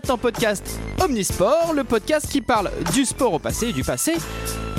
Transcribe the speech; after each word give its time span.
podcast 0.00 0.80
Omnisport, 1.02 1.74
le 1.74 1.84
podcast 1.84 2.26
qui 2.30 2.40
parle 2.40 2.70
du 2.94 3.04
sport 3.04 3.34
au 3.34 3.38
passé 3.38 3.68
et 3.68 3.72
du 3.72 3.84
passé 3.84 4.14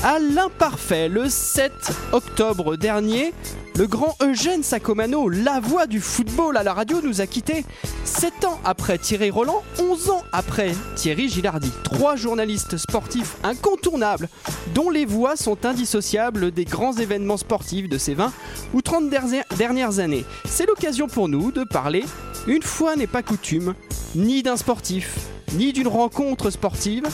à 0.03 0.17
l'imparfait. 0.17 1.07
Le 1.07 1.29
7 1.29 1.71
octobre 2.13 2.75
dernier, 2.77 3.31
le 3.77 3.87
grand 3.87 4.15
Eugène 4.21 4.61
Sacomano, 4.61 5.29
la 5.29 5.59
voix 5.59 5.87
du 5.87 5.99
football 5.99 6.57
à 6.57 6.63
la 6.63 6.73
radio, 6.73 7.01
nous 7.03 7.21
a 7.21 7.27
quittés. 7.27 7.65
7 8.05 8.45
ans 8.45 8.59
après 8.63 8.99
Thierry 8.99 9.31
Roland, 9.31 9.63
11 9.79 10.09
ans 10.11 10.23
après 10.31 10.73
Thierry 10.95 11.27
Gilardi. 11.27 11.71
Trois 11.83 12.15
journalistes 12.15 12.77
sportifs 12.77 13.35
incontournables, 13.43 14.29
dont 14.75 14.91
les 14.91 15.05
voix 15.05 15.35
sont 15.35 15.65
indissociables 15.65 16.51
des 16.51 16.65
grands 16.65 16.93
événements 16.93 17.37
sportifs 17.37 17.89
de 17.89 17.97
ces 17.97 18.13
20 18.13 18.31
ou 18.73 18.81
30 18.83 19.09
derni- 19.09 19.41
dernières 19.57 19.99
années. 19.99 20.25
C'est 20.45 20.67
l'occasion 20.67 21.07
pour 21.07 21.27
nous 21.27 21.51
de 21.51 21.63
parler, 21.63 22.03
une 22.45 22.61
fois 22.63 22.95
n'est 22.95 23.07
pas 23.07 23.23
coutume, 23.23 23.73
ni 24.15 24.43
d'un 24.43 24.57
sportif, 24.57 25.15
ni 25.53 25.73
d'une 25.73 25.87
rencontre 25.87 26.51
sportive, 26.51 27.05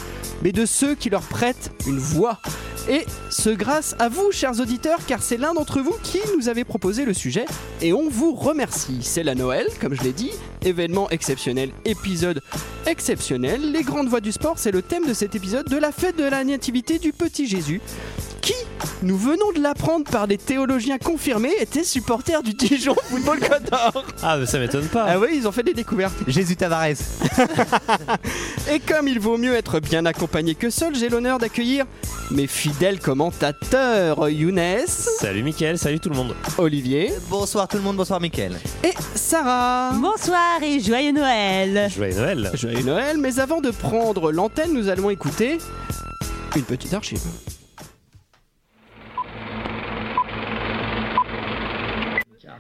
mais 0.44 0.52
de 0.52 0.66
ceux 0.66 0.96
qui 0.96 1.10
leur 1.10 1.22
prêtent 1.22 1.72
une 1.88 2.00
voix. 2.00 2.38
Et 2.88 3.06
ce 3.30 3.50
grâce 3.50 3.96
à 4.00 4.10
vous, 4.10 4.32
chers 4.32 4.60
auditeurs, 4.60 5.06
car 5.06 5.22
c'est 5.22 5.38
l'un 5.38 5.54
d'entre 5.54 5.80
vous 5.82 5.96
qui 6.04 6.20
nous 6.38 6.50
avait 6.50 6.64
proposé 6.64 7.06
le 7.06 7.14
sujet, 7.14 7.46
et 7.82 7.94
on 7.94 8.10
vous 8.10 8.34
remercie. 8.34 9.00
C'est 9.02 9.24
la 9.24 9.36
Noël, 9.36 9.68
comme 9.82 9.94
je 9.94 10.04
l'ai 10.04 10.14
dit, 10.14 10.32
événement 10.62 11.10
exceptionnel, 11.10 11.72
épisode 11.86 12.42
exceptionnel. 12.86 13.72
Les 13.72 13.84
grandes 13.84 14.08
voix 14.08 14.22
du 14.22 14.32
sport, 14.32 14.58
c'est 14.58 14.72
le 14.72 14.82
thème 14.82 15.06
de 15.06 15.14
cet 15.14 15.36
épisode 15.36 15.68
de 15.68 15.78
la 15.78 15.92
fête 15.92 16.18
de 16.18 16.24
la 16.24 16.44
nativité 16.44 17.00
du 17.00 17.14
petit 17.14 17.48
Jésus, 17.48 17.82
qui, 18.42 18.54
nous 19.04 19.18
venons 19.18 19.52
de 19.52 19.62
l'apprendre 19.62 20.10
par 20.10 20.28
des 20.28 20.38
théologiens 20.38 20.98
confirmés, 20.98 21.54
était 21.60 21.84
supporter 21.84 22.42
du 22.42 22.54
Dijon 22.54 22.96
Football 23.10 23.40
Club 23.40 23.70
d'Or. 23.70 24.06
Ah, 24.24 24.38
mais 24.38 24.46
ça 24.46 24.60
m'étonne 24.60 24.88
pas. 24.88 25.06
Ah 25.08 25.20
oui, 25.20 25.30
ils 25.34 25.48
ont 25.48 25.52
fait 25.52 25.64
des 25.64 25.74
découvertes. 25.74 26.16
Jésus 26.28 26.56
Tavares. 26.56 26.96
Et 28.72 28.80
comme 28.80 29.08
il 29.08 29.20
vaut 29.20 29.38
mieux 29.38 29.56
être 29.56 29.80
bien 29.80 30.06
accompagné 30.06 30.56
que 30.56 30.70
seul, 30.70 30.96
j'ai 30.96 31.10
l'honneur 31.10 31.38
d'accueillir 31.38 31.86
mes 32.32 32.48
fidèles 32.48 32.79
commentateurs 33.02 34.30
Younes, 34.30 34.88
Salut 34.88 35.44
Mickaël, 35.44 35.78
salut 35.78 36.00
tout 36.00 36.10
le 36.10 36.16
monde. 36.16 36.34
Olivier 36.58 37.12
Bonsoir 37.30 37.68
tout 37.68 37.76
le 37.76 37.84
monde, 37.84 37.98
bonsoir 37.98 38.22
Mickaël. 38.22 38.58
et 38.84 38.94
Sarah. 39.16 39.92
Bonsoir 39.96 40.64
et 40.64 40.80
joyeux 40.80 41.12
Noël 41.12 41.90
Joyeux 41.94 42.16
Noël. 42.16 42.52
Joyeux 42.54 42.84
Noël, 42.84 43.18
mais 43.18 43.40
avant 43.40 43.60
de 43.60 43.70
prendre 43.72 44.32
l'antenne, 44.32 44.74
nous 44.74 44.88
allons 44.88 45.10
écouter 45.10 45.58
une 46.56 46.64
petite 46.64 46.94
archive. 46.94 47.20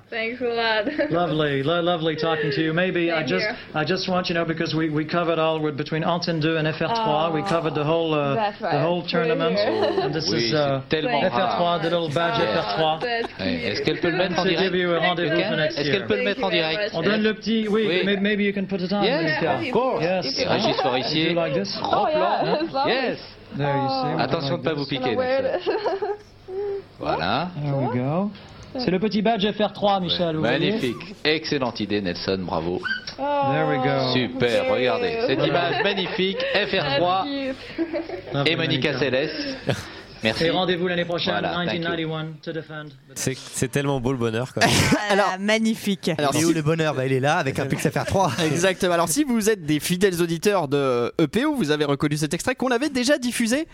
Thanks 0.10 0.42
a 0.42 0.46
lot. 0.46 0.86
Lovely, 1.12 1.62
lo- 1.62 1.82
lovely 1.82 2.16
talking 2.16 2.50
to 2.50 2.62
you. 2.64 2.74
Maybe 2.74 3.12
I 3.12 3.22
just, 3.22 3.46
here. 3.46 3.56
I 3.76 3.86
just 3.86 4.10
want 4.10 4.28
you 4.28 4.34
to 4.34 4.40
know 4.42 4.46
because 4.46 4.74
we, 4.74 4.90
we 4.90 5.06
covered 5.06 5.38
all 5.38 5.60
with 5.62 5.78
between 5.78 6.02
Antenne 6.04 6.42
2 6.42 6.58
and 6.58 6.66
FR3. 6.68 7.32
we 7.32 7.44
covered 7.44 7.76
the 7.76 7.84
whole, 7.84 8.16
uh, 8.16 8.34
That's 8.34 8.60
right. 8.60 8.72
the 8.74 8.80
whole 8.82 9.06
tournament. 9.06 9.54
We're 9.56 10.02
And 10.06 10.14
this 10.14 10.28
Oui, 10.34 10.46
is 10.46 10.54
uh, 10.56 10.82
c'est 10.90 10.98
tellement 11.02 11.22
Thank 11.22 11.34
rare. 11.34 11.60
FR3, 11.60 11.82
the 11.84 11.90
little 11.92 12.10
badge 12.10 12.42
FR3. 12.42 13.00
That's 13.02 13.34
Est-ce 13.40 13.82
qu'elle 13.84 14.00
peut 14.00 14.10
le 14.10 14.18
mettre 14.18 14.40
en 14.40 14.44
direct 14.50 14.62
give 14.64 14.76
you 14.76 14.94
a 14.96 15.00
rendezvous 15.00 15.36
Mickaël 15.36 15.56
next 15.58 15.78
Est-ce 15.78 15.88
year. 15.88 15.98
qu'elle 16.00 16.08
peut 16.08 16.18
le 16.18 16.24
mettre 16.24 16.44
en 16.44 16.50
direct 16.50 16.92
On 16.96 17.02
donne 17.04 17.22
le 17.22 17.34
petit, 17.36 17.68
oui, 17.70 17.86
Oui. 18.06 18.18
maybe 18.20 18.40
you 18.42 18.52
can 18.54 18.66
put 18.66 18.82
it 18.82 18.92
on. 18.92 19.04
Yes, 19.04 19.44
Monica. 19.44 19.60
of 19.60 19.72
course. 19.72 20.02
Yes. 20.04 20.26
If 20.26 20.40
you 20.40 20.50
Régis. 20.50 20.82
Forissier, 20.82 21.24
Do 21.26 21.30
you 21.30 21.36
like 21.36 21.54
this? 21.54 21.78
grand 21.78 21.94
Oh, 21.94 22.08
yeah, 22.10 22.18
plan. 22.18 22.46
that's 22.46 22.74
lovely. 22.74 22.94
Yes 22.94 23.20
There 23.56 23.78
you 23.78 23.90
see. 23.90 24.24
Attention 24.24 24.58
de 24.58 24.64
ne 24.64 24.64
pas 24.64 24.74
vous 24.74 24.86
piquer. 24.86 25.06
Gonna 25.06 25.18
wear 25.18 25.42
Nelson. 25.44 25.72
it. 25.72 26.84
Voilà. 27.00 27.52
There 27.62 27.76
we 27.78 27.94
go. 27.94 28.32
C'est 28.78 28.92
le 28.92 29.00
petit 29.00 29.22
badge 29.22 29.46
FR3, 29.46 30.02
Michel. 30.02 30.38
Magnifique. 30.38 31.16
Excellente 31.24 31.80
idée, 31.80 32.02
Nelson. 32.02 32.40
Bravo. 32.42 32.82
There 33.18 33.68
we 33.68 33.78
go. 33.78 34.14
Super. 34.14 34.62
Okay. 34.62 34.72
Regardez. 34.72 35.18
Cette 35.28 35.46
image 35.46 35.84
magnifique. 35.84 36.38
That's 36.54 36.72
FR3 36.72 37.24
cute. 37.24 37.56
Lovely, 38.34 38.52
et 38.52 38.56
Monica 38.56 38.98
Céleste. 38.98 39.58
Merci. 40.24 40.44
Et 40.46 40.50
rendez-vous 40.50 40.88
l'année 40.88 41.06
prochaine, 41.06 41.32
Voilà, 41.34 41.50
thank 41.54 41.68
you. 41.74 41.80
1991, 41.80 42.26
to 42.42 42.52
defend. 42.52 42.86
C'est 43.16 43.38
c'est 43.38 43.70
tellement 43.70 44.00
beau 44.02 44.12
le 44.12 44.18
bonheur 44.18 44.54
quand 44.54 44.62
même. 44.62 44.70
Alors, 45.10 45.36
magnifique 45.40 46.10
Alors, 46.18 46.36
Et 46.36 46.40
si- 46.40 46.46
où 46.46 46.52
le 46.52 46.62
bonheur? 46.62 46.94
Bah, 46.94 47.06
Il 47.06 47.14
est 47.14 47.20
là 47.20 47.38
avec 47.38 47.58
un 47.60 47.66
Pixel 47.66 47.92
FR3. 47.92 48.44
Exactement. 48.46 48.94
Alors, 48.94 49.08
si 49.10 49.24
vous 49.24 49.50
êtes 49.50 49.66
des 49.66 49.80
fidèles 49.80 50.22
auditeurs 50.22 50.68
de 50.68 51.14
EPO, 51.20 51.56
vous 51.56 51.72
avez 51.72 51.86
reconnu 51.86 52.18
cet 52.18 52.34
extrait 52.34 52.56
qu'on 52.56 52.72
avait 52.72 52.90
déjà 52.90 53.18
diffusé 53.18 53.68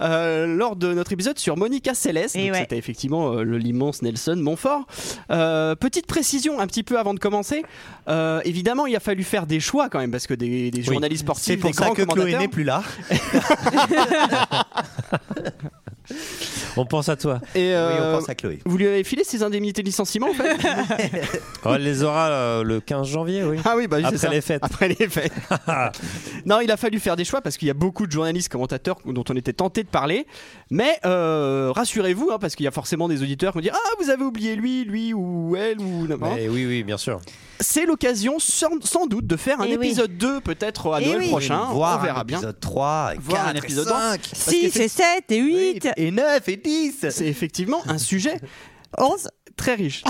euh, 0.00 0.46
lors 0.46 0.76
de 0.76 0.92
notre 0.94 1.12
épisode 1.12 1.38
sur 1.38 1.56
Monica 1.56 1.94
Céleste. 1.94 2.34
Ouais. 2.36 2.50
C'était 2.54 2.78
effectivement 2.78 3.32
euh, 3.34 3.42
le 3.42 3.58
l'immense 3.58 4.02
Nelson 4.02 4.36
Montfort. 4.36 4.86
Euh, 5.30 5.74
petite 5.74 6.06
précision 6.06 6.60
un 6.60 6.66
petit 6.66 6.82
peu 6.82 6.98
avant 6.98 7.12
de 7.14 7.18
commencer. 7.18 7.62
Euh, 8.08 8.40
évidemment, 8.44 8.86
il 8.86 8.96
a 8.96 9.00
fallu 9.00 9.22
faire 9.24 9.46
des 9.46 9.60
choix 9.60 9.88
quand 9.90 9.98
même 9.98 10.10
parce 10.10 10.26
que 10.26 10.34
des, 10.34 10.70
des 10.70 10.82
journalistes 10.82 11.20
C'est 11.26 11.56
sportifs, 11.56 11.60
pour 11.60 11.70
des 11.70 11.76
ça 11.76 11.90
que 11.90 12.02
Chloé 12.02 12.36
n'est 12.36 12.48
plus 12.48 12.64
là. 12.64 12.82
On 16.76 16.86
pense 16.86 17.08
à 17.08 17.16
toi. 17.16 17.40
Et 17.54 17.58
Oui, 17.60 17.66
euh, 17.72 18.14
on 18.14 18.18
pense 18.18 18.28
à 18.28 18.34
Chloé. 18.34 18.60
vous 18.64 18.76
lui 18.78 18.86
avez 18.86 19.02
filé 19.02 19.24
ses 19.24 19.42
indemnités 19.42 19.82
de 19.82 19.86
licenciement 19.86 20.28
en 20.30 20.34
fait 20.34 20.56
Oh, 21.64 21.70
elle 21.74 21.82
les 21.82 22.02
aura 22.04 22.28
euh, 22.28 22.62
le 22.62 22.80
15 22.80 23.06
janvier, 23.08 23.42
oui. 23.42 23.56
Ah 23.64 23.74
oui, 23.76 23.86
bah 23.88 23.96
oui, 23.98 24.02
c'est 24.04 24.08
Après 24.14 24.18
ça. 24.18 24.28
les 24.30 24.40
fêtes. 24.40 24.62
Après 24.64 24.88
les 24.88 25.08
fêtes. 25.08 25.32
non, 26.46 26.60
il 26.60 26.70
a 26.70 26.76
fallu 26.76 27.00
faire 27.00 27.16
des 27.16 27.24
choix 27.24 27.40
parce 27.40 27.56
qu'il 27.56 27.68
y 27.68 27.70
a 27.70 27.74
beaucoup 27.74 28.06
de 28.06 28.12
journalistes, 28.12 28.48
commentateurs 28.50 28.98
dont 29.04 29.24
on 29.28 29.34
était 29.36 29.52
tenté 29.52 29.82
de 29.82 29.88
parler. 29.88 30.26
Mais 30.70 30.98
euh, 31.04 31.72
rassurez-vous, 31.74 32.30
hein, 32.32 32.38
parce 32.40 32.54
qu'il 32.54 32.64
y 32.64 32.68
a 32.68 32.72
forcément 32.72 33.08
des 33.08 33.22
auditeurs 33.22 33.52
qui 33.52 33.58
vont 33.58 33.62
dire 33.62 33.74
Ah, 33.76 33.90
vous 34.02 34.10
avez 34.10 34.22
oublié 34.22 34.54
lui, 34.56 34.84
lui 34.84 35.12
ou 35.12 35.56
elle 35.56 35.80
ou 35.80 36.06
n'importe. 36.06 36.38
Oui, 36.48 36.66
oui, 36.66 36.82
bien 36.84 36.98
sûr. 36.98 37.20
C'est 37.62 37.84
l'occasion 37.84 38.38
sans, 38.38 38.70
sans 38.82 39.06
doute 39.06 39.26
de 39.26 39.36
faire 39.36 39.60
un 39.60 39.64
Eh 39.64 39.76
oui. 39.76 39.88
épisode 39.88 40.16
2 40.16 40.40
peut-être 40.40 40.92
à 40.94 41.00
Eh 41.02 41.06
Noël 41.06 41.18
oui. 41.20 41.28
prochain. 41.28 41.64
Voir 41.72 41.98
on 42.00 42.02
verra 42.04 42.20
un 42.20 42.24
bien. 42.24 42.38
épisode 42.38 42.58
3, 42.60 43.12
Voir 43.20 43.48
un 43.48 43.52
4, 43.52 43.64
épisode 43.64 43.88
5, 43.88 44.20
6 44.32 44.76
et 44.80 44.88
7 44.88 45.04
et 45.30 45.38
8 45.38 45.88
et 46.06 46.10
9 46.10 46.48
et 46.48 46.56
10. 46.56 47.06
C'est 47.10 47.26
effectivement 47.26 47.82
un 47.88 47.98
sujet 47.98 48.38
11 48.98 49.28
très 49.56 49.74
riche. 49.74 50.02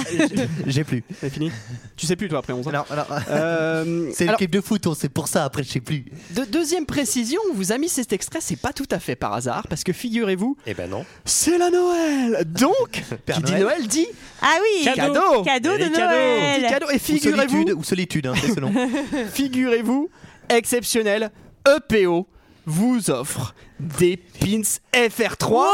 J'ai 0.66 0.84
plus. 0.84 1.02
C'est 1.20 1.28
fini 1.28 1.50
Tu 1.96 2.06
sais 2.06 2.14
plus 2.16 2.28
toi 2.28 2.38
après 2.38 2.52
11 2.52 2.68
ans. 2.68 2.70
Non, 2.72 2.84
non. 2.96 3.02
Euh, 3.30 4.10
C'est 4.14 4.24
l'équipe 4.26 4.50
de 4.50 4.60
foot, 4.60 4.86
c'est 4.96 5.08
pour 5.08 5.26
ça, 5.28 5.44
après 5.44 5.64
je 5.64 5.68
sais 5.70 5.80
plus. 5.80 6.04
de- 6.30 6.44
deuxième 6.44 6.86
précision, 6.86 7.40
on 7.50 7.54
vous 7.54 7.72
a 7.72 7.78
mis 7.78 7.88
cet 7.88 8.12
extrait, 8.12 8.38
c'est 8.40 8.56
pas 8.60 8.72
tout 8.72 8.86
à 8.92 9.00
fait 9.00 9.16
par 9.16 9.34
hasard, 9.34 9.66
parce 9.68 9.82
que 9.84 9.92
figurez-vous, 9.92 10.56
Eh 10.66 10.74
ben 10.74 10.88
non. 10.88 11.04
c'est 11.24 11.58
la 11.58 11.68
Noël 11.68 12.44
Donc, 12.46 13.02
Père 13.26 13.36
qui 13.38 13.42
dit 13.42 13.54
Noël. 13.54 13.86
Dit 13.88 14.06
Ah 14.40 14.56
oui 14.62 14.84
Cadeau. 14.94 15.42
Cadeau 15.42 15.76
de. 15.76 15.84
Noël 15.98 16.62
cadeau. 16.70 16.86
Et 16.90 16.96
Ou 16.96 16.98
figurez-vous, 17.00 17.48
solitude, 17.50 17.74
ou 17.76 17.82
solitude, 17.84 18.26
hein, 18.28 18.34
c'est 18.40 18.54
ce 18.54 18.60
nom. 18.60 18.72
figurez-vous, 19.32 20.08
exceptionnel, 20.48 21.30
EPO 21.68 22.26
vous 22.70 23.10
offre 23.10 23.54
des 23.78 24.16
pins 24.16 24.62
FR3. 24.94 25.66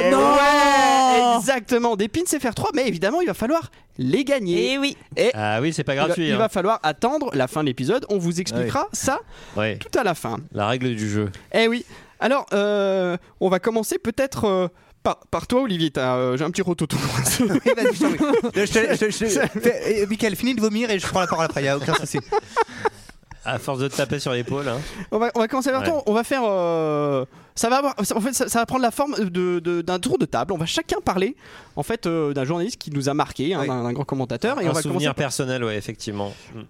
Eh 0.00 0.10
non 0.10 0.18
ouais, 0.18 1.36
Exactement, 1.38 1.96
des 1.96 2.08
pins 2.08 2.20
FR3, 2.22 2.68
mais 2.74 2.86
évidemment, 2.86 3.20
il 3.20 3.26
va 3.26 3.34
falloir 3.34 3.70
les 3.96 4.24
gagner. 4.24 4.72
Et 4.74 4.78
oui 4.78 4.96
Et 5.16 5.30
Ah 5.34 5.58
oui, 5.60 5.72
c'est 5.72 5.84
pas 5.84 5.94
il 5.94 5.98
va- 5.98 6.06
gratuit. 6.06 6.28
il 6.28 6.32
hein. 6.32 6.38
va 6.38 6.48
falloir 6.48 6.78
attendre 6.82 7.30
la 7.34 7.48
fin 7.48 7.62
de 7.62 7.66
l'épisode. 7.66 8.04
On 8.10 8.18
vous 8.18 8.40
expliquera 8.40 8.88
ça 8.92 9.20
tout 9.54 9.98
à 9.98 10.04
la 10.04 10.14
fin. 10.14 10.38
la 10.52 10.68
règle 10.68 10.94
du 10.94 11.08
jeu. 11.08 11.30
Eh 11.52 11.66
oui. 11.68 11.84
Alors, 12.20 12.46
euh, 12.52 13.16
on 13.40 13.48
va 13.48 13.60
commencer 13.60 13.96
peut-être 13.98 14.44
euh, 14.44 14.68
par, 15.04 15.18
par 15.30 15.46
toi, 15.46 15.62
Olivier. 15.62 15.90
T'as, 15.90 16.16
euh, 16.16 16.36
J'ai 16.36 16.44
un 16.44 16.50
petit 16.50 16.62
rototo. 16.62 16.96
Eh, 18.54 20.06
Mickaël, 20.06 20.34
finis 20.36 20.54
de 20.54 20.60
vomir 20.60 20.90
et 20.90 20.98
je 20.98 21.06
prends 21.06 21.20
la 21.20 21.26
parole 21.26 21.44
après, 21.46 21.62
y 21.62 21.68
a 21.68 21.76
aucun 21.76 21.94
souci. 21.94 22.18
À 23.48 23.58
force 23.58 23.78
de 23.78 23.88
te 23.88 23.96
taper 23.96 24.18
sur 24.18 24.32
l'épaule. 24.32 24.68
Hein. 24.68 24.78
on, 25.10 25.18
va, 25.18 25.30
on 25.34 25.40
va 25.40 25.48
commencer 25.48 25.70
par 25.70 25.80
Ouais. 25.82 25.88
toi. 25.88 26.02
On 26.06 26.12
va 26.12 26.24
faire. 26.24 26.42
euh, 26.44 27.24
ça 27.54 27.68
va 27.68 27.76
avoir, 27.78 27.94
ça- 28.04 28.16
en 28.16 28.20
fait, 28.20 28.32
ça, 28.34 28.48
ça 28.48 28.58
va 28.60 28.66
prendre 28.66 28.82
la 28.82 28.90
forme 28.90 29.14
de- 29.18 29.58
de- 29.58 29.80
d'un 29.82 29.98
tour 29.98 30.18
de 30.18 30.26
table. 30.26 30.52
On 30.52 30.58
va 30.58 30.66
chacun 30.66 30.98
parler, 31.04 31.34
en 31.76 31.82
fait, 31.82 32.06
euh, 32.06 32.32
d'un 32.34 32.44
journaliste 32.44 32.76
qui 32.76 32.90
nous 32.90 33.08
a 33.08 33.14
marqué, 33.14 33.54
hein, 33.54 33.60
Oui. 33.62 33.66
d'un 33.68 33.82
d'un 33.82 33.92
grand 33.92 34.04
commentateur. 34.04 34.60
Et 34.60 34.66
on 34.66 34.70
Un 34.70 34.72
va 34.74 34.82
souvenir 34.82 35.10
par- 35.10 35.24
personnel, 35.24 35.64
ouais, 35.64 35.76
effectivement. 35.76 36.32
Mm. 36.54 36.60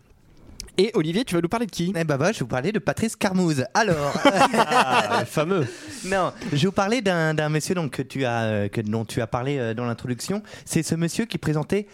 Et 0.80 0.92
Olivier, 0.94 1.25
tu 1.25 1.34
vas 1.34 1.40
nous 1.40 1.48
parler 1.48 1.66
de 1.66 1.72
qui? 1.72 1.92
Eh 1.96 2.04
ben, 2.04 2.16
bah, 2.16 2.26
je 2.30 2.34
vais 2.38 2.44
vous 2.44 2.46
parler 2.46 2.70
de 2.70 2.78
Patrice 2.78 3.16
Carmouze. 3.16 3.64
Alors, 3.75 4.12
Ah, 4.54 5.25
fameux. 5.26 5.66
non, 6.04 6.32
je 6.52 6.56
vais 6.56 6.66
vous 6.66 6.72
parler 6.72 7.00
d'un 7.02 7.34
d'un 7.34 7.48
monsieur 7.48 7.75
donc, 7.75 7.90
que 7.90 8.02
tu 8.02 8.25
as, 8.25 8.42
euh, 8.44 8.69
que, 8.69 8.80
dont 8.80 9.04
tu 9.04 9.20
as 9.20 9.26
parlé 9.26 9.58
euh, 9.58 9.75
dans 9.75 9.84
l'introduction. 9.86 10.40
C'est 10.64 10.84
ce 10.84 10.94
monsieur 10.94 11.25
qui 11.25 11.36
présentait 11.38 11.88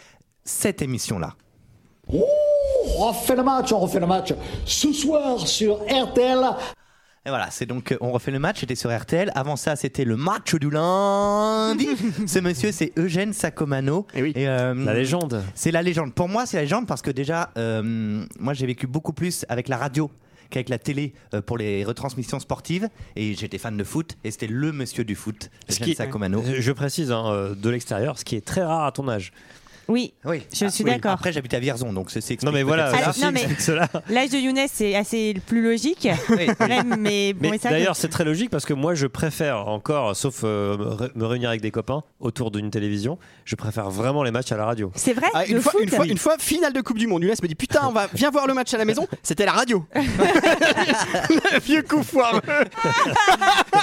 cette 0.45 0.83
émission-là. 0.83 1.35
On 2.09 2.23
refait 2.97 3.37
le 3.37 3.43
match, 3.43 3.73
on 3.73 3.79
refait 3.81 4.01
le 4.01 4.07
match. 4.07 4.33
Ce 4.65 4.93
soir 4.93 5.47
sur 5.47 5.77
RTL, 5.89 6.39
Et 7.27 7.29
voilà, 7.31 7.49
c'est 7.51 7.67
donc 7.67 7.93
euh, 7.93 7.97
on 8.01 8.13
refait 8.13 8.31
le 8.31 8.39
match, 8.39 8.61
c'était 8.61 8.75
sur 8.75 8.95
RTL. 8.97 9.31
Avant 9.35 9.57
ça, 9.57 9.77
c'était 9.77 10.05
le 10.05 10.17
match 10.17 10.55
du 10.55 10.71
lundi. 10.71 11.89
Ce 12.27 12.39
monsieur, 12.39 12.71
c'est 12.73 12.93
Eugène 12.99 13.33
Sacomano. 13.33 14.07
Eh 14.15 14.23
oui. 14.23 14.33
Et, 14.37 14.47
euh, 14.49 14.75
La 14.75 14.95
légende. 14.95 15.43
C'est 15.55 15.71
la 15.71 15.83
légende. 15.83 16.13
Pour 16.15 16.29
moi, 16.29 16.47
c'est 16.47 16.57
la 16.59 16.63
légende 16.65 16.87
parce 16.87 17.03
que 17.03 17.11
déjà, 17.11 17.51
euh, 17.57 18.25
moi, 18.39 18.53
j'ai 18.55 18.67
vécu 18.67 18.87
beaucoup 18.87 19.13
plus 19.13 19.45
avec 19.49 19.69
la 19.69 19.77
radio 19.79 20.11
qu'avec 20.51 20.69
la 20.69 20.79
télé 20.79 21.15
euh, 21.33 21.41
pour 21.41 21.57
les 21.57 21.83
retransmissions 21.85 22.39
sportives. 22.41 22.89
Et 23.17 23.35
j'étais 23.35 23.59
fan 23.59 23.77
de 23.77 23.85
foot. 23.85 24.17
Et 24.25 24.31
c'était 24.31 24.47
le 24.47 24.73
monsieur 24.73 25.05
du 25.05 25.15
foot, 25.15 25.51
Ce 25.69 25.75
Eugène 25.77 25.87
qui- 25.89 25.95
Sacomano. 25.95 26.43
Je 26.59 26.73
précise 26.73 27.11
hein, 27.11 27.55
de 27.57 27.71
l'extérieur, 27.71 28.19
ce 28.19 28.25
qui 28.25 28.37
est 28.37 28.45
très 28.45 28.63
rare 28.63 28.85
à 28.85 28.93
ton 28.93 29.09
âge. 29.09 29.33
Oui, 29.89 30.15
Oui, 30.25 30.43
je 30.53 30.65
Ah, 30.67 30.71
suis 30.71 30.85
oui. 30.85 30.91
d'accord. 30.91 31.13
Après, 31.13 31.33
j'habite 31.33 31.53
à 31.55 31.59
Vierzon, 31.59 31.93
donc 31.93 32.11
c'est 32.11 32.43
Non 32.43 32.53
mais 32.53 32.63
voilà, 32.63 32.91
non, 33.21 33.31
mais- 33.33 33.47
cela. 33.59 33.89
L'âge 34.09 34.31
de 34.31 34.39
Younes, 34.39 34.67
c'est 34.73 34.95
assez 34.95 35.33
le 35.33 35.41
plus 35.41 35.63
logique. 35.63 36.09
Oui. 36.31 36.47
Même, 36.69 36.97
mais 36.99 37.33
bon, 37.33 37.53
d'ailleurs, 37.63 37.97
c'est 37.97 38.09
très 38.09 38.25
logique 38.25 38.51
parce 38.51 38.65
que 38.65 38.73
moi, 38.75 38.95
je 38.95 39.07
préfère 39.07 39.69
encore, 39.69 40.17
sauf 40.17 40.41
euh, 40.45 40.77
me 40.79 40.85
ré- 40.87 41.11
me 41.15 41.27
réunir 41.27 41.49
avec 41.51 41.61
des 41.61 41.71
copains 41.71 42.03
autour 42.21 42.51
d'une 42.51 42.71
télévision, 42.71 43.19
je 43.45 43.55
préfère 43.57 43.91
vraiment 43.91 44.23
les 44.23 44.31
matchs 44.31 44.53
à 44.53 44.57
la 44.57 44.65
radio. 44.65 44.91
c'est 44.95 45.13
vrai. 45.13 45.27
Ah, 45.35 45.45
une, 45.47 45.61
fois, 45.61 45.73
foot, 45.73 45.83
une, 45.83 45.89
fois, 45.91 46.07
une 46.07 46.19
fois, 46.19 46.37
finale 46.39 46.73
de 46.73 46.81
Coupe 46.81 46.99
du 46.99 47.07
Monde. 47.07 47.23
Younes 47.23 47.35
me 47.43 47.49
dit 47.49 47.55
Putain, 47.55 47.81
on 47.89 47.93
va, 47.93 48.09
viens 48.15 48.31
voir 48.31 48.47
le 48.47 48.55
match 48.55 48.73
à 48.75 48.79
la 48.79 48.85
maison. 48.85 49.07
C'était 49.23 49.45
la 49.47 49.53
radio. 49.53 49.85
Le 49.95 51.61
Vieux 51.61 51.83
coup 51.83 52.03
foireux. 52.03 52.41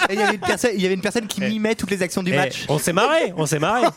Et 0.09 0.13
il 0.13 0.19
y 0.19 0.23
avait 0.23 0.33
une 0.35 0.39
personne, 0.39 0.71
il 0.75 0.81
y 0.81 0.85
avait 0.85 0.95
une 0.95 1.01
personne 1.01 1.27
qui 1.27 1.41
Eh. 1.43 1.49
mimait 1.49 1.75
toutes 1.75 1.91
les 1.91 2.01
actions 2.01 2.23
du 2.23 2.31
Eh, 2.33 2.35
match. 2.35 2.65
on 2.69 2.77
s'est 2.77 2.93
marré, 2.93 3.33
on 3.37 3.45
s'est 3.45 3.59
marré. 3.59 3.87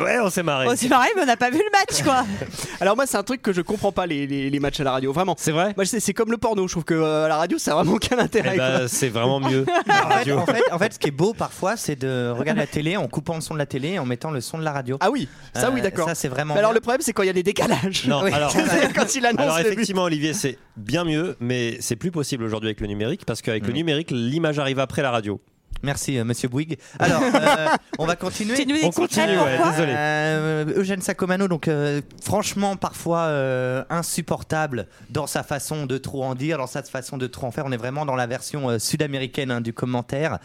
ouais, 0.00 0.18
on 0.26 0.30
s'est 0.30 0.42
marré. 0.42 0.66
Oh, 0.68 0.72
c'est 0.76 0.88
pareil, 0.88 1.10
mais 1.16 1.22
on 1.22 1.26
n'a 1.26 1.36
pas 1.36 1.50
vu 1.50 1.58
le 1.58 1.70
match, 1.72 2.02
quoi. 2.02 2.24
Alors, 2.80 2.96
moi, 2.96 3.06
c'est 3.06 3.16
un 3.16 3.22
truc 3.22 3.42
que 3.42 3.52
je 3.52 3.60
comprends 3.62 3.92
pas, 3.92 4.06
les, 4.06 4.26
les- 4.26 4.50
les 4.50 4.60
matchs 4.60 4.80
à 4.80 4.84
la 4.84 4.92
radio. 4.92 5.12
Vraiment. 5.12 5.34
C'est 5.38 5.52
vrai 5.52 5.72
Moi, 5.76 5.84
c'est 5.86 6.12
comme 6.14 6.30
le 6.30 6.36
porno. 6.38 6.66
Je 6.66 6.72
trouve 6.72 6.84
que 6.84 6.94
euh, 6.94 7.24
à 7.24 7.28
la 7.28 7.36
radio, 7.36 7.58
ça 7.58 7.72
a 7.72 7.74
vraiment 7.76 7.92
aucun 7.94 8.18
intérêt. 8.18 8.56
ben, 8.56 8.88
c'est 8.88 9.08
vraiment 9.08 9.40
mieux. 9.40 9.64
La 9.86 10.04
En 10.04 10.08
fait, 10.08 10.14
radio. 10.14 10.38
en, 10.38 10.46
fait, 10.46 10.62
en 10.72 10.78
fait, 10.78 10.94
ce 10.94 10.98
qui 10.98 11.08
est 11.08 11.12
beau 11.12 11.32
parfois, 11.34 11.76
c'est 11.76 11.96
de 11.96 12.30
regarder 12.36 12.60
la 12.60 12.66
télé 12.66 12.96
en 12.96 13.06
coupant 13.08 13.34
le 13.36 13.40
son 13.40 13.54
de 13.54 13.58
la 13.58 13.66
télé 13.66 13.90
et 13.92 13.98
en 13.98 14.06
mettant 14.06 14.30
le 14.30 14.40
son 14.40 14.58
de 14.58 14.64
la 14.64 14.72
radio. 14.72 14.96
Ah 15.00 15.10
oui, 15.10 15.28
ça, 15.54 15.70
oui, 15.70 15.80
Euh, 15.80 15.82
d'accord. 15.82 16.08
Ça, 16.08 16.14
c'est 16.14 16.28
vraiment. 16.28 16.54
Mais 16.54 16.60
alors, 16.60 16.72
le 16.72 16.80
problème, 16.80 17.00
c'est 17.02 17.12
quand 17.12 17.22
il 17.22 17.26
y 17.26 17.30
a 17.30 17.34
des 17.34 17.42
décalages. 17.42 18.06
Non, 18.06 18.20
Oui. 18.24 18.32
alors, 18.32 18.50
C'est 18.50 18.92
quand 18.94 19.14
il 19.14 19.24
annonce 19.26 19.40
alors 19.40 19.58
effectivement, 19.60 20.02
Olivier, 20.04 20.32
c'est 20.34 20.58
bien 20.76 21.04
mieux, 21.04 21.36
mais 21.40 21.76
c'est 21.80 21.96
plus 21.96 22.10
possible 22.10 22.44
aujourd'hui 22.44 22.68
avec 22.68 22.80
le 22.80 22.86
numérique 22.86 23.24
parce 23.24 23.42
qu'avec 23.42 23.64
le 23.66 23.72
Mm. 23.72 23.76
numérique, 23.76 24.10
l'image 24.10 24.58
arrive 24.58 24.78
après 24.80 25.02
la 25.02 25.10
radio. 25.10 25.40
Merci, 25.82 26.18
euh, 26.18 26.24
monsieur 26.24 26.48
Bouygues. 26.48 26.78
Alors, 26.98 27.22
euh, 27.22 27.66
on 27.98 28.06
va 28.06 28.16
continuer. 28.16 28.54
Tu 28.56 28.66
nous 28.66 28.76
On 28.82 28.90
continue, 28.90 29.26
ouais, 29.38 29.56
pourquoi 29.56 29.70
désolé. 29.72 29.92
Euh, 29.96 30.64
Eugène 30.76 31.00
Sacomano, 31.02 31.48
donc 31.48 31.68
euh, 31.68 32.00
franchement 32.22 32.76
parfois 32.76 33.20
euh, 33.26 33.84
insupportable 33.90 34.88
dans 35.10 35.26
sa 35.26 35.42
façon 35.42 35.86
de 35.86 35.98
trop 35.98 36.24
en 36.24 36.34
dire, 36.34 36.58
dans 36.58 36.66
sa 36.66 36.82
façon 36.82 37.18
de 37.18 37.26
trop 37.26 37.46
en 37.46 37.50
faire. 37.50 37.66
On 37.66 37.72
est 37.72 37.76
vraiment 37.76 38.06
dans 38.06 38.16
la 38.16 38.26
version 38.26 38.70
euh, 38.70 38.78
sud-américaine 38.78 39.50
hein, 39.50 39.60
du 39.60 39.72
commentaire. 39.72 40.38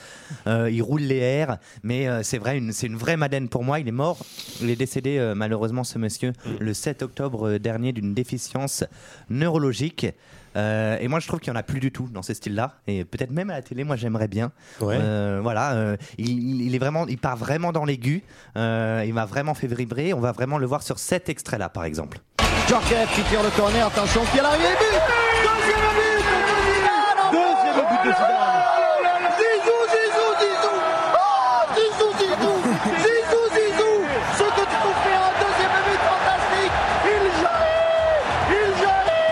Euh, 0.48 0.70
il 0.70 0.82
roule 0.82 1.02
les 1.02 1.18
airs, 1.18 1.58
mais 1.84 2.08
euh, 2.08 2.22
c'est 2.24 2.38
vrai, 2.38 2.58
une- 2.58 2.72
c'est 2.74 2.88
une 2.88 2.98
vraie 2.98 3.18
madène 3.18 3.48
pour 3.50 3.64
moi. 3.64 3.80
Il 3.80 3.88
est 3.88 3.92
mort, 3.94 4.18
il 4.62 4.70
est 4.70 4.76
décédé 4.76 5.18
euh, 5.18 5.34
malheureusement 5.36 5.84
ce 5.84 5.98
monsieur 5.98 6.34
le 6.60 6.74
7 6.74 7.02
octobre 7.04 7.48
euh, 7.52 7.60
dernier 7.60 7.94
d'une 7.94 8.14
déficience 8.14 8.84
neurologique. 9.30 10.08
Euh, 10.56 10.98
et 11.00 11.08
moi 11.08 11.20
je 11.20 11.28
trouve 11.28 11.40
qu'il 11.40 11.52
n'y 11.54 11.58
en 11.58 11.60
a 11.60 11.64
plus 11.64 11.80
du 11.80 11.92
tout 11.92 12.08
dans 12.12 12.22
ce 12.22 12.34
style-là, 12.34 12.74
et 12.88 13.06
peut-être 13.06 13.32
même 13.32 13.50
à 13.50 13.54
la 13.54 13.62
télé. 13.62 13.84
Moi 13.84 13.96
j'aimerais 13.96 14.28
bien. 14.28 14.52
Ouais. 14.82 14.98
Euh, 15.00 15.40
voilà, 15.42 15.74
euh, 15.74 15.98
il, 16.18 16.62
il 16.62 16.76
est 16.76 16.80
vraiment, 16.80 17.08
il 17.08 17.18
part 17.18 17.38
vraiment 17.38 17.72
dans 17.72 17.86
l'aigu. 17.86 18.24
Euh, 18.58 19.04
il 19.06 19.14
m'a 19.14 19.26
vraiment 19.26 19.54
fait 19.54 19.68
vibrer. 19.68 20.14
On 20.14 20.20
va 20.20 20.32
vraiment 20.32 20.58
le 20.58 20.66
voir 20.66 20.84
sur 20.84 21.00
cet 21.00 21.30
extrait-là, 21.30 21.70
par 21.70 21.86
exemple. 21.86 22.20
Djorkaeff 22.68 23.14
qui 23.16 23.24
tire 23.24 23.44
le 23.44 23.50
corner, 23.52 23.88
attention, 23.88 24.22
à 24.38 24.42
l'arrivée, 24.42 24.64
but 24.80 25.00
Deuxième 25.44 25.82
but 25.82 26.02
de 26.06 26.52
Zidane 26.62 27.32
Deuxième 27.32 27.88
but 27.90 28.02
de 28.08 28.12
Zidane 28.14 29.28
Zizou, 29.38 29.80
Zizou, 29.92 30.28
Zizou 30.42 30.76
Oh, 31.16 31.64
Zizou, 31.76 32.10
Zizou 32.20 32.56
Zizou, 33.02 33.44
Zizou 33.56 33.94
Ce 34.38 34.44
que 34.44 34.64
tu 34.72 34.78
nous 34.84 34.96
fais 35.04 35.16
un 35.16 35.32
deuxième 35.42 35.78
but 35.88 36.02
fantastique 36.12 36.76
Il 37.08 37.24
jaillit 37.40 38.22
Il 38.52 38.70
jaillit 38.80 39.32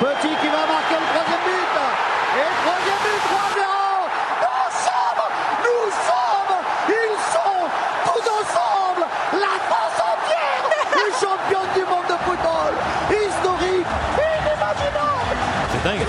Petit 0.00 0.34
qui 0.40 0.48
va 0.52 0.62
marquer 0.66 0.98
le 1.00 1.06
troisième 1.10 1.44
but 1.46 1.74
Et 2.36 2.48
troisième 2.62 3.00
but, 3.06 3.22
3-0 3.30 3.66
Nous 4.44 4.66
sommes 4.84 5.22
Nous 5.64 5.86
sommes 6.06 6.54
Ils 6.92 7.18
sont 7.32 7.62
tous 8.06 8.26
ensemble 8.26 9.02
La 9.32 9.54
France 9.66 9.98
entière 10.02 10.62
Les 10.94 11.12
championnes 11.14 11.72
du 11.74 11.84
monde 11.88 12.06
de 12.10 12.16
football 12.26 12.72
Historique 13.10 13.90
Inimaginable 14.16 15.36
C'est 15.72 15.82
dingue. 15.88 16.06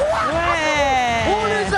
On 1.30 1.44
Ouais. 1.44 1.50
les 1.50 1.76
a 1.76 1.78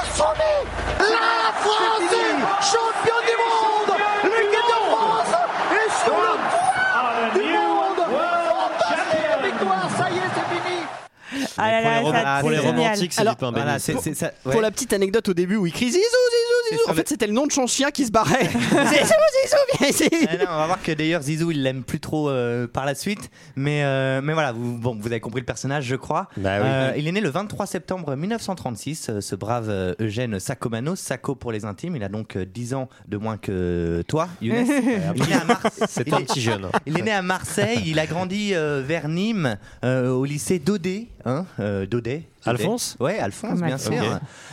assommés 0.00 0.62
La 0.98 1.52
France 1.60 2.12
est 2.12 2.38
championne 2.62 3.26
du 3.28 3.36
monde 3.42 3.92
L'équipe 4.24 4.68
de 4.68 4.78
France 4.88 5.34
est 5.72 5.90
sur 6.04 6.16
le 6.16 6.32
toit 6.36 7.18
du 7.34 7.46
monde 7.52 8.02
Fantastique 8.48 9.42
victoire, 9.44 9.88
ça 9.96 10.06
y 10.10 10.16
est, 10.18 10.30
c'est 10.34 10.48
fini 10.54 11.47
Ah 11.58 11.70
là 11.70 11.80
pour 11.80 11.88
les, 11.90 11.94
là, 11.94 12.00
rom- 12.00 12.12
ça, 12.12 12.40
pour 12.40 12.50
les 12.50 12.56
c'est 12.56 12.62
génial. 12.62 12.76
romantiques, 12.80 13.12
c'est 13.12 13.20
Alors, 13.20 13.34
du 13.34 13.40
pain 13.40 13.52
béni. 13.52 13.62
Voilà, 13.64 13.78
c'est 13.78 13.98
c'est 14.00 14.14
ça. 14.14 14.30
ouais. 14.46 14.52
Pour 14.52 14.60
la 14.60 14.70
petite 14.70 14.92
anecdote 14.92 15.28
au 15.28 15.34
début 15.34 15.56
où 15.56 15.66
il 15.66 15.72
crie 15.72 15.86
Zizou, 15.86 15.98
Zizou, 15.98 16.57
Zizou. 16.70 16.90
En 16.90 16.94
fait, 16.94 17.08
c'était 17.08 17.26
le 17.26 17.32
nom 17.32 17.46
de 17.46 17.52
son 17.52 17.66
chien 17.66 17.90
qui 17.90 18.04
se 18.06 18.10
barrait. 18.10 18.44
Zizou, 18.48 18.58
Zizou, 18.72 19.78
viens 19.78 19.88
ici. 19.88 20.08
Ah 20.28 20.36
non, 20.36 20.44
on 20.50 20.56
va 20.58 20.66
voir 20.66 20.82
que 20.82 20.92
d'ailleurs 20.92 21.22
Zizou 21.22 21.50
il 21.50 21.62
l'aime 21.62 21.82
plus 21.84 22.00
trop 22.00 22.28
euh, 22.30 22.66
par 22.66 22.84
la 22.86 22.94
suite, 22.94 23.30
mais 23.56 23.82
euh, 23.84 24.20
mais 24.22 24.32
voilà, 24.32 24.52
vous, 24.52 24.78
bon, 24.78 24.96
vous 25.00 25.06
avez 25.06 25.20
compris 25.20 25.40
le 25.40 25.46
personnage, 25.46 25.84
je 25.84 25.96
crois. 25.96 26.28
Bah 26.36 26.58
oui. 26.60 26.66
Euh, 26.68 26.92
il 26.96 27.06
est 27.08 27.12
né 27.12 27.20
le 27.20 27.30
23 27.30 27.66
septembre 27.66 28.14
1936, 28.16 29.08
euh, 29.10 29.20
ce 29.20 29.34
brave 29.34 29.68
euh, 29.70 29.94
Eugène 30.00 30.38
Sacomano, 30.40 30.96
Sacco 30.96 31.34
pour 31.34 31.52
les 31.52 31.64
intimes. 31.64 31.96
Il 31.96 32.02
a 32.04 32.08
donc 32.08 32.36
euh, 32.36 32.44
10 32.44 32.74
ans 32.74 32.88
de 33.06 33.16
moins 33.16 33.36
que 33.36 34.02
toi, 34.08 34.28
Younes. 34.42 34.66
il, 35.16 35.22
est 35.22 35.26
né 35.26 35.34
à 35.34 35.44
Mar- 35.44 35.62
C'est 35.88 36.06
il 36.06 36.14
un 36.14 36.18
est- 36.18 36.24
petit 36.24 36.40
jeune. 36.40 36.66
il 36.86 36.98
est 36.98 37.02
né 37.02 37.12
à 37.12 37.22
Marseille, 37.22 37.82
il 37.86 37.98
a 37.98 38.06
grandi 38.06 38.54
euh, 38.54 38.82
vers 38.86 39.08
Nîmes, 39.08 39.56
euh, 39.84 40.10
au 40.10 40.24
lycée 40.24 40.58
Daudet. 40.58 41.08
Hein, 41.24 41.44
euh, 41.60 41.84
Daudet. 41.86 42.22
Alphonse 42.44 42.96
Ouais, 43.00 43.18
Alphonse, 43.18 43.60
bien 43.66 43.78
sûr. 43.78 43.92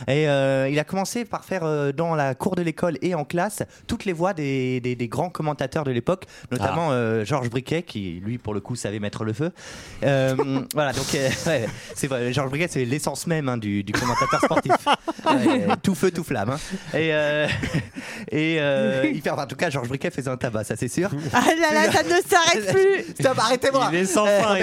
Et 0.08 0.28
euh, 0.28 0.68
il 0.68 0.78
a 0.78 0.84
commencé 0.84 1.24
par 1.24 1.44
faire 1.44 1.62
euh, 1.64 1.92
dans 1.92 2.14
la 2.14 2.34
cour 2.34 2.54
de 2.56 2.62
l'école 2.62 2.98
et 3.02 3.14
en 3.14 3.24
classe 3.24 3.62
toutes 3.86 4.04
les 4.04 4.12
voix 4.12 4.32
des, 4.34 4.80
des- 4.80 4.96
des 4.96 5.08
grands 5.08 5.30
commentateurs 5.30 5.84
de 5.84 5.90
l'époque, 5.92 6.24
notamment 6.50 6.88
euh, 6.90 7.24
Georges 7.24 7.48
Briquet, 7.50 7.82
qui 7.82 8.20
lui, 8.24 8.38
pour 8.38 8.54
le 8.54 8.60
coup, 8.60 8.76
savait 8.76 8.98
mettre 8.98 9.24
le 9.24 9.32
feu. 9.32 9.52
Voilà, 10.74 10.92
donc 10.92 11.06
ouais, 11.12 11.66
c'est 11.94 12.06
vrai, 12.06 12.32
Georges 12.32 12.50
Briquet, 12.50 12.68
c'est 12.70 12.84
l'essence 12.84 13.26
même 13.26 13.48
hein, 13.48 13.56
du, 13.56 13.82
du 13.84 13.92
commentateur 13.92 14.40
sportif. 14.40 14.72
Ouais, 15.26 15.66
tout 15.82 15.94
feu, 15.96 16.12
tout 16.12 16.22
flamme. 16.22 16.50
hein. 16.50 16.58
Et, 16.96 17.10
et 18.30 18.54
il 19.12 19.20
fait, 19.22 19.30
enfin, 19.30 19.42
en 19.42 19.46
tout 19.46 19.56
cas, 19.56 19.70
Georges 19.70 19.88
Briquet 19.88 20.10
faisait 20.10 20.30
un 20.30 20.36
tabac, 20.36 20.64
ça 20.64 20.76
c'est 20.76 20.88
sûr. 20.88 21.10
Ah 21.32 21.40
là 21.58 21.72
là, 21.86 21.92
ça 21.92 22.02
ne 22.04 22.08
s'arrête 22.10 22.72
plus. 22.72 23.14
Stop, 23.20 23.38
arrêtez-moi. 23.38 23.86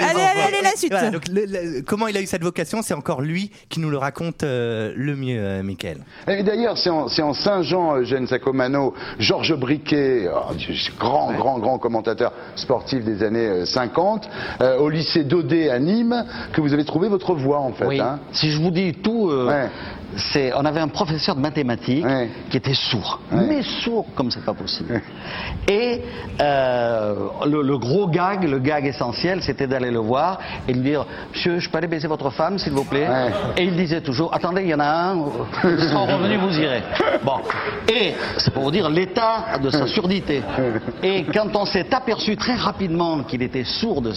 allez, 0.22 0.40
allez, 0.46 0.62
la 0.62 0.76
suite. 0.76 0.92
Voilà, 0.92 1.10
donc 1.10 1.28
le- 1.28 1.44
le- 1.44 1.82
comment 1.82 2.06
il 2.08 2.16
a 2.16 2.20
eu 2.22 2.26
cette 2.26 2.42
vocation, 2.42 2.80
c'est 2.82 2.94
encore 2.94 3.13
lui 3.22 3.50
qui 3.68 3.80
nous 3.80 3.90
le 3.90 3.98
raconte 3.98 4.42
euh, 4.42 4.92
le 4.96 5.16
mieux, 5.16 5.38
euh, 5.38 5.62
Mickaël. 5.62 5.98
Et 6.28 6.42
d'ailleurs, 6.42 6.76
c'est 6.78 6.90
en, 6.90 7.06
en 7.06 7.32
Saint-Jean, 7.34 7.96
Eugène 7.96 8.26
Sacomano, 8.26 8.94
Georges 9.18 9.54
Briquet, 9.56 10.28
oh, 10.34 10.52
grand, 10.98 11.32
grand, 11.32 11.58
grand 11.58 11.78
commentateur 11.78 12.32
sportif 12.56 13.04
des 13.04 13.22
années 13.22 13.46
euh, 13.48 13.64
50, 13.66 14.28
euh, 14.60 14.78
au 14.78 14.88
lycée 14.88 15.24
Daudet 15.24 15.70
à 15.70 15.78
Nîmes, 15.78 16.24
que 16.52 16.60
vous 16.60 16.72
avez 16.72 16.84
trouvé 16.84 17.08
votre 17.08 17.34
voix, 17.34 17.60
en 17.60 17.72
fait. 17.72 17.86
Oui. 17.86 18.00
hein. 18.00 18.20
Si 18.32 18.50
je 18.50 18.60
vous 18.60 18.70
dis 18.70 18.92
tout, 18.94 19.30
euh, 19.30 19.48
Ouais. 19.48 19.68
c'est, 20.32 20.52
on 20.54 20.64
avait 20.64 20.80
un 20.80 20.88
professeur 20.88 21.34
de 21.36 21.40
mathématiques 21.40 22.04
Ouais. 22.04 22.28
qui 22.50 22.56
était 22.56 22.74
sourd, 22.74 23.20
Ouais. 23.32 23.46
mais 23.48 23.62
sourd 23.62 24.06
comme 24.14 24.30
c'est 24.30 24.44
pas 24.44 24.54
possible. 24.54 25.00
Et 25.68 26.02
euh, 26.40 27.14
le, 27.46 27.62
le 27.62 27.78
gros 27.78 28.08
gag, 28.08 28.44
le 28.44 28.58
gag 28.58 28.86
essentiel, 28.86 29.42
c'était 29.42 29.66
d'aller 29.66 29.90
le 29.90 29.98
voir 29.98 30.38
et 30.68 30.72
de 30.72 30.78
lui 30.78 30.90
dire 30.90 31.06
Monsieur, 31.32 31.58
je 31.58 31.68
peux 31.70 31.78
aller 31.78 31.86
baiser 31.86 32.08
votre 32.08 32.30
femme, 32.30 32.58
s'il 32.58 32.72
vous 32.72 32.84
plaît? 32.84 33.03
Ouais. 33.08 33.32
Et 33.56 33.64
il 33.64 33.76
disait 33.76 34.00
toujours 34.00 34.32
Attendez, 34.34 34.62
il 34.62 34.68
y 34.68 34.74
en 34.74 34.80
a 34.80 34.84
un, 34.86 35.16
ils 35.64 35.80
seront 35.88 36.06
revenus, 36.06 36.38
vous 36.40 36.58
irez. 36.58 36.82
Bon. 37.24 37.36
Et 37.88 38.14
c'est 38.38 38.52
pour 38.52 38.62
vous 38.64 38.70
dire 38.70 38.88
l'état 38.88 39.58
de 39.62 39.70
sa 39.70 39.86
surdité. 39.86 40.42
Et 41.02 41.24
quand 41.24 41.54
on 41.56 41.64
s'est 41.66 41.92
aperçu 41.94 42.36
très 42.36 42.54
rapidement 42.54 43.22
qu'il 43.24 43.42
était 43.42 43.64
sourd 43.64 44.00
de 44.02 44.12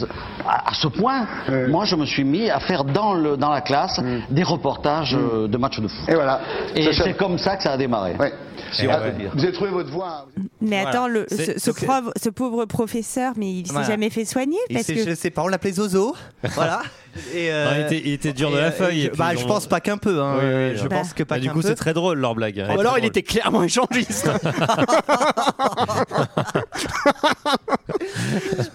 à, 0.47 0.69
à 0.69 0.73
ce 0.73 0.87
point, 0.87 1.25
Ouais. 1.49 1.67
moi 1.67 1.85
je 1.85 1.95
me 1.95 2.05
suis 2.05 2.23
mis 2.23 2.49
à 2.49 2.59
faire 2.59 2.83
dans, 2.83 3.13
le, 3.13 3.37
dans 3.37 3.49
la 3.49 3.61
classe 3.61 3.99
des 4.29 4.43
reportages 4.43 5.15
euh, 5.15 5.47
de 5.47 5.57
matchs 5.57 5.79
de 5.79 5.87
foot. 5.87 6.09
Et 6.09 6.15
voilà. 6.15 6.39
Et 6.75 6.91
c'est 6.93 7.13
comme 7.15 7.37
ça 7.37 7.55
que 7.57 7.63
ça 7.63 7.71
a 7.73 7.77
démarré. 7.77 8.15
Ouais. 8.19 8.33
Si 8.73 8.87
on 8.87 8.91
Ah, 8.91 8.97
peut 9.01 9.11
dire. 9.11 9.31
Vous 9.35 9.43
avez 9.43 9.51
trouvé 9.53 9.69
votre 9.71 9.91
voix. 9.91 10.25
hein. 10.27 10.41
Mais 10.61 10.81
Voilà. 10.81 10.89
attends, 10.89 11.07
le, 11.07 11.25
ce, 11.29 11.71
pauvre, 11.71 12.11
ce 12.21 12.29
pauvre 12.29 12.65
professeur, 12.65 13.33
mais 13.37 13.51
il 13.51 13.65
s'est 13.67 13.71
Voilà. 13.73 13.87
jamais 13.87 14.09
fait 14.09 14.25
soigner 14.25 14.57
parce 14.73 14.85
que 14.87 15.09
Je 15.09 15.15
sais 15.15 15.29
pas, 15.29 15.43
on 15.43 15.47
l'appelait 15.47 15.73
Zozo. 15.73 16.15
voilà. 16.55 16.81
Et, 17.33 17.51
euh, 17.51 17.65
Non, 17.65 17.71
il, 17.75 17.81
était, 17.95 18.07
il 18.07 18.13
était 18.13 18.33
dur 18.33 18.51
de 18.51 18.57
la 18.57 18.65
euh, 18.65 18.71
feuille. 18.71 19.01
je- 19.01 19.07
et 19.07 19.09
bah, 19.17 19.35
je 19.35 19.43
pense 19.45 19.65
pas 19.65 19.79
qu'un 19.79 19.97
peu. 19.97 20.21
Hein. 20.21 20.35
Oui, 20.39 20.45
oui, 20.45 20.69
oui. 20.73 20.77
je 20.77 20.87
Bah. 20.87 20.97
pense 20.97 21.13
que 21.13 21.23
pas 21.23 21.35
Bah, 21.35 21.41
du 21.41 21.49
coup, 21.49 21.63
c'est 21.63 21.73
très 21.73 21.93
drôle 21.93 22.19
leur 22.19 22.35
blague. 22.35 22.59
hein. 22.59 22.75
Ou 22.75 22.79
alors 22.79 22.99
il 22.99 23.05
était 23.05 23.23
clairement 23.23 23.63
échangiste. 23.63 24.29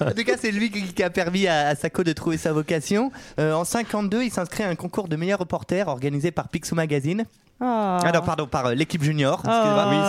En 0.00 0.10
tout 0.12 0.24
cas, 0.24 0.34
c'est 0.38 0.50
lui 0.50 0.70
qui, 0.70 1.02
a 1.02 1.10
permis 1.10 1.46
à, 1.46 1.68
à 1.68 1.74
Sacco 1.74 2.02
de 2.02 2.12
trouver 2.12 2.36
sa 2.36 2.52
vocation. 2.52 3.10
Euh, 3.38 3.52
en 3.52 3.64
52, 3.64 4.24
il 4.24 4.30
s'inscrit 4.30 4.62
à 4.64 4.68
un 4.68 4.74
concours 4.74 5.08
de 5.08 5.16
meilleur 5.16 5.38
reporter 5.38 5.88
organisé 5.88 6.30
par 6.30 6.48
Picsou 6.48 6.74
Magazine. 6.74 7.24
Ah 7.64 8.10
non, 8.12 8.20
pardon, 8.22 8.46
par 8.46 8.66
euh, 8.66 8.74
l'équipe 8.74 9.02
junior. 9.02 9.40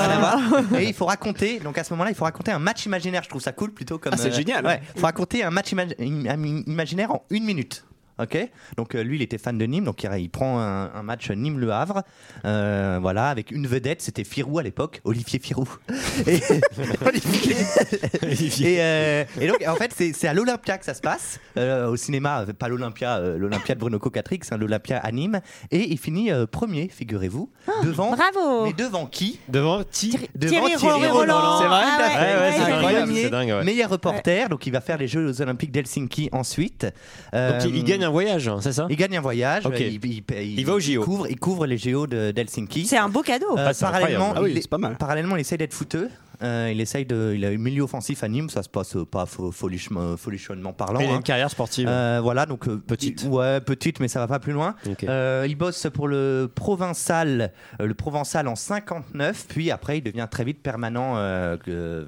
Rien 0.08 0.10
à 0.16 0.20
voir. 0.20 0.80
Et 0.80 0.86
il 0.86 0.94
faut 0.94 1.06
raconter, 1.06 1.60
donc 1.60 1.78
à 1.78 1.84
ce 1.84 1.94
moment-là, 1.94 2.10
il 2.12 2.16
faut 2.16 2.26
raconter 2.26 2.52
un 2.52 2.60
match 2.60 2.86
imaginaire. 2.86 3.24
Je 3.24 3.30
trouve 3.30 3.42
ça 3.42 3.52
cool 3.52 3.72
plutôt 3.72 3.98
comme. 4.00 4.14
Ah, 4.14 4.18
c'est 4.18 4.32
génial. 4.32 4.66
Ouais, 4.66 4.82
il 4.96 5.00
faut 5.00 5.06
raconter 5.06 5.44
un 5.44 5.52
match 5.52 5.72
ima- 5.74 5.94
im- 6.00 6.64
imaginaire 6.68 7.12
en 7.12 7.24
une 7.30 7.44
minute. 7.46 7.86
Ok, 8.24 8.38
donc 8.78 8.96
euh, 8.96 9.04
lui 9.04 9.18
il 9.18 9.22
était 9.22 9.38
fan 9.38 9.58
de 9.58 9.66
Nîmes, 9.66 9.86
donc 9.86 10.04
il, 10.04 10.10
il 10.20 10.30
prend 10.30 10.60
un, 10.60 10.92
un 10.94 11.04
match 11.04 11.30
Nîmes-Le 11.30 11.72
Havre, 11.72 12.04
euh, 12.46 13.00
voilà, 13.02 13.30
avec 13.30 13.52
une 13.52 13.68
vedette, 13.68 14.02
c'était 14.02 14.24
Firou 14.24 14.60
à 14.60 14.64
l'époque, 14.64 15.02
Olivier 15.04 15.40
Firou. 15.40 15.68
Et, 16.28 16.36
et, 18.64 18.82
euh, 18.82 19.24
et 19.40 19.48
donc 19.48 19.64
en 19.68 19.76
fait 19.76 19.94
c'est 19.94 20.28
à 20.28 20.34
l'Olympia 20.34 20.78
que 20.78 20.86
ça 20.86 20.94
se 20.94 21.02
passe, 21.02 21.40
euh, 21.58 21.88
au 21.88 21.96
cinéma, 21.96 22.46
pas 22.58 22.68
l'Olympia, 22.68 23.18
euh, 23.18 23.38
l'Olympia 23.38 23.76
de 23.76 23.80
Bruno 23.80 24.00
Cocatrix, 24.00 24.40
hein, 24.52 24.58
l'Olympia 24.58 24.98
à 24.98 25.12
Nîmes, 25.12 25.42
et 25.72 25.92
il 25.92 25.98
finit 25.98 26.32
euh, 26.32 26.46
premier, 26.46 26.90
figurez-vous, 26.90 27.50
devant. 27.84 28.16
Bravo. 28.16 28.66
Mais 28.66 28.74
devant 28.74 29.06
qui 29.06 29.40
Devant 29.50 29.84
Ti. 29.84 30.18
Devant 30.36 30.68
Thierry 30.68 31.08
Roland. 31.08 31.60
C'est 31.60 31.68
vrai 31.68 31.84
Ah 31.86 31.98
ouais, 31.98 32.14
Ouais, 32.14 32.40
ouais, 32.40 32.52
c'est 32.56 32.64
ouais, 32.64 32.72
incroyable, 32.74 33.08
Premier 33.08 33.24
c'est 33.24 33.30
dingue, 33.30 33.50
ouais. 33.50 33.64
meilleur 33.64 33.90
reporter, 33.90 34.50
donc 34.50 34.66
il 34.66 34.72
va 34.72 34.82
faire 34.82 34.98
les 34.98 35.08
Jeux 35.08 35.42
Olympiques 35.42 35.72
d'Helsinki 35.72 36.30
ensuite. 36.32 36.88
Euh, 37.34 37.60
Donc 37.60 37.70
il, 37.70 37.78
il 37.78 37.84
gagne 37.84 38.04
un 38.06 38.10
voyage, 38.14 38.48
hein, 38.48 38.60
c'est 38.62 38.72
ça 38.72 38.88
il 38.90 38.96
gagne 38.96 39.18
un 39.18 39.22
voyage. 39.22 39.64
Il, 39.78 39.82
il- 40.06 40.24
il- 40.32 40.60
Il 40.60 40.66
va 40.66 40.74
au 40.76 40.80
JO. 40.80 41.04
couvre, 41.04 41.28
il 41.30 41.38
couvre 41.40 41.66
les 41.66 41.78
JO 41.78 42.08
de- 42.08 42.32
d'Helsinki. 42.32 42.86
C'est 42.86 42.98
un 42.98 43.10
beau 43.10 43.22
cadeau. 43.22 43.58
Euh, 43.58 43.72
Ah, 43.72 43.74
parallèlement. 43.78 44.34
Ah 44.36 44.42
oui, 44.42 44.52
il 44.52 44.58
est- 44.58 44.62
c'est 44.62 44.70
pas 44.70 44.78
mal. 44.78 44.96
Parallèlement, 44.98 45.36
il 45.36 45.42
essaye 45.42 45.58
d'être 45.58 45.74
fouteux. 45.74 46.10
Euh, 46.44 46.70
il 46.72 46.82
essaye 46.82 47.06
de, 47.06 47.34
il 47.36 47.46
a 47.46 47.52
eu 47.52 47.58
milieu 47.58 47.84
offensif 47.84 48.24
à 48.24 48.28
Nîmes, 48.28 48.50
ça 48.50 48.64
se 48.64 48.70
passe 48.70 48.98
pas 49.10 49.24
fo- 49.26 49.52
folichement, 49.52 50.18
folichonnement 50.18 50.74
parlant. 50.74 51.00
Il 51.00 51.08
a 51.08 51.14
hein. 51.14 51.16
une 51.18 51.24
carrière 51.24 51.50
sportive. 51.50 51.88
Euh, 51.90 52.20
voilà, 52.22 52.46
donc 52.46 52.68
euh, 52.68 52.78
Petite. 52.86 53.24
il- 53.24 53.30
ouais, 53.30 53.62
petite, 53.62 54.00
mais 54.00 54.08
ça 54.08 54.20
va 54.20 54.28
pas 54.28 54.40
plus 54.40 54.52
loin. 54.54 54.76
Euh, 55.04 55.46
il 55.48 55.56
bosse 55.56 55.88
pour 55.94 56.08
le 56.08 56.52
Provençal, 56.54 57.52
le 57.80 57.94
Provençal 57.94 58.48
en 58.48 58.56
59, 58.56 59.46
puis 59.48 59.72
après 59.72 60.00
il 60.00 60.02
devient 60.02 60.28
très 60.30 60.44
vite 60.44 60.62
permanent, 60.62 61.16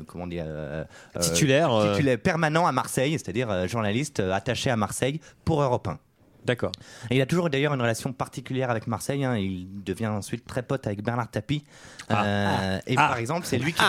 comment 0.08 0.28
dire, 0.28 0.46
Titulaire, 1.20 1.70
titulaire 1.94 2.20
permanent 2.20 2.66
à 2.66 2.72
Marseille, 2.72 3.14
c'est-à-dire 3.14 3.68
journaliste 3.68 4.20
attaché 4.20 4.70
à 4.70 4.76
Marseille 4.76 5.20
pour 5.46 5.62
Europe 5.62 5.88
1. 5.88 5.98
D'accord. 6.46 6.72
Et 7.10 7.16
il 7.18 7.22
a 7.22 7.26
toujours 7.26 7.50
d'ailleurs 7.50 7.74
une 7.74 7.82
relation 7.82 8.14
particulière 8.14 8.70
avec 8.70 8.88
Marseille. 8.88 9.26
hein. 9.26 9.36
Il 9.38 9.84
devient 9.84 10.08
ensuite 10.08 10.46
très 10.46 10.62
pote 10.64 10.86
avec 10.88 11.04
Bernard 11.04 11.30
Tapie. 11.30 11.64
Euh, 12.12 12.80
et 12.88 12.96
Ah. 12.98 13.08
par 13.08 13.18
exemple, 13.18 13.46
c'est 13.46 13.58
lui, 13.58 13.74
qui 13.74 13.84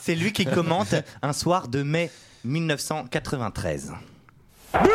c'est 0.00 0.14
lui 0.14 0.32
qui 0.32 0.46
commente 0.46 0.94
un 1.22 1.32
soir 1.32 1.68
de 1.68 1.82
mai 1.82 2.10
1993. 2.44 3.92
But 4.72 4.88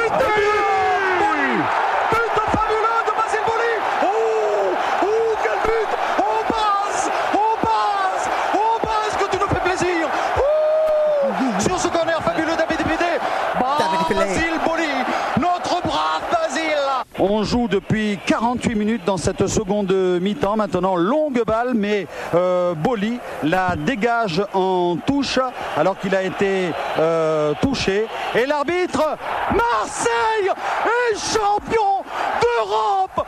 fabuleux 2.51 2.99
de 3.05 3.11
Basile 3.17 3.43
Boli 3.45 3.73
Oh 4.03 4.07
Oh 5.03 5.35
quel 5.43 5.59
but 5.63 5.89
Oh 6.19 6.43
Bas 6.49 7.09
Oh 7.33 7.57
Bas 7.63 8.29
Oh 8.55 8.79
Bas 8.83 9.17
que 9.19 9.31
tu 9.31 9.37
nous 9.41 9.47
fais 9.47 9.59
plaisir 9.61 10.09
Oh 10.37 11.61
Sur 11.61 11.79
ce 11.79 11.87
corner 11.89 12.21
fabuleux 12.23 12.55
David 12.57 12.77
Pédé 12.77 13.19
David 13.79 14.07
Pelé. 14.07 14.19
Basile 14.19 14.59
Boli 14.65 14.93
Notre 15.41 15.81
brave 15.85 16.23
Basile 16.31 16.87
On 17.19 17.36
joue 17.47 17.69
depuis 17.69 18.19
48 18.25 18.75
minutes 18.75 19.05
dans 19.05 19.15
cette 19.15 19.47
seconde 19.47 19.93
mi-temps. 20.21 20.57
Maintenant, 20.57 20.97
longue 20.97 21.43
balle, 21.45 21.73
mais 21.75 22.05
euh, 22.35 22.73
Boli 22.73 23.19
la 23.43 23.75
dégage 23.77 24.43
en 24.53 24.97
touche 25.05 25.39
alors 25.77 25.97
qu'il 25.97 26.13
a 26.13 26.23
été 26.23 26.71
euh, 26.99 27.53
touché. 27.61 28.05
Et 28.35 28.45
l'arbitre, 28.45 29.17
Marseille 29.51 30.51
est 30.51 31.15
champion 31.15 32.03
d'Europe 32.41 33.25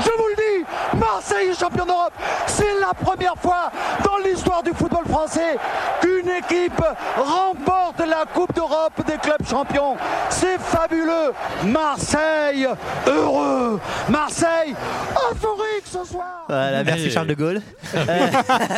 Je 0.00 0.10
vous 0.18 0.28
le 0.28 0.36
dis, 0.36 0.98
Marseille 0.98 1.48
est 1.48 1.58
champion 1.58 1.86
d'Europe 1.86 2.12
C'est 2.46 2.78
la 2.78 2.92
première 2.92 3.36
fois 3.36 3.70
dans 4.04 4.18
l'histoire 4.18 4.62
du 4.62 4.72
football 4.72 5.04
français 5.08 5.56
qu'une 6.02 6.28
équipe 6.28 6.84
remporte 7.16 8.00
la 8.00 8.24
Coupe 8.34 8.54
d'Europe 8.54 8.71
champions. 9.56 9.96
C'est 10.30 10.58
fabuleux 10.58 11.32
Marseille 11.66 12.66
heureux 13.06 13.78
Marseille 14.08 14.74
euphorique 15.30 15.84
ce 15.84 16.04
soir 16.04 16.46
Voilà, 16.48 16.82
merci 16.84 17.06
Et- 17.06 17.10
Charles 17.10 17.26
de 17.26 17.34
Gaulle. 17.34 17.60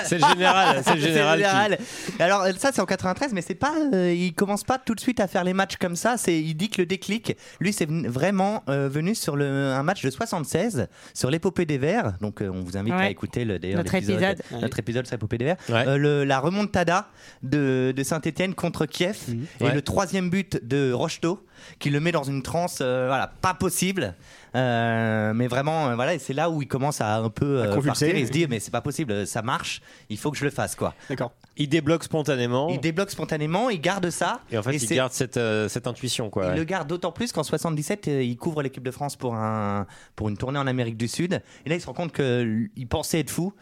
C'est 0.04 0.18
le 0.18 0.26
général, 0.26 0.82
c'est 0.84 0.94
le 0.94 1.00
général. 1.00 1.78
qui-. 1.78 2.22
Alors 2.22 2.42
euh, 2.42 2.50
ça 2.58 2.70
c'est 2.72 2.80
en 2.80 2.86
93, 2.86 3.32
mais 3.32 3.40
c'est 3.42 3.54
pas, 3.54 3.72
euh, 3.92 4.12
il 4.12 4.34
commence 4.34 4.64
pas 4.64 4.78
tout 4.78 4.94
de 4.96 5.00
suite 5.00 5.20
à 5.20 5.28
faire 5.28 5.44
les 5.44 5.52
matchs 5.54 5.76
comme 5.76 5.94
ça. 5.94 6.16
C'est, 6.16 6.36
il 6.40 6.54
dit 6.54 6.68
que 6.70 6.82
le 6.82 6.86
déclic, 6.86 7.36
lui, 7.60 7.72
c'est 7.72 7.88
vraiment 7.88 8.64
euh, 8.68 8.88
venu 8.88 9.14
sur 9.14 9.36
le, 9.36 9.46
un 9.72 9.82
match 9.84 10.02
de 10.02 10.10
76 10.10 10.88
sur 11.14 11.30
l'épopée 11.30 11.64
des 11.66 11.78
Verts. 11.78 12.14
Donc 12.20 12.42
euh, 12.42 12.50
on 12.52 12.62
vous 12.62 12.76
invite 12.76 12.94
à 12.94 13.08
écouter 13.08 13.44
le, 13.44 13.58
Notre 13.74 13.94
épisode. 13.94 14.42
notre 14.60 14.78
épisode 14.80 15.06
sur 15.06 15.14
l'épopée 15.14 15.38
des 15.38 15.44
Verts. 15.44 15.56
Ouais. 15.68 15.84
Euh, 15.86 15.96
le- 15.96 16.24
la 16.24 16.40
remontada 16.40 17.06
de, 17.42 17.92
de 17.96 18.02
Saint-Étienne 18.02 18.54
contre 18.54 18.86
Kiev 18.86 19.18
et 19.60 19.64
Ouais. 19.64 19.72
le 19.74 19.82
troisième 19.82 20.30
but 20.30 20.58
de 20.68 20.92
Rocheteau 20.92 21.44
qui 21.78 21.90
le 21.90 22.00
met 22.00 22.12
dans 22.12 22.24
une 22.24 22.42
transe, 22.42 22.78
euh, 22.80 23.06
voilà, 23.08 23.26
pas 23.40 23.54
possible. 23.54 24.14
Euh, 24.54 25.32
mais 25.34 25.48
vraiment, 25.48 25.88
euh, 25.88 25.94
voilà, 25.96 26.14
et 26.14 26.18
c'est 26.18 26.32
là 26.32 26.48
où 26.50 26.62
il 26.62 26.68
commence 26.68 27.00
à 27.00 27.16
un 27.16 27.28
peu 27.30 27.60
euh, 27.62 27.74
convulser. 27.74 28.06
partir 28.06 28.16
et 28.16 28.26
se 28.26 28.30
dit 28.30 28.46
mais 28.48 28.60
c'est 28.60 28.70
pas 28.70 28.80
possible, 28.80 29.26
ça 29.26 29.42
marche, 29.42 29.82
il 30.10 30.16
faut 30.18 30.30
que 30.30 30.36
je 30.36 30.44
le 30.44 30.50
fasse 30.50 30.76
quoi. 30.76 30.94
D'accord. 31.08 31.32
Il 31.56 31.68
débloque 31.68 32.04
spontanément. 32.04 32.68
Il 32.68 32.80
débloque 32.80 33.10
spontanément, 33.10 33.70
il 33.70 33.80
garde 33.80 34.10
ça. 34.10 34.40
Et 34.50 34.58
en 34.58 34.62
fait, 34.62 34.74
il 34.74 34.80
c'est- 34.80 34.94
garde 34.94 35.12
cette, 35.12 35.36
euh, 35.36 35.68
cette 35.68 35.86
intuition, 35.86 36.30
quoi. 36.30 36.44
il 36.44 36.48
ouais. 36.50 36.56
le 36.56 36.64
garde 36.64 36.88
d'autant 36.88 37.12
plus 37.12 37.32
qu'en 37.32 37.42
77, 37.42 38.08
euh, 38.08 38.22
il 38.22 38.36
couvre 38.36 38.62
l'équipe 38.62 38.82
de 38.82 38.90
France 38.90 39.16
pour, 39.16 39.34
un, 39.34 39.86
pour 40.16 40.28
une 40.28 40.36
tournée 40.36 40.58
en 40.58 40.66
Amérique 40.66 40.96
du 40.96 41.08
Sud. 41.08 41.40
Et 41.64 41.68
là, 41.68 41.74
il 41.76 41.80
se 41.80 41.86
rend 41.86 41.92
compte 41.94 42.12
qu'il 42.12 42.86
pensait 42.88 43.20
être 43.20 43.30
fou. 43.30 43.52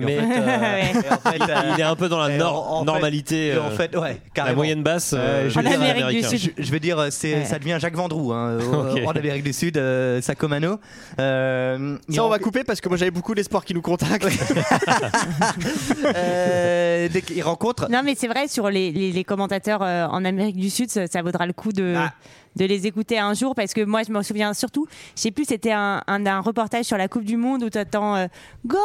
En 0.00 0.04
Mais- 0.04 0.16
fait, 0.16 0.22
euh, 0.22 0.78
et 1.02 1.12
en 1.12 1.30
fait, 1.32 1.52
euh, 1.52 1.72
Il 1.74 1.80
est 1.80 1.84
un 1.84 1.96
peu 1.96 2.08
dans 2.08 2.18
la 2.20 2.30
et 2.34 2.38
nor- 2.38 2.70
en- 2.70 2.76
en 2.76 2.78
fait- 2.80 2.84
normalité. 2.86 3.58
en 3.58 3.66
euh, 3.66 3.70
fait, 3.70 3.96
ouais, 3.96 4.20
la 4.36 4.52
moyenne 4.54 4.82
basse. 4.82 5.12
Je 5.14 5.58
En 5.58 5.62
veux 5.62 5.68
dire, 5.68 5.80
Amérique 5.80 6.22
du. 6.22 6.38
Sud. 6.38 6.52
Je, 6.56 6.62
je 6.62 6.70
veux 6.72 6.78
dire, 6.80 7.06
c'est, 7.10 7.34
Ouais. 7.34 7.44
ça 7.44 7.58
devient 7.58 7.78
Jacques 7.80 7.96
Vendroux 7.96 8.32
hein, 8.32 8.58
au- 8.60 8.74
Ok. 8.96 9.00
en 9.06 9.10
Amérique 9.10 9.42
du 9.42 9.52
Sud, 9.52 9.76
euh, 9.76 10.20
Sacomano. 10.20 10.78
Euh, 11.18 11.96
Ça, 12.08 12.22
on 12.22 12.26
en- 12.26 12.28
va 12.28 12.38
couper 12.38 12.62
parce 12.64 12.80
que 12.80 12.88
moi 12.88 12.96
j'avais 12.96 13.10
beaucoup 13.10 13.34
d'espoir 13.34 13.64
qui 13.64 13.74
nous 13.74 13.82
contactent. 13.82 14.28
euh, 16.14 17.08
dès 17.12 17.22
qu'il 17.22 17.42
rencontre. 17.42 17.88
Non, 17.90 18.02
mais 18.04 18.14
c'est 18.16 18.28
vrai, 18.28 18.48
sur 18.48 18.70
les, 18.70 18.90
les- 18.92 19.12
les 19.12 19.24
commentateurs 19.24 19.82
euh, 19.82 20.06
en 20.06 20.24
Amérique 20.24 20.56
du 20.56 20.70
Sud, 20.70 20.90
ça, 20.90 21.06
ça 21.06 21.22
vaudra 21.22 21.46
le 21.46 21.52
coup 21.52 21.72
de, 21.72 21.94
Ah. 21.96 22.12
De 22.58 22.64
les 22.66 22.86
écouter 22.86 23.18
un 23.18 23.32
jour 23.34 23.54
parce 23.54 23.72
que 23.72 23.82
moi, 23.84 24.02
je 24.06 24.12
me 24.12 24.22
souviens 24.22 24.52
surtout, 24.52 24.86
je 25.16 25.22
sais 25.22 25.30
plus, 25.30 25.44
c'était 25.46 25.72
un, 25.72 26.02
un, 26.06 26.26
un 26.26 26.40
reportage 26.40 26.84
sur 26.84 26.98
la 26.98 27.08
Coupe 27.08 27.24
du 27.24 27.36
Monde 27.36 27.62
où 27.62 27.70
tu 27.70 27.78
attends 27.78 28.16
euh, 28.16 28.26
Goal 28.66 28.80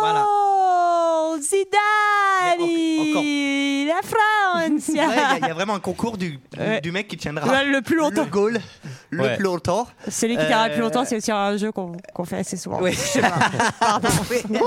Voilà. 0.00 0.26
Zidane 1.40 2.60
en- 2.60 3.86
La 3.86 4.00
France 4.02 4.18
Ouais, 4.90 4.94
Il 4.94 4.96
y, 4.96 5.00
a- 5.00 5.38
il 5.42 5.46
y 5.46 5.50
a 5.50 5.54
vraiment 5.54 5.74
un 5.74 5.80
concours 5.80 6.16
du, 6.18 6.30
du, 6.32 6.38
Ouais. 6.58 6.80
du 6.80 6.90
mec 6.92 7.06
qui 7.08 7.16
tiendra 7.16 7.62
Le 7.64 7.80
plus 7.82 7.96
longtemps. 7.96 8.24
le 8.24 8.30
goal 8.30 8.60
le 9.12 9.22
Ouais. 9.22 9.34
plus 9.36 9.44
longtemps. 9.44 9.88
Celui 10.08 10.36
qui 10.36 10.46
tiendra 10.46 10.68
le 10.68 10.74
plus 10.74 10.80
Euh, 10.82 10.84
longtemps, 10.84 11.04
c'est 11.04 11.16
aussi 11.16 11.32
un 11.32 11.56
jeu 11.56 11.72
qu'on 11.72 11.92
qu'on 12.14 12.24
fait 12.24 12.36
assez 12.38 12.56
souvent. 12.56 12.80
Oui. 12.80 12.92
Je 12.92 12.96
sais 12.98 13.20
pas. 13.20 13.32
Pardon. 13.80 14.08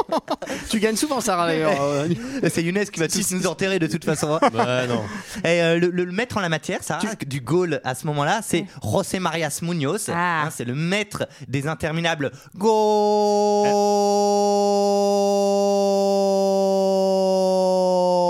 tu 0.69 0.79
gagnes 0.79 0.97
souvent, 0.97 1.21
Sarah, 1.21 1.47
d'ailleurs. 1.47 1.81
euh, 1.81 2.09
C'est 2.49 2.61
Younes 2.61 2.83
qui 2.85 2.99
va 2.99 3.07
tous 3.07 3.31
nous 3.31 3.47
enterrer 3.47 3.79
de 3.79 3.87
toute 3.87 4.03
façon. 4.03 4.39
Bah, 4.53 4.85
non. 4.87 5.01
Et 5.45 5.61
euh, 5.61 5.79
le, 5.79 5.87
le 5.89 6.11
maître 6.11 6.35
en 6.37 6.41
la 6.41 6.49
matière, 6.49 6.83
ça, 6.83 6.99
du 7.25 7.39
goal 7.39 7.79
à 7.85 7.95
ce 7.95 8.05
moment-là, 8.07 8.41
c'est 8.43 8.65
José 8.83 9.19
Marias 9.19 9.59
Munoz. 9.61 10.09
Ah. 10.13 10.43
Hein, 10.45 10.49
c'est 10.51 10.65
le 10.65 10.75
maître 10.75 11.27
des 11.47 11.67
interminables 11.67 12.31
goal. 12.57 13.67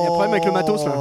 Il 0.01 0.05
y 0.05 0.07
a 0.07 0.09
un 0.09 0.13
problème 0.13 0.31
avec 0.33 0.45
le 0.45 0.51
matos, 0.51 0.85
là. 0.85 0.93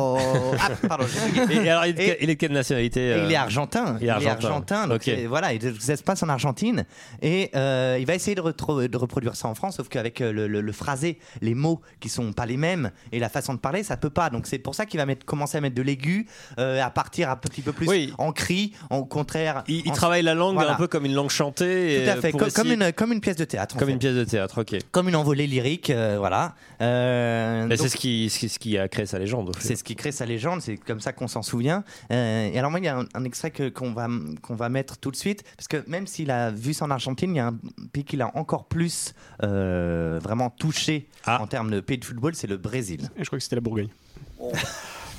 Ah, 0.61 0.71
pardon. 0.89 1.05
Et, 1.51 1.69
alors, 1.69 1.87
il 1.87 2.01
est, 2.01 2.09
de, 2.11 2.17
il 2.23 2.31
est 2.31 2.37
quelle 2.37 2.53
nationalité 2.53 3.13
euh, 3.13 3.25
il 3.27 3.33
est 3.33 3.37
argentin. 3.37 3.97
il 4.01 4.07
est 4.07 4.11
argentin. 4.11 4.87
donc 4.87 4.97
Ok. 4.97 5.03
c'est- 5.05 5.27
voilà, 5.27 5.53
et 5.53 5.59
ça 5.81 5.97
se 5.97 6.03
passe 6.03 6.23
en 6.23 6.29
Argentine. 6.29 6.85
Et 7.21 7.51
euh, 7.57 7.97
il 8.01 8.07
va 8.07 8.15
essayer 8.15 8.35
de, 8.35 8.41
reproduire 8.43 9.35
ça 9.37 9.49
en 9.49 9.55
France, 9.55 9.77
sauf 9.77 9.89
qu'avec 9.89 10.21
euh, 10.21 10.33
le, 10.33 10.47
le- 10.47 10.61
le 10.61 10.73
phrasé, 10.73 11.19
les 11.41 11.55
mots 11.55 11.81
qui 12.01 12.09
sont 12.09 12.33
pas 12.33 12.47
les 12.47 12.57
mêmes 12.57 12.91
et 13.13 13.19
la 13.19 13.29
façon 13.29 13.55
de 13.55 13.59
parler, 13.59 13.83
ça 13.83 13.97
peut 13.97 14.11
pas. 14.11 14.31
Donc 14.31 14.47
c'est 14.47 14.59
pour 14.59 14.75
ça 14.75 14.87
qu'il 14.87 14.99
va 15.01 15.07
mettre, 15.07 15.25
commencer 15.27 15.59
à 15.59 15.61
mettre 15.61 15.75
de 15.75 15.83
l'aigu, 15.83 16.27
euh, 16.59 16.83
à 16.83 16.91
partir 16.91 17.31
un 17.31 17.37
petit 17.37 17.63
peu 17.63 17.73
plus 17.73 17.89
Oui. 17.89 18.13
en 18.19 18.33
cri, 18.33 18.73
au 19.03 19.05
contraire. 19.05 19.65
Il, 19.69 19.83
travaille 19.93 20.23
la 20.23 20.35
langue 20.35 20.55
Voilà. 20.55 20.73
un 20.75 20.77
peu 20.77 20.87
comme 20.89 21.05
une 21.05 21.15
langue 21.15 21.31
chantée. 21.31 22.03
Tout 22.05 22.11
à 22.11 22.17
et 22.17 22.21
fait, 22.21 22.33
comme, 22.33 22.71
une, 22.73 22.93
comme 22.93 23.13
une 23.13 23.21
pièce 23.21 23.37
de 23.37 23.45
théâtre. 23.45 23.77
en 23.77 23.79
comme 23.79 23.89
fait. 23.89 23.93
une 23.93 23.99
pièce 23.99 24.15
de 24.15 24.25
théâtre, 24.25 24.63
ok. 24.63 24.77
Comme 24.91 25.09
une 25.09 25.17
envolée 25.17 25.47
lyrique, 25.47 25.91
euh, 25.91 26.17
voilà. 26.19 26.55
Euh, 26.81 27.67
Mais 27.67 27.77
donc- 27.77 27.85
c'est 27.87 27.89
ce 27.93 27.97
qui, 27.97 28.31
ce 28.31 28.59
qui- 28.59 28.79
a 28.79 28.89
créé 28.89 29.07
sa 29.07 29.19
légende. 29.19 29.55
fait. 29.57 29.63
C'est 29.69 29.77
ce 29.77 29.85
qui 29.85 29.97
crée 29.97 30.13
sa 30.13 30.25
légende, 30.27 30.61
c'est 30.63 30.77
comme 30.77 31.01
ça 31.01 31.13
qu'on 31.13 31.29
s'en 31.29 31.43
souvient. 31.43 31.85
Euh, 32.11 32.51
et 32.53 32.59
alors 32.59 32.71
moi, 32.71 32.81
il 32.81 32.85
y 32.85 32.89
a 32.89 32.99
un, 32.99 33.07
un 33.15 33.25
extrait 33.25 33.51
que- 33.51 33.69
qu'on 33.69 33.93
va, 33.93 34.09
qu'on 34.43 34.55
va 34.55 34.69
mettre 34.69 34.97
tout 34.99 35.11
de 35.11 35.17
suite, 35.17 35.45
parce 35.57 35.69
que 35.69 35.83
même 35.89 36.07
s'il 36.07 36.31
a 36.31 36.51
vu 36.51 36.75
ça 36.75 36.85
en 36.85 36.91
Argentine, 36.91 37.35
il 37.35 37.39
y 37.39 37.41
a 37.41 37.49
un 37.49 37.59
pays 37.93 38.05
qui 38.05 38.17
l'a 38.17 38.31
encore 38.37 38.65
plus 38.65 39.15
euh, 39.43 40.19
vraiment 40.23 40.51
touché 40.51 41.09
Ah. 41.27 41.41
en 41.43 41.47
termes 41.47 41.71
de 41.71 41.81
pays 41.81 41.99
de 41.99 42.05
football, 42.05 42.35
c'est 42.35 42.47
le 42.47 42.57
Brésil. 42.57 43.09
Je 43.19 43.25
crois 43.25 43.39
que 43.39 43.43
c'était 43.43 43.57
la 43.57 43.61
Bourgogne. 43.63 43.89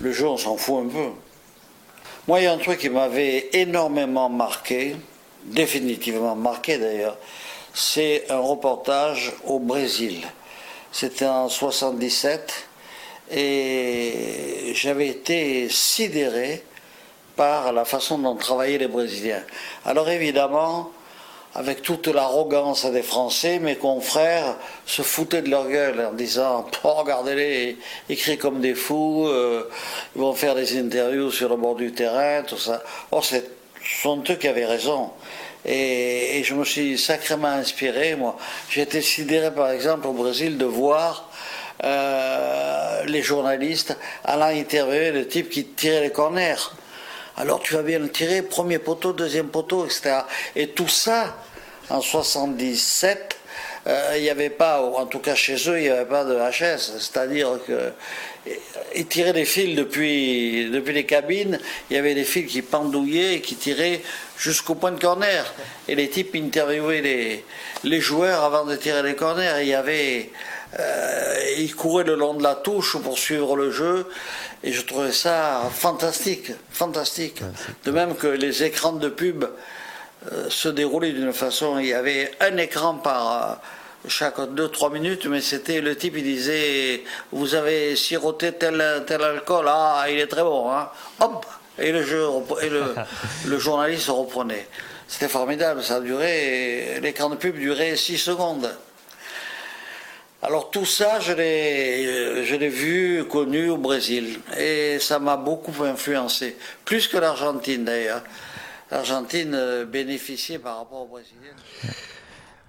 Le 0.01 0.11
jeu, 0.11 0.27
on 0.27 0.37
s'en 0.37 0.57
fout 0.57 0.85
un 0.85 0.89
peu. 0.89 1.07
Moi, 2.25 2.39
il 2.39 2.43
y 2.45 2.47
a 2.47 2.53
un 2.53 2.57
truc 2.57 2.79
qui 2.79 2.89
m'avait 2.89 3.49
énormément 3.51 4.29
marqué, 4.29 4.95
définitivement 5.43 6.37
marqué 6.37 6.77
d'ailleurs, 6.77 7.17
c'est 7.73 8.31
un 8.31 8.39
reportage 8.39 9.33
au 9.43 9.59
Brésil. 9.59 10.25
C'était 10.93 11.25
en 11.25 11.49
77 11.49 12.65
et 13.29 14.71
j'avais 14.73 15.09
été 15.09 15.67
sidéré 15.67 16.63
par 17.35 17.73
la 17.73 17.83
façon 17.83 18.17
dont 18.17 18.37
travaillaient 18.37 18.77
les 18.77 18.87
Brésiliens. 18.87 19.43
Alors 19.83 20.07
évidemment, 20.07 20.93
avec 21.55 21.81
toute 21.81 22.07
l'arrogance 22.07 22.85
des 22.85 23.03
Français, 23.03 23.59
mes 23.59 23.75
confrères 23.75 24.55
se 24.85 25.01
foutaient 25.03 25.43
de 25.43 25.49
leur 25.49 25.67
gueule 25.67 26.07
en 26.11 26.13
disant 26.13 26.65
oh, 26.83 26.93
regardez-les, 26.93 27.77
ils 28.09 28.37
comme 28.37 28.59
des 28.59 28.73
fous, 28.73 29.27
euh, 29.27 29.69
ils 30.15 30.21
vont 30.21 30.33
faire 30.33 30.55
des 30.55 30.79
interviews 30.79 31.31
sur 31.31 31.49
le 31.49 31.57
bord 31.57 31.75
du 31.75 31.91
terrain, 31.91 32.43
tout 32.43 32.57
ça. 32.57 32.81
Or, 33.11 33.23
ce 33.23 33.37
sont 34.01 34.23
eux 34.29 34.35
qui 34.35 34.47
avaient 34.47 34.65
raison. 34.65 35.11
Et, 35.65 36.39
et 36.39 36.43
je 36.43 36.55
me 36.55 36.65
suis 36.65 36.97
sacrément 36.97 37.47
inspiré, 37.47 38.15
moi. 38.15 38.37
J'ai 38.69 38.81
été 38.81 39.01
sidéré, 39.01 39.53
par 39.53 39.69
exemple, 39.69 40.07
au 40.07 40.13
Brésil, 40.13 40.57
de 40.57 40.65
voir 40.65 41.29
euh, 41.83 43.03
les 43.05 43.21
journalistes 43.21 43.97
allant 44.23 44.45
interviewer 44.47 45.11
le 45.11 45.27
type 45.27 45.49
qui 45.49 45.65
tirait 45.65 46.01
les 46.01 46.11
corners. 46.11 46.55
Alors 47.37 47.61
tu 47.61 47.73
vas 47.73 47.81
bien 47.81 47.99
le 47.99 48.09
tirer, 48.09 48.41
premier 48.43 48.79
poteau, 48.79 49.13
deuxième 49.13 49.47
poteau, 49.47 49.85
etc. 49.85 50.21
Et 50.55 50.69
tout 50.69 50.87
ça, 50.87 51.35
en 51.89 52.01
77, 52.01 53.37
euh, 53.87 54.13
il 54.15 54.21
n'y 54.21 54.29
avait 54.29 54.49
pas, 54.49 54.81
en 54.81 55.05
tout 55.05 55.19
cas 55.19 55.35
chez 55.35 55.55
eux, 55.69 55.79
il 55.79 55.83
n'y 55.83 55.89
avait 55.89 56.05
pas 56.05 56.23
de 56.23 56.35
HS. 56.35 56.99
C'est-à-dire 56.99 57.59
que 57.65 57.91
ils 58.95 59.07
tiraient 59.07 59.33
des 59.33 59.45
fils 59.45 59.75
depuis, 59.75 60.69
depuis 60.69 60.93
les 60.93 61.05
cabines, 61.05 61.59
il 61.89 61.95
y 61.95 61.99
avait 61.99 62.13
des 62.13 62.23
fils 62.25 62.51
qui 62.51 62.61
pendouillaient 62.61 63.35
et 63.35 63.41
qui 63.41 63.55
tiraient 63.55 64.01
jusqu'au 64.37 64.75
point 64.75 64.91
de 64.91 64.99
corner. 64.99 65.53
Et 65.87 65.95
les 65.95 66.09
types 66.09 66.35
interviewaient 66.35 67.01
les, 67.01 67.45
les 67.83 68.01
joueurs 68.01 68.43
avant 68.43 68.65
de 68.65 68.75
tirer 68.75 69.01
les 69.01 69.15
corners. 69.15 69.61
Il 69.61 69.67
y 69.67 69.73
avait, 69.73 70.29
euh, 70.79 71.35
ils 71.57 71.75
couraient 71.75 72.03
le 72.03 72.15
long 72.15 72.33
de 72.33 72.43
la 72.43 72.55
touche 72.55 72.97
pour 72.97 73.17
suivre 73.17 73.55
le 73.55 73.71
jeu. 73.71 74.07
Et 74.63 74.71
je 74.71 74.81
trouvais 74.81 75.11
ça 75.11 75.61
fantastique, 75.71 76.51
fantastique. 76.71 77.41
De 77.85 77.91
même 77.91 78.15
que 78.15 78.27
les 78.27 78.63
écrans 78.63 78.93
de 78.93 79.09
pub 79.09 79.45
euh, 80.31 80.49
se 80.49 80.69
déroulaient 80.69 81.11
d'une 81.11 81.33
façon, 81.33 81.79
il 81.79 81.87
y 81.87 81.93
avait 81.93 82.31
un 82.39 82.57
écran 82.57 82.95
par 82.95 83.31
euh, 83.31 83.55
chaque 84.07 84.39
2-3 84.39 84.91
minutes, 84.91 85.25
mais 85.27 85.41
c'était 85.41 85.81
le 85.81 85.95
type, 85.95 86.15
il 86.17 86.23
disait, 86.23 87.03
vous 87.31 87.55
avez 87.55 87.95
siroté 87.95 88.51
tel, 88.53 89.03
tel 89.05 89.21
alcool, 89.21 89.65
ah, 89.67 90.05
il 90.09 90.19
est 90.19 90.27
très 90.27 90.43
bon, 90.43 90.71
hein. 90.71 90.89
hop, 91.19 91.45
et 91.79 91.91
le, 91.91 92.03
jeu, 92.03 92.25
et 92.61 92.69
le, 92.69 92.95
le 93.45 93.59
journaliste 93.59 94.09
reprenait. 94.09 94.67
C'était 95.07 95.27
formidable, 95.27 95.83
ça 95.83 95.99
duré, 95.99 96.99
l'écran 97.01 97.29
de 97.29 97.35
pub 97.35 97.57
durait 97.57 97.95
6 97.95 98.17
secondes. 98.17 98.69
Alors 100.45 100.71
tout 100.71 100.85
ça, 100.85 101.21
je 101.21 101.31
l'ai, 101.31 102.43
je 102.43 102.55
l'ai 102.55 102.67
vu, 102.67 103.23
connu 103.29 103.69
au 103.69 103.77
Brésil, 103.77 104.41
et 104.59 104.99
ça 104.99 105.17
m'a 105.17 105.37
beaucoup 105.37 105.85
influencé, 105.85 106.57
plus 106.83 107.07
que 107.07 107.15
l'Argentine 107.15 107.85
d'ailleurs. 107.85 108.21
L'Argentine 108.91 109.55
euh, 109.55 109.85
bénéficiait 109.85 110.59
par 110.59 110.79
rapport 110.79 111.03
aux 111.03 111.07
Brésiliens. 111.07 111.55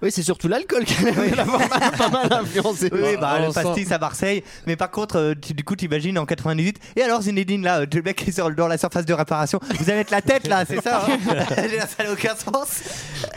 Oui, 0.01 0.11
c'est 0.11 0.23
surtout 0.23 0.47
l'alcool 0.49 0.83
qui 0.83 0.93
a 1.07 1.35
l'avoir 1.35 1.67
pas 1.69 2.09
mal 2.09 2.31
influencé. 2.33 2.89
Oui, 2.91 3.15
bah, 3.19 3.39
le 3.39 3.51
pastis 3.53 3.91
à 3.91 3.97
Marseille. 3.97 4.43
Mais 4.67 4.75
par 4.75 4.91
contre, 4.91 5.15
euh, 5.17 5.33
tu- 5.41 5.53
du 5.53 5.63
coup, 5.63 5.75
t'imagines 5.75 6.19
en 6.19 6.25
98. 6.25 6.77
Et 6.97 7.01
alors, 7.01 7.21
Zinedine, 7.21 7.63
là, 7.63 7.79
euh, 7.81 7.85
le 7.91 8.01
mec 8.01 8.17
qui 8.17 8.29
est 8.29 8.33
sur- 8.33 8.51
dans 8.51 8.67
la 8.67 8.77
surface 8.77 9.05
de 9.05 9.13
réparation, 9.13 9.59
vous 9.79 9.89
allez 9.89 9.99
mettre 9.99 10.11
la 10.11 10.21
tête 10.21 10.47
là, 10.47 10.65
c'est 10.67 10.81
ça 10.81 11.05
hein 11.07 11.17
Ça 11.97 12.03
n'a 12.03 12.11
aucun 12.11 12.35
sens. 12.35 12.81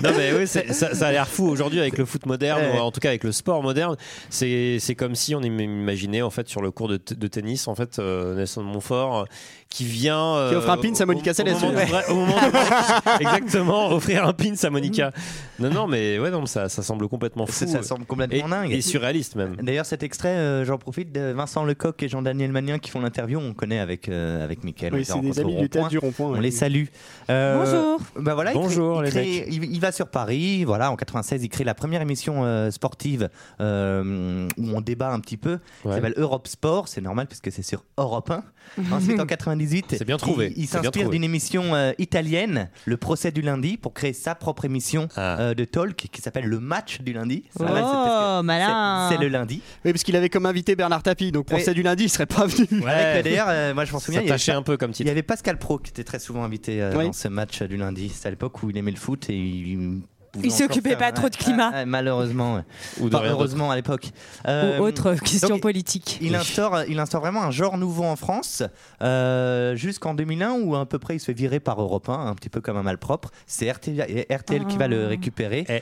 Non 0.03 0.11
mais 0.17 0.33
oui, 0.33 0.47
c'est- 0.47 0.73
ça, 0.73 0.95
ça 0.95 1.07
a 1.07 1.13
l'air 1.13 1.29
fou 1.29 1.47
aujourd'hui 1.49 1.79
avec 1.81 1.97
le 1.97 2.05
foot 2.05 2.27
moderne, 2.27 2.61
Ouais. 2.61 2.79
ou 2.79 2.83
en 2.83 2.91
tout 2.91 3.01
cas 3.01 3.09
avec 3.11 3.25
le 3.25 3.33
sport 3.33 3.63
moderne. 3.63 3.97
C'est 4.29 4.79
c'est 4.81 4.95
comme 4.97 5.15
si 5.15 5.35
on 5.35 5.41
im- 5.43 5.61
imaginait 5.61 6.23
en 6.23 6.31
fait 6.31 6.49
sur 6.49 6.61
le 6.61 6.71
cours 6.71 6.89
de, 6.89 6.97
t- 6.97 7.15
de 7.15 7.27
tennis 7.29 7.69
en 7.69 7.75
fait 7.77 7.99
euh, 7.99 8.35
Nelson 8.35 8.63
Montfort 8.63 9.19
euh, 9.21 9.25
qui 9.71 9.85
vient 9.85 10.35
euh, 10.37 10.49
Qui 10.51 10.57
offre 10.57 10.71
un 10.71 10.77
pins 10.79 10.93
à 11.01 11.05
Monica 11.07 11.31
au- 11.31 11.35
au 11.35 11.37
Seles, 11.39 12.03
exactement 13.21 13.89
offrir 13.93 14.27
un 14.27 14.33
pins 14.33 14.55
à 14.63 14.71
Monica. 14.71 15.13
Non 15.59 15.71
non 15.71 15.87
mais 15.87 16.19
ouais 16.19 16.31
non 16.31 16.47
ça, 16.47 16.69
ça 16.69 16.83
semble 16.83 17.09
complètement 17.09 17.47
fou. 17.47 17.53
Ça, 17.53 17.67
ça 17.67 17.83
semble 17.83 18.05
complètement 18.07 18.47
et, 18.47 18.51
dingue. 18.51 18.73
et 18.73 18.81
surréaliste 18.81 19.37
même. 19.37 19.57
D'ailleurs, 19.63 19.87
cet 19.87 20.03
extrait, 20.03 20.29
euh, 20.31 20.65
j'en 20.65 20.79
profite 20.79 21.13
de 21.13 21.33
Vincent 21.33 21.65
Lecoq 21.65 22.03
et 22.03 22.09
Jean-Daniel 22.09 22.51
Magnien 22.53 22.79
qui 22.79 22.91
font 22.91 23.01
l'interview. 23.01 23.39
On 23.39 23.53
connaît 23.55 23.79
avec, 23.79 24.09
euh, 24.09 24.43
avec 24.45 24.65
Mickaël. 24.65 24.95
Oui, 24.95 25.05
c'est 25.05 25.21
des 25.21 25.39
amis 25.41 25.57
du 25.57 25.69
théâtre 25.69 25.89
Rond-Point. 25.89 25.89
du 25.89 25.99
rond-point. 25.99 26.27
On 26.27 26.33
ouais. 26.33 26.41
les 26.41 26.51
salue. 26.51 26.85
Euh, 27.31 27.59
Bonjour. 27.59 28.01
Bah 28.25 28.35
voilà, 28.35 28.53
il 28.53 28.55
crée- 28.55 28.63
Bonjour, 28.63 29.03
il, 29.03 29.05
les 29.05 29.11
crée- 29.11 29.21
mecs. 29.41 29.45
il, 29.55 29.65
il 29.75 29.81
va 29.81 29.93
sur 29.93 30.09
Paris, 30.09 30.65
voilà, 30.65 30.91
en 30.91 30.97
96, 30.97 31.43
il 31.45 31.49
crée 31.49 31.65
la 31.65 31.75
première 31.75 32.01
émission 32.03 32.45
euh, 32.45 32.71
sportive 32.71 33.29
euh, 33.61 34.49
où 34.57 34.71
on 34.75 34.81
débat 34.81 35.11
un 35.11 35.21
petit 35.21 35.37
peu. 35.37 35.59
Ouais. 35.85 35.95
s'appelle 35.95 36.15
Europe 36.17 36.49
Sport, 36.49 36.89
c'est 36.89 37.01
normal 37.01 37.27
puisque 37.27 37.53
c'est 37.53 37.63
sur 37.63 37.85
Europe 37.99 38.31
1. 38.31 38.43
Ensuite, 38.93 39.19
en 39.21 39.27
98, 39.59 39.97
C'est 39.99 40.05
bien 40.05 40.17
trouvé, 40.17 40.53
il, 40.57 40.67
c'est 40.67 40.79
s'inspire 40.83 41.11
d'une 41.11 41.25
émission 41.25 41.75
euh, 41.75 41.93
italienne, 41.99 42.71
Le 42.87 42.97
procès 42.97 43.31
du 43.33 43.43
lundi, 43.43 43.77
pour 43.77 43.93
créer 43.95 44.13
sa 44.13 44.35
propre 44.35 44.65
émission 44.65 45.09
Ah. 45.17 45.39
euh, 45.41 45.55
de 45.55 45.65
talk 45.65 45.97
qui 45.97 46.21
s'appelle 46.23 46.45
Le 46.47 46.61
match 46.61 47.01
du 47.01 47.13
lundi. 47.13 47.45
C'est 47.51 47.63
Oh, 47.63 48.43
malin. 48.43 49.09
c'est- 49.11 49.17
C'est 49.17 49.23
le 49.23 49.29
lundi. 49.29 49.61
Oui, 49.85 49.93
parce 49.93 50.03
qu'il 50.03 50.17
avait 50.17 50.29
comme 50.29 50.47
invité 50.47 50.77
Bernard 50.77 51.03
Tapie, 51.03 51.33
donc 51.33 51.47
Oui. 51.53 51.63
ça 51.63 51.73
du 51.75 51.83
lundi, 51.83 52.05
il 52.05 52.09
serait 52.11 52.27
pas 52.27 52.47
venu. 52.47 52.83
Ouais. 52.85 53.23
D'ailleurs, 53.23 53.47
euh, 53.49 53.75
moi 53.75 53.85
je 53.85 53.93
m'en 53.93 53.99
souviens, 53.99 54.21
ça 54.21 54.25
il 54.25 54.29
y, 54.29 54.31
avait, 54.31 54.39
tâchait 54.39 54.53
un 54.53 54.63
peu 54.63 54.77
comme 54.77 54.93
il 54.99 55.07
y 55.07 55.11
avait 55.11 55.23
Pascal 55.23 55.59
Pro 55.59 55.79
qui 55.79 55.91
était 55.91 56.05
très 56.05 56.19
souvent 56.19 56.45
invité 56.45 56.81
euh, 56.83 56.93
Oui. 56.97 57.07
dans 57.07 57.13
ce 57.13 57.29
match 57.29 57.63
du 57.63 57.77
lundi. 57.77 58.09
C'était 58.15 58.29
à 58.29 58.31
l'époque 58.31 58.63
où 58.63 58.71
il 58.71 58.77
aimait 58.77 58.91
le 58.91 58.97
foot 58.97 59.29
et 59.31 59.35
il. 59.37 60.01
Il 60.43 60.53
s'occupait 60.53 60.97
pas 60.97 61.13
trop 61.13 61.29
de 61.29 61.37
climat. 61.37 61.85
malheureusement. 61.87 62.57
ouais. 62.57 62.63
Ou 63.01 63.09
de 63.09 63.17
Enfin, 63.17 63.27
heureusement 63.29 63.71
à 63.71 63.77
l'époque. 63.77 64.11
Euh, 64.47 64.79
Ou 64.79 64.83
autre 64.85 65.15
question 65.15 65.49
donc, 65.49 65.61
politique. 65.63 66.19
Il 66.21 66.35
instaure, 66.35 66.83
il 66.89 66.99
instaure 66.99 67.21
vraiment 67.21 67.43
un 67.43 67.51
genre 67.51 67.79
nouveau 67.79 68.05
en 68.05 68.17
France 68.17 68.63
euh, 69.03 69.75
jusqu'en 69.77 70.15
2001 70.15 70.53
où 70.61 70.77
à 70.77 70.87
peu 70.87 70.99
près 70.99 71.17
il 71.17 71.21
se 71.21 71.27
fait 71.27 71.33
virer 71.33 71.61
par 71.61 71.81
Europe 71.81 72.09
1, 72.09 72.13
un 72.27 72.35
petit 72.35 72.49
peu 72.51 72.61
comme 72.61 72.77
un 72.77 72.83
malpropre. 72.83 73.31
C'est 73.47 73.71
RTL, 73.71 74.27
RTL 74.31 74.67
qui 74.67 74.77
va 74.77 74.87
le 74.89 75.07
récupérer 75.07 75.65
Eh. 75.69 75.73
euh, 75.73 75.81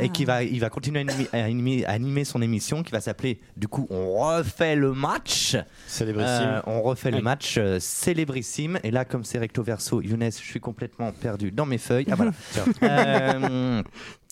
Ah. 0.00 0.02
et 0.02 0.08
qui 0.08 0.24
va, 0.24 0.42
il 0.42 0.60
va 0.60 0.70
continuer 0.70 1.00
à 1.00 1.02
animer, 1.02 1.28
à 1.32 1.36
animer- 1.46 1.84
à 1.86 1.90
animer 1.92 2.24
son 2.24 2.40
émission 2.42 2.82
qui 2.82 2.90
va 2.92 3.00
s'appeler 3.00 3.40
du 3.56 3.68
coup 3.68 3.86
On 3.90 4.14
refait 4.18 4.76
le 4.76 4.92
match. 4.92 5.56
Célébrissime. 5.86 6.28
Euh, 6.48 6.60
on 6.66 6.82
refait 6.82 7.10
le 7.10 7.20
match 7.20 7.56
euh, 7.58 7.78
célébrissime. 7.80 8.78
Et 8.82 8.90
là, 8.90 9.04
comme 9.04 9.24
c'est 9.24 9.38
recto 9.38 9.62
verso, 9.62 10.00
Younes, 10.02 10.24
je 10.30 10.44
suis 10.44 10.60
complètement 10.60 11.12
perdu 11.12 11.50
dans 11.52 11.66
mes 11.66 11.78
feuilles. 11.78 12.06
Ah 12.10 12.14
voilà. 12.16 12.32
Euh, 13.68 13.82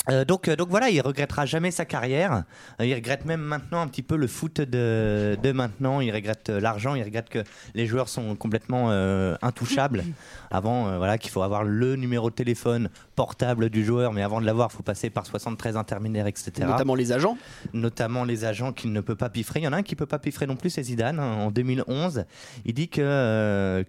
euh, 0.08 0.24
donc, 0.24 0.48
euh, 0.48 0.56
donc 0.56 0.68
voilà, 0.68 0.88
il 0.90 1.00
regrettera 1.00 1.46
jamais 1.46 1.70
sa 1.70 1.84
carrière. 1.84 2.44
Euh, 2.80 2.86
il 2.86 2.94
regrette 2.94 3.24
même 3.24 3.40
maintenant 3.40 3.80
un 3.80 3.88
petit 3.88 4.02
peu 4.02 4.16
le 4.16 4.26
foot 4.26 4.60
de, 4.60 5.36
de 5.42 5.52
maintenant. 5.52 6.00
Il 6.00 6.12
regrette 6.12 6.48
l'argent. 6.48 6.94
Il 6.94 7.02
regrette 7.02 7.28
que 7.28 7.42
les 7.74 7.86
joueurs 7.86 8.08
sont 8.08 8.36
complètement 8.36 8.90
euh, 8.90 9.34
intouchables. 9.42 10.04
Avant, 10.50 10.88
euh, 10.88 10.98
voilà, 10.98 11.18
qu'il 11.18 11.30
faut 11.30 11.42
avoir 11.42 11.64
le 11.64 11.96
numéro 11.96 12.30
de 12.30 12.34
téléphone 12.34 12.88
portable 13.16 13.68
du 13.70 13.84
joueur, 13.84 14.12
mais 14.12 14.22
avant 14.22 14.40
de 14.40 14.46
l'avoir, 14.46 14.68
il 14.72 14.76
faut 14.76 14.82
passer 14.82 15.10
par 15.10 15.26
73 15.26 15.76
intermédiaires, 15.76 16.26
etc 16.26 16.52
Notamment 16.68 16.94
les 16.94 17.12
agents. 17.12 17.36
notamment 17.72 18.24
les 18.24 18.44
agents 18.44 18.72
qu'il 18.72 18.92
ne 18.92 19.00
peut 19.00 19.16
pas 19.16 19.28
piffrer. 19.30 19.60
Il 19.60 19.64
y 19.64 19.68
en 19.68 19.72
a 19.72 19.78
un 19.78 19.82
qui 19.82 19.96
peut 19.96 20.06
pas 20.06 20.18
piffrer 20.18 20.46
non 20.46 20.56
plus, 20.56 20.70
c'est 20.70 20.82
Zidane. 20.82 21.18
hein. 21.18 21.32
En 21.46 21.50
2011, 21.50 22.24
il 22.64 22.74
dit 22.74 22.88
que 22.88 23.84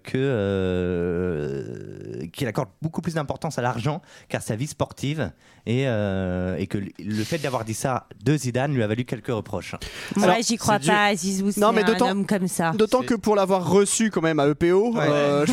que 0.98 2.28
qu'il 2.32 2.46
accorde 2.48 2.68
beaucoup 2.82 3.02
plus 3.02 3.14
d'importance 3.14 3.58
à 3.58 3.62
l'argent 3.62 4.02
qu'à 4.28 4.40
sa 4.40 4.56
vie 4.56 4.66
sportive 4.66 5.30
et 5.66 5.86
euh, 5.88 6.07
et 6.58 6.66
que 6.66 6.78
le 6.78 7.24
fait 7.24 7.38
d'avoir 7.38 7.64
dit 7.64 7.74
ça 7.74 8.06
de 8.24 8.36
Zidane 8.36 8.74
lui 8.74 8.82
a 8.82 8.86
valu 8.86 9.04
quelques 9.04 9.28
reproches. 9.28 9.74
Moi, 10.16 10.36
j'y 10.40 10.56
crois 10.56 10.78
pas, 10.78 11.14
Zizou. 11.14 11.50
C'est 11.52 11.62
un 11.62 11.72
d'autant- 11.72 12.10
homme 12.10 12.26
comme 12.26 12.48
ça. 12.48 12.72
D'autant 12.72 13.02
que 13.02 13.14
pour 13.14 13.36
l'avoir 13.36 13.68
reçu 13.68 14.10
quand 14.10 14.22
même 14.22 14.38
à 14.40 14.46
EPO, 14.48 14.94
Ouais. 14.94 15.06
euh, 15.08 15.46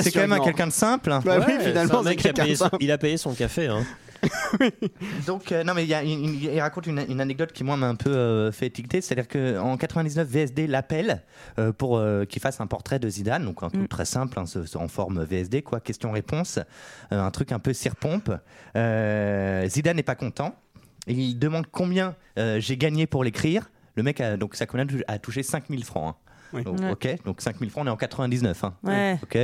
C'est 0.00 0.10
quand 0.12 0.26
même 0.26 0.40
quelqu'un 0.42 0.66
de 0.66 0.72
simple. 0.72 1.10
Bah 1.24 1.38
oui, 1.46 1.54
Ouais, 1.54 1.64
finalement, 1.64 2.00
un 2.00 2.02
mec 2.02 2.18
qui 2.18 2.28
a 2.28 2.32
payé 2.32 2.56
son- 2.56 2.70
il 2.80 2.90
a 2.90 2.98
payé 2.98 3.16
son 3.16 3.32
café. 3.34 3.66
Hein. 3.68 3.84
Donc, 5.26 5.50
euh, 5.52 5.64
non, 5.64 5.74
mais 5.74 5.84
il, 5.84 5.88
y 5.88 5.94
a 5.94 6.02
une- 6.02 6.24
une- 6.24 6.34
il 6.34 6.60
raconte 6.60 6.86
une, 6.86 7.04
une 7.08 7.20
anecdote 7.20 7.52
qui, 7.52 7.64
moi, 7.64 7.76
m'a 7.76 7.88
un 7.88 7.94
peu 7.94 8.10
euh, 8.10 8.52
fait 8.52 8.66
étiqueter. 8.66 9.00
C'est-à-dire 9.00 9.28
qu'en 9.28 9.76
99, 9.76 10.26
VSD 10.28 10.66
l'appelle 10.66 11.22
euh, 11.58 11.72
pour 11.72 12.00
qu'il 12.28 12.40
fasse 12.40 12.60
un 12.60 12.66
portrait 12.66 12.98
de 12.98 13.08
Zidane. 13.08 13.44
Donc, 13.44 13.62
un 13.62 13.68
truc 13.68 13.82
Mm. 13.82 13.88
très 13.88 14.04
simple, 14.04 14.38
hein, 14.38 14.46
ce- 14.46 14.64
ce- 14.64 14.78
en 14.78 14.88
forme 14.88 15.24
VSD, 15.24 15.62
quoi. 15.62 15.80
Question-réponse. 15.80 16.58
Un 17.10 17.30
truc 17.30 17.52
un 17.52 17.58
peu 17.58 17.72
cire-pompe. 17.72 18.30
Euh, 18.76 19.66
Zidane 19.68 19.96
n'est 19.96 20.02
pas 20.02 20.14
content. 20.14 20.54
Il 21.06 21.38
demande 21.38 21.66
combien 21.70 22.14
j'ai 22.36 22.76
gagné 22.76 23.06
pour 23.06 23.24
l'écrire. 23.24 23.70
Le 23.94 24.02
mec, 24.02 24.20
a, 24.20 24.36
donc, 24.36 24.56
a 25.08 25.18
touché 25.18 25.42
5000 25.42 25.84
francs. 25.84 26.14
hein. 26.16 26.18
Oui. 26.52 26.64
Donc, 26.64 26.80
Ouais. 26.80 26.90
Ok, 26.92 27.08
donc 27.24 27.40
5000 27.40 27.70
francs, 27.70 27.84
on 27.84 27.86
est 27.88 27.90
en 27.90 27.96
99. 27.96 28.64
hein. 28.64 28.74
Ouais. 28.82 29.18
Ok, 29.22 29.36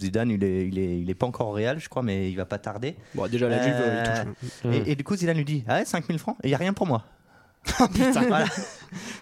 Zidane, 0.00 0.30
il 0.30 0.44
est, 0.44 0.66
il, 0.68 0.78
est, 0.78 1.00
il 1.00 1.10
est 1.10 1.14
pas 1.14 1.26
encore 1.26 1.48
au 1.48 1.52
Real, 1.52 1.78
je 1.78 1.88
crois, 1.88 2.02
mais 2.02 2.30
il 2.30 2.36
va 2.36 2.44
pas 2.44 2.58
tarder. 2.58 2.96
Bon, 3.14 3.26
déjà, 3.28 3.48
la 3.48 3.62
Juve, 3.62 3.74
euh, 3.76 4.04
il 4.42 4.70
touche. 4.70 4.74
Et, 4.74 4.92
et 4.92 4.94
du 4.96 5.04
coup, 5.04 5.16
Zidane 5.16 5.36
lui 5.36 5.44
dit 5.44 5.64
Ah 5.66 5.76
ouais, 5.78 5.84
5000 5.84 6.18
francs 6.18 6.36
Et 6.42 6.48
il 6.48 6.50
n'y 6.50 6.54
a 6.54 6.58
rien 6.58 6.72
pour 6.72 6.86
moi. 6.86 7.04
Voilà. 8.28 8.46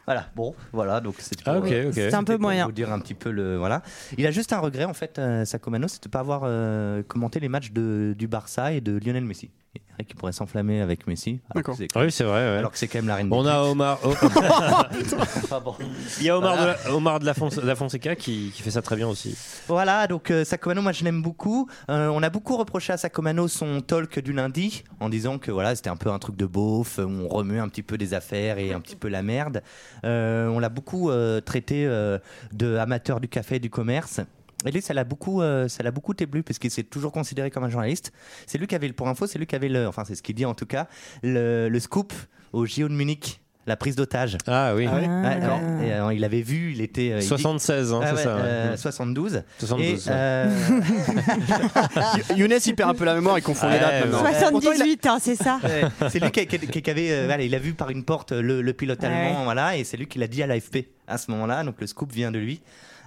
Voilà, 0.05 0.27
bon, 0.35 0.55
voilà, 0.73 1.01
donc 1.01 1.15
c'est 1.19 1.37
Ah, 1.47 1.59
ok, 1.59 1.65
ok. 1.65 1.93
C'est 1.95 2.15
un 2.15 2.25
peu 2.25 2.33
C'était 2.33 2.33
pour 2.35 2.41
moyen. 2.43 2.67
Vous 2.67 2.73
dire 2.73 2.93
un 2.93 2.99
petit 2.99 3.15
peu 3.15 3.31
le 3.31 3.57
voilà. 3.57 3.83
Il 4.19 4.27
a 4.27 4.31
juste 4.31 4.53
un 4.53 4.59
regret 4.59 4.85
en 4.85 4.95
fait, 4.95 5.19
euh, 5.19 5.45
Sacomano, 5.45 5.89
c'est 5.89 6.03
de 6.03 6.09
pas 6.09 6.21
avoir 6.21 6.43
euh, 6.45 7.03
commenté 7.05 7.41
les 7.41 7.49
matchs 7.49 7.71
de, 7.73 8.15
du 8.19 8.27
Barça 8.27 8.73
et 8.73 8.81
de 8.81 8.99
Lionel 8.99 9.25
Messi. 9.25 9.51
Il 9.75 9.81
y 9.99 10.03
a 10.03 10.05
qui 10.05 10.15
pourrait 10.15 10.33
s'enflammer 10.33 10.81
avec 10.83 11.07
Messi. 11.07 11.41
D'accord. 11.55 11.77
c'est- 11.77 11.89
Oui, 11.97 12.11
c'est 12.13 12.25
vrai. 12.25 12.41
ouais. 12.51 12.59
Alors 12.59 12.73
que 12.73 12.79
c'est 12.79 12.89
quand 12.89 12.99
même 12.99 13.09
la 13.09 13.15
reine. 13.17 13.29
On 13.31 13.43
des 13.43 13.49
a. 13.49 13.63
Omar. 13.65 13.99
oh, 14.05 14.13
Enfin, 14.23 15.61
bon. 15.61 15.75
Il 16.21 16.27
y 16.27 16.29
a 16.31 16.37
Omar, 16.37 16.57
Voilà. 16.57 16.75
de, 16.75 16.89
la, 16.89 16.95
Omar 16.95 17.21
de, 17.21 17.25
la, 17.27 17.35
Fons- 17.35 17.49
de 17.49 17.67
la 17.67 17.75
Fonseca 17.75 18.15
qui, 18.17 18.51
qui 18.55 18.63
fait 18.63 18.71
ça 18.71 18.83
très 18.83 18.97
bien 18.97 19.09
aussi. 19.09 19.37
Voilà, 19.69 20.07
donc 20.07 20.31
euh, 20.31 20.45
Sacomano, 20.45 20.83
moi 20.83 20.93
je 20.93 21.05
l'aime 21.05 21.23
beaucoup. 21.23 21.69
Euh, 21.91 22.09
on 22.09 22.23
a 22.23 22.29
beaucoup 22.31 22.57
reproché 22.57 22.93
à 22.93 22.97
Sacomano 22.97 23.49
son 23.49 23.81
talk 23.81 24.19
du 24.19 24.33
lundi 24.33 24.85
en 25.01 25.09
disant 25.09 25.39
que 25.39 25.51
voilà, 25.51 25.75
c'était 25.75 25.91
un 25.91 25.97
peu 25.97 26.11
un 26.11 26.19
truc 26.19 26.37
de 26.37 26.47
beauf, 26.47 26.99
où 26.99 27.03
on 27.03 27.29
remet 27.29 27.59
un 27.59 27.69
petit 27.69 27.83
peu 27.83 27.97
des 27.97 28.13
affaires 28.15 28.59
et 28.59 28.73
un 28.73 28.81
petit 28.81 28.97
peu 28.97 29.09
la 29.09 29.23
merde. 29.23 29.63
Euh, 30.05 30.49
on 30.49 30.59
l'a 30.59 30.69
beaucoup 30.69 31.11
euh, 31.11 31.41
traité 31.41 31.87
euh, 31.87 32.19
de 32.53 32.77
amateur 32.77 33.21
du 33.21 33.29
café 33.29 33.57
et 33.57 33.61
du 33.61 33.71
commerce. 33.71 34.21
Et 34.67 34.71
lui, 34.71 34.83
ça 34.83 34.95
l'a 34.95 35.05
beaucoup, 35.05 35.43
euh, 35.43 35.69
ça 35.69 35.83
l'a 35.83 35.91
beaucoup 35.91 36.15
parce 36.15 36.59
qu'il 36.59 36.71
s'est 36.71 36.83
toujours 36.85 37.11
considéré 37.13 37.51
comme 37.51 37.65
un 37.65 37.69
journaliste. 37.71 38.13
C'est 38.47 38.59
lui 38.59 38.67
qui 38.67 38.75
avait 38.75 38.89
le 38.89 38.93
pour 38.95 39.09
info, 39.09 39.27
c'est 39.27 39.39
lui 39.39 39.47
qui 39.47 39.57
avait 39.57 39.69
le, 39.69 39.87
enfin 39.89 40.05
c'est 40.07 40.15
ce 40.15 40.23
qu'il 40.23 40.35
dit 40.35 40.45
en 40.45 40.55
tout 40.55 40.67
cas, 40.67 40.87
le, 41.23 41.69
le 41.69 41.81
scoop 41.81 42.13
au 42.53 42.65
JO 42.67 42.89
de 42.89 42.95
Munich, 42.95 43.41
la 43.67 43.77
prise 43.77 43.95
d'otage. 43.97 44.37
Ah 44.47 44.75
oui. 44.75 44.87
Ah 44.91 44.97
oui 44.99 45.05
Ah. 45.09 45.79
ouais. 45.81 45.87
Et, 45.89 45.93
euh, 45.93 46.13
il 46.15 46.25
avait 46.25 46.43
vu, 46.43 46.73
il 46.73 46.81
était 46.81 47.13
euh, 47.13 47.17
il 47.19 47.21
dit- 47.23 47.27
76, 47.29 47.93
hein, 47.93 48.01
Ah 48.03 48.07
c'est 48.09 48.13
ouais, 48.17 48.23
ça. 48.23 48.29
euh, 48.37 48.77
72. 48.77 49.43
72, 49.59 50.07
Et, 50.09 50.11
euh, 50.11 50.51
Younes, 52.37 52.59
il 52.67 52.75
perd 52.75 52.91
un 52.91 52.95
peu 52.95 53.05
la 53.05 53.15
mémoire, 53.15 53.39
il 53.39 53.43
confond 53.43 53.69
les 53.69 53.79
dates 53.79 54.05
ouais. 54.05 54.11
maintenant. 54.11 54.19
Euh, 54.27 54.51
pourtant, 54.51 54.73
il 54.73 54.83
a- 54.83 54.85
78, 54.85 55.07
hein, 55.07 55.19
c'est 55.21 55.37
ça. 55.37 55.59
Ouais, 55.65 56.09
c'est 56.11 56.19
lui 56.21 56.31
qui, 56.31 56.47
qui- 56.47 56.59
qui- 56.67 56.83
qui 56.83 56.91
avait, 56.91 57.11
euh, 57.13 57.25
voilà, 57.27 57.43
il 57.43 57.55
a 57.55 57.59
vu 57.59 57.73
par 57.75 57.91
une 57.91 58.05
porte 58.05 58.33
le, 58.33 58.63
le 58.63 58.73
pilote 58.73 59.01
Ouais. 59.03 59.07
allemand, 59.09 59.45
voilà, 59.45 59.77
et 59.77 59.85
c'est 59.85 59.97
lui 59.97 60.07
qui 60.07 60.19
l'a 60.19 60.27
dit 60.27 60.43
à 60.43 60.47
l'AFP 60.47 60.89
à 61.07 61.19
ce 61.19 61.31
moment-là. 61.31 61.63
Donc 61.65 61.77
le 61.81 61.87
scoop 61.87 62.13
vient 62.13 62.31
de 62.31 62.39
lui. 62.39 62.61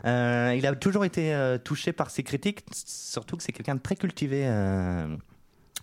Euh, 0.06 0.54
il 0.58 0.66
a 0.68 0.76
toujours 0.76 1.04
été 1.06 1.34
euh, 1.34 1.58
touché 1.58 1.92
par 1.94 2.10
ses 2.12 2.24
critiques, 2.24 2.60
surtout 2.74 3.38
que 3.38 3.44
c'est 3.44 3.52
quelqu'un 3.52 3.76
de 3.76 3.80
très 3.82 3.96
cultivé, 3.96 4.44
euh, 4.46 5.08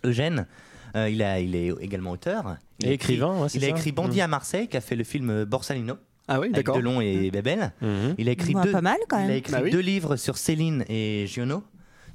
Eugène. 0.05 0.47
Euh, 0.95 1.09
il, 1.09 1.21
a, 1.23 1.39
il 1.39 1.55
est 1.55 1.71
également 1.81 2.11
auteur. 2.11 2.57
Il 2.79 2.87
Et 2.87 2.91
a 2.91 2.93
écrivain, 2.93 3.39
ouais, 3.41 3.47
il 3.55 3.65
a 3.65 3.69
écrit 3.69 3.91
Bandit 3.91 4.19
Mm. 4.19 4.23
à 4.23 4.27
Marseille, 4.27 4.67
qui 4.67 4.77
a 4.77 4.81
fait 4.81 4.95
le 4.95 5.03
film 5.03 5.43
Borsalino. 5.45 5.95
Ah 6.27 6.39
oui, 6.39 6.45
avec 6.45 6.55
d'accord. 6.55 6.77
Delon 6.77 7.01
et 7.01 7.31
Bebel. 7.31 7.73
Mhm. 7.81 8.15
Il 8.17 8.29
a 8.29 8.31
écrit, 8.31 8.53
deux, 8.53 8.71
pas 8.71 8.79
mal, 8.81 8.97
quand 9.09 9.17
il 9.17 9.23
a 9.23 9.27
même. 9.27 9.37
écrit 9.37 9.51
Bah 9.51 9.59
oui. 9.63 9.71
deux 9.71 9.79
livres 9.79 10.15
sur 10.15 10.37
Céline 10.37 10.85
et 10.87 11.25
Giono. 11.27 11.63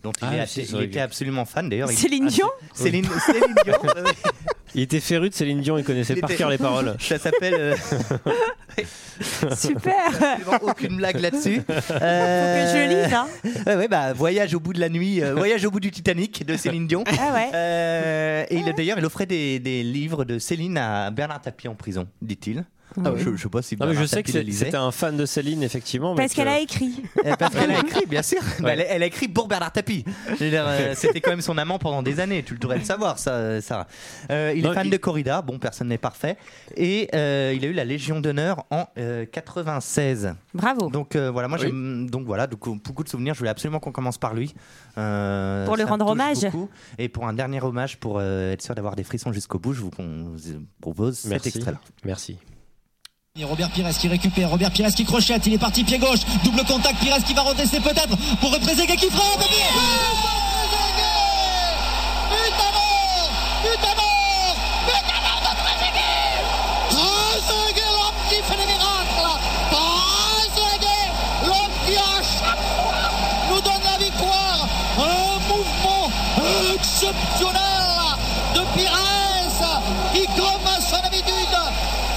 Dont 0.02 0.12
il, 0.22 0.28
Ah, 0.30 0.44
est- 0.44 0.56
il 0.56 0.82
était 0.82 1.00
absolument 1.00 1.44
fan 1.44 1.68
d'ailleurs. 1.68 1.90
il- 1.90 1.98
Céline 1.98 2.24
Ah, 2.28 2.30
Dion 2.30 2.48
Céline, 2.74 3.06
Céline 3.26 3.54
Dion. 3.64 3.74
Il 4.74 4.82
était 4.82 5.00
féru 5.00 5.30
de 5.30 5.34
Céline 5.34 5.62
Dion, 5.62 5.78
il 5.78 5.82
connaissait 5.82 6.12
Il 6.12 6.20
par 6.20 6.28
était- 6.30 6.36
cœur 6.38 6.50
les 6.50 6.58
paroles. 6.58 6.94
Ça 7.00 7.18
s'appelle. 7.18 7.54
euh, 7.54 7.74
Super 9.56 10.10
aucune 10.62 10.96
blague 10.98 11.18
là-dessus. 11.20 11.62
Faut 11.66 11.72
que 11.72 11.98
je 11.98 12.88
lise, 12.88 13.14
hein. 13.14 13.26
Ouais, 13.66 13.76
ouais, 13.76 13.88
bah, 13.88 14.12
Voyage 14.12 14.54
au 14.54 14.60
bout 14.60 14.74
de 14.74 14.80
la 14.80 14.90
nuit, 14.90 15.22
euh, 15.22 15.34
Voyage 15.34 15.64
au 15.64 15.70
bout 15.70 15.80
du 15.80 15.90
Titanic 15.90 16.44
de 16.46 16.56
Céline 16.56 16.86
Dion. 16.86 17.02
Ah 17.06 17.32
ouais. 17.34 17.48
Euh, 17.54 18.44
et 18.50 18.56
il, 18.56 18.72
d'ailleurs, 18.74 18.98
il 18.98 19.04
offrait 19.06 19.26
des, 19.26 19.58
des 19.58 19.82
livres 19.82 20.24
de 20.26 20.38
Céline 20.38 20.76
à 20.76 21.10
Bernard 21.10 21.40
Tapie 21.40 21.66
en 21.68 21.74
prison, 21.74 22.06
dit-il. 22.20 22.64
Ah 23.04 23.12
je, 23.16 23.36
je 23.36 23.42
sais 23.42 23.48
pas 23.48 23.62
si 23.62 23.74
Non, 23.76 23.86
mais 23.86 23.92
Bernard 23.92 24.02
je 24.02 24.08
sais 24.08 24.16
Tapie 24.22 24.32
que 24.46 24.52
c'était 24.52 24.76
un 24.76 24.90
fan 24.90 25.16
de 25.16 25.24
Céline, 25.26 25.62
effectivement. 25.62 26.14
mais 26.14 26.22
Parce 26.22 26.32
que- 26.32 26.36
qu'elle 26.36 26.48
a 26.48 26.58
écrit. 26.60 27.02
Parce 27.38 27.54
qu'elle 27.54 27.70
a 27.70 27.78
écrit, 27.80 28.06
bien 28.06 28.22
sûr. 28.22 28.40
Bah, 28.60 28.72
elle, 28.72 28.80
a- 28.80 28.86
elle 28.88 29.02
a 29.02 29.06
écrit 29.06 29.28
pour 29.28 29.46
Bernard 29.46 29.72
Tapie. 29.72 30.04
Euh, 30.40 30.94
C'était 30.96 31.20
quand 31.20 31.30
même 31.30 31.40
son 31.42 31.58
amant 31.58 31.78
pendant 31.78 32.02
des 32.02 32.18
années. 32.20 32.42
Tu 32.42 32.54
le 32.54 32.58
devrais 32.58 32.78
le 32.78 32.84
savoir, 32.84 33.18
ça, 33.18 33.32
euh, 33.34 33.60
Sarah. 33.60 33.86
Euh, 34.30 34.52
il 34.56 34.62
Non, 34.64 34.72
est 34.72 34.74
fan 34.74 34.86
il- 34.86 34.90
de 34.90 34.96
corrida. 34.96 35.42
Bon, 35.42 35.58
personne 35.58 35.88
n'est 35.88 35.98
parfait. 35.98 36.36
Et 36.76 37.08
euh, 37.14 37.52
il 37.54 37.64
a 37.64 37.68
eu 37.68 37.72
la 37.72 37.84
Légion 37.84 38.20
d'honneur 38.20 38.64
en 38.70 38.86
euh, 38.98 39.26
96. 39.26 40.34
Bravo. 40.54 40.88
Donc 40.90 41.14
euh, 41.14 41.30
voilà, 41.30 41.48
moi 41.48 41.58
Oui. 41.60 41.66
j'aime 41.66 42.08
donc 42.10 42.26
voilà, 42.26 42.46
donc 42.46 42.60
beaucoup 42.82 43.04
de 43.04 43.08
souvenirs. 43.08 43.34
Je 43.34 43.38
voulais 43.38 43.50
absolument 43.50 43.80
qu'on 43.80 43.92
commence 43.92 44.18
par 44.18 44.34
lui. 44.34 44.54
Euh, 44.96 45.64
Pour 45.66 45.76
lui 45.76 45.84
rendre 45.84 46.06
hommage. 46.06 46.40
beaucoup. 46.40 46.68
Et 46.98 47.08
pour 47.08 47.26
un 47.28 47.32
dernier 47.32 47.60
hommage, 47.62 47.98
pour 47.98 48.16
euh, 48.18 48.52
être 48.52 48.62
sûr 48.62 48.74
d'avoir 48.74 48.96
des 48.96 49.04
frissons 49.04 49.32
jusqu'au 49.32 49.58
bout, 49.58 49.72
je 49.72 49.82
vous 49.82 49.90
propose 50.80 51.18
cet 51.18 51.30
Merci. 51.30 51.48
extrait-là. 51.48 51.78
Merci. 52.04 52.38
Robert 53.44 53.70
Pires 53.70 53.96
qui 53.96 54.08
récupère, 54.08 54.50
Robert 54.50 54.70
Pires 54.70 54.88
qui 54.88 55.04
crochette, 55.04 55.46
il 55.46 55.54
est 55.54 55.58
parti 55.58 55.84
pied 55.84 55.98
gauche, 55.98 56.20
double 56.44 56.64
contact, 56.64 56.98
Pires 56.98 57.22
qui 57.24 57.34
va 57.34 57.42
redresser 57.42 57.78
peut-être 57.80 58.16
pour 58.40 58.52
Représega 58.52 58.96
qui 58.96 59.08
frappe. 59.10 59.44
L'homme 67.98 68.14
qui 68.28 68.36
fait 68.36 68.56
des 68.56 68.66
miracles 68.66 69.38
Trezeguet, 69.70 71.08
l'homme 71.46 71.76
qui 71.86 71.96
à 71.96 72.20
chaque 72.22 72.64
fois 72.76 73.10
nous 73.50 73.60
donne 73.60 73.82
la 73.84 73.98
victoire 74.04 74.68
Un 74.98 75.38
mouvement 75.48 76.10
exceptionnel 76.74 77.86
de 78.54 78.60
Pires 78.76 79.82
qui, 80.12 80.26
comme 80.36 80.66
à 80.66 80.80
son 80.80 80.96
habitude, 80.96 81.56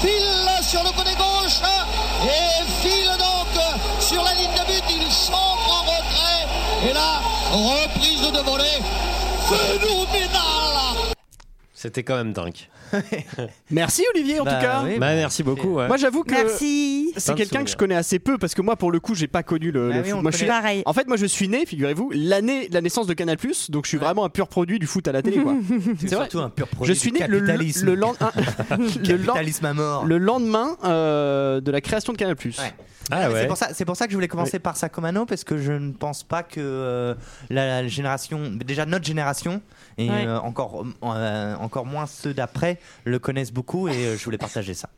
file 0.01 0.41
sur 0.61 0.83
le 0.83 0.89
côté 0.91 1.11
gauche 1.15 1.59
et 2.23 2.63
file 2.81 3.17
donc 3.17 4.01
sur 4.01 4.23
la 4.23 4.33
ligne 4.33 4.51
de 4.51 4.65
but. 4.65 4.83
Il 4.89 5.11
sombre 5.11 5.67
en 5.69 5.81
retrait 5.83 6.89
et 6.89 6.93
là, 6.93 7.21
reprise 7.51 8.31
de 8.31 8.39
volée 8.39 8.81
phénoménale 9.49 11.13
C'était 11.73 12.03
quand 12.03 12.15
même 12.15 12.33
dingue. 12.33 12.67
Merci 13.71 14.03
Olivier 14.13 14.39
en 14.39 14.43
Bah 14.43 14.55
tout 14.55 14.61
cas. 14.61 14.81
oui, 14.83 14.97
Bah, 14.99 15.13
merci 15.15 15.43
beaucoup. 15.43 15.75
ouais. 15.75 15.87
Moi 15.87 15.97
j'avoue 15.97 16.23
que 16.23 16.31
Merci. 16.33 17.13
c'est 17.17 17.31
de 17.33 17.37
quelqu'un 17.37 17.63
que 17.63 17.69
je 17.69 17.77
connais 17.77 17.95
assez 17.95 18.19
peu 18.19 18.37
parce 18.37 18.53
que 18.53 18.61
moi 18.61 18.75
pour 18.75 18.91
le 18.91 18.99
coup 18.99 19.15
j'ai 19.15 19.27
pas 19.27 19.43
connu 19.43 19.71
le, 19.71 19.89
Bah 19.89 19.95
le 19.97 20.01
oui, 20.03 20.09
foot. 20.09 20.21
Moi, 20.21 20.31
je 20.31 20.37
suis-. 20.37 20.47
Pareil. 20.47 20.83
En 20.85 20.93
fait 20.93 21.07
moi 21.07 21.17
je 21.17 21.25
suis 21.25 21.47
né, 21.47 21.65
figurez-vous, 21.65 22.11
l'année 22.13 22.67
la 22.71 22.81
naissance 22.81 23.07
de 23.07 23.13
Canal+, 23.13 23.37
donc 23.69 23.85
je 23.85 23.89
suis 23.89 23.97
vraiment 23.97 24.25
un 24.25 24.29
pur 24.29 24.47
produit 24.47 24.79
du 24.79 24.87
foot 24.87 25.07
à 25.07 25.11
la 25.11 25.21
télé 25.21 25.37
quoi. 25.41 25.55
C'est 25.99 26.09
C'est 26.09 26.15
vrai. 26.15 26.25
surtout 26.25 26.39
un 26.39 26.49
pur 26.49 26.67
produit 26.67 26.93
Je 26.93 26.99
suis 26.99 27.11
du 27.11 27.19
né 27.19 27.27
le, 27.27 27.39
le, 27.39 27.47
capitalisme. 27.47 27.85
le 27.85 27.95
lend- 27.95 28.15
le 28.77 29.15
lend- 29.17 29.33
capitalisme 29.33 29.65
à 29.65 29.73
mort. 29.73 30.05
le 30.05 30.17
lendemain 30.17 30.77
euh, 30.83 31.61
de 31.61 31.71
la 31.71 31.81
création 31.81 32.13
de 32.13 32.17
Canal+. 32.17 32.35
Ouais. 32.43 32.51
Ah 33.09 33.29
ouais. 33.29 33.41
C'est 33.41 33.47
pour, 33.47 33.57
ça- 33.57 33.69
c'est 33.73 33.83
pour 33.85 33.95
ça 33.97 34.05
que 34.05 34.11
je 34.11 34.17
voulais 34.17 34.27
commencer 34.27 34.59
par 34.59 34.77
Sacomano 34.77 35.25
parce 35.25 35.43
que 35.43 35.57
je 35.57 35.71
ne 35.73 35.91
pense 35.91 36.23
pas 36.23 36.43
que 36.43 36.59
euh, 36.59 37.15
la, 37.49 37.81
la 37.81 37.87
génération, 37.87 38.39
déjà 38.51 38.85
notre 38.85 39.05
génération 39.05 39.61
et 39.97 40.09
Ouais. 40.09 40.25
euh, 40.27 40.39
encore, 40.39 40.85
euh, 41.03 41.55
encore 41.59 41.85
moins 41.85 42.05
ceux 42.05 42.33
d'après 42.33 42.79
le 43.03 43.19
connaissent 43.19 43.51
beaucoup 43.53 43.87
et 43.87 43.91
euh, 44.05 44.17
je 44.17 44.23
voulais 44.23 44.37
partager 44.37 44.73
ça. 44.73 44.89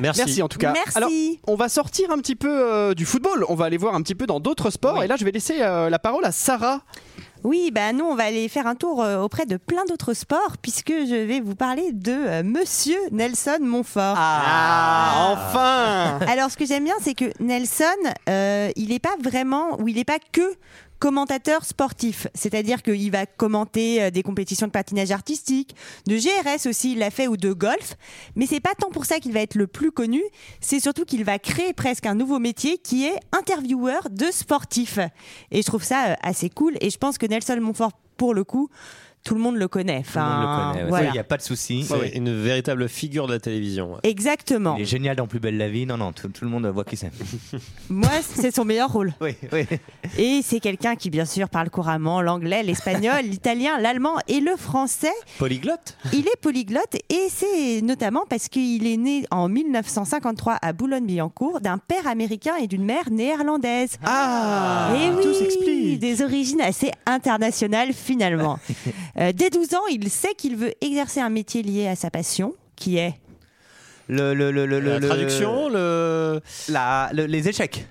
Merci. 0.00 0.20
Merci 0.20 0.42
en 0.42 0.48
tout 0.48 0.58
cas. 0.58 0.72
Merci. 0.72 0.96
Alors, 0.96 1.10
on 1.46 1.56
va 1.56 1.68
sortir 1.68 2.10
un 2.10 2.18
petit 2.18 2.36
peu 2.36 2.48
euh, 2.50 2.94
du 2.94 3.04
football, 3.04 3.44
on 3.48 3.54
va 3.54 3.64
aller 3.64 3.78
voir 3.78 3.94
un 3.94 4.02
petit 4.02 4.14
peu 4.14 4.26
dans 4.26 4.38
d'autres 4.38 4.70
sports 4.70 4.98
Oui. 4.98 5.04
et 5.04 5.08
là 5.08 5.16
je 5.16 5.24
vais 5.24 5.32
laisser 5.32 5.60
euh, 5.60 5.90
la 5.90 5.98
parole 5.98 6.24
à 6.24 6.32
Sarah. 6.32 6.82
Oui, 7.44 7.70
bah 7.72 7.92
nous, 7.92 8.04
on 8.04 8.16
va 8.16 8.24
aller 8.24 8.48
faire 8.48 8.66
un 8.66 8.74
tour 8.74 9.02
euh, 9.02 9.20
auprès 9.20 9.46
de 9.46 9.56
plein 9.56 9.84
d'autres 9.88 10.12
sports 10.12 10.56
puisque 10.60 10.90
je 10.90 11.24
vais 11.24 11.40
vous 11.40 11.54
parler 11.54 11.92
de 11.92 12.12
euh, 12.12 12.42
Monsieur 12.42 12.98
Nelson 13.12 13.58
Montfort. 13.60 14.16
Ah, 14.18 15.36
enfin 15.36 16.18
Alors, 16.26 16.50
ce 16.50 16.56
que 16.56 16.66
j'aime 16.66 16.84
bien, 16.84 16.96
c'est 17.00 17.14
que 17.14 17.26
Nelson, 17.40 17.84
euh, 18.28 18.70
il 18.74 18.88
n'est 18.88 18.98
pas 18.98 19.14
vraiment, 19.22 19.80
ou 19.80 19.86
il 19.88 19.94
n'est 19.96 20.04
pas 20.04 20.18
que 20.32 20.52
commentateur 20.98 21.64
sportif. 21.64 22.26
C'est-à-dire 22.34 22.82
qu'il 22.82 23.10
va 23.10 23.26
commenter 23.26 24.02
euh, 24.02 24.10
des 24.10 24.22
compétitions 24.22 24.66
de 24.66 24.72
patinage 24.72 25.10
artistique, 25.10 25.74
de 26.06 26.16
GRS 26.16 26.68
aussi, 26.68 26.92
il 26.92 26.98
l'a 26.98 27.10
fait, 27.10 27.28
ou 27.28 27.36
de 27.36 27.52
golf. 27.52 27.96
Mais 28.36 28.46
c'est 28.46 28.60
pas 28.60 28.74
tant 28.78 28.90
pour 28.90 29.04
ça 29.04 29.18
qu'il 29.20 29.32
va 29.32 29.40
être 29.40 29.54
le 29.54 29.66
plus 29.66 29.92
connu, 29.92 30.22
c'est 30.60 30.80
surtout 30.80 31.04
qu'il 31.04 31.24
va 31.24 31.38
créer 31.38 31.72
presque 31.72 32.06
un 32.06 32.14
nouveau 32.14 32.38
métier 32.38 32.78
qui 32.78 33.06
est 33.06 33.18
intervieweur 33.32 34.08
de 34.10 34.26
sportifs. 34.30 34.98
Et 35.50 35.62
je 35.62 35.66
trouve 35.66 35.84
ça 35.84 36.10
euh, 36.10 36.14
assez 36.22 36.50
cool. 36.50 36.76
Et 36.80 36.90
je 36.90 36.98
pense 36.98 37.18
que 37.18 37.26
Nelson 37.26 37.58
Montfort, 37.60 37.92
pour 38.16 38.34
le 38.34 38.44
coup, 38.44 38.68
tout 39.24 39.34
le 39.34 39.40
monde 39.40 39.56
le 39.56 39.68
connaît. 39.68 39.98
Enfin, 40.00 40.74
voilà. 40.88 41.08
Il 41.08 41.12
n'y 41.12 41.18
a 41.18 41.24
pas 41.24 41.36
de 41.36 41.42
souci. 41.42 41.84
C'est 41.84 42.16
une 42.16 42.34
véritable 42.34 42.88
figure 42.88 43.26
de 43.26 43.34
la 43.34 43.40
télévision. 43.40 43.98
Exactement. 44.02 44.76
Il 44.76 44.82
est 44.82 44.86
génial 44.86 45.16
dans 45.16 45.26
Plus 45.26 45.40
belle 45.40 45.58
la 45.58 45.68
vie. 45.68 45.84
Non, 45.86 45.96
non, 45.98 46.12
tout, 46.12 46.28
tout 46.28 46.44
le 46.44 46.50
monde 46.50 46.66
voit 46.66 46.84
qui 46.84 46.96
c'est. 46.96 47.10
Moi, 47.90 48.08
c'est 48.22 48.54
son 48.54 48.64
meilleur 48.64 48.90
rôle. 48.90 49.12
Oui, 49.20 49.34
oui. 49.52 49.66
Et 50.16 50.40
c'est 50.42 50.60
quelqu'un 50.60 50.96
qui, 50.96 51.10
bien 51.10 51.24
sûr, 51.26 51.48
parle 51.48 51.68
couramment 51.70 52.22
l'anglais, 52.22 52.62
l'espagnol, 52.62 53.20
l'italien, 53.24 53.78
l'allemand 53.78 54.14
et 54.28 54.40
le 54.40 54.56
français. 54.56 55.12
Polyglotte 55.38 55.96
Il 56.12 56.26
est 56.26 56.40
polyglotte 56.40 56.96
et 57.10 57.28
c'est 57.28 57.82
notamment 57.82 58.24
parce 58.28 58.48
qu'il 58.48 58.86
est 58.86 58.96
né 58.96 59.24
en 59.30 59.48
1953 59.48 60.58
à 60.62 60.72
Boulogne-Billancourt 60.72 61.60
d'un 61.60 61.78
père 61.78 62.06
américain 62.06 62.54
et 62.56 62.66
d'une 62.66 62.84
mère 62.84 63.10
néerlandaise. 63.10 63.96
Ah 64.04 64.90
et 64.94 65.10
oui, 65.10 65.22
Tout 65.22 65.34
s'explique 65.34 65.67
des 65.98 66.22
origines 66.22 66.60
assez 66.60 66.90
internationales 67.06 67.92
finalement. 67.92 68.58
Euh, 69.20 69.32
dès 69.34 69.50
12 69.50 69.74
ans, 69.74 69.86
il 69.90 70.08
sait 70.10 70.34
qu'il 70.38 70.54
veut 70.54 70.72
exercer 70.80 71.18
un 71.20 71.28
métier 71.28 71.60
lié 71.62 71.88
à 71.88 71.96
sa 71.96 72.08
passion, 72.08 72.54
qui 72.76 72.98
est 72.98 73.14
Le, 74.06 74.32
le, 74.32 74.52
le, 74.52 74.64
le, 74.64 74.78
La 74.78 74.98
le- 75.00 75.06
traduction, 75.08 75.68
le... 75.68 76.40
la- 76.68 77.10
le- 77.12 77.26
les 77.26 77.48
échecs. 77.48 77.86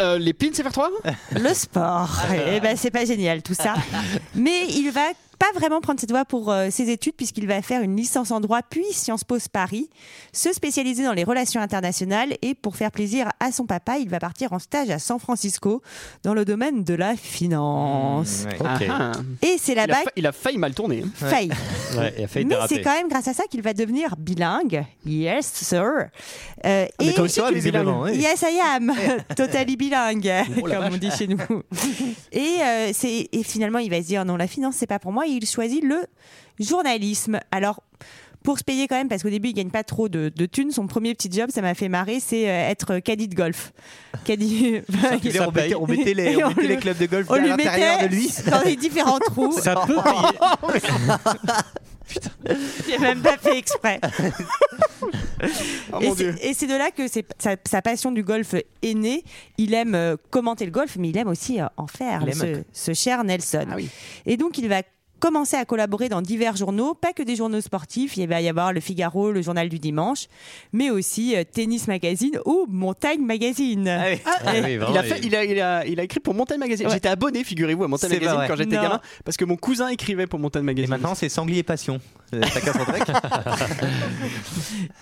Euh, 0.00 0.18
Les 0.18 0.32
pins, 0.32 0.48
c'est 0.52 0.64
faire 0.64 0.72
toi 0.72 0.90
le 1.32 1.54
sport. 1.54 2.10
Et 2.52 2.58
ben 2.58 2.76
c'est 2.76 2.90
pas 2.90 3.04
génial 3.04 3.40
tout 3.42 3.54
ça. 3.54 3.74
Mais 4.34 4.66
il 4.68 4.90
va 4.90 5.12
pas 5.38 5.46
vraiment 5.58 5.80
prendre 5.80 6.00
cette 6.00 6.10
voie 6.10 6.24
pour 6.24 6.50
euh, 6.50 6.68
ses 6.70 6.90
études 6.90 7.14
puisqu'il 7.16 7.46
va 7.46 7.60
faire 7.62 7.82
une 7.82 7.96
licence 7.96 8.30
en 8.30 8.40
droit 8.40 8.60
puis 8.68 8.84
Sciences 8.92 9.24
Po 9.24 9.36
Paris, 9.52 9.90
se 10.32 10.52
spécialiser 10.52 11.04
dans 11.04 11.12
les 11.12 11.24
relations 11.24 11.60
internationales 11.60 12.36
et 12.42 12.54
pour 12.54 12.76
faire 12.76 12.90
plaisir 12.90 13.28
à 13.40 13.52
son 13.52 13.66
papa, 13.66 13.98
il 13.98 14.08
va 14.08 14.18
partir 14.20 14.52
en 14.52 14.58
stage 14.58 14.90
à 14.90 14.98
San 14.98 15.18
Francisco 15.18 15.82
dans 16.22 16.34
le 16.34 16.44
domaine 16.44 16.84
de 16.84 16.94
la 16.94 17.16
finance. 17.16 18.44
Ah, 18.64 18.78
ah. 18.88 19.12
Et 19.42 19.56
c'est 19.58 19.72
Il 19.72 19.78
a, 19.78 19.86
là-bas 19.86 20.10
il 20.16 20.26
a 20.26 20.32
failli 20.32 20.58
mal 20.58 20.74
tourner. 20.74 21.02
hein. 21.04 21.10
failli. 21.14 21.50
Ouais, 21.96 22.14
il 22.18 22.24
a 22.24 22.28
failli 22.28 22.46
Mais 22.46 22.56
c'est 22.68 22.82
quand 22.82 22.94
même 22.94 23.08
grâce 23.08 23.28
à 23.28 23.34
ça 23.34 23.44
qu'il 23.50 23.62
va 23.62 23.72
devenir 23.74 24.16
bilingue. 24.16 24.84
Yes, 25.04 25.52
sir. 25.52 25.82
Euh, 25.82 26.06
Ah, 26.64 26.86
mais 27.00 27.06
et 27.08 27.54
visiblement, 27.54 28.02
bilingue. 28.04 28.16
oui. 28.16 28.22
Yes, 28.22 28.42
I 28.42 28.60
am. 28.60 28.92
totally 29.36 29.76
bilingue, 29.76 30.32
Oh 30.58 30.62
comme 30.62 30.84
on 30.92 30.96
dit 30.96 31.10
chez 31.10 31.26
nous. 31.26 31.38
Et, 32.32 32.56
euh, 32.62 32.90
c'est- 32.92 33.28
et 33.32 33.42
finalement, 33.42 33.78
il 33.78 33.90
va 33.90 33.98
se 34.02 34.06
dire 34.06 34.24
non, 34.24 34.36
la 34.36 34.46
finance, 34.46 34.76
c'est 34.78 34.86
pas 34.86 34.98
pour 34.98 35.12
moi. 35.12 35.23
Et 35.26 35.30
il 35.30 35.46
choisit 35.46 35.82
le 35.82 36.06
journalisme. 36.60 37.40
Alors, 37.50 37.82
pour 38.42 38.58
se 38.58 38.64
payer 38.64 38.86
quand 38.88 38.96
même, 38.96 39.08
parce 39.08 39.22
qu'au 39.22 39.30
début, 39.30 39.48
il 39.48 39.54
gagne 39.54 39.70
pas 39.70 39.84
trop 39.84 40.08
de, 40.10 40.30
de 40.34 40.46
thunes. 40.46 40.70
Son 40.70 40.86
premier 40.86 41.14
petit 41.14 41.32
job, 41.32 41.50
ça 41.50 41.62
m'a 41.62 41.74
fait 41.74 41.88
marrer, 41.88 42.20
c'est 42.20 42.48
euh, 42.48 42.68
être 42.68 42.98
caddie 42.98 43.28
de 43.28 43.34
golf. 43.34 43.72
Caddie. 44.24 44.80
on, 44.90 45.50
mettait, 45.50 45.74
on 45.74 45.86
mettait 45.86 46.14
les, 46.14 46.22
Et 46.32 46.44
on 46.44 46.46
on 46.46 46.48
mettait 46.50 46.62
le- 46.62 46.68
les 46.68 46.76
clubs 46.76 46.98
de 46.98 47.06
golf 47.06 47.30
à 47.30 47.38
l'intérieur 47.38 48.00
de 48.02 48.06
lui. 48.06 48.30
dans 48.50 48.62
les 48.62 48.76
différents 48.76 49.18
trous. 49.18 49.52
Ça 49.52 49.74
peut 49.86 49.96
payer. 49.96 50.80
J'ai 52.86 52.98
même 52.98 53.22
pas 53.22 53.38
fait 53.38 53.58
exprès. 53.58 53.98
Oh 55.92 55.98
et 56.40 56.52
c'est- 56.54 56.66
de 56.66 56.76
là 56.76 56.90
que 56.90 57.08
sa, 57.08 57.56
sa 57.64 57.82
passion 57.82 58.12
du 58.12 58.22
golf 58.22 58.54
est 58.54 58.94
née. 58.94 59.24
Il 59.58 59.74
aime 59.74 59.94
euh, 59.94 60.16
commenter 60.30 60.64
le 60.64 60.70
golf, 60.70 60.96
mais 60.98 61.08
il 61.10 61.16
aime 61.16 61.28
aussi 61.28 61.60
euh, 61.60 61.66
en 61.76 61.86
faire, 61.86 62.24
ce, 62.72 62.94
cher 62.94 63.24
Nelson. 63.24 63.66
Ah 63.70 63.74
oui. 63.76 63.88
Et 64.26 64.36
donc, 64.36 64.58
il 64.58 64.68
va 64.68 64.82
commencer 65.24 65.56
à 65.56 65.64
collaborer 65.64 66.10
dans 66.10 66.20
divers 66.20 66.54
journaux, 66.54 66.92
pas 66.92 67.14
que 67.14 67.22
des 67.22 67.34
journaux 67.34 67.62
sportifs. 67.62 68.18
Il 68.18 68.28
va 68.28 68.42
y 68.42 68.48
avoir 68.50 68.74
Le 68.74 68.80
Figaro, 68.80 69.32
le 69.32 69.40
Journal 69.40 69.70
du 69.70 69.78
Dimanche, 69.78 70.26
mais 70.74 70.90
aussi 70.90 71.34
euh, 71.34 71.44
Tennis 71.50 71.88
Magazine 71.88 72.38
ou 72.44 72.66
Montagne 72.68 73.22
Magazine. 73.24 73.88
Ah, 73.88 74.04
Ah 74.44 74.52
oui, 74.62 74.78
il, 74.90 74.98
a 74.98 75.02
fait- 75.02 75.20
il, 75.22 75.34
a, 75.34 75.44
il, 75.44 75.60
a, 75.60 75.86
il 75.86 75.98
a 75.98 76.02
écrit 76.02 76.20
pour 76.20 76.34
Montagne 76.34 76.58
Magazine. 76.58 76.86
Ouais. 76.88 76.92
J'étais 76.92 77.08
abonné, 77.08 77.42
figurez-vous, 77.42 77.84
à 77.84 77.88
Montagne 77.88 78.10
C'est 78.10 78.16
Magazine 78.16 78.36
vrai. 78.36 78.48
quand 78.48 78.56
j'étais 78.56 78.76
Non. 78.76 78.82
gamin, 78.82 79.00
parce 79.24 79.38
que 79.38 79.46
mon 79.46 79.56
cousin 79.56 79.88
écrivait 79.88 80.26
pour 80.26 80.38
Montagne 80.38 80.62
Et 80.62 80.66
Magazine. 80.66 80.90
maintenant, 80.90 81.14
c'est 81.14 81.30
Sanglier 81.30 81.62
Passion. 81.62 82.00
Euh. 82.34 82.42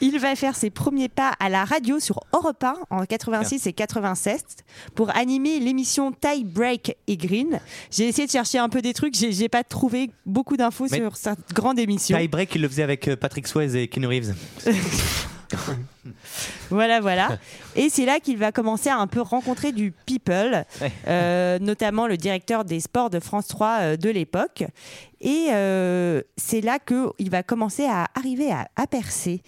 Il 0.01 0.19
va 0.19 0.35
faire 0.37 0.57
ses 0.57 0.71
premiers 0.71 1.09
pas 1.09 1.33
à 1.41 1.49
la 1.49 1.65
radio 1.65 1.99
sur 2.01 2.21
Europe 2.33 2.63
1 2.63 2.75
en 2.91 3.05
86 3.07 3.67
et 3.67 3.73
96 3.73 4.43
pour 4.95 5.15
animer 5.17 5.59
l'émission 5.59 6.13
Tie 6.13 6.45
Break 6.45 6.97
et 7.07 7.17
Green. 7.17 7.61
J'ai 7.91 8.09
essayé 8.09 8.27
de 8.27 8.33
chercher 8.33 8.59
un 8.59 8.69
peu 8.69 8.83
des 8.83 8.93
trucs, 8.93 9.15
j'ai 9.15 9.33
j'ai 9.33 9.49
pas 9.49 9.65
trouvé 9.65 10.11
beaucoup 10.27 10.57
d'infos 10.57 10.89
sur 10.89 11.17
cette 11.17 11.53
grande 11.53 11.79
émission. 11.79 12.17
Tie 12.19 12.29
Break, 12.29 12.55
il 12.55 12.63
le 12.63 12.69
faisait 12.69 12.83
avec 12.83 13.09
euh, 13.09 13.17
Patrick 13.17 13.47
Swayze 13.47 13.75
et 13.77 13.89
Keanu 13.89 14.07
Reeves. 14.07 14.35
Voilà, 16.71 17.01
voilà. 17.01 17.39
Et 17.77 17.91
c'est 17.91 18.07
là 18.07 18.19
qu'il 18.21 18.39
va 18.39 18.53
commencer 18.53 18.89
à 18.89 18.97
un 18.97 19.07
peu 19.07 19.21
rencontrer 19.21 19.73
du 19.73 19.93
people, 20.07 20.65
Ouais. 20.81 20.93
euh, 21.07 21.59
notamment 21.59 22.07
le 22.07 22.17
directeur 22.17 22.65
des 22.65 22.81
sports 22.81 23.11
de 23.11 23.21
France 23.21 23.49
3 23.49 23.69
euh, 23.81 23.97
de 23.97 24.09
l'époque. 24.09 24.65
Et 25.21 25.49
euh, 25.51 26.23
c'est 26.37 26.63
là 26.63 26.79
qu'il 26.79 27.31
va 27.31 27.43
commencer 27.43 27.85
à 27.85 28.09
arriver 28.15 28.51
à, 28.51 28.69
à 28.77 28.87
percer. 28.87 29.43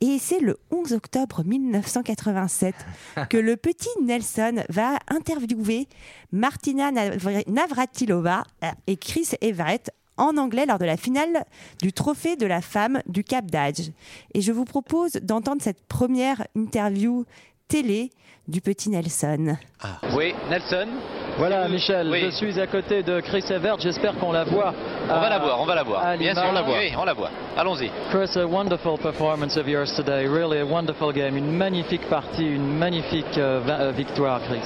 Et 0.00 0.18
c'est 0.18 0.40
le 0.40 0.58
11 0.70 0.92
octobre 0.92 1.42
1987 1.44 2.74
que 3.30 3.36
le 3.36 3.56
petit 3.56 3.88
Nelson 4.02 4.64
va 4.68 4.98
interviewer 5.08 5.88
Martina 6.32 6.90
Navr- 6.90 7.48
Navratilova 7.50 8.44
euh, 8.62 8.68
et 8.86 8.96
Chris 8.96 9.28
Everett 9.40 9.90
en 10.16 10.36
anglais 10.36 10.66
lors 10.66 10.78
de 10.78 10.84
la 10.84 10.96
finale 10.96 11.44
du 11.82 11.92
trophée 11.92 12.36
de 12.36 12.46
la 12.46 12.60
femme 12.60 13.02
du 13.06 13.24
Cap 13.24 13.46
d'Age. 13.50 13.90
Et 14.34 14.40
je 14.40 14.52
vous 14.52 14.64
propose 14.64 15.12
d'entendre 15.14 15.62
cette 15.62 15.84
première 15.86 16.46
interview 16.54 17.24
télé 17.66 18.10
du 18.46 18.60
petit 18.60 18.90
Nelson. 18.90 19.56
Oui, 20.14 20.34
Nelson, 20.50 20.86
Voilà, 21.38 21.68
Michel, 21.68 22.08
Oui. 22.10 22.20
je 22.26 22.30
suis 22.30 22.60
à 22.60 22.66
côté 22.66 23.02
de 23.02 23.20
Chris 23.20 23.44
Evert. 23.50 23.78
J'espère 23.80 24.14
qu'on 24.18 24.32
la 24.32 24.44
voit. 24.44 24.72
on 25.10 25.20
va 25.20 25.28
la 25.30 25.38
voir, 25.38 25.60
on 25.60 25.64
va 25.66 25.74
la 25.74 25.82
voir. 25.82 26.16
Bien 26.18 26.34
sûr, 26.34 26.44
on 26.48 26.52
la 26.52 26.62
voit. 26.62 26.78
Oui, 26.78 26.92
on 26.96 27.04
la 27.04 27.12
voit. 27.14 27.30
Allons-y. 27.56 27.90
Chris, 28.10 28.30
a 28.38 28.46
wonderful 28.46 28.98
performance 28.98 29.56
of 29.56 29.66
yours 29.66 29.92
today. 29.96 30.26
Really 30.26 30.60
a 30.60 30.64
wonderful 30.66 31.12
game. 31.12 31.36
Une 31.36 31.50
magnifique 31.56 32.08
partie, 32.08 32.44
une 32.46 32.76
magnifique 32.78 33.36
euh, 33.38 33.60
euh, 33.68 33.90
victoire, 33.92 34.40
Chris. 34.48 34.60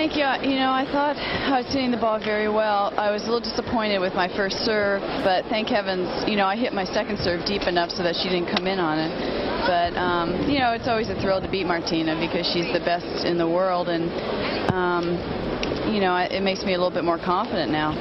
Thank 0.00 0.16
you. 0.16 0.24
You 0.48 0.56
know, 0.56 0.72
I 0.72 0.88
thought 0.88 1.20
I 1.20 1.60
was 1.60 1.66
hitting 1.68 1.90
the 1.90 2.00
ball 2.00 2.18
very 2.18 2.48
well. 2.48 2.88
I 2.96 3.12
was 3.12 3.20
a 3.20 3.24
little 3.28 3.44
disappointed 3.44 4.00
with 4.00 4.14
my 4.14 4.32
first 4.34 4.64
serve, 4.64 5.04
but 5.20 5.44
thank 5.52 5.68
heavens, 5.68 6.08
you 6.24 6.40
know, 6.40 6.46
I 6.46 6.56
hit 6.56 6.72
my 6.72 6.88
second 6.88 7.20
serve 7.20 7.44
deep 7.44 7.68
enough 7.68 7.90
so 7.92 8.02
that 8.02 8.16
she 8.16 8.32
didn't 8.32 8.48
come 8.48 8.64
in 8.66 8.80
on 8.80 8.96
it. 8.96 9.12
But, 9.68 9.92
um, 10.00 10.48
you 10.48 10.56
know, 10.56 10.72
it's 10.72 10.88
always 10.88 11.10
a 11.10 11.20
thrill 11.20 11.44
to 11.44 11.50
beat 11.52 11.66
Martina 11.66 12.16
because 12.16 12.48
she's 12.48 12.72
the 12.72 12.80
best 12.80 13.28
in 13.28 13.36
the 13.36 13.44
world, 13.44 13.92
and, 13.92 14.08
um, 14.72 15.20
you 15.88 16.00
know, 16.00 16.16
it 16.16 16.42
makes 16.42 16.64
me 16.64 16.74
a 16.74 16.78
little 16.78 16.90
bit 16.90 17.04
more 17.04 17.18
confident 17.18 17.70
now. 17.70 17.94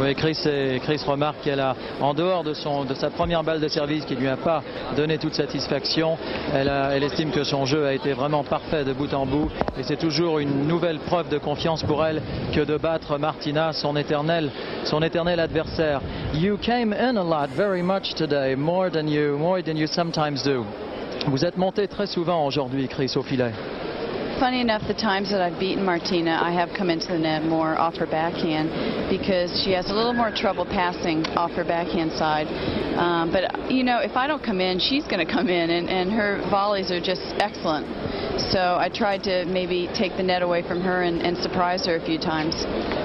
Oui, 0.00 0.12
Chris, 0.16 0.38
et 0.46 0.80
Chris 0.80 1.00
remarque 1.06 1.42
qu'elle 1.42 1.60
a, 1.60 1.76
en 2.00 2.14
dehors 2.14 2.42
de, 2.42 2.52
son, 2.52 2.84
de 2.84 2.94
sa 2.94 3.10
première 3.10 3.44
balle 3.44 3.60
de 3.60 3.68
service 3.68 4.04
qui 4.04 4.16
ne 4.16 4.20
lui 4.20 4.28
a 4.28 4.36
pas 4.36 4.60
donné 4.96 5.18
toute 5.18 5.34
satisfaction, 5.34 6.18
elle, 6.52 6.68
elle 6.90 7.04
estime 7.04 7.30
que 7.30 7.44
son 7.44 7.64
jeu 7.64 7.86
a 7.86 7.92
été 7.92 8.12
vraiment 8.12 8.42
parfait 8.42 8.82
de 8.82 8.92
bout 8.92 9.14
en 9.14 9.24
bout. 9.24 9.50
Et 9.78 9.84
c'est 9.84 9.96
toujours 9.96 10.40
une 10.40 10.66
nouvelle 10.66 10.98
preuve 10.98 11.28
de 11.28 11.38
confiance 11.38 11.84
pour 11.84 12.04
elle 12.04 12.22
que 12.52 12.62
de 12.62 12.76
battre 12.76 13.18
Martina, 13.18 13.72
son 13.72 13.96
éternel, 13.96 14.50
son 14.82 15.00
éternel 15.00 15.38
adversaire. 15.38 16.00
You 16.34 16.58
came 16.58 16.92
in 16.92 17.16
a 17.16 17.22
lot, 17.22 17.50
very 17.54 17.82
much 17.82 18.14
today, 18.16 18.56
more 18.56 18.90
than 18.90 19.06
you, 19.06 19.38
more 19.38 19.62
than 19.62 19.76
you 19.76 19.86
sometimes 19.86 20.42
do. 20.42 20.64
Vous 21.28 21.44
êtes 21.44 21.56
monté 21.56 21.86
très 21.86 22.06
souvent 22.08 22.44
aujourd'hui, 22.46 22.88
Chris, 22.88 23.12
au 23.14 23.22
filet. 23.22 23.52
Funny 24.40 24.60
enough, 24.60 24.82
the 24.88 24.94
times 24.94 25.30
that 25.30 25.40
I've 25.40 25.60
beaten 25.60 25.84
Martina, 25.84 26.40
I 26.42 26.52
have 26.52 26.70
come 26.76 26.90
into 26.90 27.06
the 27.06 27.18
net 27.18 27.44
more 27.44 27.78
off 27.78 27.94
her 27.96 28.06
backhand 28.06 29.08
because 29.08 29.62
she 29.62 29.70
has 29.72 29.90
a 29.90 29.94
little 29.94 30.12
more 30.12 30.32
trouble 30.32 30.64
passing 30.64 31.24
off 31.36 31.52
her 31.52 31.64
backhand 31.64 32.12
side. 32.12 32.48
Um, 32.98 33.30
but, 33.30 33.70
you 33.70 33.84
know, 33.84 34.00
if 34.00 34.16
I 34.16 34.26
don't 34.26 34.42
come 34.42 34.60
in, 34.60 34.80
she's 34.80 35.06
going 35.06 35.24
to 35.24 35.32
come 35.32 35.48
in, 35.48 35.70
and, 35.70 35.88
and 35.88 36.12
her 36.12 36.42
volleys 36.50 36.90
are 36.90 37.00
just 37.00 37.22
excellent. 37.38 37.86
So 38.50 38.76
I 38.78 38.88
tried 38.88 39.22
to 39.24 39.44
maybe 39.46 39.88
take 39.94 40.16
the 40.16 40.22
net 40.22 40.42
away 40.42 40.62
from 40.62 40.80
her 40.80 41.02
and, 41.02 41.22
and 41.22 41.38
surprise 41.38 41.86
her 41.86 41.96
a 41.96 42.04
few 42.04 42.18
times. 42.18 42.54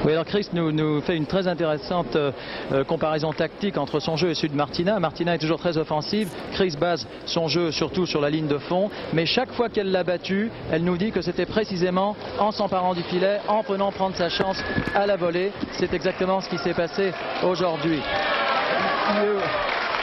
Oui, 0.05 0.13
alors 0.13 0.25
Chris 0.25 0.47
nous, 0.53 0.71
nous 0.71 1.01
fait 1.01 1.15
une 1.15 1.27
très 1.27 1.47
intéressante 1.47 2.15
euh, 2.15 2.31
euh, 2.71 2.83
comparaison 2.83 3.31
tactique 3.33 3.77
entre 3.77 3.99
son 3.99 4.15
jeu 4.15 4.29
et 4.29 4.33
celui 4.33 4.49
de 4.49 4.55
Martina. 4.55 4.99
Martina 4.99 5.35
est 5.35 5.39
toujours 5.39 5.59
très 5.59 5.77
offensive. 5.77 6.29
Chris 6.53 6.75
base 6.79 7.05
son 7.25 7.47
jeu 7.47 7.71
surtout 7.71 8.05
sur 8.05 8.21
la 8.21 8.29
ligne 8.29 8.47
de 8.47 8.57
fond. 8.57 8.89
Mais 9.13 9.25
chaque 9.25 9.51
fois 9.51 9.69
qu'elle 9.69 9.91
l'a 9.91 10.03
battu, 10.03 10.49
elle 10.71 10.83
nous 10.83 10.97
dit 10.97 11.11
que 11.11 11.18
c'était 11.21 11.45
précisément 11.45 12.15
en 12.39 12.51
s'emparant 12.51 12.93
du 12.93 13.03
filet, 13.03 13.39
en 13.47 13.63
prenant 13.63 13.91
prendre 13.91 14.15
sa 14.15 14.29
chance 14.29 14.58
à 14.95 15.05
la 15.05 15.15
volée. 15.17 15.51
C'est 15.79 15.93
exactement 15.93 16.41
ce 16.41 16.49
qui 16.49 16.58
s'est 16.60 16.73
passé 16.73 17.12
aujourd'hui. 17.43 17.99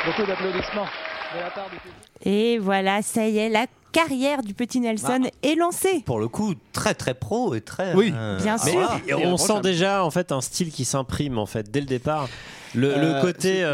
Beaucoup 0.07 0.27
d'applaudissements 0.27 0.87
de 1.35 1.41
la 1.41 1.51
part 1.51 1.65
du 1.71 1.77
public. 1.79 1.97
Et 2.25 2.59
voilà, 2.59 3.03
ça 3.03 3.27
y 3.27 3.39
est, 3.39 3.49
la 3.49 3.67
carrière 3.93 4.43
du 4.43 4.55
petit 4.55 4.81
Nelson 4.81 5.23
est 5.43 5.55
lancée. 5.55 6.03
Pour 6.07 6.19
le 6.21 6.29
coup, 6.29 6.55
très 6.73 6.95
très 6.95 7.15
pro 7.15 7.55
et 7.55 7.61
très. 7.61 7.95
Oui. 7.95 8.13
euh, 8.15 8.39
Bien 8.39 8.57
Mais 8.65 8.71
sûr. 8.71 8.91
et 9.09 9.27
on 9.27 9.37
sent 9.37 9.61
déjà 9.63 10.05
en 10.05 10.11
fait 10.11 10.33
un 10.33 10.41
style 10.41 10.71
qui 10.71 10.85
s'imprime 10.85 11.39
en 11.39 11.47
fait 11.47 11.71
dès 11.71 11.81
le 11.81 11.87
départ. 11.87 12.29
Le, 12.75 12.89
le 12.89 13.15
Euh, 13.17 13.21
côté. 13.23 13.65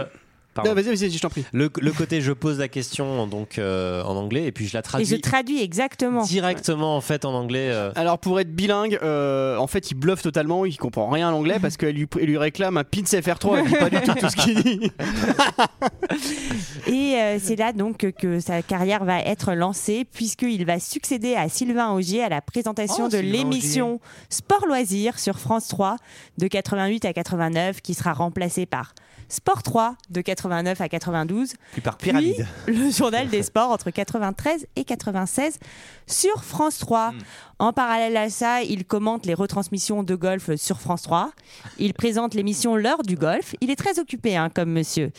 Non, 0.64 0.74
vas-y, 0.74 0.84
vas-y, 0.94 1.10
je 1.10 1.18
t'en 1.18 1.30
prie. 1.30 1.44
Le, 1.52 1.70
le 1.80 1.92
côté 1.92 2.20
je 2.20 2.32
pose 2.32 2.58
la 2.58 2.68
question 2.68 3.26
donc 3.26 3.58
euh, 3.58 4.02
en 4.02 4.16
anglais 4.16 4.44
et 4.44 4.52
puis 4.52 4.66
je 4.68 4.74
la 4.74 4.80
Et 4.80 4.82
traduis 4.82 5.06
je 5.06 5.16
traduis 5.16 5.62
exactement. 5.62 6.22
directement 6.24 6.96
en 6.96 7.00
fait 7.00 7.24
en 7.24 7.32
anglais. 7.32 7.68
euh. 7.70 7.90
Alors 7.94 8.18
pour 8.18 8.38
être 8.38 8.54
bilingue, 8.54 8.98
euh, 9.02 9.56
en 9.56 9.66
fait 9.66 9.90
il 9.90 9.94
bluffe 9.94 10.22
totalement, 10.22 10.64
il 10.66 10.76
comprend 10.76 11.08
rien 11.08 11.28
à 11.28 11.30
l'anglais 11.30 11.58
parce 11.60 11.76
qu'elle 11.76 11.94
lui, 11.94 12.06
elle 12.20 12.26
lui 12.26 12.38
réclame 12.38 12.76
un 12.76 12.84
pins 12.84 13.00
FR3, 13.02 13.62
il 13.64 13.68
dit 13.70 13.76
pas 13.76 13.90
du 13.90 14.00
tout 14.00 14.12
tout 14.14 14.28
ce 14.28 14.36
qu'il 14.36 14.62
dit. 14.62 14.90
Et 16.86 17.16
euh, 17.16 17.38
c'est 17.40 17.56
là 17.56 17.72
donc 17.72 17.98
que, 18.12 18.40
sa 18.40 18.62
carrière 18.62 19.04
va 19.04 19.20
être 19.20 19.54
lancée 19.54 20.04
puisqu'il 20.12 20.64
va 20.66 20.78
succéder 20.80 21.34
à 21.34 21.48
Sylvain 21.48 21.92
Augier 21.92 22.22
à 22.24 22.28
la 22.28 22.40
présentation 22.40 23.04
Oh, 23.06 23.08
de 23.08 23.16
Sylvain 23.18 23.32
l'émission 23.32 24.00
Sport 24.28 24.66
Loisirs 24.66 25.18
sur 25.18 25.38
France 25.38 25.68
3 25.68 25.96
de 26.38 26.46
88 26.46 27.04
à 27.04 27.12
89 27.12 27.80
qui 27.80 27.94
sera 27.94 28.12
remplacée 28.12 28.66
par 28.66 28.94
Sport 29.32 29.62
3 29.62 29.96
de 30.10 30.20
89 30.20 30.78
à 30.82 30.90
92 30.90 31.54
Puis 31.72 31.80
par 31.80 31.96
puis 31.96 32.10
pyramide. 32.10 32.46
le 32.66 32.90
journal 32.96 33.28
des 33.28 33.42
sports 33.42 33.70
entre 33.70 33.90
93 33.90 34.66
et 34.76 34.84
96 34.84 35.58
sur 36.06 36.44
France 36.44 36.76
3. 36.78 37.14
En 37.58 37.72
parallèle 37.72 38.16
à 38.18 38.28
ça, 38.28 38.62
il 38.62 38.84
commente 38.84 39.24
les 39.24 39.32
retransmissions 39.32 40.02
de 40.02 40.14
golf 40.14 40.54
sur 40.56 40.80
France 40.80 41.02
3. 41.02 41.30
Il 41.78 41.94
présente 41.94 42.34
l'émission 42.34 42.76
L'heure 42.76 43.02
du 43.04 43.16
golf. 43.16 43.54
Il 43.62 43.70
est 43.70 43.76
très 43.76 43.98
occupé 43.98 44.36
hein, 44.36 44.50
comme 44.54 44.70
monsieur. 44.70 45.12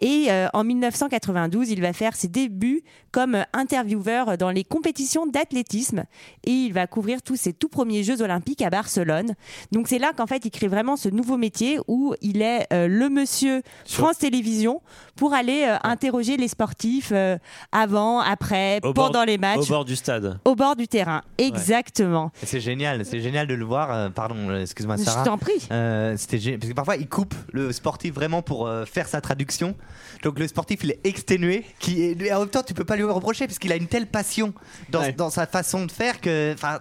Et 0.00 0.26
euh, 0.28 0.48
en 0.52 0.62
1992, 0.64 1.70
il 1.70 1.80
va 1.80 1.92
faire 1.92 2.14
ses 2.16 2.28
débuts 2.28 2.82
comme 3.12 3.44
intervieweur 3.54 4.36
dans 4.36 4.50
les 4.50 4.62
compétitions 4.62 5.26
d'athlétisme 5.26 6.04
et 6.44 6.50
il 6.50 6.72
va 6.74 6.86
couvrir 6.86 7.22
tous 7.22 7.36
ses 7.36 7.54
tout 7.54 7.68
premiers 7.70 8.02
Jeux 8.04 8.20
olympiques 8.20 8.60
à 8.60 8.68
Barcelone. 8.68 9.32
Donc 9.72 9.88
c'est 9.88 9.98
là 9.98 10.12
qu'en 10.14 10.26
fait 10.26 10.44
il 10.44 10.50
crée 10.50 10.68
vraiment 10.68 10.96
ce 10.96 11.08
nouveau 11.08 11.38
métier 11.38 11.78
où 11.88 12.14
il 12.20 12.42
est 12.42 12.66
euh, 12.74 12.88
le 12.88 13.08
monsieur 13.08 13.62
France 13.86 14.18
Télévisions 14.18 14.82
pour 15.16 15.32
aller 15.32 15.64
euh, 15.66 15.76
interroger 15.82 16.36
les 16.36 16.48
sportifs 16.48 17.10
euh, 17.12 17.38
avant, 17.72 18.20
après, 18.20 18.80
Au 18.82 18.92
pendant 18.92 19.12
bord- 19.12 19.24
les 19.24 19.38
matchs. 19.38 19.60
Au 19.60 19.64
bord 19.66 19.84
du 19.86 19.96
stade. 19.96 20.38
Au 20.44 20.54
bord 20.54 20.76
du 20.76 20.86
terrain, 20.88 21.22
exactement. 21.38 22.30
C'est 22.42 22.60
génial, 22.60 23.04
c'est 23.06 23.20
génial 23.20 23.46
de 23.46 23.54
le 23.54 23.64
voir. 23.64 23.90
euh, 23.90 24.08
pardon, 24.10 24.36
euh, 24.50 24.60
excuse-moi 24.60 24.96
Je 24.96 25.04
Sarah. 25.04 25.24
t'en 25.24 25.38
prie. 25.38 25.66
Euh, 25.70 26.14
C'était 26.18 26.36
gé- 26.36 26.58
parce 26.58 26.68
que 26.68 26.74
parfois 26.74 26.96
il 26.96 27.08
coupe 27.08 27.34
le 27.52 27.72
sportif 27.72 28.12
vraiment 28.14 28.42
pour 28.42 28.66
euh, 28.66 28.84
faire 28.84 29.08
sa 29.08 29.22
traduction. 29.22 29.74
Donc 30.22 30.38
le 30.38 30.48
sportif 30.48 30.80
il 30.84 30.90
est 30.92 31.00
exténué, 31.04 31.64
qui 31.78 32.02
est, 32.02 32.20
et 32.20 32.32
en 32.32 32.40
même 32.40 32.48
temps 32.48 32.62
tu 32.62 32.74
peux 32.74 32.84
pas 32.84 32.96
lui 32.96 33.04
reprocher 33.04 33.46
parce 33.46 33.58
qu'il 33.58 33.72
a 33.72 33.76
une 33.76 33.86
telle 33.88 34.06
passion 34.06 34.52
dans, 34.90 35.00
Ouais. 35.02 35.12
dans 35.12 35.30
sa 35.30 35.46
façon 35.46 35.84
de 35.86 35.92
faire 35.92 36.20
que, 36.20 36.52
enfin, 36.54 36.80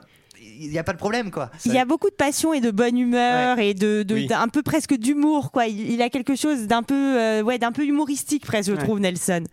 il 0.58 0.70
n'y 0.70 0.78
a 0.80 0.84
pas 0.84 0.94
de 0.94 0.98
problème 0.98 1.32
quoi. 1.32 1.50
Il 1.65 1.74
y 1.74 1.78
a 1.80 1.86
beaucoup 1.86 2.10
de 2.10 2.15
passion 2.15 2.54
et 2.54 2.62
de 2.62 2.72
bonne 2.72 2.98
humeur 2.98 3.60
et 3.60 3.74
de, 3.74 4.04
de- 4.04 4.13
Oui. 4.15 4.28
d'un 4.28 4.48
peu 4.48 4.62
presque 4.63 4.94
d'humour 4.96 5.52
quoi. 5.52 5.65
Il, 5.68 5.91
il 5.91 6.02
a 6.02 6.10
quelque 6.10 6.36
chose 6.36 6.68
d'un 6.68 6.84
peu 6.84 7.20
euh, 7.20 7.41
ouais 7.41 7.58
d'un 7.58 7.72
peu 7.72 7.86
humoristique 7.86 8.46
presque 8.46 8.70
je 8.70 8.76
Ouais. 8.76 8.84
trouve 8.84 9.00
Nelson. 9.00 9.44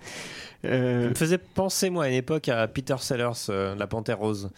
Euh, 0.64 1.00
Il 1.06 1.08
me 1.10 1.14
faisait 1.16 1.38
penser, 1.38 1.90
moi, 1.90 2.04
à 2.04 2.08
une 2.08 2.14
époque, 2.14 2.48
à 2.48 2.68
Peter 2.68 2.94
Sellers, 3.00 3.30
euh, 3.48 3.74
La 3.74 3.88
Panthère 3.88 4.18
Rose. 4.18 4.48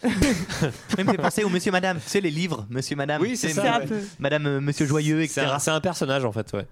Même 0.97 1.09
fait 1.09 1.17
penser 1.17 1.43
au 1.43 1.49
Monsieur 1.49 1.71
Madame, 1.71 1.97
tu 1.99 2.07
sais 2.07 2.21
les 2.21 2.29
livres 2.29 2.67
Monsieur 2.69 2.95
Madame. 2.95 3.21
Oui, 3.23 3.35
c'est 3.35 3.49
ça, 3.49 3.77
un 3.77 3.79
ouais. 3.79 3.85
peu. 3.87 3.99
Madame 4.19 4.45
euh, 4.45 4.61
Monsieur 4.61 4.85
Joyeux, 4.85 5.17
C'est 5.21 5.41
etc. 5.41 5.47
un, 5.55 5.57
c'est 5.57 5.71
un 5.71 5.81
personnage, 5.81 6.23
en 6.23 6.31
fait, 6.31 6.45
ouais. 6.53 6.67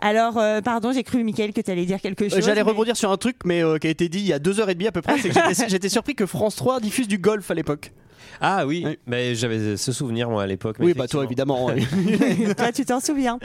Alors 0.00 0.38
euh, 0.38 0.60
pardon 0.60 0.92
j'ai 0.92 1.02
cru 1.02 1.24
Mickaël 1.24 1.52
que 1.52 1.60
tu 1.60 1.70
allais 1.70 1.84
dire 1.86 2.00
quelque 2.00 2.28
chose. 2.28 2.38
Euh, 2.38 2.42
J'allais 2.42 2.62
mais- 2.62 2.70
rebondir 2.70 2.96
sur 2.96 3.10
un 3.10 3.16
truc, 3.16 3.36
mais 3.44 3.62
euh, 3.64 3.78
qui 3.78 3.86
a 3.88 3.90
été 3.90 4.08
dit 4.08 4.18
il 4.20 4.26
y 4.26 4.32
a 4.32 4.38
deux 4.38 4.60
heures 4.60 4.70
et 4.70 4.74
demie 4.74 4.86
à 4.86 4.92
peu 4.92 5.02
près. 5.02 5.18
c'est 5.18 5.28
que 5.30 5.34
J'étais 5.34 5.68
j'étais 5.68 5.88
surpris 5.88 6.14
que 6.14 6.26
France 6.26 6.56
3 6.56 6.80
diffuse 6.80 7.08
du 7.08 7.18
golf 7.18 7.50
à 7.50 7.54
l'époque. 7.54 7.92
Ah 8.40 8.66
oui, 8.66 8.82
Oui. 8.84 8.98
mais 9.06 9.34
j'avais 9.34 9.76
ce 9.76 9.92
souvenir, 9.92 10.28
moi, 10.30 10.42
à 10.42 10.46
l'époque. 10.46 10.76
Oui, 10.80 10.94
bah 10.94 11.08
toi 11.08 11.24
évidemment. 11.24 11.68
Toi, 12.56 12.72
tu 12.72 12.84
t'en 12.84 13.00
souviens. 13.00 13.38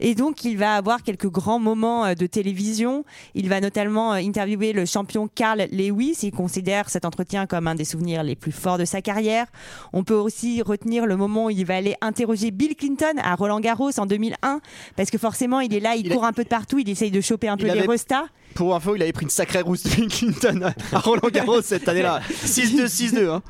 Et 0.00 0.14
donc, 0.14 0.44
il 0.44 0.56
va 0.56 0.74
avoir 0.74 1.02
quelques 1.02 1.28
grands 1.28 1.58
moments 1.58 2.04
euh, 2.04 2.14
de 2.14 2.26
télévision. 2.26 3.04
Il 3.34 3.48
va 3.48 3.60
notamment 3.60 4.12
euh, 4.12 4.16
interviewer 4.16 4.72
le 4.72 4.84
champion 4.86 5.28
Carl 5.32 5.66
Lewis. 5.72 6.18
Il 6.22 6.30
considère 6.32 6.88
cet 6.90 7.04
entretien 7.04 7.46
comme 7.46 7.66
un 7.66 7.74
des 7.74 7.84
souvenirs 7.84 8.22
les 8.22 8.36
plus 8.36 8.52
forts 8.52 8.78
de 8.78 8.84
sa 8.84 9.02
carrière. 9.02 9.46
On 9.92 10.04
peut 10.04 10.14
aussi 10.14 10.62
retenir 10.62 11.06
le 11.06 11.16
moment 11.16 11.46
où 11.46 11.50
il 11.50 11.64
va 11.64 11.76
aller 11.76 11.94
interroger 12.00 12.50
Bill 12.50 12.76
Clinton 12.76 13.14
à 13.22 13.34
Roland 13.34 13.60
Garros 13.60 13.90
en 13.98 14.06
2001. 14.06 14.60
Parce 14.96 15.10
que 15.10 15.18
forcément, 15.18 15.60
il 15.60 15.74
est 15.74 15.80
là, 15.80 15.94
il, 15.96 16.06
Il 16.06 16.12
a- 16.12 16.14
court 16.14 16.24
un 16.24 16.32
peu 16.32 16.44
de 16.44 16.48
partout, 16.48 16.78
il 16.78 16.88
essaye 16.88 17.10
de 17.10 17.20
choper 17.20 17.48
un 17.48 17.56
peu 17.56 17.66
Il 17.66 17.72
les 17.72 17.78
avait- 17.80 17.88
restas. 17.88 18.24
Pour 18.54 18.74
info, 18.74 18.96
il 18.96 19.02
avait 19.02 19.12
pris 19.12 19.24
une 19.24 19.30
sacrée 19.30 19.60
rousse 19.60 19.84
de 19.84 19.90
Bill 19.90 20.08
Clinton 20.10 20.72
à 20.92 20.98
Roland 20.98 21.28
Garros 21.32 21.62
cette 21.62 21.88
année-là. 21.88 22.20
6-2, 22.30 22.86
6-2. 22.86 23.28
Hein. 23.28 23.42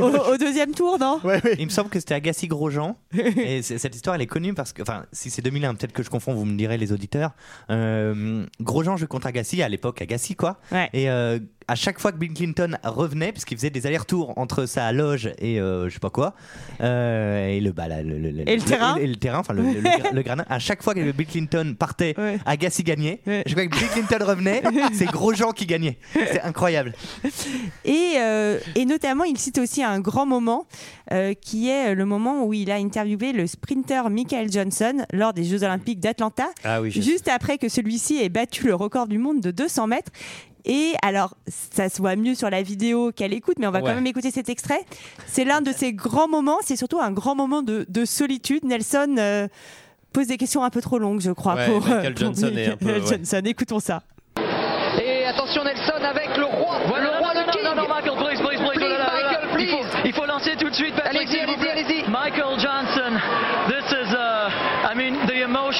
Au, 0.00 0.32
au 0.32 0.36
deuxième 0.36 0.72
tour, 0.72 0.98
non 0.98 1.20
Ouais, 1.24 1.40
ouais. 1.44 1.56
Il 1.58 1.66
me 1.66 1.70
semble 1.70 1.88
que 1.90 2.00
c'était 2.00 2.14
Agassi 2.14 2.48
Grosjean. 2.48 2.96
et 3.12 3.62
cette 3.62 3.94
histoire, 3.94 4.16
elle 4.16 4.22
est 4.22 4.26
connue 4.26 4.54
parce 4.54 4.72
que, 4.72 4.82
enfin, 4.82 5.04
si 5.12 5.30
c'est 5.30 5.42
2001, 5.42 5.74
peut-être 5.74 5.92
que 5.92 6.02
je 6.02 6.10
confonds, 6.10 6.34
vous 6.34 6.44
me 6.44 6.56
direz 6.56 6.78
les 6.78 6.92
auditeurs. 6.92 7.32
Euh, 7.70 8.46
Grosjean 8.60 8.96
joue 8.96 9.06
contre 9.06 9.26
Agassi, 9.26 9.62
à 9.62 9.68
l'époque 9.68 10.02
Agassi, 10.02 10.34
quoi. 10.34 10.58
Ouais. 10.72 10.88
Et 10.92 11.10
euh, 11.10 11.38
à 11.70 11.74
chaque 11.76 12.00
fois 12.00 12.10
que 12.12 12.16
Bill 12.18 12.32
Clinton 12.34 12.76
revenait, 12.84 13.32
puisqu'il 13.32 13.56
faisait 13.56 13.70
des 13.70 13.86
allers-retours 13.86 14.36
entre 14.38 14.66
sa 14.66 14.90
loge 14.92 15.30
et 15.38 15.60
euh, 15.60 15.88
je 15.88 15.94
sais 15.94 16.00
pas 16.00 16.10
quoi, 16.10 16.34
euh, 16.80 17.48
et 17.48 17.60
le, 17.60 17.72
bah, 17.72 17.88
la- 17.88 18.02
le, 18.02 18.18
le- 18.18 18.48
Et 18.48 18.56
le 18.56 18.62
terrain 18.62 18.96
et 18.96 19.06
le 19.06 19.16
terrain, 19.16 19.38
enfin 19.38 19.54
le, 19.54 19.62
le, 19.62 19.80
le 19.80 19.88
gra- 19.88 20.12
le 20.12 20.22
granin. 20.22 20.44
À 20.48 20.58
chaque 20.58 20.82
fois 20.82 20.94
que 20.94 21.12
Bill 21.12 21.26
Clinton 21.26 21.74
partait, 21.78 22.14
Ouais. 22.18 22.38
Agassi 22.44 22.82
gagnait. 22.82 23.20
Ouais. 23.26 23.42
Je 23.46 23.52
crois 23.54 23.66
que 23.66 23.76
Bill 23.76 23.88
Clinton 23.88 24.24
revenait, 24.24 24.62
c'est 24.92 25.06
Grosjean 25.06 25.52
qui 25.52 25.66
gagnait. 25.66 25.98
C'est 26.12 26.42
incroyable. 26.42 26.92
Et, 27.84 28.14
euh, 28.18 28.58
et 28.74 28.84
notamment, 28.84 29.24
il 29.24 29.38
cite 29.38 29.58
aussi 29.58 29.82
un 29.82 30.00
grand 30.00 30.26
moment 30.26 30.66
euh, 31.12 31.34
qui 31.34 31.68
est 31.68 31.94
le 31.94 32.04
moment 32.04 32.44
où 32.44 32.52
il 32.52 32.70
a 32.70 32.76
interviewé 32.76 33.32
le 33.32 33.46
sprinter 33.46 34.10
Michael 34.10 34.50
Johnson 34.50 35.04
lors 35.12 35.32
des 35.32 35.44
Jeux 35.44 35.62
Olympiques 35.62 36.00
d'Atlanta, 36.00 36.48
Ah 36.64 36.80
oui, 36.80 36.90
juste 36.90 37.28
après 37.28 37.58
que 37.58 37.68
celui-ci 37.68 38.18
ait 38.22 38.28
battu 38.28 38.66
le 38.66 38.74
record 38.74 39.06
du 39.08 39.18
monde 39.18 39.40
de 39.40 39.50
200 39.50 39.86
mètres. 39.86 40.10
Et 40.64 40.94
alors, 41.02 41.34
ça 41.46 41.88
se 41.88 41.98
voit 41.98 42.16
mieux 42.16 42.34
sur 42.34 42.50
la 42.50 42.62
vidéo 42.62 43.12
qu'à 43.14 43.28
l'écoute, 43.28 43.56
mais 43.58 43.66
on 43.66 43.70
va 43.70 43.80
Ouais. 43.80 43.88
quand 43.88 43.94
même 43.94 44.06
écouter 44.06 44.30
cet 44.30 44.48
extrait. 44.48 44.80
C'est 45.26 45.44
l'un 45.44 45.60
de 45.60 45.72
ces 45.72 45.92
grands 45.92 46.28
moments, 46.28 46.58
c'est 46.62 46.76
surtout 46.76 47.00
un 47.00 47.10
grand 47.12 47.34
moment 47.34 47.62
de, 47.62 47.86
de 47.88 48.04
solitude. 48.04 48.64
Nelson 48.64 49.14
euh, 49.18 49.48
pose 50.12 50.26
des 50.26 50.36
questions 50.36 50.62
un 50.64 50.70
peu 50.70 50.80
trop 50.80 50.98
longues, 50.98 51.20
je 51.20 51.30
crois, 51.32 51.54
Ouais, 51.54 51.66
pour, 51.66 51.80
Michael 51.86 52.14
pour 52.14 52.24
Johnson 52.26 52.46
un 52.46 52.76
peu, 52.76 52.84
Michael 52.86 53.02
ouais. 53.02 53.08
Johnson. 53.08 53.42
Écoutons 53.44 53.80
ça. 53.80 54.02
Et 55.00 55.24
attention 55.24 55.62
Nelson 55.64 56.02
avec 56.02 56.36
le 56.36 56.44
roi, 56.44 56.78
le 57.00 57.08
roi 57.18 57.32
non, 57.34 57.40
le 57.40 57.46
non, 57.46 57.52
king. 57.52 57.62
non, 57.64 57.74
non, 57.76 57.88
Michael, 57.88 58.16
please, 58.18 58.40
please, 58.40 58.58
please. 58.58 58.80
Michael, 58.80 59.60
Il 59.60 59.68
faut, 59.68 59.84
il 60.06 60.12
faut 60.14 60.26
lancer 60.26 60.56
tout 60.58 60.68
de 60.68 60.74
suite, 60.74 60.94
Patrick, 60.94 61.28
Allez-y, 61.28 61.40
allez-y, 61.40 61.68
allez-y. 61.68 62.10
Michael 62.10 62.58
Johnson, 62.58 63.12
this 63.68 63.86
is, 63.92 64.12
uh, 64.12 64.50
I 64.90 64.94
mean, 64.96 65.14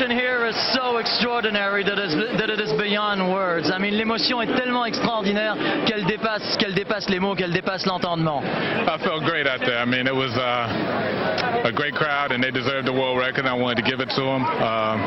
the 0.00 0.06
emotion 0.06 0.16
here 0.16 0.46
is 0.46 0.56
so 0.72 0.98
extraordinary 0.98 1.84
that, 1.84 1.98
is, 1.98 2.14
that 2.38 2.48
it 2.48 2.60
is 2.60 2.72
beyond 2.80 3.20
words. 3.20 3.70
I 3.70 3.78
mean, 3.78 3.94
l'émotion 3.94 4.40
est 4.40 4.54
tellement 4.56 4.86
extraordinaire 4.86 5.56
qu'elle 5.86 6.04
dépasse, 6.06 6.56
qu'elle 6.56 6.74
dépasse 6.74 7.08
les 7.08 7.20
mots, 7.20 7.34
qu'elle 7.34 7.52
dépasse 7.52 7.86
l'entendement. 7.86 8.42
I 8.42 8.98
felt 9.04 9.24
great 9.24 9.46
out 9.46 9.60
there. 9.60 9.78
I 9.78 9.84
mean, 9.84 10.06
it 10.06 10.14
was 10.14 10.32
uh, 10.36 11.68
a 11.68 11.72
great 11.72 11.94
crowd, 11.94 12.32
and 12.32 12.42
they 12.42 12.50
deserved 12.50 12.86
the 12.86 12.92
world 12.92 13.18
record. 13.18 13.46
I 13.46 13.54
wanted 13.54 13.84
to 13.84 13.90
give 13.90 14.00
it 14.00 14.08
to 14.16 14.22
them. 14.22 14.44
Um, 14.44 14.98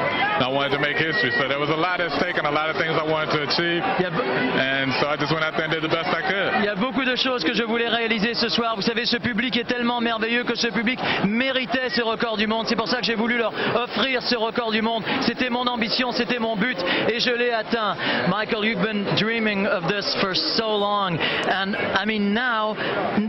I 0.42 0.50
wanted 0.50 0.78
to 0.78 0.82
make 0.82 0.98
history. 0.98 1.32
So 1.40 1.48
there 1.48 1.60
was 1.60 1.70
a 1.70 1.80
lot 1.80 2.00
at 2.00 2.12
stake 2.20 2.38
and 2.38 2.46
a 2.46 2.54
lot 2.54 2.70
of 2.70 2.78
things 2.78 2.94
I 2.94 3.06
wanted 3.06 3.34
to 3.34 3.42
achieve. 3.50 3.82
And 3.82 4.94
so 5.02 5.08
I 5.08 5.18
just 5.18 5.34
went 5.34 5.44
out 5.44 5.54
there 5.58 5.66
and 5.66 5.74
did 5.74 5.84
the 5.84 5.94
best 5.94 6.10
I 6.10 6.22
could. 6.22 6.50
Il 6.62 6.66
y 6.66 6.70
a 6.70 6.76
beaucoup 6.76 7.06
de 7.06 7.16
choses 7.16 7.44
que 7.44 7.54
je 7.54 7.64
voulais 7.64 7.90
réaliser 7.90 8.34
ce 8.36 8.50
soir. 8.50 8.76
Vous 8.76 8.82
savez, 8.82 9.06
ce 9.06 9.18
public 9.18 9.58
est 9.58 9.66
tellement 9.68 10.02
merveilleux 10.02 10.44
que 10.44 10.56
ce 10.56 10.68
public 10.68 11.00
méritait 11.26 11.90
ce 11.90 12.02
record 12.02 12.38
du 12.38 12.48
monde. 12.48 12.68
C'est 12.68 12.76
pour 12.76 12.88
ça 12.88 13.00
que 13.00 13.06
j'ai 13.06 13.16
voulu 13.16 13.38
leur 13.38 13.54
offrir 13.76 14.22
ce 14.22 14.36
record 14.36 14.72
du 14.72 14.82
monde. 14.82 14.83
C'était 15.22 15.50
mon 15.50 15.68
ambition, 15.68 16.12
c'était 16.12 16.40
mon 16.40 16.56
but 16.56 16.78
et 17.12 17.20
je 17.20 17.32
l'ai 17.32 17.52
atteint. 17.52 17.96
Michael, 18.30 18.66
you've 18.66 18.82
been 18.82 19.06
dreaming 19.18 19.66
of 19.68 19.88
this 19.88 20.06
for 20.22 20.34
so 20.36 20.76
long. 20.76 21.18
And 21.50 21.76
I 21.76 22.06
mean, 22.06 22.34
now, 22.34 22.76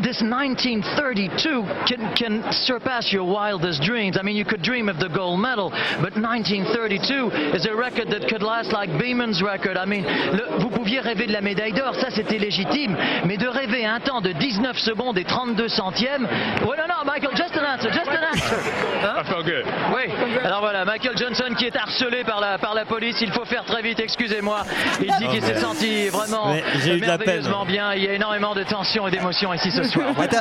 this 0.03 0.21
1932 0.23 1.65
can, 1.87 2.15
can 2.15 2.43
surpass 2.67 3.13
your 3.13 3.25
wildest 3.25 3.83
dreams. 3.83 4.17
I 4.19 4.23
mean, 4.23 4.37
you 4.37 4.45
could 4.45 4.63
dream 4.63 4.89
of 4.89 4.99
the 4.99 5.09
gold 5.09 5.41
medal, 5.41 5.71
but 6.01 6.17
1932 6.17 7.55
is 7.57 7.67
a 7.67 7.75
record 7.75 8.09
that 8.11 8.29
could 8.29 8.43
last 8.43 8.73
like 8.73 8.91
Beeman's 8.99 9.43
record. 9.43 9.77
I 9.77 9.85
mean, 9.87 10.05
le- 10.05 10.59
vous 10.59 10.71
pouviez 10.71 11.01
rêver 11.01 11.27
de 11.27 11.33
la 11.33 11.41
médaille 11.41 11.73
d'or, 11.73 11.95
ça 11.95 12.11
c'était 12.11 12.39
légitime, 12.39 12.97
mais 13.25 13.37
de 13.37 13.47
rêver 13.49 13.85
un 13.87 14.01
temps 14.01 14.21
de 14.21 14.33
19 14.33 14.79
secondes 14.79 15.19
et 15.19 15.25
32 15.25 15.69
centièmes. 15.69 16.27
Ouais, 16.67 16.77
non, 16.77 16.87
non, 16.89 17.05
Michael, 17.05 17.37
just 17.37 17.57
an 17.57 17.65
answer, 17.65 17.91
just 17.93 18.09
an 18.09 18.25
answer. 18.33 18.57
Hein? 19.03 19.15
I 19.21 19.25
felt 19.25 19.45
good. 19.45 19.65
Oui, 19.95 20.11
alors 20.45 20.61
voilà, 20.61 20.85
Michael 20.85 21.17
Johnson 21.17 21.44
qui 21.53 21.67
est 21.67 21.77
harcelé 21.77 22.25
par 22.25 22.41
la, 22.41 22.59
par 22.59 22.75
la 22.75 22.87
police, 22.87 23.17
il 23.21 23.31
faut 23.33 23.45
faire 23.45 23.65
très 23.67 23.83
vite, 23.83 24.01
excusez-moi. 24.01 24.65
Il 25.01 25.13
dit 25.19 25.29
qu'il 25.29 25.43
s'est 25.43 25.61
senti 25.61 26.09
vraiment 26.09 26.55
Mais 26.55 26.97
eu 26.97 27.01
merveilleusement 27.01 27.67
bien, 27.67 27.93
il 27.95 28.05
y 28.05 28.09
a 28.09 28.15
énormément 28.15 28.55
de 28.55 28.63
tension 28.63 29.07
et 29.07 29.11
d'émotion 29.11 29.53
ici 29.53 29.71
ce 29.71 29.85
soir. 29.85 30.15
Attends, 30.19 30.39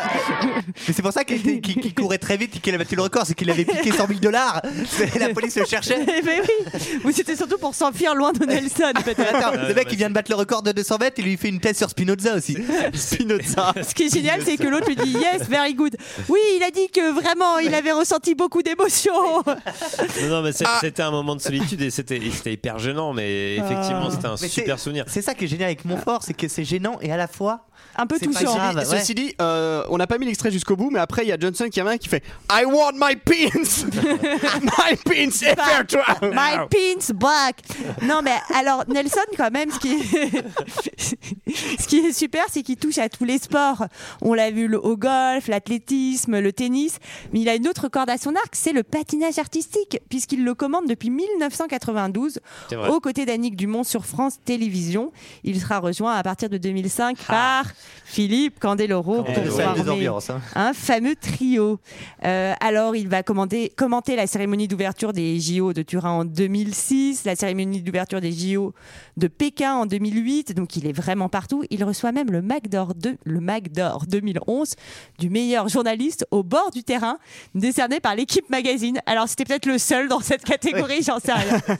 mais 0.87 0.93
c'est 0.93 1.01
pour 1.01 1.11
ça 1.11 1.23
qu'il 1.25 1.93
courait 1.93 2.17
très 2.17 2.37
vite 2.37 2.55
et 2.55 2.59
qu'il 2.59 2.73
avait 2.73 2.83
battu 2.83 2.95
le 2.95 3.01
record, 3.01 3.25
c'est 3.25 3.33
qu'il 3.33 3.49
avait 3.49 3.65
piqué 3.65 3.91
100 3.91 4.07
000 4.07 4.19
dollars. 4.19 4.61
La 5.19 5.29
police 5.29 5.55
le 5.57 5.65
cherchait. 5.65 6.05
Ben 6.23 6.41
oui, 6.41 6.99
Ou 7.03 7.11
c'était 7.11 7.35
surtout 7.35 7.57
pour 7.57 7.75
s'enfuir 7.75 8.15
loin 8.15 8.31
de 8.31 8.45
Nelson. 8.45 8.93
Attends, 8.95 9.51
le 9.67 9.73
mec 9.73 9.87
il 9.91 9.97
vient 9.97 10.09
de 10.09 10.13
battre 10.13 10.31
le 10.31 10.37
record 10.37 10.63
de 10.63 10.71
200 10.71 10.97
mètres, 10.99 11.15
il 11.19 11.25
lui 11.25 11.37
fait 11.37 11.49
une 11.49 11.59
thèse 11.59 11.77
sur 11.77 11.89
Spinoza 11.89 12.35
aussi. 12.35 12.57
Spinoza. 12.93 13.73
Ce 13.87 13.93
qui 13.93 14.03
est 14.03 14.13
génial, 14.13 14.41
c'est 14.43 14.55
que 14.57 14.67
l'autre 14.67 14.87
lui 14.87 14.95
dit 14.95 15.11
yes, 15.11 15.47
very 15.49 15.73
good. 15.73 15.95
Oui, 16.29 16.39
il 16.57 16.63
a 16.63 16.71
dit 16.71 16.89
que 16.89 17.11
vraiment, 17.11 17.57
il 17.59 17.73
avait 17.73 17.91
ressenti 17.91 18.35
beaucoup 18.35 18.61
d'émotions. 18.61 19.43
Non, 19.45 20.27
non, 20.29 20.41
mais 20.41 20.51
c'est- 20.53 20.65
c'était 20.83 21.01
un 21.03 21.11
moment 21.11 21.35
de 21.35 21.41
solitude 21.41 21.81
et 21.81 21.89
c'était 21.89 22.19
c'était 22.31 22.53
hyper 22.53 22.77
gênant, 22.79 23.13
mais 23.13 23.55
effectivement, 23.55 24.09
c'était 24.11 24.25
un 24.27 24.35
Mais 24.41 24.47
super 24.47 24.79
souvenir. 24.79 25.05
C'est 25.07 25.21
ça 25.21 25.33
qui 25.33 25.45
est 25.45 25.47
génial 25.47 25.67
avec 25.67 25.85
Montfort, 25.85 26.23
c'est 26.23 26.33
que 26.33 26.47
c'est 26.47 26.63
gênant 26.65 26.97
et 27.01 27.11
à 27.11 27.17
la 27.17 27.27
fois. 27.27 27.65
Un 27.95 28.07
peu 28.07 28.17
touchant. 28.19 28.55
grave. 28.55 28.79
Ceci- 28.83 28.99
Ceci 28.99 29.15
dit, 29.15 29.35
euh, 29.41 29.83
on 29.89 29.97
n'a 29.97 30.07
pas 30.07 30.17
mis 30.17 30.25
l'extrait 30.25 30.51
jusqu'au 30.51 30.75
bout, 30.75 30.89
mais 30.89 30.99
après 30.99 31.23
il 31.23 31.27
y 31.27 31.31
a 31.31 31.37
Johnson 31.39 31.67
qui 31.71 31.81
revient 31.81 31.99
qui 31.99 32.07
fait 32.09 32.23
I 32.51 32.65
want 32.65 32.93
my 32.95 33.15
pins, 33.15 33.85
my 34.61 34.95
pins 35.05 35.29
trial. 35.55 35.85
My 36.33 36.67
pins 36.69 37.13
black. 37.13 37.61
Non, 38.01 38.21
mais 38.23 38.33
alors 38.55 38.83
Nelson, 38.87 39.19
quand 39.37 39.51
même, 39.51 39.69
ce 39.71 39.79
qui 39.79 39.93
est, 39.93 40.43
ce 41.79 41.87
qui 41.87 41.97
est 41.99 42.13
super, 42.13 42.45
c'est 42.51 42.63
qu'il 42.63 42.77
touche 42.77 42.97
à 42.97 43.09
tous 43.09 43.25
les 43.25 43.37
sports. 43.37 43.85
On 44.21 44.33
l'a 44.33 44.49
vu 44.51 44.67
le, 44.67 44.83
au 44.83 44.97
golf, 44.97 45.47
l'athlétisme, 45.47 46.39
le 46.39 46.51
tennis, 46.53 46.97
mais 47.31 47.41
il 47.41 47.49
a 47.49 47.55
une 47.55 47.67
autre 47.67 47.87
corde 47.89 48.09
à 48.09 48.17
son 48.17 48.35
arc, 48.35 48.49
c'est 48.53 48.73
le 48.73 48.83
patinage 48.83 49.37
artistique, 49.39 49.99
puisqu'il 50.09 50.43
le 50.43 50.53
commande 50.73 50.89
depuis 50.89 51.09
1992 51.11 52.39
C'est 52.69 52.75
vrai. 52.75 52.89
aux 52.89 52.99
côtés 52.99 53.25
d'Annick 53.25 53.55
Dumont 53.55 53.83
sur 53.83 54.05
France 54.05 54.39
Télévisions. 54.43 55.11
Il 55.43 55.59
sera 55.61 55.79
rejoint 55.79 56.15
à 56.15 56.23
partir 56.23 56.49
de 56.49 56.57
2005 56.57 57.17
par 57.27 57.65
Philippe 58.05 58.59
Candeloro 58.59 59.23
pour 59.23 59.33
former 59.35 60.07
hein. 60.07 60.41
un 60.55 60.73
fameux 60.73 61.15
trio. 61.15 61.79
Euh, 62.25 62.53
alors, 62.59 62.95
il 62.95 63.07
va 63.07 63.21
commander- 63.21 63.71
commenter 63.75 64.15
la 64.15 64.25
cérémonie 64.25 64.67
d'ouverture 64.67 65.13
des 65.13 65.39
JO 65.39 65.73
de 65.73 65.83
Turin 65.83 66.09
en 66.11 66.25
2006, 66.25 67.23
la 67.25 67.35
cérémonie 67.35 67.81
d'ouverture 67.81 68.19
des 68.19 68.31
JO 68.31 68.73
de 69.17 69.27
Pékin 69.27 69.75
en 69.75 69.85
2008. 69.85 70.55
Donc, 70.55 70.75
il 70.75 70.87
est 70.87 70.91
vraiment 70.93 71.29
partout. 71.29 71.63
Il 71.69 71.83
reçoit 71.83 72.11
même 72.11 72.31
le 72.31 72.41
Mac 72.41 72.67
d'Or 72.67 72.95
de- 72.95 73.17
le 73.25 73.39
Mac 73.39 73.71
d'Or 73.71 74.05
2011 74.07 74.73
du 75.19 75.29
meilleur 75.29 75.67
journaliste 75.69 76.25
au 76.31 76.41
bord 76.41 76.71
du 76.71 76.83
terrain, 76.83 77.17
décerné 77.53 77.99
par 77.99 78.15
l'équipe 78.15 78.49
magazine. 78.49 78.99
Alors, 79.05 79.27
c'était 79.27 79.45
peut-être 79.45 79.67
le 79.67 79.77
seul 79.77 80.07
dans 80.07 80.19
cette 80.19 80.43
catégorie, 80.43 80.62
j'en 81.05 81.19
sais 81.19 81.33
rien. 81.33 81.59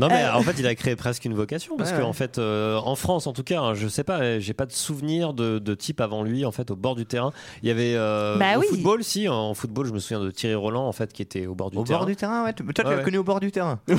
Non 0.00 0.06
mais 0.08 0.22
Euh. 0.24 0.34
en 0.34 0.42
fait 0.42 0.54
il 0.58 0.66
a 0.66 0.74
créé 0.74 0.94
presque 0.94 1.24
une 1.24 1.34
vocation 1.34 1.76
parce 1.76 1.90
Ouais, 1.90 1.98
qu'en 1.98 2.08
ouais. 2.08 2.12
fait 2.12 2.38
euh, 2.38 2.76
en 2.78 2.94
France 2.94 3.26
en 3.26 3.32
tout 3.32 3.42
cas 3.42 3.60
hein, 3.60 3.74
je 3.74 3.88
sais 3.88 4.04
pas 4.04 4.20
euh, 4.20 4.38
j'ai 4.40 4.52
pas 4.54 4.66
de 4.66 4.72
souvenir 4.72 5.32
de, 5.32 5.58
de 5.58 5.74
type 5.74 6.00
avant 6.00 6.22
lui 6.22 6.44
en 6.44 6.52
fait 6.52 6.70
au 6.70 6.76
bord 6.76 6.94
du 6.94 7.04
terrain 7.04 7.32
il 7.62 7.68
y 7.68 7.72
avait 7.72 7.94
euh, 7.96 8.36
Bah 8.36 8.56
au 8.56 8.60
oui. 8.60 8.66
football 8.70 9.02
si 9.02 9.28
en 9.28 9.54
football 9.54 9.86
je 9.86 9.92
me 9.92 9.98
souviens 9.98 10.20
de 10.20 10.30
Thierry 10.30 10.54
Roland 10.54 10.86
en 10.86 10.92
fait 10.92 11.12
qui 11.12 11.22
était 11.22 11.46
au 11.46 11.54
bord 11.56 11.70
du 11.72 11.78
Au 11.78 11.82
terrain 11.84 11.98
bord 11.98 12.06
du 12.06 12.14
terrain, 12.16 12.44
ouais. 12.44 12.52
Toi, 12.52 12.64
tu 12.72 12.80
Ouais, 12.82 12.90
l'as 12.90 12.96
ouais. 12.98 13.02
connu 13.02 13.18
au 13.18 13.24
bord 13.24 13.40
du 13.40 13.50
terrain. 13.50 13.80
Oui, 13.88 13.96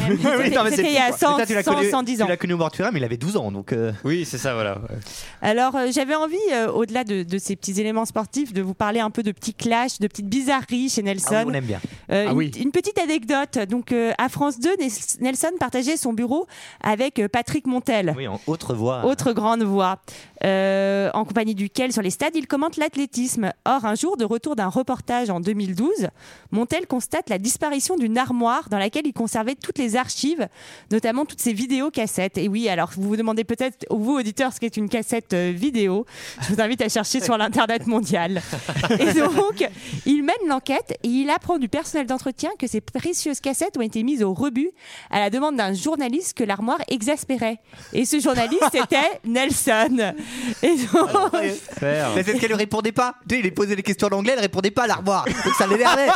c'était 0.70 0.84
il 0.88 0.94
y 0.94 0.98
a 0.98 1.10
Mais 1.12 1.18
100, 1.18 1.36
toi, 1.36 1.46
tu 1.46 1.54
l'as 1.54 1.64
100, 1.64 1.74
connu- 1.76 1.90
110 1.90 2.22
ans. 2.22 2.26
Tu 2.26 2.32
l'as 2.32 2.38
connu 2.38 2.54
au 2.54 2.58
bord 2.58 2.70
du 2.72 2.78
terrain, 2.78 2.92
mais 2.94 3.00
il 3.00 3.04
avait 3.04 3.18
12 3.18 3.36
ans, 3.38 3.52
donc. 3.52 3.74
euh, 3.74 3.92
oui 4.04 4.24
c'est 4.26 4.38
ça 4.38 4.54
voilà 4.54 4.76
ouais. 4.76 4.98
Alors, 5.42 5.76
euh, 5.76 5.88
j'avais 5.92 6.16
envie, 6.16 6.38
euh, 6.54 6.72
au-delà 6.72 7.04
de, 7.04 7.24
de 7.24 7.38
ces 7.38 7.56
petits 7.56 7.80
éléments 7.82 8.06
sportifs, 8.06 8.54
de 8.54 8.62
vous 8.62 8.74
parler 8.74 9.00
un 9.02 9.10
peu 9.10 9.24
de 9.24 9.32
petits 9.32 9.54
clashs, 9.54 10.00
de 10.00 10.08
petites 10.08 10.28
bizarreries 10.30 10.90
chez 10.90 11.04
Nelson. 11.04 11.28
Ah 11.36 11.44
on 11.46 11.54
aime 11.54 11.66
bien. 11.66 11.80
Euh, 12.12 12.26
Ah 12.28 12.32
une, 12.32 12.38
oui. 12.38 12.52
une 12.60 12.72
petite 12.72 12.98
anecdote. 13.00 13.58
Donc, 13.70 13.89
euh, 13.92 14.12
à 14.18 14.30
France 14.30 14.60
2, 14.60 14.70
Nels- 14.80 14.92
Nelson 15.22 15.52
partageait 15.60 15.98
son 15.98 16.14
bureau 16.14 16.48
avec 16.84 17.20
euh, 17.20 17.28
Patrick 17.28 17.68
Montel. 17.68 18.14
Oui, 18.16 18.28
en 18.28 18.40
autre 18.48 18.74
voix. 18.74 19.06
Autre 19.06 19.34
grande 19.34 19.64
voix, 19.64 20.00
euh, 20.44 21.10
en 21.14 21.26
compagnie 21.26 21.56
duquel, 21.56 21.92
sur 21.94 22.02
les 22.02 22.10
stades, 22.10 22.36
il 22.36 22.48
commente 22.48 22.78
l'athlétisme. 22.78 23.52
Or, 23.66 23.86
un 23.86 23.96
jour, 23.96 24.18
de 24.18 24.26
retour 24.26 24.56
d'un 24.56 24.68
reportage 24.68 25.30
en 25.30 25.40
2012, 25.40 26.10
Montel 26.52 26.88
constate 26.88 27.30
la 27.30 27.38
disparition 27.38 27.96
d'une 27.96 28.18
armoire 28.18 28.70
dans 28.70 28.78
laquelle 28.80 29.06
il 29.08 29.14
conservait 29.14 29.56
toutes 29.56 29.78
les 29.78 29.96
archives, 29.96 30.48
notamment 30.92 31.26
toutes 31.26 31.42
ses 31.42 31.54
vidéos 31.54 31.92
cassettes. 31.92 32.38
Et 32.38 32.48
oui, 32.48 32.70
alors 32.70 32.92
vous 32.96 33.08
vous 33.10 33.18
demandez 33.18 33.44
peut-être, 33.44 33.86
vous 33.90 34.14
auditeurs, 34.14 34.54
ce 34.54 34.60
qu'est 34.60 34.78
une 34.78 34.90
cassette 34.90 35.34
euh, 35.34 35.52
vidéo. 35.56 36.06
Je 36.42 36.54
vous 36.54 36.62
invite 36.62 36.82
à 36.82 36.90
chercher 36.90 37.22
sur 37.22 37.38
l'internet 37.38 37.88
mondial. 37.88 38.42
Et 39.00 39.14
donc, 39.14 39.68
il 40.06 40.24
mène 40.24 40.36
l'enquête 40.48 40.98
et 41.04 41.08
il 41.08 41.30
apprend 41.30 41.58
du 41.58 41.70
personnel 41.70 42.08
d'entretien 42.08 42.50
que 42.58 42.68
ces 42.68 42.82
précieuses 42.82 43.40
cassettes 43.40 43.78
ont 43.80 43.84
été 43.84 44.04
mises 44.04 44.24
au 44.24 44.34
rebut 44.34 44.70
à 45.10 45.20
la 45.20 45.30
demande 45.30 45.56
d'un 45.58 45.74
journaliste 45.74 46.38
que 46.38 46.44
l'armoire 46.44 46.80
exaspérait. 46.88 47.60
Et 47.94 48.06
ce 48.06 48.20
journaliste, 48.20 48.64
c'était 48.72 49.20
Nelson. 49.26 50.14
Et 50.62 50.76
donc, 50.94 51.34
Mais 51.82 52.24
c'est 52.24 52.36
ce 52.36 52.38
qu'elle 52.40 52.52
ne 52.52 52.56
répondait 52.58 52.92
pas. 52.92 53.16
Tu 53.28 53.36
sais, 53.36 53.40
il 53.42 53.44
lui 53.44 53.52
posait 53.52 53.76
des 53.76 53.84
questions 53.84 54.08
en 54.08 54.18
anglais, 54.18 54.34
elle 54.36 54.42
répondait 54.42 54.72
pas 54.72 54.84
à 54.84 54.88
l'armoire. 54.88 55.26
Donc 55.26 55.54
ça 55.58 55.68
l'énervait. 55.68 56.08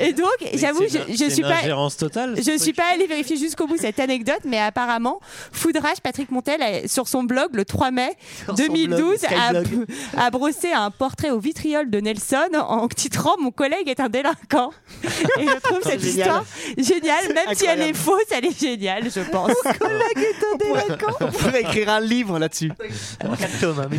et 0.00 0.12
donc, 0.12 0.28
j'avoue, 0.54 0.84
je, 0.84 1.12
je 1.12 1.30
suis 1.30 1.42
pas. 1.42 1.60
totale 1.98 2.36
Je 2.36 2.56
suis 2.58 2.72
pas 2.72 2.92
allée 2.92 3.06
vérifier 3.06 3.36
jusqu'au 3.36 3.66
bout 3.66 3.76
cette 3.76 4.00
anecdote, 4.00 4.40
mais 4.44 4.58
apparemment, 4.58 5.20
Foudrage 5.52 6.00
Patrick 6.02 6.30
Montel, 6.30 6.62
a- 6.62 6.88
sur 6.88 7.08
son 7.08 7.24
blog 7.24 7.54
le 7.54 7.64
3 7.64 7.90
mai 7.90 8.10
Sur 8.44 8.56
son 8.56 8.62
2012, 8.64 9.18
blog, 9.50 9.86
a, 10.16 10.30
brossé 10.30 10.72
un 10.72 10.90
portrait 10.90 11.30
au 11.30 11.38
vitriol 11.38 11.90
de 11.90 12.00
Nelson 12.00 12.48
en 12.54 12.88
titrant 12.88 13.34
Mon 13.40 13.50
collègue 13.50 13.88
est 13.88 14.00
un 14.00 14.08
délinquant. 14.08 14.70
Et 15.38 15.46
je 15.46 15.60
trouve 15.60 15.80
cette 15.82 16.00
Génial. 16.00 16.18
histoire 16.18 16.44
géniale, 16.94 17.32
même 17.34 17.54
si 17.54 17.66
elle 17.66 17.80
est 17.82 17.92
fausse, 17.94 18.24
elle 18.30 18.46
est 18.46 18.58
géniale, 18.60 19.04
je 19.04 19.20
pense. 19.30 19.52
On 21.20 21.26
pourrait 21.30 21.60
écrire 21.62 21.88
un 21.88 22.00
livre 22.00 22.38
là-dessus. 22.38 22.70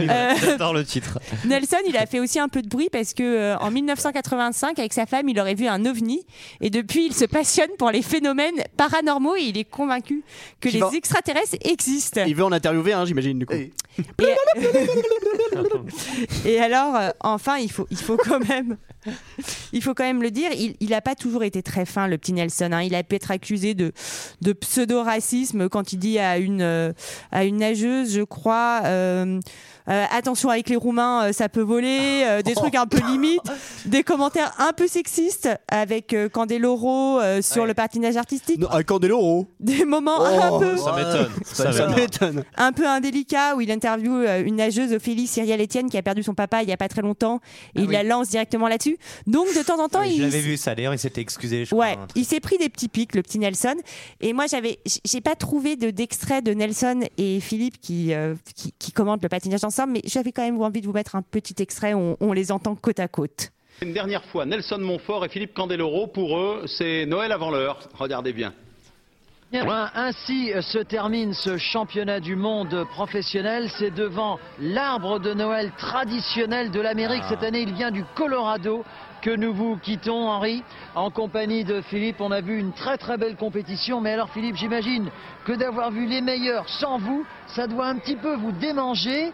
Euh, 0.09 0.33
j'adore 0.41 0.73
le 0.73 0.83
titre 0.85 1.19
Nelson, 1.45 1.77
il 1.87 1.97
a 1.97 2.05
fait 2.05 2.19
aussi 2.19 2.39
un 2.39 2.47
peu 2.49 2.61
de 2.61 2.67
bruit 2.67 2.89
parce 2.91 3.13
que 3.13 3.23
euh, 3.23 3.57
en 3.57 3.71
1985, 3.71 4.79
avec 4.79 4.93
sa 4.93 5.05
femme, 5.05 5.29
il 5.29 5.39
aurait 5.39 5.55
vu 5.55 5.67
un 5.67 5.85
ovni 5.85 6.25
et 6.61 6.69
depuis, 6.69 7.05
il 7.07 7.13
se 7.13 7.25
passionne 7.25 7.69
pour 7.77 7.91
les 7.91 8.01
phénomènes 8.01 8.63
paranormaux 8.77 9.35
et 9.35 9.43
il 9.43 9.57
est 9.57 9.63
convaincu 9.63 10.23
que 10.59 10.69
Qui 10.69 10.75
les 10.75 10.81
va- 10.81 10.91
extraterrestres 10.93 11.55
existent. 11.61 12.23
Il 12.27 12.35
veut 12.35 12.43
en 12.43 12.51
interviewer 12.51 12.93
un, 12.93 13.05
j'imagine, 13.05 13.39
du 13.39 13.45
coup. 13.45 13.53
Et, 13.53 13.71
et 16.45 16.59
alors, 16.59 16.95
euh, 16.95 17.09
enfin, 17.21 17.57
il 17.57 17.71
faut, 17.71 17.87
il 17.91 17.97
faut 17.97 18.17
quand 18.17 18.39
même, 18.47 18.77
il 19.71 19.81
faut 19.83 19.93
quand 19.93 20.03
même 20.03 20.21
le 20.21 20.31
dire, 20.31 20.49
il 20.53 20.89
n'a 20.89 21.01
pas 21.01 21.15
toujours 21.15 21.43
été 21.43 21.61
très 21.61 21.85
fin, 21.85 22.07
le 22.07 22.17
petit 22.17 22.33
Nelson. 22.33 22.69
hein. 22.71 22.81
Il 22.83 22.95
a 22.95 23.03
pu 23.03 23.15
être 23.15 23.31
accusé 23.31 23.73
de, 23.73 23.91
de 24.41 24.53
pseudo-racisme 24.53 25.69
quand 25.69 25.93
il 25.93 25.97
dit 25.97 26.19
à 26.19 26.37
une, 26.37 26.61
euh, 26.61 26.93
à 27.31 27.43
une 27.45 27.57
nageuse, 27.57 28.13
je 28.13 28.21
crois. 28.21 28.81
euh, 28.85 29.39
euh, 29.89 30.05
attention 30.11 30.49
avec 30.49 30.69
les 30.69 30.77
Roumains, 30.77 31.33
ça 31.33 31.49
peut 31.49 31.59
voler, 31.61 32.23
euh, 32.25 32.41
des 32.41 32.53
trucs 32.53 32.75
un 32.75 32.85
peu 32.87 32.99
limites, 33.11 33.41
des 33.85 34.01
commentaires 34.03 34.53
un 34.57 34.71
peu 34.71 34.87
sexistes 34.87 35.49
avec 35.67 36.13
euh, 36.13 36.29
Candeloro 36.29 37.19
euh, 37.19 37.41
sur 37.41 37.65
le 37.65 37.73
patinage 37.73 38.15
artistique, 38.15 38.59
Non, 38.59 38.69
avec 38.69 38.87
Candeloro. 38.87 39.45
des 39.59 39.83
moments 39.83 40.19
Oh, 40.19 40.23
un 40.41 40.59
peu 40.59 40.77
ça 40.77 40.93
m'étonne 40.95 41.29
ça 41.43 41.73
Ça 41.73 41.87
m'étonne. 41.87 42.43
un 42.55 42.71
peu 42.71 42.87
indélicat 42.87 43.55
où 43.57 43.61
il 43.61 43.69
interviewe 43.71 44.25
une 44.45 44.55
nageuse 44.55 44.93
Ophélie 44.93 45.27
Cyrielle 45.27 45.61
Etienne 45.61 45.89
qui 45.89 45.97
a 45.97 46.01
perdu 46.01 46.23
son 46.23 46.33
papa 46.33 46.63
il 46.63 46.69
y 46.69 46.71
a 46.71 46.77
pas 46.77 46.87
très 46.87 47.01
longtemps 47.01 47.41
et 47.75 47.81
il 47.81 47.87
oui. 47.87 47.93
la 47.93 48.03
lance 48.03 48.29
directement 48.29 48.69
là-dessus. 48.69 48.97
Donc 49.27 49.47
de 49.53 49.63
temps 49.63 49.83
en 49.83 49.89
temps, 49.89 49.99
Oui, 50.01 50.11
il 50.13 50.17
je 50.19 50.23
l'avais 50.23 50.39
vu 50.39 50.55
ça. 50.55 50.75
D'ailleurs, 50.75 50.93
il 50.93 50.99
s'était 50.99 51.19
excusé. 51.21 51.65
Je 51.65 51.75
Ouais, 51.75 51.93
crois. 51.93 52.07
il 52.15 52.23
s'est 52.23 52.39
pris 52.39 52.57
des 52.57 52.69
petits 52.73 52.89
pics, 52.89 53.15
le 53.15 53.21
petit 53.21 53.39
Nelson. 53.39 53.75
Et 54.19 54.33
moi, 54.33 54.47
j'avais, 54.47 54.79
j'ai 55.05 55.21
pas 55.21 55.35
trouvé 55.35 55.75
de 55.75 55.89
d'extrait 55.89 56.41
de 56.41 56.53
Nelson 56.53 57.01
et 57.17 57.39
Philippe 57.39 57.79
qui, 57.79 58.13
euh, 58.13 58.35
qui 58.55 58.73
qui 58.77 58.91
commentent 58.91 59.23
le 59.23 59.29
patinage 59.29 59.63
ensemble, 59.63 59.93
mais 59.93 60.01
j'avais 60.05 60.31
quand 60.31 60.43
même 60.43 60.61
envie 60.61 60.81
de 60.81 60.87
vous 60.87 60.93
mettre 60.93 61.15
un 61.15 61.21
petit 61.21 61.55
extrait 61.59 61.93
où 61.93 61.99
on, 61.99 62.17
on 62.19 62.33
les 62.33 62.51
entend 62.51 62.75
côte 62.75 62.99
à 62.99 63.07
côte. 63.07 63.51
Une 63.81 63.93
dernière 63.93 64.23
fois, 64.25 64.45
Nelson 64.45 64.79
Montfort 64.79 65.25
et 65.25 65.29
Philippe 65.29 65.53
Candeloro, 65.53 66.07
pour 66.07 66.37
eux, 66.37 66.63
c'est 66.67 67.05
Noël 67.05 67.31
avant 67.31 67.51
l'heure. 67.51 67.79
Regardez 67.95 68.33
bien. 68.33 68.53
Bien, 69.53 69.91
Ainsi 69.93 70.51
se 70.61 70.79
termine 70.79 71.33
ce 71.33 71.57
championnat 71.57 72.19
du 72.19 72.35
monde 72.35 72.87
professionnel. 72.89 73.69
C'est 73.77 73.91
devant 73.91 74.39
l'arbre 74.59 75.19
de 75.19 75.31
Noël 75.35 75.71
traditionnel 75.77 76.71
de 76.71 76.81
l'Amérique. 76.81 77.23
Cette 77.29 77.43
année, 77.43 77.61
il 77.61 77.71
vient 77.73 77.91
du 77.91 78.03
Colorado 78.15 78.83
que 79.23 79.31
nous 79.31 79.53
vous 79.53 79.77
quittons, 79.77 80.27
Henri, 80.27 80.63
en 80.95 81.09
compagnie 81.09 81.63
de 81.63 81.79
Philippe. 81.79 82.19
On 82.19 82.31
a 82.31 82.41
vu 82.41 82.59
une 82.59 82.73
très 82.73 82.97
très 82.97 83.17
belle 83.17 83.37
compétition. 83.37 84.01
Mais 84.01 84.11
alors, 84.11 84.29
Philippe, 84.31 84.57
j'imagine 84.57 85.09
que 85.45 85.53
d'avoir 85.53 85.91
vu 85.91 86.05
les 86.05 86.19
meilleurs 86.19 86.67
sans 86.67 86.97
vous, 86.97 87.25
ça 87.47 87.67
doit 87.67 87.87
un 87.87 87.95
petit 87.95 88.17
peu 88.17 88.35
vous 88.35 88.51
démanger. 88.51 89.31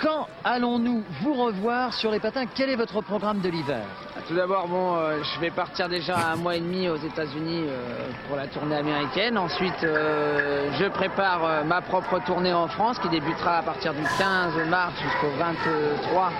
Quand 0.00 0.26
allons-nous 0.44 1.04
vous 1.22 1.34
revoir 1.34 1.92
sur 1.94 2.10
les 2.10 2.18
patins? 2.20 2.44
Quel 2.54 2.70
est 2.70 2.76
votre 2.76 3.00
programme 3.00 3.40
de 3.40 3.48
l'hiver? 3.48 3.84
Tout 4.28 4.34
d'abord, 4.34 4.66
bon, 4.68 4.96
euh, 4.96 5.18
je 5.22 5.40
vais 5.40 5.50
partir 5.50 5.88
déjà 5.88 6.16
un 6.32 6.36
mois 6.36 6.56
et 6.56 6.60
demi 6.60 6.88
aux 6.88 6.96
États-Unis 6.96 7.64
euh, 7.66 8.08
pour 8.26 8.36
la 8.36 8.46
tournée 8.46 8.76
américaine. 8.76 9.38
Ensuite, 9.38 9.84
euh, 9.84 10.70
je 10.78 10.86
prépare 10.86 11.44
euh, 11.44 11.64
ma 11.64 11.80
propre 11.80 12.18
tournée 12.24 12.52
en 12.52 12.68
France 12.68 12.98
qui 12.98 13.08
débutera 13.08 13.58
à 13.58 13.62
partir 13.62 13.92
du 13.92 14.02
15 14.02 14.68
mars 14.68 14.94
jusqu'au 15.00 15.30
23 15.38 16.32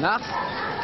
mars. 0.00 0.24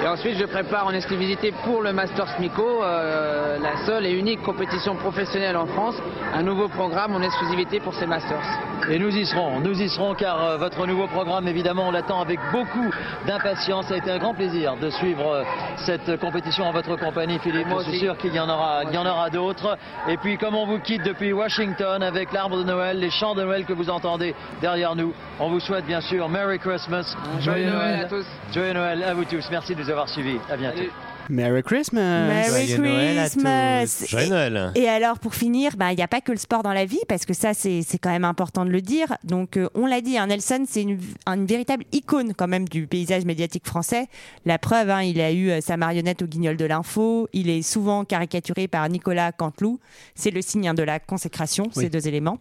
Et 0.03 0.07
ensuite, 0.07 0.37
je 0.37 0.45
prépare 0.45 0.87
en 0.87 0.93
exclusivité 0.93 1.53
pour 1.65 1.81
le 1.81 1.93
Masters 1.95 2.39
Mico, 2.39 2.83
euh, 2.83 3.59
la 3.59 3.87
seule 3.87 4.05
et 4.05 4.13
unique 4.13 4.43
compétition 4.43 4.95
professionnelle 4.95 5.57
en 5.57 5.67
France, 5.67 5.95
un 6.35 6.43
nouveau 6.43 6.69
programme 6.69 7.15
en 7.15 7.23
exclusivité 7.23 7.81
pour 7.81 7.95
ces 7.95 8.07
Masters. 8.07 8.45
Et 8.91 8.99
nous 8.99 9.09
y 9.17 9.25
serons, 9.25 9.59
nous 9.61 9.81
y 9.81 9.89
serons 9.89 10.15
car 10.15 10.45
euh, 10.45 10.59
votre 10.59 10.87
nouveau 10.87 11.07
programme, 11.07 11.49
évidemment, 11.49 11.89
on 11.89 11.93
l'attend 11.93 12.16
avec 12.21 12.39
beaucoup 12.53 12.91
d'impatience. 13.27 13.87
Ça 13.87 13.95
a 13.95 13.97
été 13.99 14.11
un 14.11 14.19
grand 14.19 14.35
plaisir 14.35 14.77
de 14.77 14.91
suivre 14.91 15.33
euh, 15.33 15.45
cette 15.85 16.19
compétition 16.21 16.65
en 16.65 16.73
votre 16.73 16.97
compagnie, 16.97 17.39
Philippe. 17.39 17.69
Moi 17.69 17.83
Je 17.85 17.91
suis 17.91 18.01
sûr 18.01 18.17
qu'il 18.19 18.35
y 18.35 18.41
en 18.41 18.49
aura, 18.49 18.85
il 18.85 18.95
y 18.95 18.99
en 18.99 19.07
aura 19.07 19.31
d'autres. 19.31 19.79
Et 20.09 20.17
puis, 20.17 20.39
comme 20.39 20.55
on 20.55 20.67
vous 20.67 20.79
quitte 20.79 21.05
depuis 21.05 21.33
Washington 21.33 22.03
avec 22.03 22.33
l'arbre 22.33 22.59
de 22.59 22.65
Noël, 22.65 22.99
les 22.99 23.11
chants 23.11 23.35
de 23.35 23.43
Noël 23.43 23.65
que 23.65 23.73
vous 23.73 23.91
entendez 23.91 24.35
derrière 24.61 24.95
nous, 24.97 25.13
on 25.41 25.51
vous 25.51 25.61
souhaite 25.61 25.87
bien 25.87 26.01
sûr 26.01 26.29
Merry 26.29 26.59
Christmas, 26.59 27.17
Joyeux 27.41 27.71
Noël 27.71 28.01
à 28.01 28.05
tous. 28.05 28.27
Joyeux 28.53 28.73
Noël 28.73 29.03
à 29.03 29.15
vous 29.15 29.25
tous. 29.25 29.47
Merci 29.51 29.75
de 29.75 29.81
nous 29.81 29.91
avoir 29.91 30.09
suivis. 30.09 30.39
À 30.51 30.57
bientôt. 30.57 30.83
Merry 31.29 31.63
Christmas. 31.63 32.29
Merry 32.29 32.67
Joyeux 32.69 32.79
Noël 32.79 33.19
à 33.19 33.23
Christmas. 33.29 33.97
tous. 34.01 34.09
Joyeux 34.11 34.29
Noël 34.29 34.73
Et 34.75 34.89
alors, 34.89 35.19
pour 35.19 35.35
finir, 35.35 35.73
bah, 35.77 35.93
il 35.93 35.97
n'y 35.97 36.03
a 36.03 36.09
pas 36.09 36.21
que 36.21 36.33
le 36.33 36.39
sport 36.39 36.63
dans 36.63 36.73
la 36.73 36.85
vie, 36.85 37.01
parce 37.09 37.25
que 37.27 37.35
ça, 37.35 37.55
c'est 37.55 37.83
c'est 37.87 37.99
quand 37.99 38.11
même 38.11 38.25
important 38.25 38.65
de 38.65 38.71
le 38.71 38.81
dire. 38.81 39.17
Donc, 39.25 39.57
euh, 39.57 39.69
on 39.75 39.87
l'a 39.87 40.01
dit, 40.01 40.19
hein, 40.19 40.27
Nelson, 40.29 40.65
c'est 40.69 40.83
une, 40.83 40.99
une 41.27 41.47
véritable 41.47 41.85
icône 41.93 42.33
quand 42.35 42.49
même 42.49 42.69
du 42.69 42.87
paysage 42.87 43.25
médiatique 43.25 43.67
français. 43.67 44.07
La 44.45 44.59
preuve, 44.59 44.91
hein, 44.91 45.03
il 45.03 45.21
a 45.21 45.33
eu 45.33 45.51
euh, 45.51 45.61
sa 45.61 45.77
marionnette 45.77 46.23
au 46.23 46.27
guignol 46.27 46.57
de 46.57 46.65
l'info. 46.65 47.29
Il 47.33 47.51
est 47.51 47.63
souvent 47.63 48.05
caricaturé 48.05 48.69
par 48.69 48.89
Nicolas 48.89 49.33
Canteloup. 49.33 49.79
C'est 50.15 50.31
le 50.31 50.43
signe 50.43 50.69
hein, 50.69 50.75
de 50.75 50.83
la 50.83 50.99
consécration, 50.99 51.65
Oui. 51.77 51.85
ces 51.85 51.89
deux 51.89 52.07
éléments. 52.09 52.39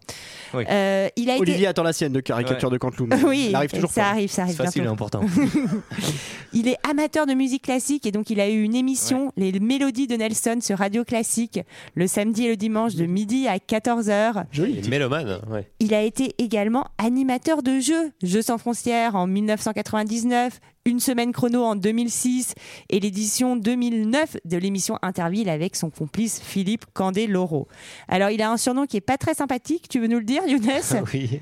Oui. 0.54 0.64
Euh, 0.70 1.08
il 1.16 1.28
a 1.30 1.34
été... 1.34 1.42
Olivier 1.42 1.66
attend 1.66 1.82
la 1.82 1.92
sienne 1.92 2.12
de 2.12 2.20
caricature 2.20 2.70
de 2.70 2.78
Canteloup. 2.78 3.08
Oui, 3.26 3.46
il 3.50 3.54
arrive 3.56 3.70
toujours 3.70 3.90
ça 3.90 4.02
pas. 4.02 4.08
arrive, 4.10 4.30
ça 4.30 4.42
arrive 4.42 4.56
C'est 4.56 4.64
facile 4.64 4.84
et 4.84 4.86
important. 4.86 5.20
Il 6.52 6.68
est 6.68 6.76
amateur 6.88 7.26
de 7.26 7.34
musique 7.34 7.62
classique 7.64 8.06
et 8.06 8.12
donc 8.12 8.30
il 8.30 8.40
a 8.40 8.48
eu 8.48 8.62
une 8.62 8.74
émission, 8.78 9.32
Les 9.36 9.52
Mélodies 9.58 10.06
de 10.06 10.16
Nelson 10.16 10.58
sur 10.60 10.78
Radio 10.78 11.04
Classique, 11.04 11.60
le 11.94 12.06
samedi 12.06 12.46
et 12.46 12.48
le 12.48 12.56
dimanche 12.56 12.94
de 12.94 13.06
midi 13.06 13.48
à 13.48 13.56
14h. 13.56 14.44
Joli. 14.52 14.88
Mélomane, 14.88 15.40
ouais. 15.50 15.68
Il 15.80 15.94
a 15.94 16.02
été 16.02 16.34
également 16.38 16.86
animateur 16.98 17.62
de 17.62 17.80
jeux, 17.80 18.12
Jeux 18.22 18.42
sans 18.42 18.58
frontières 18.58 19.16
en 19.16 19.26
1999, 19.26 20.60
Une 20.86 21.00
semaine 21.00 21.32
chrono 21.32 21.64
en 21.64 21.74
2006 21.74 22.54
et 22.90 23.00
l'édition 23.00 23.56
2009 23.56 24.36
de 24.44 24.56
l'émission 24.56 25.00
Interville 25.02 25.48
avec 25.48 25.74
son 25.74 25.90
complice 25.90 26.40
Philippe 26.40 26.86
Candeloro. 26.94 27.66
Alors 28.06 28.30
il 28.30 28.40
a 28.40 28.52
un 28.52 28.56
surnom 28.56 28.86
qui 28.86 28.96
est 28.96 29.00
pas 29.00 29.18
très 29.18 29.34
sympathique, 29.34 29.88
tu 29.88 29.98
veux 29.98 30.06
nous 30.06 30.18
le 30.18 30.24
dire 30.24 30.46
Younes 30.46 30.62
oui, 31.12 31.40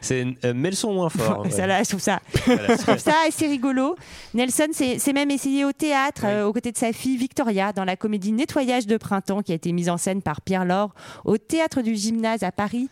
c'est 0.00 0.26
euh, 0.42 0.54
mais 0.56 0.70
le 0.70 0.76
son 0.76 0.94
moins 0.94 1.10
fort. 1.10 1.44
ça, 1.50 1.66
là, 1.66 1.82
je 1.82 1.88
trouve 1.90 2.00
ça, 2.00 2.20
Voilà, 2.46 2.76
je 2.76 2.82
trouve 2.82 2.98
ça 2.98 3.12
assez 3.28 3.46
rigolo. 3.46 3.94
Nelson 4.32 4.68
s'est 4.72 4.98
s'est 4.98 5.12
même 5.12 5.30
essayé 5.30 5.66
au 5.66 5.72
théâtre 5.72 6.22
euh, 6.24 6.46
aux 6.46 6.54
côtés 6.54 6.72
de 6.72 6.78
sa 6.78 6.94
fille 6.94 7.18
Victoria 7.18 7.74
dans 7.74 7.84
la 7.84 7.96
comédie 7.96 8.32
Nettoyage 8.32 8.86
de 8.86 8.96
printemps 8.96 9.42
qui 9.42 9.52
a 9.52 9.54
été 9.54 9.70
mise 9.72 9.90
en 9.90 9.98
scène 9.98 10.22
par 10.22 10.40
Pierre 10.40 10.64
Laure 10.64 10.94
au 11.26 11.36
théâtre 11.36 11.82
du 11.82 11.94
Gymnase 11.94 12.42
à 12.42 12.52
Paris 12.52 12.88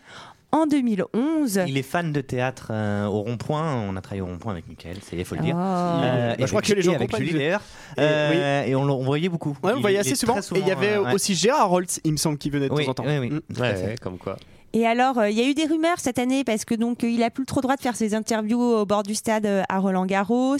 en 0.53 0.67
2011. 0.67 1.61
Il 1.67 1.77
est 1.77 1.83
fan 1.83 2.13
de 2.13 2.21
théâtre 2.21 2.69
euh, 2.71 3.07
au 3.07 3.21
rond-point. 3.23 3.75
On 3.89 3.97
a 3.97 4.01
travaillé 4.01 4.23
au 4.23 4.27
rond-point 4.27 4.53
avec 4.53 4.69
Mickaël, 4.69 4.97
ça 5.03 5.17
y 5.17 5.21
est, 5.21 5.25
faut 5.25 5.35
le 5.35 5.43
dire. 5.43 5.55
Oh. 5.57 5.61
Euh, 5.61 6.31
Bah, 6.31 6.35
et 6.39 6.43
je 6.43 6.47
crois 6.49 6.63
que 6.63 6.73
les 6.73 6.83
gens 6.83 6.95
avec 6.95 7.15
Julie 7.17 7.33
d'ailleurs. 7.35 7.63
Et 7.97 8.01
Euh, 8.01 8.65
Et 8.67 8.75
on, 8.77 8.85
le- 8.85 8.93
on 8.93 9.03
voyait 9.05 9.29
beaucoup. 9.29 9.57
Ouais, 9.63 9.73
Il- 9.77 9.81
voyez 9.83 9.97
il 9.99 10.01
assez 10.01 10.15
souvent. 10.15 10.37
Et 10.39 10.59
il 10.59 10.67
y 10.67 10.71
avait 10.71 10.95
euh, 10.95 11.03
ouais. 11.05 11.15
aussi 11.15 11.35
Gérard 11.35 11.73
Holtz, 11.73 12.01
il 12.05 12.13
me 12.13 12.17
semble, 12.17 12.39
qui 12.39 12.51
venait 12.51 12.69
de 12.69 12.75
Oui, 12.75 12.85
temps 12.85 12.93
en 12.93 12.95
temps. 12.95 13.05
oui. 13.07 13.31
Mm. 13.31 13.41
Ouais, 13.59 13.61
ouais, 13.61 13.95
comme 14.01 14.19
quoi. 14.19 14.37
Et 14.73 14.87
alors, 14.87 15.19
euh, 15.19 15.31
il 15.31 15.39
y 15.39 15.41
a 15.43 15.49
eu 15.49 15.55
des 15.55 15.65
rumeurs 15.65 15.99
cette 15.99 16.19
année 16.19 16.45
parce 16.45 16.65
que 16.67 16.75
donc 16.75 17.03
euh, 17.03 17.09
il 17.09 17.23
a 17.23 17.31
plus 17.31 17.47
trop 17.47 17.61
le 17.61 17.63
droit 17.63 17.77
de 17.77 17.81
faire 17.81 17.97
ses 17.97 18.15
interviews 18.15 18.61
au 18.61 18.85
bord 18.85 19.05
du 19.05 19.15
stade 19.15 19.47
euh, 19.47 19.63
à 19.69 19.79
Roland 19.79 20.05
Garros. 20.07 20.57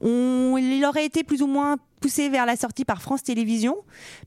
On, 0.00 0.56
il 0.58 0.84
aurait 0.84 1.06
été 1.06 1.24
plus 1.24 1.42
ou 1.42 1.46
moins 1.46 1.76
poussé 2.00 2.28
vers 2.28 2.44
la 2.44 2.56
sortie 2.56 2.84
par 2.84 3.00
France 3.00 3.22
Télévisions, 3.22 3.78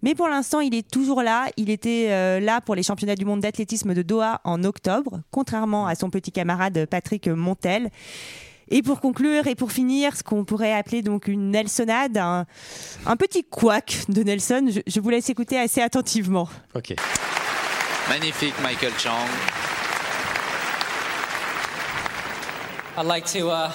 mais 0.01 0.15
pour 0.15 0.28
l'instant, 0.28 0.59
il 0.59 0.74
est 0.74 0.89
toujours 0.89 1.22
là. 1.22 1.45
Il 1.57 1.70
était 1.70 2.07
euh, 2.09 2.39
là 2.39 2.61
pour 2.61 2.74
les 2.76 2.84
championnats 2.84 3.15
du 3.15 3.26
monde 3.26 3.41
d'athlétisme 3.41 3.93
de 3.93 4.01
Doha 4.01 4.41
en 4.43 4.63
octobre, 4.63 5.22
contrairement 5.30 5.86
à 5.86 5.95
son 5.95 6.09
petit 6.09 6.32
camarade 6.32 6.88
Patrick 6.88 7.28
Montel. 7.28 7.89
Et 8.72 8.84
pour 8.84 8.99
conclure 8.99 9.47
et 9.47 9.55
pour 9.55 9.72
finir, 9.72 10.15
ce 10.15 10.24
qu'on 10.24 10.45
pourrait 10.45 10.74
appeler 10.74 11.01
donc 11.01 11.28
une 11.28 11.51
Nelsonade, 11.51 12.17
un, 12.17 12.45
un 13.05 13.15
petit 13.15 13.43
couac 13.43 14.05
de 14.09 14.22
Nelson, 14.24 14.70
je, 14.70 14.82
je 14.86 14.99
vous 14.99 15.09
laisse 15.09 15.30
écouter 15.30 15.59
assez 15.59 15.82
attentivement. 15.82 16.47
Ok. 16.76 16.93
Magnifique 18.09 18.53
Michael 18.61 18.93
Chang. 18.97 19.28
I'd 22.97 23.05
like 23.05 23.26
to 23.26 23.49
uh, 23.49 23.72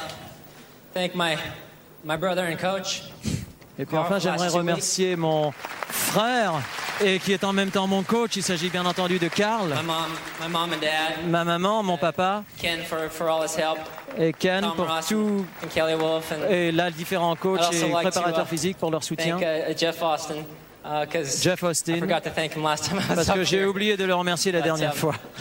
thank 0.92 1.14
my 1.14 1.36
my 2.04 2.16
brother 2.16 2.44
and 2.44 2.56
coach. 2.56 3.02
Et 3.78 3.84
puis 3.86 3.96
enfin, 3.96 4.18
j'aimerais 4.18 4.48
remercier 4.48 5.16
mon 5.16 5.52
frère 5.88 6.52
et 7.02 7.18
qui 7.18 7.32
est 7.32 7.42
en 7.42 7.52
même 7.52 7.70
temps 7.70 7.86
mon 7.86 8.02
coach. 8.02 8.36
Il 8.36 8.42
s'agit 8.42 8.70
bien 8.70 8.86
entendu 8.86 9.18
de 9.18 9.28
Karl, 9.28 9.68
My 9.68 9.82
mom, 9.82 9.96
my 10.40 10.48
mom 10.48 10.72
and 10.72 10.80
dad, 10.80 11.28
ma 11.28 11.44
maman, 11.44 11.82
mon 11.82 11.96
papa. 11.96 12.44
Ken 12.58 12.80
for, 12.84 13.08
for 13.10 13.28
all 13.28 13.42
his 13.42 13.56
help, 13.56 13.78
et 14.16 14.32
Ken 14.32 14.62
Tom 14.62 14.76
pour 14.76 14.86
Ross 14.86 15.08
tout. 15.08 15.44
and 15.62 15.68
Kelly 15.74 15.94
Wolf, 15.94 16.30
and 16.32 16.48
et 16.48 16.70
là 16.70 16.90
différents 16.90 17.34
coachs 17.34 17.60
et 17.72 17.88
like 17.88 18.10
préparateurs 18.10 18.46
uh, 18.46 18.48
physiques 18.48 18.78
pour 18.78 18.90
leur 18.92 19.02
soutien. 19.02 19.38
thank 19.38 19.42
uh, 19.42 19.76
Jeff 19.76 20.00
Austin 20.02 20.44
Jeff 21.40 21.62
I 21.62 21.66
Austin, 21.68 21.98
forgot 21.98 22.22
to 22.24 22.30
thank 22.30 22.52
him 22.54 22.62
last 22.62 22.84
time 22.84 22.98
I 22.98 23.08
was 23.08 23.24
parce 23.24 23.30
que 23.38 23.42
j'ai 23.44 23.64
oublié 23.64 23.96
de 23.96 24.04
le 24.04 24.14
remercier 24.14 24.52
la 24.52 24.58
But, 24.60 24.64
dernière 24.66 24.92
um, 24.92 24.96
fois. 24.98 25.14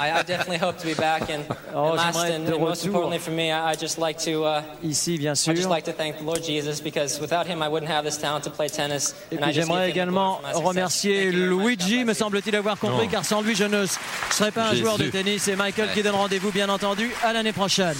I, 0.00 0.10
I 0.20 0.22
definitely 0.26 0.58
hope 0.58 0.78
to 0.78 0.84
be 0.86 0.94
back, 0.94 1.30
and, 1.30 1.44
Oh, 1.74 1.96
j'aimerais 1.96 2.32
and, 2.32 2.42
être 2.42 2.50
de 2.50 2.54
and 2.54 2.58
most 2.60 2.82
retour. 2.82 2.86
importantly 2.88 3.18
for 3.20 3.30
me, 3.32 3.52
I, 3.52 3.72
I 3.72 3.76
just 3.80 3.98
like 3.98 4.18
to. 4.24 4.42
Uh, 4.44 4.62
Ici, 4.82 5.16
bien 5.16 5.32
I 5.32 5.54
just 5.54 5.62
sûr. 5.62 5.68
like 5.70 5.84
to 5.84 5.92
thank 5.92 6.18
the 6.18 6.24
Lord 6.24 6.42
Jesus 6.42 6.80
because 6.82 7.20
without 7.20 7.46
him 7.46 7.62
I 7.62 7.68
wouldn't 7.68 7.88
have 7.90 8.04
this 8.04 8.18
talent 8.18 8.42
to 8.42 8.50
play 8.50 8.68
tennis. 8.68 9.14
Et 9.30 9.36
puis 9.36 9.52
j'aimerais 9.52 9.88
également 9.90 10.40
remercier 10.54 11.30
Luigi, 11.30 12.04
me 12.04 12.12
semble-t-il 12.14 12.56
avoir 12.56 12.78
compris, 12.78 13.06
Non. 13.06 13.12
car 13.12 13.24
sans 13.24 13.42
lui 13.42 13.54
je 13.54 13.64
ne 13.64 13.86
serais 14.32 14.50
pas 14.50 14.64
un 14.66 14.70
Jésus. 14.70 14.82
joueur 14.82 14.98
de 14.98 15.04
tennis. 15.08 15.46
Et 15.46 15.54
Michael 15.56 15.90
qui 15.94 16.02
donne 16.02 16.16
rendez-vous, 16.16 16.50
bien 16.50 16.68
entendu, 16.68 17.10
à 17.22 17.32
l'année 17.32 17.52
prochaine. 17.52 17.96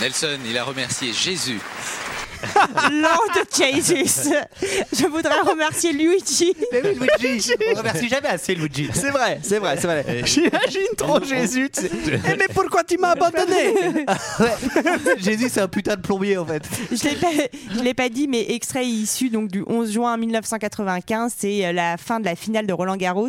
Nelson, 0.00 0.38
il 0.44 0.58
a 0.58 0.64
remercié 0.64 1.12
Jésus. 1.12 1.60
Lord 2.92 3.46
Jesus. 3.56 4.30
Je 4.92 5.06
voudrais 5.06 5.40
remercier 5.40 5.92
Luigi. 5.92 6.54
Mais 6.72 6.82
oui, 6.84 7.08
Luigi 7.20 7.52
On 7.74 7.78
remercie 7.78 8.08
jamais 8.08 8.28
assez 8.28 8.54
Luigi. 8.54 8.88
C'est 8.92 9.10
vrai, 9.10 9.40
c'est 9.42 9.58
vrai, 9.58 9.76
c'est 9.78 9.86
vrai. 9.86 10.04
J'imagine 10.24 10.94
trop 10.96 11.22
Jésus. 11.22 11.70
tu 11.70 11.82
sais. 11.82 11.90
Eh, 12.04 12.36
mais 12.36 12.48
pourquoi 12.54 12.84
tu 12.84 12.98
m'as 12.98 13.10
abandonné? 13.10 13.74
Jésus, 15.18 15.48
c'est 15.50 15.60
un 15.60 15.68
putain 15.68 15.96
de 15.96 16.00
plombier 16.00 16.38
en 16.38 16.46
fait. 16.46 16.62
Je 16.90 17.02
l'ai 17.04 17.16
pas, 17.16 17.28
je 17.74 17.80
l'ai 17.82 17.94
pas 17.94 18.08
dit, 18.08 18.28
mais 18.28 18.50
extrait 18.52 18.86
issu 18.86 19.28
donc 19.30 19.48
du 19.50 19.64
11 19.66 19.90
juin 19.92 20.16
1995, 20.16 21.32
c'est 21.36 21.66
euh, 21.66 21.72
la 21.72 21.96
fin 21.96 22.20
de 22.20 22.24
la 22.24 22.36
finale 22.36 22.66
de 22.66 22.72
Roland 22.72 22.96
Garros 22.96 23.28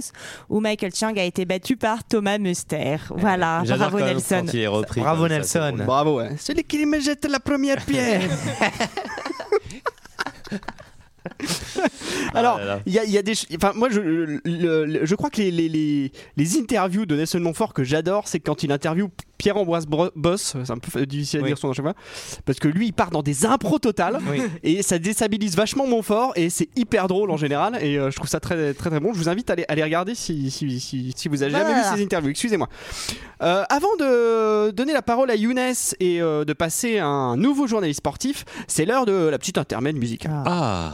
où 0.49 0.59
Michael 0.59 0.91
Chang 0.93 1.13
a 1.17 1.23
été 1.23 1.45
battu 1.45 1.77
par 1.77 2.03
Thomas 2.03 2.37
Muster. 2.37 2.97
Voilà, 3.09 3.61
J'adore 3.63 3.89
bravo 3.89 3.97
quand 3.99 4.05
même 4.05 4.13
Nelson. 4.15 4.43
quand 4.45 4.53
il 4.53 4.59
est 4.59 4.67
repris. 4.67 5.01
Bravo 5.01 5.27
comme 5.27 5.43
ça, 5.43 5.43
c'est 5.43 5.59
Nelson. 5.59 5.83
Bravo, 5.85 6.17
ouais. 6.17 6.29
Celui 6.39 6.63
qui 6.63 6.85
me 6.85 6.99
jette 6.99 7.25
la 7.29 7.39
première 7.39 7.83
pierre. 7.85 8.21
Alors, 12.33 12.59
Ah 12.61 12.79
il 12.85 12.93
y 12.93 12.99
a, 12.99 13.03
il 13.05 13.11
y 13.11 13.17
a 13.17 13.21
des. 13.21 13.33
Enfin, 13.55 13.71
moi, 13.75 13.89
je, 13.89 13.99
le- 14.01 14.41
le- 14.43 15.05
je 15.05 15.15
crois 15.15 15.29
que 15.29 15.37
les, 15.37 15.51
les, 15.51 15.69
les, 15.69 16.11
les 16.35 16.57
interviews 16.57 17.05
de 17.05 17.15
Nelson 17.15 17.39
Montfort 17.39 17.73
que 17.73 17.83
j'adore, 17.83 18.27
c'est 18.27 18.39
quand 18.39 18.63
il 18.63 18.71
interviewe 18.71 19.09
Pierre-Ambroise 19.37 19.85
Bro- 19.85 20.11
Boss. 20.15 20.55
C'est 20.63 20.71
un 20.71 20.77
peu 20.77 21.05
difficile 21.05 21.39
à 21.39 21.43
Oui. 21.43 21.49
dire 21.49 21.57
son 21.57 21.67
nom 21.67 21.71
à 21.71 21.75
chaque 21.75 21.85
fois. 21.85 21.93
Parce 22.45 22.59
que 22.59 22.67
lui, 22.67 22.87
il 22.87 22.91
part 22.93 23.11
dans 23.11 23.21
des 23.23 23.45
impros 23.45 23.79
totales. 23.79 24.19
Oui. 24.29 24.41
Et 24.63 24.81
ça 24.81 24.97
déstabilise 24.99 25.55
vachement 25.55 25.85
Montfort. 25.87 26.33
Et 26.35 26.49
c'est 26.49 26.69
hyper 26.75 27.07
drôle 27.07 27.29
en 27.31 27.37
général. 27.37 27.77
Et 27.81 27.97
euh, 27.97 28.09
je 28.11 28.15
trouve 28.15 28.27
ça 28.29 28.39
très, 28.39 28.73
très, 28.73 28.89
très 28.89 28.99
bon. 28.99 29.13
Je 29.13 29.17
vous 29.19 29.29
invite 29.29 29.49
à 29.49 29.53
aller, 29.53 29.65
à 29.67 29.73
aller 29.73 29.83
regarder 29.83 30.15
si, 30.15 30.49
si, 30.51 30.79
si, 30.79 31.13
si 31.15 31.27
vous 31.29 31.43
avez 31.43 31.51
jamais 31.51 31.65
Voilà. 31.65 31.91
vu 31.91 31.97
ces 31.97 32.03
interviews. 32.03 32.29
Excusez-moi. 32.31 32.67
Euh, 33.43 33.63
avant 33.69 33.95
de 33.99 34.71
donner 34.71 34.93
la 34.93 35.03
parole 35.03 35.29
à 35.29 35.35
Younes 35.35 35.59
et 35.99 36.19
euh, 36.21 36.43
de 36.43 36.53
passer 36.53 36.97
à 36.97 37.05
un 37.05 37.37
nouveau 37.37 37.67
journaliste 37.67 37.99
sportif, 37.99 38.43
c'est 38.67 38.85
l'heure 38.85 39.05
de 39.05 39.13
la 39.13 39.37
petite 39.37 39.57
intermède 39.59 39.97
musicale. 39.97 40.31
Ah. 40.45 40.93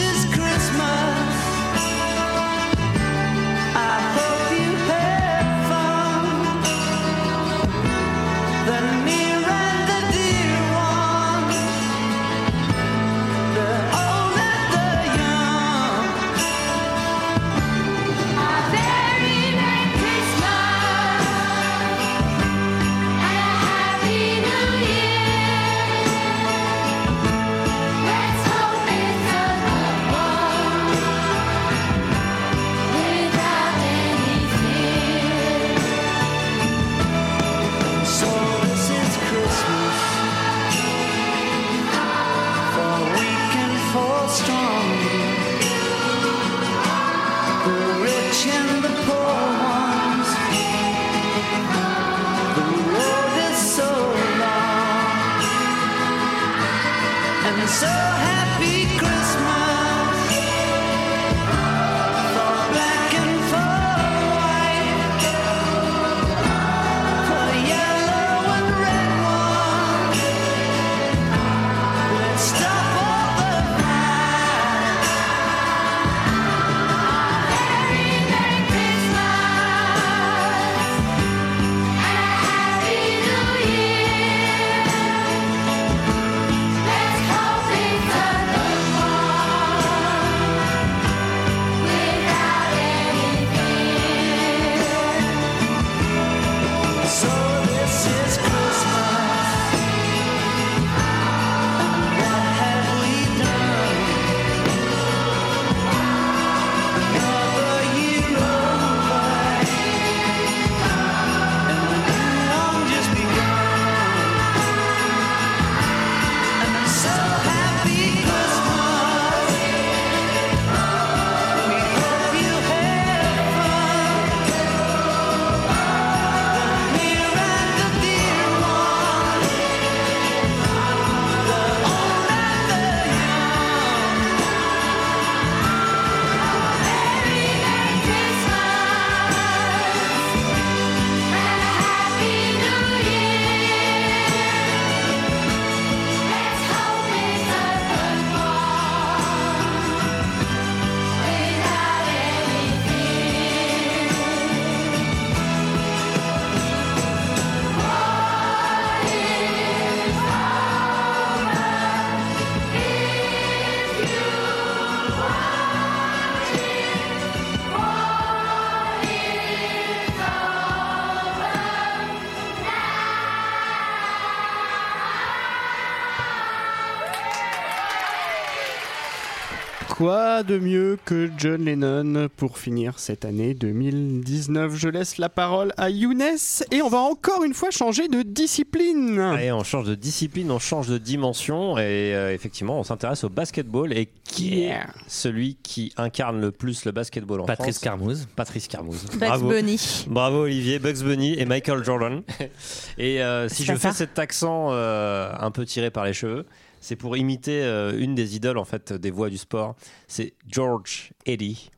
De 180.47 180.57
mieux 180.57 180.97
que 181.05 181.29
John 181.37 181.65
Lennon 181.65 182.27
pour 182.35 182.57
finir 182.57 182.97
cette 182.97 183.25
année 183.25 183.53
2019 183.53 184.75
Je 184.75 184.89
laisse 184.89 185.19
la 185.19 185.29
parole 185.29 185.71
à 185.77 185.91
Younes 185.91 186.23
et 186.71 186.81
on 186.81 186.89
va 186.89 186.97
encore 186.97 187.43
une 187.43 187.53
fois 187.53 187.69
changer 187.69 188.07
de 188.07 188.23
discipline. 188.23 189.19
Allez, 189.19 189.51
on 189.51 189.63
change 189.63 189.85
de 189.85 189.93
discipline, 189.93 190.49
on 190.49 190.57
change 190.57 190.87
de 190.87 190.97
dimension 190.97 191.77
et 191.77 192.15
euh, 192.15 192.33
effectivement, 192.33 192.79
on 192.79 192.83
s'intéresse 192.83 193.23
au 193.23 193.29
basketball. 193.29 193.93
Et 193.93 194.09
qui 194.23 194.63
est 194.63 194.79
celui 195.07 195.57
qui 195.61 195.93
incarne 195.97 196.41
le 196.41 196.51
plus 196.51 196.85
le 196.85 196.91
basketball 196.91 197.41
en 197.41 197.45
Patrice 197.45 197.75
France? 197.75 197.83
Carmouze. 197.83 198.27
Patrice 198.35 198.67
Carmouze. 198.67 199.05
Bugs 199.13 199.27
Bravo. 199.27 199.49
Bunny. 199.49 200.05
Bravo 200.07 200.43
Olivier, 200.43 200.79
Bugs 200.79 201.03
Bunny 201.03 201.37
et 201.37 201.45
Michael 201.45 201.83
Jordan. 201.83 202.23
Et 202.97 203.21
euh, 203.21 203.47
si 203.47 203.63
je 203.63 203.75
fais 203.75 203.91
cet 203.91 204.17
accent 204.17 204.69
euh, 204.71 205.31
un 205.39 205.51
peu 205.51 205.65
tiré 205.65 205.91
par 205.91 206.05
les 206.05 206.13
cheveux, 206.13 206.45
c'est 206.81 206.97
pour 206.97 207.15
imiter 207.15 207.63
euh, 207.63 207.97
une 207.97 208.15
des 208.15 208.35
idoles 208.35 208.57
en 208.57 208.65
fait 208.65 208.91
des 208.91 209.11
voix 209.11 209.29
du 209.29 209.37
sport. 209.37 209.75
C'est 210.07 210.33
George 210.47 211.13
Eddy. 211.25 211.71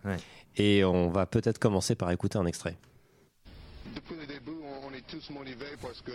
Et 0.56 0.84
on 0.84 1.10
va 1.10 1.26
peut-être 1.26 1.60
commencer 1.60 1.96
par 1.96 2.12
écouter 2.12 2.38
un 2.38 2.46
extrait. 2.46 2.78
Depuis 3.96 4.16
le 4.16 4.26
début, 4.26 4.58
on, 4.64 4.88
on 4.88 4.94
est 4.94 5.06
tous 5.08 5.30
motivés 5.32 5.76
parce 5.82 6.02
que 6.02 6.12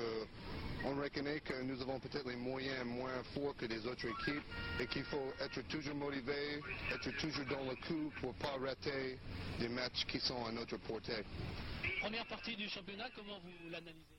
on 0.85 0.95
reconnaît 0.95 1.41
que 1.41 1.61
nous 1.65 1.81
avons 1.83 1.99
peut-être 1.99 2.29
les 2.29 2.37
moyens 2.37 2.85
moins 2.87 3.23
forts 3.35 3.55
que 3.57 3.67
les 3.67 3.85
autres 3.87 4.07
équipes 4.07 4.45
et 4.81 4.87
qu'il 4.87 5.05
faut 5.05 5.33
être 5.41 5.61
toujours 5.69 5.95
motivé, 5.97 6.61
être 6.95 7.11
toujours 7.19 7.45
dans 7.47 7.65
le 7.69 7.77
coup 7.87 8.13
pour 8.21 8.33
pas 8.35 8.55
rater 8.65 9.19
des 9.59 9.69
matchs 9.69 10.05
qui 10.07 10.21
sont 10.21 10.47
à 10.47 10.53
notre 10.53 10.77
portée. 10.79 11.25
Première 12.01 12.27
partie 12.27 12.57
du 12.57 12.69
championnat, 12.69 13.07
comment 13.17 13.39
vous 13.43 13.71
l'analysez? 13.71 14.18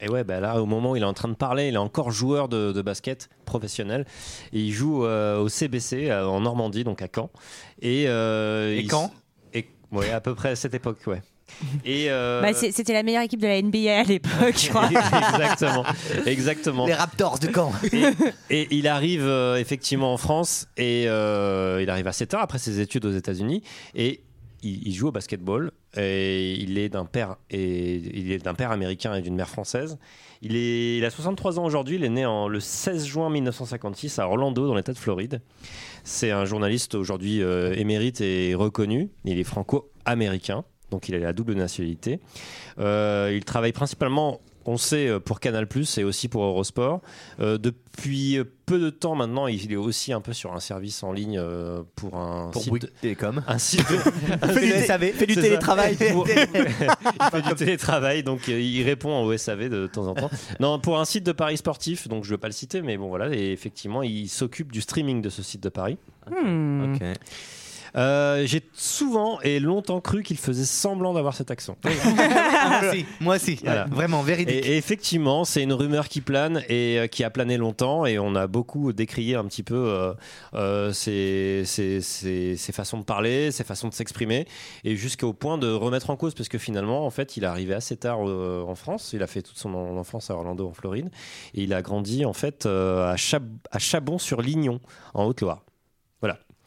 Et 0.00 0.08
ouais, 0.08 0.24
bah 0.24 0.40
là, 0.40 0.60
au 0.60 0.66
moment 0.66 0.92
où 0.92 0.96
il 0.96 1.02
est 1.02 1.06
en 1.06 1.14
train 1.14 1.28
de 1.28 1.34
parler, 1.34 1.68
il 1.68 1.74
est 1.74 1.78
encore 1.78 2.10
joueur 2.10 2.48
de, 2.48 2.72
de 2.72 2.82
basket 2.82 3.28
professionnel. 3.44 4.04
Et 4.52 4.58
il 4.60 4.72
joue 4.72 5.04
euh, 5.04 5.38
au 5.38 5.48
CBC 5.48 6.10
euh, 6.10 6.26
en 6.26 6.40
Normandie, 6.40 6.82
donc 6.84 7.00
à 7.00 7.06
Caen. 7.14 7.30
Et, 7.80 8.04
euh, 8.08 8.74
Et 8.74 8.80
il- 8.80 8.90
Caen 8.90 9.12
et, 9.54 9.68
Ouais, 9.92 10.10
à 10.10 10.20
peu 10.20 10.34
près 10.34 10.50
à 10.50 10.56
cette 10.56 10.74
époque, 10.74 10.98
ouais. 11.06 11.22
Et 11.84 12.06
euh, 12.10 12.42
Bah, 12.42 12.52
c'est- 12.54 12.72
C'était 12.72 12.92
la 12.92 13.04
meilleure 13.04 13.22
équipe 13.22 13.40
de 13.40 13.46
la 13.46 13.62
NBA 13.62 14.00
à 14.00 14.02
l'époque, 14.02 14.56
je 14.58 14.68
crois. 14.68 14.88
exactement, 15.32 15.84
exactement. 16.26 16.86
Les 16.86 16.94
Raptors 16.94 17.38
de 17.38 17.48
Caen. 17.54 17.70
Et, 17.92 18.04
et 18.50 18.68
il 18.74 18.88
arrive 18.88 19.22
euh, 19.24 19.56
effectivement 19.56 20.12
en 20.12 20.16
France 20.16 20.66
et 20.76 21.04
euh, 21.06 21.80
il 21.82 21.88
arrive 21.88 22.08
assez 22.08 22.26
tard 22.26 22.40
après 22.42 22.58
ses 22.58 22.80
études 22.80 23.04
aux 23.04 23.12
États-Unis 23.12 23.62
et 23.94 24.22
il, 24.64 24.94
joue 24.94 25.08
au 25.08 25.12
basketball 25.12 25.70
et 25.96 26.54
il 26.54 26.78
est 26.78 26.88
d'un 26.88 27.04
père 27.04 27.36
et 27.50 27.96
il 27.96 28.32
est 28.32 28.38
d'un 28.38 28.54
père 28.54 28.70
américain 28.70 29.14
et 29.14 29.22
d'une 29.22 29.34
mère 29.34 29.48
française. 29.48 29.98
Il 30.42 30.56
est 30.56 30.96
il 30.96 31.04
a 31.04 31.10
63 31.10 31.58
ans 31.58 31.64
aujourd'hui, 31.64 31.96
il 31.96 32.04
est 32.04 32.08
né 32.08 32.26
en, 32.26 32.48
le 32.48 32.60
16 32.60 33.04
juin 33.04 33.30
1956 33.30 34.18
à 34.18 34.26
Orlando 34.26 34.66
dans 34.66 34.74
l'État 34.74 34.92
de 34.92 34.98
Floride. 34.98 35.40
C'est 36.02 36.30
un 36.30 36.44
journaliste 36.44 36.94
aujourd'hui 36.94 37.42
euh, 37.42 37.74
émérite 37.74 38.20
et 38.20 38.54
reconnu. 38.54 39.10
Il 39.24 39.38
est 39.38 39.44
franco-américain, 39.44 40.64
donc 40.90 41.08
il 41.08 41.14
a 41.14 41.18
la 41.18 41.32
double 41.32 41.54
nationalité. 41.54 42.20
Euh, 42.78 43.32
il 43.34 43.44
travaille 43.44 43.72
principalement, 43.72 44.40
on 44.66 44.76
sait, 44.76 45.08
euh, 45.08 45.20
pour 45.20 45.40
Canal 45.40 45.66
et 45.98 46.04
aussi 46.04 46.28
pour 46.28 46.42
Eurosport. 46.44 47.00
Euh, 47.40 47.58
depuis 47.58 48.38
euh, 48.38 48.44
peu 48.66 48.78
de 48.78 48.90
temps 48.90 49.14
maintenant, 49.14 49.46
il 49.46 49.72
est 49.72 49.76
aussi 49.76 50.12
un 50.12 50.20
peu 50.20 50.32
sur 50.32 50.52
un 50.54 50.60
service 50.60 51.02
en 51.02 51.12
ligne 51.12 51.38
euh, 51.38 51.82
pour 51.96 52.16
un 52.16 52.50
Pour 52.50 52.62
site 52.62 52.70
Bouygues 52.70 52.90
Télécom. 53.00 53.42
un 53.46 53.58
site 53.58 53.80
de- 53.90 53.96
Fais 54.52 54.60
du 54.80 54.86
SAV, 54.86 55.12
fais 55.12 55.26
du 55.26 55.34
télétravail. 55.34 55.96
Pour- 56.12 56.26
il 56.28 56.38
fait 57.30 57.42
du 57.42 57.54
télétravail, 57.54 58.22
donc 58.22 58.48
euh, 58.48 58.60
il 58.60 58.82
répond 58.84 59.22
au 59.24 59.36
SAV 59.36 59.68
de 59.68 59.86
temps 59.86 60.06
en 60.06 60.14
temps. 60.14 60.30
Non, 60.60 60.78
pour 60.78 60.98
un 60.98 61.04
site 61.04 61.24
de 61.24 61.32
paris 61.32 61.56
sportif, 61.56 62.08
donc 62.08 62.24
je 62.24 62.30
ne 62.30 62.34
veux 62.34 62.38
pas 62.38 62.48
le 62.48 62.52
citer, 62.54 62.80
mais 62.82 62.96
bon 62.96 63.08
voilà, 63.08 63.34
et 63.34 63.52
effectivement, 63.52 64.02
il 64.02 64.28
s'occupe 64.28 64.72
du 64.72 64.80
streaming 64.80 65.20
de 65.22 65.28
ce 65.28 65.42
site 65.42 65.62
de 65.62 65.68
paris. 65.68 65.98
Hmm. 66.30 66.94
Euh, 67.96 68.44
J'ai 68.46 68.62
souvent 68.72 69.40
et 69.42 69.60
longtemps 69.60 70.00
cru 70.00 70.22
qu'il 70.22 70.36
faisait 70.36 70.64
semblant 70.64 71.12
d'avoir 71.14 71.34
cet 71.34 71.50
accent. 71.50 71.76
moi 71.84 72.80
aussi, 72.90 73.06
moi 73.20 73.36
aussi. 73.36 73.58
Voilà. 73.62 73.84
Vraiment, 73.84 74.22
véridique. 74.22 74.54
Et, 74.64 74.72
et 74.72 74.76
effectivement, 74.76 75.44
c'est 75.44 75.62
une 75.62 75.72
rumeur 75.72 76.08
qui 76.08 76.20
plane 76.20 76.62
et 76.68 76.98
euh, 76.98 77.06
qui 77.06 77.24
a 77.24 77.30
plané 77.30 77.56
longtemps 77.56 78.04
et 78.06 78.18
on 78.18 78.34
a 78.34 78.46
beaucoup 78.46 78.92
décrié 78.92 79.34
un 79.36 79.44
petit 79.44 79.62
peu 79.62 79.74
euh, 79.76 80.12
euh, 80.54 80.92
ses, 80.92 81.62
ses- 81.66 82.00
ses- 82.00 82.56
ses 82.56 82.72
façons 82.72 82.98
de 82.98 83.04
parler, 83.04 83.50
ses 83.50 83.64
façons 83.64 83.88
de 83.88 83.94
s'exprimer 83.94 84.46
et 84.84 84.96
jusqu'au 84.96 85.32
point 85.32 85.58
de 85.58 85.70
remettre 85.70 86.10
en 86.10 86.16
cause 86.16 86.34
parce 86.34 86.48
que 86.48 86.58
finalement, 86.58 87.06
en 87.06 87.10
fait, 87.10 87.36
il 87.36 87.44
est 87.44 87.46
arrivé 87.46 87.74
assez 87.74 87.96
tard 87.96 88.18
euh, 88.28 88.62
en 88.66 88.74
France. 88.74 89.10
Il 89.12 89.22
a 89.22 89.26
fait 89.26 89.42
toute 89.42 89.58
son 89.58 89.74
en- 89.74 89.96
enfance 89.96 90.30
à 90.30 90.34
Orlando, 90.34 90.68
en 90.68 90.72
Floride, 90.72 91.10
et 91.54 91.62
il 91.62 91.72
a 91.74 91.82
grandi 91.82 92.24
en 92.24 92.32
fait 92.32 92.66
euh, 92.66 93.10
à, 93.12 93.16
Chab- 93.16 93.48
à 93.70 93.78
Chabon-sur-Lignon, 93.78 94.80
en 95.14 95.24
Haute-Loire. 95.24 95.63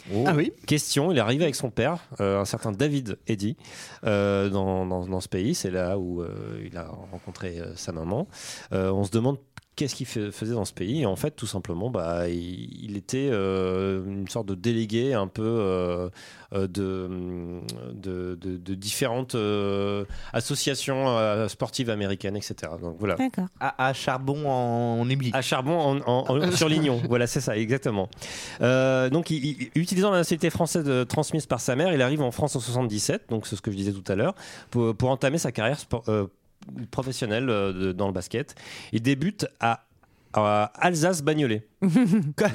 Voilà. 0.10 0.32
Ah 0.32 0.36
oui 0.36 0.51
Question, 0.66 1.12
il 1.12 1.18
est 1.18 1.22
arrivé 1.22 1.43
avec 1.43 1.55
son 1.55 1.70
père, 1.70 1.99
euh, 2.22 2.39
un 2.39 2.45
certain 2.45 2.72
David 2.72 3.18
Eddy, 3.28 3.58
euh, 4.05 4.49
dans, 4.49 4.86
dans- 4.86 5.05
dans 5.05 5.20
ce 5.22 5.28
pays. 5.30 5.53
C'est 5.55 5.72
là 5.72 5.97
où 5.97 6.22
euh, 6.22 6.62
il 6.66 6.78
a 6.78 6.88
rencontré 7.12 7.60
sa 7.76 7.91
maman. 7.91 8.28
On 8.72 9.03
se 9.03 9.12
demande 9.12 9.38
qu'est-ce 9.78 9.95
qu'il 9.95 10.05
faisait 10.07 10.53
dans 10.53 10.65
ce 10.65 10.73
pays. 10.73 11.03
Et 11.03 11.05
en 11.05 11.15
fait, 11.15 11.32
tout 11.32 11.47
simplement, 11.47 11.89
bah, 11.89 12.28
il, 12.28 12.84
il 12.84 12.97
était 12.97 13.30
euh, 13.32 14.03
une 14.05 14.28
sorte 14.28 14.47
de 14.47 14.55
délégué 14.55 15.13
un 15.13 15.28
peu 15.28 15.43
euh, 15.45 16.09
euh, 16.53 16.67
de, 16.67 17.61
de, 17.93 18.36
de- 18.36 18.57
de 18.57 18.75
différentes 18.75 19.36
euh, 19.36 20.03
associations 20.34 21.07
euh, 21.09 21.47
sportives 21.47 21.89
américaines, 21.89 22.36
etc. 22.36 22.55
Donc 22.82 22.95
voilà. 22.99 23.15
À, 23.59 23.88
à 23.88 23.93
Charbon 23.93 24.49
en 24.49 25.07
Émilie. 25.09 25.32
À 25.34 25.41
Charbon 25.41 25.78
en, 25.78 25.97
en- 26.05 26.25
en- 26.28 26.51
sur 26.55 26.67
Lignon, 26.69 27.01
voilà, 27.07 27.28
c'est 27.28 27.41
ça, 27.41 27.55
exactement. 27.57 28.09
Euh, 28.61 29.09
donc, 29.09 29.30
il- 29.30 29.45
il- 29.45 29.69
utilisant 29.82 30.11
la 30.11 30.17
nationalité 30.17 30.49
française 30.49 30.89
transmise 31.07 31.45
par 31.45 31.59
sa 31.61 31.75
mère, 31.75 31.93
il 31.93 32.01
arrive 32.01 32.21
en 32.21 32.32
France 32.32 32.55
en 32.55 32.59
77, 32.59 33.23
donc 33.30 33.45
c'est 33.47 33.55
ce 33.55 33.61
que 33.61 33.71
je 33.71 33.75
disais 33.78 33.91
tout 33.93 34.11
à 34.11 34.15
l'heure, 34.15 34.34
pour, 34.71 34.95
pour 34.95 35.09
entamer 35.11 35.38
sa 35.38 35.51
carrière 35.51 35.80
sport- 35.80 36.03
professionnelle 36.91 37.49
euh, 37.49 37.74
de- 37.74 37.91
dans 37.91 38.07
le 38.07 38.13
basket. 38.13 38.55
Il 38.91 39.01
débute 39.01 39.47
à, 39.59 39.84
Alsace-Bagnolet. 40.34 41.65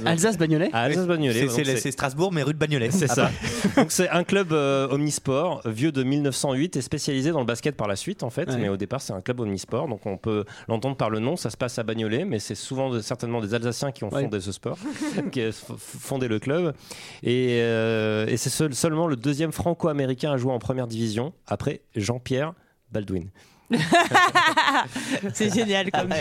Alsace-Bagnolet 0.05 0.71
À 0.73 0.83
Alsace-Bagnolet. 0.83 1.49
C'est- 1.49 1.63
donc 1.65 1.79
c'est 1.79 1.91
Strasbourg, 1.91 2.33
mais 2.33 2.43
rue 2.43 2.53
de 2.53 2.59
Bagnolet. 2.59 2.91
c'est 2.91 3.11
Ah 3.11 3.15
ça. 3.15 3.25
bah. 3.25 3.71
Donc 3.83 3.93
c'est 3.93 4.09
un 4.09 4.25
club 4.25 4.53
euh, 4.53 4.89
omnisport, 4.89 5.63
vieux 5.67 5.91
de 5.91 6.03
1908 6.03 6.77
et 6.77 6.81
spécialisé 6.83 7.33
dans 7.33 7.41
le 7.41 7.47
basket 7.47 7.77
par 7.77 7.89
la 7.89 7.97
suite 7.97 8.23
en 8.23 8.31
fait. 8.31 8.49
Ouais. 8.49 8.57
Mais 8.59 8.69
au 8.69 8.77
départ 8.77 9.01
c'est 9.01 9.13
un 9.13 9.21
club 9.21 9.41
omnisport, 9.41 9.89
donc 9.89 10.07
on 10.07 10.17
peut 10.17 10.45
l'entendre 10.69 10.97
par 10.97 11.11
le 11.11 11.19
nom. 11.19 11.37
Ça 11.37 11.51
se 11.51 11.57
passe 11.57 11.79
à 11.79 11.83
Bagnolet, 11.83 12.25
mais 12.25 12.39
c'est 12.39 12.55
souvent 12.55 12.91
de- 12.91 13.01
certainement 13.01 13.41
des 13.41 13.55
Alsaciens 13.55 13.91
qui 13.91 14.05
ont 14.05 14.11
Ouais. 14.13 14.23
fondé 14.23 14.41
ce 14.41 14.53
sport, 14.53 14.79
qui 15.33 15.41
ont 15.41 15.77
fondé 15.79 16.29
le 16.29 16.39
club. 16.39 16.75
Et, 17.23 17.59
euh, 17.63 18.27
et 18.27 18.37
c'est 18.37 18.51
seul- 18.51 18.75
seulement 18.75 19.07
le 19.07 19.17
deuxième 19.17 19.53
franco-américain 19.53 20.33
à 20.33 20.37
jouer 20.37 20.53
en 20.53 20.59
première 20.59 20.87
division 20.87 21.33
après 21.47 21.81
Jean-Pierre 21.97 22.53
Baldwin. 22.93 23.29
c'est 25.35 25.53
génial 25.53 25.91
comme. 25.91 26.13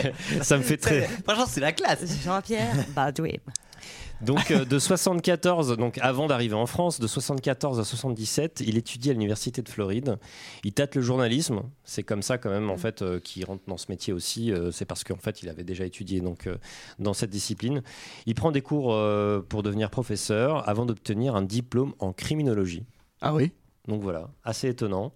Ça 0.42 0.58
me 0.58 0.64
fait 0.64 0.78
très. 0.78 1.02
Franchement, 1.24 1.46
c'est 1.48 1.62
la 1.62 1.72
classe. 1.72 2.04
Jean-Pierre 2.24 2.76
Baldwin. 2.96 3.40
Donc 4.22 4.52
euh, 4.52 4.66
de 4.66 4.78
74, 4.78 5.78
donc 5.78 5.98
avant 5.98 6.28
d'arriver 6.28 6.54
en 6.54 6.68
France, 6.68 7.00
de 7.00 7.08
74 7.08 7.80
à 7.80 7.84
77, 7.84 8.62
il 8.66 8.78
étudie 8.78 9.10
à 9.10 9.14
l'université 9.14 9.64
de 9.64 9.70
Floride. 9.70 10.18
Il 10.64 10.74
tâte 10.74 10.96
le 10.96 11.02
journalisme. 11.02 11.64
C'est 11.86 12.04
comme 12.04 12.22
ça 12.22 12.38
quand 12.38 12.52
même 12.52 12.70
en 12.70 12.78
fait 12.78 13.02
euh, 13.02 13.20
qu'il 13.20 13.44
rentre 13.46 13.64
dans 13.68 13.78
ce 13.78 13.88
métier 13.90 14.14
aussi. 14.14 14.52
Euh, 14.52 14.72
c'est 14.72 14.86
parce 14.86 15.04
qu'en 15.04 15.18
fait 15.18 15.42
il 15.42 15.50
avait 15.50 15.64
déjà 15.64 15.86
étudié 15.86 16.22
donc 16.22 16.46
euh, 16.46 16.58
dans 17.00 17.14
cette 17.14 17.32
discipline. 17.32 17.82
Il 18.28 18.36
prend 18.36 18.52
des 18.52 18.62
cours 18.62 18.94
euh, 18.94 19.42
pour 19.42 19.64
devenir 19.64 19.90
professeur 19.90 20.70
avant 20.70 20.86
d'obtenir 20.86 21.36
un 21.36 21.42
diplôme 21.42 21.94
en 21.98 22.14
criminologie. 22.14 22.84
Ah 23.22 23.34
oui? 23.34 23.52
Donc 23.88 24.04
voilà, 24.04 24.30
assez 24.44 24.68
étonnant. 24.70 25.14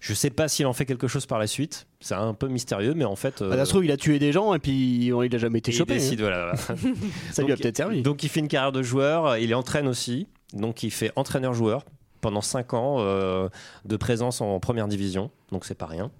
Je 0.00 0.14
sais 0.14 0.30
pas 0.30 0.48
s'il 0.48 0.66
en 0.66 0.72
fait 0.72 0.86
quelque 0.86 1.08
chose 1.08 1.26
par 1.26 1.38
la 1.38 1.46
suite. 1.46 1.86
C'est 2.00 2.14
un 2.14 2.34
peu 2.34 2.48
mystérieux, 2.48 2.94
mais 2.94 3.04
en 3.04 3.16
fait. 3.16 3.42
Bah, 3.42 3.56
ça 3.56 3.64
se 3.64 3.70
trouve, 3.70 3.84
il 3.84 3.90
a 3.92 3.96
tué 3.96 4.18
des 4.18 4.32
gens 4.32 4.54
et 4.54 4.58
puis 4.58 5.06
il 5.06 5.34
a 5.34 5.38
jamais 5.38 5.58
été 5.58 5.70
Et 5.70 5.74
il 5.74 5.78
chopé. 5.78 5.94
décide, 5.94 6.20
hein. 6.20 6.24
voilà, 6.24 6.54
voilà. 6.66 6.80
Ça 7.32 7.42
lui 7.42 7.52
a 7.52 7.54
Donc, 7.54 7.62
peut-être 7.62 7.76
servi. 7.76 8.02
Donc 8.02 8.22
il 8.22 8.28
fait 8.28 8.40
une 8.40 8.48
carrière 8.48 8.72
de 8.72 8.82
joueur, 8.82 9.36
il 9.38 9.54
entraîne 9.54 9.88
aussi, 9.88 10.28
donc 10.52 10.82
il 10.82 10.90
fait 10.90 11.12
entraîneur-joueur 11.16 11.84
pendant 12.20 12.40
5 12.40 12.74
ans 12.74 12.96
euh, 12.98 13.48
de 13.84 13.96
présence 13.96 14.40
en 14.40 14.58
première 14.58 14.88
division, 14.88 15.30
donc 15.52 15.64
c'est 15.64 15.76
pas 15.76 15.86
rien. 15.86 16.10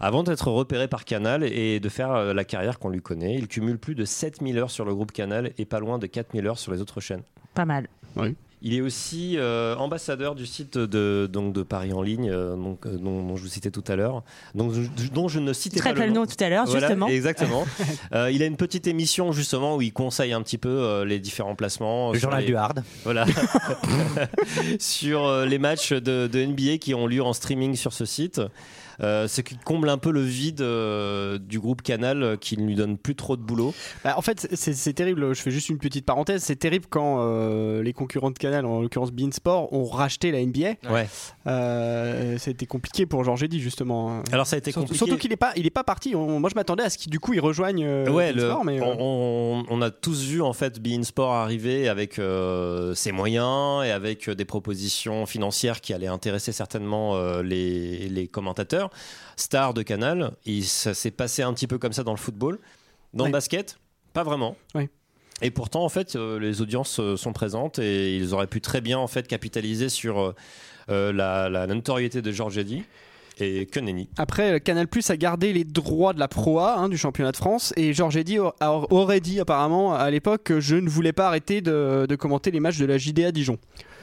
Avant 0.00 0.22
d'être 0.22 0.48
repéré 0.50 0.88
par 0.88 1.04
Canal 1.04 1.42
et 1.42 1.80
de 1.80 1.88
faire 1.88 2.12
euh, 2.12 2.34
la 2.34 2.44
carrière 2.44 2.78
qu'on 2.78 2.90
lui 2.90 3.00
connaît, 3.00 3.34
il 3.34 3.48
cumule 3.48 3.78
plus 3.78 3.94
de 3.94 4.04
7000 4.04 4.58
heures 4.58 4.70
sur 4.70 4.84
le 4.84 4.94
groupe 4.94 5.10
Canal 5.12 5.52
et 5.58 5.64
pas 5.64 5.80
loin 5.80 5.98
de 5.98 6.06
4000 6.06 6.46
heures 6.46 6.58
sur 6.58 6.70
les 6.72 6.80
autres 6.82 7.00
chaînes. 7.00 7.22
Pas 7.54 7.64
mal. 7.64 7.88
Oui. 8.16 8.36
Il 8.60 8.74
est 8.74 8.80
aussi 8.80 9.36
euh, 9.38 9.76
ambassadeur 9.76 10.34
du 10.34 10.44
site 10.44 10.76
de, 10.78 11.28
donc 11.32 11.52
de 11.52 11.62
Paris 11.62 11.92
en 11.92 12.02
ligne, 12.02 12.28
euh, 12.28 12.56
donc, 12.56 12.86
euh, 12.86 12.96
dont, 12.98 13.22
dont 13.22 13.36
je 13.36 13.42
vous 13.42 13.48
citais 13.48 13.70
tout 13.70 13.84
à 13.86 13.94
l'heure, 13.94 14.24
donc, 14.56 14.72
je- 14.72 15.08
dont 15.10 15.28
je 15.28 15.38
ne 15.38 15.52
citais 15.52 15.78
Très 15.78 15.94
pas 15.94 16.06
le 16.06 16.12
nom. 16.12 16.22
nom 16.22 16.26
tout 16.26 16.42
à 16.42 16.48
l'heure, 16.48 16.64
Voilà, 16.66 16.88
justement. 16.88 17.06
Exactement. 17.08 17.64
Euh, 18.14 18.30
il 18.32 18.42
a 18.42 18.46
une 18.46 18.56
petite 18.56 18.86
émission 18.86 19.32
justement 19.32 19.76
où 19.76 19.82
il 19.82 19.92
conseille 19.92 20.32
un 20.32 20.42
petit 20.42 20.56
peu 20.58 20.68
euh, 20.70 21.04
les 21.04 21.18
différents 21.20 21.54
placements. 21.54 22.12
Le 22.12 22.18
journal 22.18 22.40
les- 22.40 22.46
du 22.46 22.56
hard. 22.56 22.82
Voilà. 23.04 23.26
sur 24.78 25.26
euh, 25.26 25.46
les 25.46 25.58
matchs 25.58 25.92
de, 25.92 26.26
de 26.26 26.44
NBA 26.44 26.78
qui 26.78 26.94
ont 26.94 27.06
lieu 27.06 27.22
en 27.22 27.32
streaming 27.32 27.76
sur 27.76 27.92
ce 27.92 28.04
site. 28.04 28.40
Euh, 29.00 29.28
ce 29.28 29.40
qui 29.42 29.56
comble 29.58 29.88
un 29.88 29.98
peu 29.98 30.10
le 30.10 30.22
vide 30.22 30.60
euh, 30.60 31.38
du 31.38 31.60
groupe 31.60 31.82
Canal 31.82 32.22
euh, 32.22 32.36
qui 32.36 32.56
ne 32.58 32.66
lui 32.66 32.74
donne 32.74 32.98
plus 32.98 33.14
trop 33.14 33.36
de 33.36 33.42
boulot. 33.42 33.72
Bah, 34.04 34.14
en 34.16 34.22
fait, 34.22 34.40
c'est- 34.40 34.56
c'est 34.56 34.72
c'est 34.74 34.92
terrible. 34.92 35.34
Je 35.34 35.40
fais 35.40 35.50
juste 35.52 35.68
une 35.68 35.78
petite 35.78 36.04
parenthèse. 36.04 36.42
C'est 36.42 36.56
terrible 36.56 36.86
quand 36.90 37.18
euh, 37.20 37.82
les 37.82 37.92
concurrents 37.92 38.30
de 38.30 38.38
Canal, 38.38 38.66
en 38.66 38.80
l'occurrence 38.80 39.12
Bein 39.12 39.30
Sport, 39.30 39.72
ont 39.72 39.84
racheté 39.84 40.30
la 40.32 40.40
NBA. 40.44 40.74
Ouais. 40.90 41.08
Euh, 41.46 42.36
C'était 42.38 42.66
compliqué 42.66 43.06
pour 43.06 43.24
Georges 43.24 43.42
Eddy 43.42 43.60
justement. 43.60 44.22
Alors 44.32 44.46
ça 44.46 44.56
a 44.56 44.58
été 44.58 44.70
Surtout- 44.72 44.86
compliqué. 44.86 44.98
Surtout 45.04 45.16
qu'il 45.20 45.30
n'est 45.30 45.36
pas, 45.36 45.52
il 45.56 45.66
est 45.66 45.70
pas 45.70 45.84
parti. 45.84 46.14
On- 46.14 46.40
moi 46.40 46.50
je 46.50 46.54
m'attendais 46.54 46.82
à 46.84 46.90
ce 46.90 46.98
qu'il 46.98 47.10
du 47.10 47.20
coup 47.20 47.32
il 47.34 47.40
rejoigne 47.40 47.84
euh, 47.84 48.10
Ouais, 48.10 48.32
Bein 48.32 48.40
le- 48.42 48.48
Sport, 48.50 48.64
mais 48.64 48.80
euh, 48.80 48.84
on, 48.84 49.64
on- 49.68 49.78
on 49.78 49.82
a 49.82 49.90
tous 49.90 50.22
vu 50.24 50.42
en 50.42 50.52
fait 50.52 50.80
Bein 50.80 51.02
Sport 51.02 51.32
arriver 51.32 51.88
avec 51.88 52.18
euh, 52.18 52.94
ses 52.94 53.12
moyens 53.12 53.84
et 53.84 53.90
avec 53.90 54.28
euh, 54.28 54.34
des 54.34 54.44
propositions 54.44 55.26
financières 55.26 55.80
qui 55.80 55.92
allaient 55.92 56.06
intéresser 56.06 56.52
certainement 56.52 57.16
euh, 57.16 57.42
les, 57.42 58.08
les 58.08 58.28
commentateurs. 58.28 58.87
Star 59.36 59.74
de 59.74 59.82
Canal, 59.82 60.32
et 60.46 60.62
ça 60.62 60.94
s'est 60.94 61.10
passé 61.10 61.42
un 61.42 61.52
petit 61.54 61.66
peu 61.66 61.78
comme 61.78 61.92
ça 61.92 62.02
dans 62.04 62.12
le 62.12 62.18
football. 62.18 62.58
Dans 63.14 63.24
Ouais. 63.24 63.30
le 63.30 63.32
basket, 63.32 63.78
pas 64.12 64.22
vraiment. 64.22 64.56
Et 65.40 65.50
pourtant, 65.52 65.84
en 65.84 65.88
fait, 65.88 66.16
euh, 66.16 66.38
les 66.40 66.60
audiences 66.62 66.98
euh, 66.98 67.16
sont 67.16 67.32
présentes 67.32 67.78
et 67.78 68.16
ils 68.16 68.34
auraient 68.34 68.48
pu 68.48 68.60
très 68.60 68.80
bien 68.80 68.98
en 68.98 69.06
fait 69.06 69.28
capitaliser 69.28 69.88
sur 69.88 70.34
euh, 70.90 71.12
la, 71.12 71.48
la 71.48 71.66
notoriété 71.68 72.22
de 72.22 72.32
Georges 72.32 72.58
Eddy 72.58 72.82
et 73.38 73.66
que 73.66 73.78
nenni. 73.78 74.08
Après, 74.16 74.58
Canal 74.58 74.88
Plus 74.88 75.08
a 75.10 75.16
gardé 75.16 75.52
les 75.52 75.62
droits 75.62 76.12
de 76.12 76.18
la 76.18 76.26
Pro 76.26 76.58
A 76.58 76.76
hein, 76.78 76.88
du 76.88 76.98
championnat 76.98 77.30
de 77.30 77.36
France 77.36 77.72
et 77.76 77.94
Georges 77.94 78.16
Eddy 78.16 78.38
aurait 78.60 79.20
dit 79.20 79.38
apparemment 79.38 79.94
à 79.94 80.10
l'époque 80.10 80.42
que 80.42 80.58
je 80.58 80.74
ne 80.74 80.88
voulais 80.88 81.12
pas 81.12 81.28
arrêter 81.28 81.60
de, 81.60 82.06
de 82.08 82.16
commenter 82.16 82.50
les 82.50 82.58
matchs 82.58 82.78
de 82.78 82.86
la 82.86 82.98
JDA 82.98 83.30
Dijon. 83.30 83.58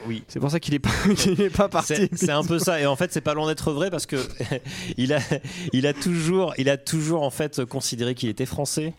Oui. 0.06 0.24
C'est 0.28 0.40
pour 0.40 0.50
ça 0.50 0.60
qu'il 0.60 0.74
n'est 0.74 0.78
pas, 0.78 0.90
qu'il 1.16 1.40
est 1.40 1.50
pas 1.50 1.68
parti. 1.68 1.94
C'est 1.94 2.16
c'est 2.16 2.30
un 2.30 2.44
peu 2.44 2.58
ça. 2.58 2.80
Et 2.80 2.86
en 2.86 2.96
fait, 2.96 3.12
c'est 3.12 3.20
pas 3.20 3.34
loin 3.34 3.46
d'être 3.46 3.72
vrai 3.72 3.90
parce 3.90 4.06
que 4.06 4.16
il 4.96 5.12
a, 5.12 5.20
il 5.72 5.86
a 5.86 5.92
toujours, 5.92 6.54
il 6.58 6.68
a 6.68 6.76
toujours 6.76 7.22
en 7.22 7.30
fait 7.30 7.64
considéré 7.64 8.14
qu'il 8.14 8.28
était 8.28 8.46
français. 8.46 8.94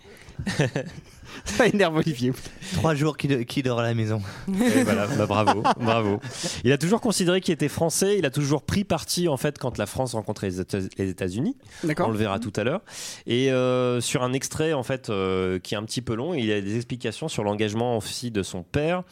Ça 1.46 1.68
énerve 1.68 1.96
Olivier. 1.98 2.34
Trois 2.74 2.96
jours 2.96 3.18
qu'il 3.18 3.46
qu'il 3.46 3.64
dort 3.64 3.80
à 3.80 3.84
la 3.84 3.94
maison. 3.94 4.22
Et 4.48 4.84
voilà, 4.84 5.08
bah, 5.18 5.26
bravo, 5.26 5.64
bravo. 5.80 6.20
Il 6.64 6.72
a 6.72 6.78
toujours 6.78 7.02
considéré 7.02 7.42
qu'il 7.42 7.54
était 7.54 7.68
français. 7.68 8.18
Il 8.18 8.26
a 8.26 8.30
toujours 8.32 8.64
pris 8.64 8.84
parti 8.84 9.28
en 9.28 9.38
fait 9.38 9.58
quand 9.58 9.78
la 9.78 9.86
France 9.86 10.14
rencontrait 10.14 10.48
les 10.50 10.60
États- 10.62 10.80
les 10.98 11.10
États-Unis. 11.10 11.58
D'accord. 11.84 12.10
On 12.10 12.12
le 12.12 12.18
verra 12.18 12.40
tout 12.40 12.54
à 12.56 12.64
l'heure. 12.64 12.82
Et 13.26 13.52
euh, 13.52 14.02
sur 14.02 14.24
un 14.24 14.34
extrait 14.34 14.74
en 14.74 14.84
fait 14.84 15.10
euh, 15.10 15.60
qui 15.60 15.74
est 15.74 15.78
un 15.78 15.84
petit 15.84 16.02
peu 16.02 16.16
long, 16.16 16.34
il 16.34 16.46
y 16.46 16.54
a 16.54 16.62
des 16.62 16.76
explications 16.76 17.28
sur 17.28 17.44
l'engagement 17.44 17.98
aussi 17.98 18.32
de 18.32 18.44
son 18.44 18.64
père 18.64 19.04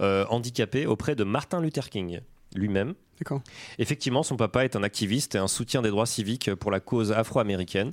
euh, 0.00 0.24
handicapé 0.30 0.86
auprès 0.86 1.14
de 1.14 1.24
Martin 1.24 1.60
Luther 1.60 1.88
King 1.90 2.20
lui-même. 2.54 2.94
D'accord. 3.18 3.42
Effectivement, 3.78 4.22
son 4.22 4.36
papa 4.36 4.64
est 4.64 4.76
un 4.76 4.82
activiste 4.82 5.34
et 5.34 5.38
un 5.38 5.48
soutien 5.48 5.82
des 5.82 5.90
droits 5.90 6.06
civiques 6.06 6.54
pour 6.54 6.70
la 6.70 6.80
cause 6.80 7.12
afro-américaine. 7.12 7.92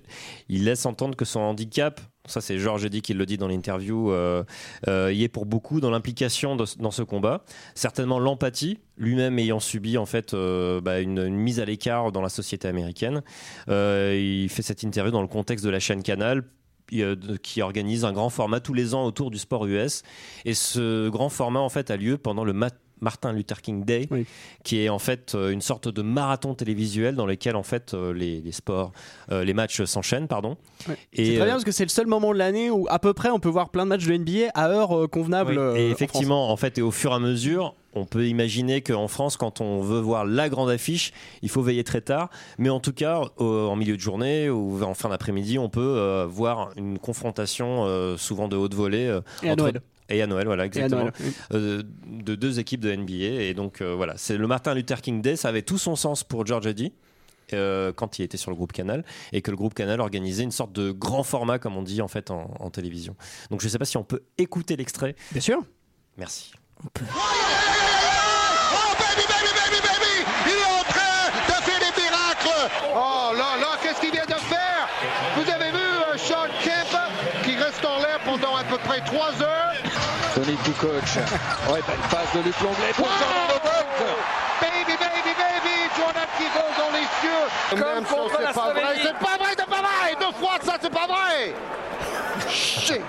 Il 0.49 0.65
laisse 0.65 0.85
entendre 0.85 1.15
que 1.15 1.25
son 1.25 1.39
handicap, 1.41 2.01
ça 2.25 2.41
c'est 2.41 2.57
Georges 2.57 2.85
Eddy 2.85 3.01
qui 3.01 3.13
le 3.13 3.25
dit 3.25 3.37
dans 3.37 3.47
l'interview, 3.47 4.11
euh, 4.11 4.43
euh, 4.87 5.13
y 5.13 5.23
est 5.23 5.29
pour 5.29 5.45
beaucoup 5.45 5.79
dans 5.79 5.91
l'implication 5.91 6.55
dans 6.55 6.91
ce 6.91 7.03
combat. 7.03 7.43
Certainement 7.75 8.19
l'empathie, 8.19 8.79
lui-même 8.97 9.37
ayant 9.39 9.59
subi 9.59 9.97
en 9.97 10.05
fait 10.05 10.33
euh, 10.33 10.81
bah, 10.81 10.99
une, 10.99 11.29
mise 11.29 11.59
à 11.59 11.65
l'écart 11.65 12.11
dans 12.11 12.21
la 12.21 12.29
société 12.29 12.67
américaine. 12.67 13.21
Euh, 13.69 14.17
il 14.19 14.49
fait 14.49 14.63
cette 14.63 14.83
interview 14.83 15.11
dans 15.11 15.21
le 15.21 15.27
contexte 15.27 15.63
de 15.65 15.69
la 15.69 15.79
chaîne 15.79 16.01
Canal 16.03 16.43
qui 17.41 17.61
organise 17.61 18.03
un 18.03 18.11
grand 18.11 18.29
format 18.29 18.59
tous 18.59 18.73
les 18.73 18.93
ans 18.93 19.05
autour 19.05 19.31
du 19.31 19.37
sport 19.37 19.65
US. 19.65 20.03
Et 20.43 20.53
ce 20.53 21.07
grand 21.07 21.29
format 21.29 21.61
en 21.61 21.69
fait 21.69 21.89
a 21.89 21.95
lieu 21.95 22.17
pendant 22.17 22.43
le 22.43 22.51
mat- 22.51 22.80
Martin 23.01 23.33
Luther 23.33 23.61
King 23.61 23.83
Day, 23.83 24.07
qui 24.63 24.81
est 24.81 24.89
en 24.89 24.99
fait 24.99 25.33
euh, 25.35 25.51
une 25.51 25.61
sorte 25.61 25.87
de 25.87 26.01
marathon 26.01 26.53
télévisuel 26.53 27.15
dans 27.15 27.25
lequel 27.25 27.55
en 27.55 27.63
fait 27.63 27.93
euh, 27.93 28.13
les, 28.13 28.41
les 28.41 28.51
sports, 28.51 28.91
euh, 29.31 29.43
les 29.43 29.53
matchs 29.53 29.83
s'enchaînent, 29.83 30.27
pardon. 30.27 30.57
Et, 31.13 31.25
C'est 31.25 31.35
très 31.35 31.45
bien 31.45 31.53
parce 31.53 31.63
que 31.63 31.71
c'est 31.71 31.83
le 31.83 31.89
seul 31.89 32.07
moment 32.07 32.31
de 32.31 32.37
l'année 32.37 32.69
où 32.69 32.87
à 32.89 32.99
peu 32.99 33.13
près 33.13 33.29
on 33.29 33.39
peut 33.39 33.49
voir 33.49 33.69
plein 33.69 33.83
de 33.83 33.89
matchs 33.89 34.05
de 34.05 34.15
NBA 34.15 34.51
à 34.53 34.69
heure 34.69 35.09
convenable. 35.09 35.57
Oui, 35.57 35.79
et 35.79 35.87
en 35.89 35.91
effectivement, 35.91 36.51
en, 36.51 36.57
fait, 36.57 36.77
et 36.77 36.81
au 36.81 36.91
fur 36.91 37.11
et 37.11 37.15
à 37.15 37.19
mesure, 37.19 37.75
on 37.93 38.05
peut 38.05 38.27
imaginer 38.27 38.81
qu'en 38.81 39.07
France, 39.07 39.37
quand 39.37 39.61
on 39.61 39.81
veut 39.81 39.99
voir 39.99 40.25
la 40.25 40.49
grande 40.49 40.69
affiche, 40.69 41.11
il 41.41 41.49
faut 41.49 41.61
veiller 41.61 41.83
très 41.83 42.01
tard. 42.01 42.29
Mais 42.57 42.69
en 42.69 42.79
tout 42.79 42.93
cas, 42.93 43.21
en 43.37 43.75
milieu 43.75 43.95
de 43.95 44.01
journée 44.01 44.49
ou 44.49 44.81
en 44.83 44.93
fin 44.93 45.09
d'après-midi, 45.09 45.59
on 45.59 45.69
peut 45.69 45.81
euh, 45.81 46.25
voir 46.29 46.71
une 46.77 46.99
confrontation 46.99 47.85
euh, 47.85 48.17
souvent 48.17 48.47
de 48.47 48.55
haute 48.55 48.73
volée. 48.73 49.19
Et 49.43 49.49
à 49.49 49.55
Noël. 49.55 49.81
Et 50.11 50.21
à 50.21 50.27
Noël, 50.27 50.45
voilà, 50.45 50.65
exactement. 50.65 51.01
Noël, 51.01 51.13
oui. 51.19 51.33
Euh, 51.53 51.83
de 52.05 52.35
deux 52.35 52.59
équipes 52.59 52.81
de 52.81 52.93
NBA. 52.95 53.13
Et 53.43 53.53
donc, 53.53 53.81
euh, 53.81 53.93
voilà, 53.95 54.13
c'est 54.17 54.37
le 54.37 54.45
Martin 54.47 54.73
Luther 54.73 55.01
King 55.01 55.21
Day. 55.21 55.35
Ça 55.35 55.49
avait 55.49 55.61
tout 55.61 55.77
son 55.77 55.95
sens 55.95 56.23
pour 56.23 56.45
George 56.45 56.67
Eddy. 56.67 56.93
euh, 57.53 57.91
quand 57.91 58.17
il 58.19 58.23
était 58.23 58.37
sur 58.37 58.49
le 58.51 58.55
groupe 58.55 58.71
Canal 58.71 59.03
et 59.33 59.41
que 59.41 59.51
le 59.51 59.57
groupe 59.57 59.73
Canal 59.73 59.99
organisait 59.99 60.43
une 60.43 60.51
sorte 60.51 60.71
de 60.71 60.91
grand 60.91 61.23
format 61.23 61.59
comme 61.59 61.75
on 61.75 61.81
dit 61.81 62.01
en 62.01 62.07
fait 62.07 62.31
en, 62.31 62.49
en 62.59 62.69
télévision. 62.69 63.15
Donc 63.49 63.59
je 63.61 63.65
ne 63.65 63.69
sais 63.71 63.77
pas 63.79 63.83
si 63.85 63.97
on 63.97 64.03
peut 64.05 64.21
écouter 64.37 64.77
l'extrait. 64.77 65.15
Bien 65.33 65.41
sûr. 65.41 65.61
Merci. 66.17 66.53
Oh 66.85 66.89
baby, 68.99 69.25
baby, 69.27 69.51
baby, 69.59 69.79
baby 69.83 70.15
Il 70.47 70.51
est 70.53 70.65
en 70.65 70.83
train 70.83 71.27
de 71.47 71.53
faire 71.63 71.79
des 71.79 72.01
miracles 72.01 72.71
Oh 72.95 73.31
là 73.35 73.57
là, 73.59 73.77
qu'est-ce 73.83 73.99
qu'il 73.99 74.11
vient 74.11 74.25
de 74.25 74.33
faire? 74.33 74.87
Vous 75.35 75.49
avez 75.51 75.71
vu 75.71 75.87
Sean 76.17 76.47
Kemp 76.63 77.43
qui 77.43 77.55
reste 77.57 77.83
en 77.85 77.97
l'air 77.99 78.19
pendant 78.25 78.55
à 78.55 78.63
peu 78.63 78.77
près 78.77 79.01
3 79.01 79.41
heures? 79.43 79.70
Tony 80.43 80.57
Kukoc. 80.57 80.91
Ouais, 81.69 81.81
belle 81.87 81.97
passe 82.09 82.33
de 82.33 82.39
Luc 82.41 82.59
Longley 82.61 82.93
pour 82.95 83.05
Jordan 83.05 83.47
Robert. 83.53 84.17
Baby, 84.59 84.97
baby, 84.97 85.33
baby 85.37 85.75
Jordan 85.95 86.27
qui 86.37 86.43
vole 86.45 86.73
dans 86.77 86.91
les 86.97 87.05
cieux 87.21 87.83
Comme 87.83 88.03
contre 88.05 88.41
la 88.41 88.47
c'est 88.47 88.53
pas 88.53 88.71
vrai, 88.71 88.81
Slovénie. 88.81 89.01
c'est 89.03 89.19
pas 89.19 89.37
vrai, 89.37 89.53
c'est 89.57 89.69
pas 89.69 89.81
vrai 89.81 90.15
Deux 90.19 90.33
fois 90.39 90.53
ça, 90.63 90.73
c'est 90.81 90.89
pas 90.93 91.07
vrai 91.07 91.53
Shit 92.49 93.01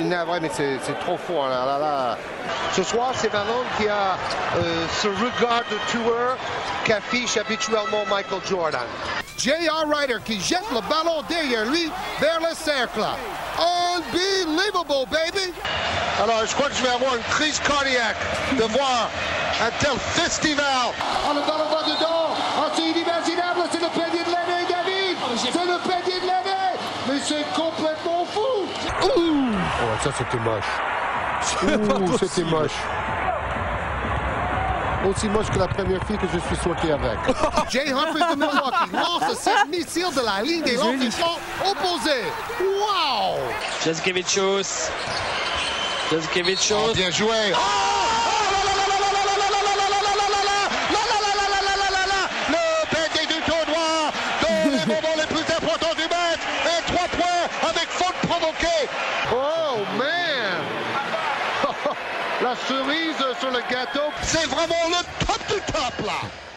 suis 0.00 0.08
navré, 0.08 0.40
mais 0.40 0.50
c'est 0.54 0.98
trop 1.00 1.16
fort. 1.16 1.48
Là, 1.48 1.66
là, 1.66 1.78
là. 1.78 2.18
Ce 2.74 2.82
soir, 2.82 3.12
c'est 3.14 3.32
Malone 3.32 3.66
qui 3.76 3.88
a 3.88 4.16
euh, 4.56 4.86
ce 5.02 5.08
regard 5.08 5.62
de 5.70 5.76
tueur 5.90 6.36
qu'affiche 6.84 7.36
habituellement 7.36 8.04
Michael 8.08 8.40
Jordan. 8.48 8.86
J.R. 9.36 9.84
Ryder 9.88 10.18
qui 10.24 10.40
jette 10.40 10.64
le 10.70 10.80
ballon 10.88 11.22
derrière 11.28 11.64
lui 11.66 11.90
vers 12.20 12.40
le 12.40 12.54
cercle. 12.54 13.04
Unbelievable, 13.58 15.06
baby! 15.10 15.52
Alors, 16.22 16.46
je 16.46 16.54
crois 16.54 16.68
que 16.68 16.74
je 16.74 16.82
vais 16.82 16.94
avoir 16.94 17.16
une 17.16 17.22
crise 17.22 17.58
cardiaque 17.60 18.16
de 18.52 18.64
voir 18.64 19.08
un 19.60 19.70
tel 19.80 19.98
festival. 19.98 20.64
Ah, 20.64 21.32
le 21.34 21.40
ballon 21.40 21.68
va 21.70 21.82
dedans. 21.82 22.34
Ah, 22.56 22.70
c'est 22.74 22.82
inimaginable. 22.82 23.60
C'est 23.70 23.80
le 23.80 23.88
panier 23.88 24.24
de 24.24 24.32
l'année, 24.32 24.66
David. 24.68 25.16
C'est 25.36 25.52
le 25.52 25.78
panier 25.88 26.20
de 26.20 26.26
l'année. 26.26 26.78
Mais 27.08 27.18
c'est 27.22 27.44
complètement 27.54 28.24
fou. 28.26 28.66
Ouh! 29.02 29.50
Oh, 29.82 29.89
ça, 30.02 30.10
c'était 30.16 30.38
moche. 30.38 30.64
Ouh, 31.62 32.18
c'était 32.18 32.44
moche. 32.44 32.72
Aussi 35.08 35.28
moche 35.28 35.46
que 35.50 35.58
la 35.58 35.68
première 35.68 36.02
fille 36.04 36.18
que 36.18 36.26
je 36.32 36.38
suis 36.38 36.56
sorti 36.62 36.90
avec. 36.90 37.18
Jay 37.70 37.90
Humphries 37.90 38.20
de 38.32 38.36
Milwaukee 38.36 38.92
lance 38.92 39.38
cette 39.38 39.68
missile 39.68 40.14
de 40.14 40.20
la 40.20 40.42
ligne 40.42 40.62
des 40.62 40.76
lancers 40.76 41.38
opposés. 41.64 42.24
Wow! 42.60 43.38
Jazkevicius. 43.82 44.90
Jazkevicius. 46.10 46.92
Bien 46.94 47.10
joué. 47.10 47.54
Le 52.48 52.86
panier 52.90 53.26
du 53.26 53.40
tournoi 53.42 54.10
dans 54.42 54.70
les 54.70 54.86
moments 54.86 55.16
les 55.16 55.26
plus 55.26 55.54
importants 55.54 55.94
du 55.96 56.02
match. 56.02 56.40
Et 56.66 56.92
trois 56.92 57.08
points 57.08 57.70
avec 57.70 57.88
faute 57.88 58.28
provoquée. 58.28 58.88
Oh 59.32 59.78
man! 59.96 60.60
La 62.42 62.49
cerise 62.68 63.38
sur 63.38 63.50
le 63.50 63.60
gâteau. 63.70 64.10
C'est 64.22 64.46
vraiment 64.46 64.88
le 64.88 65.26
top 65.26 65.40
du 65.48 65.60
top 65.72 66.06
là. 66.06 66.49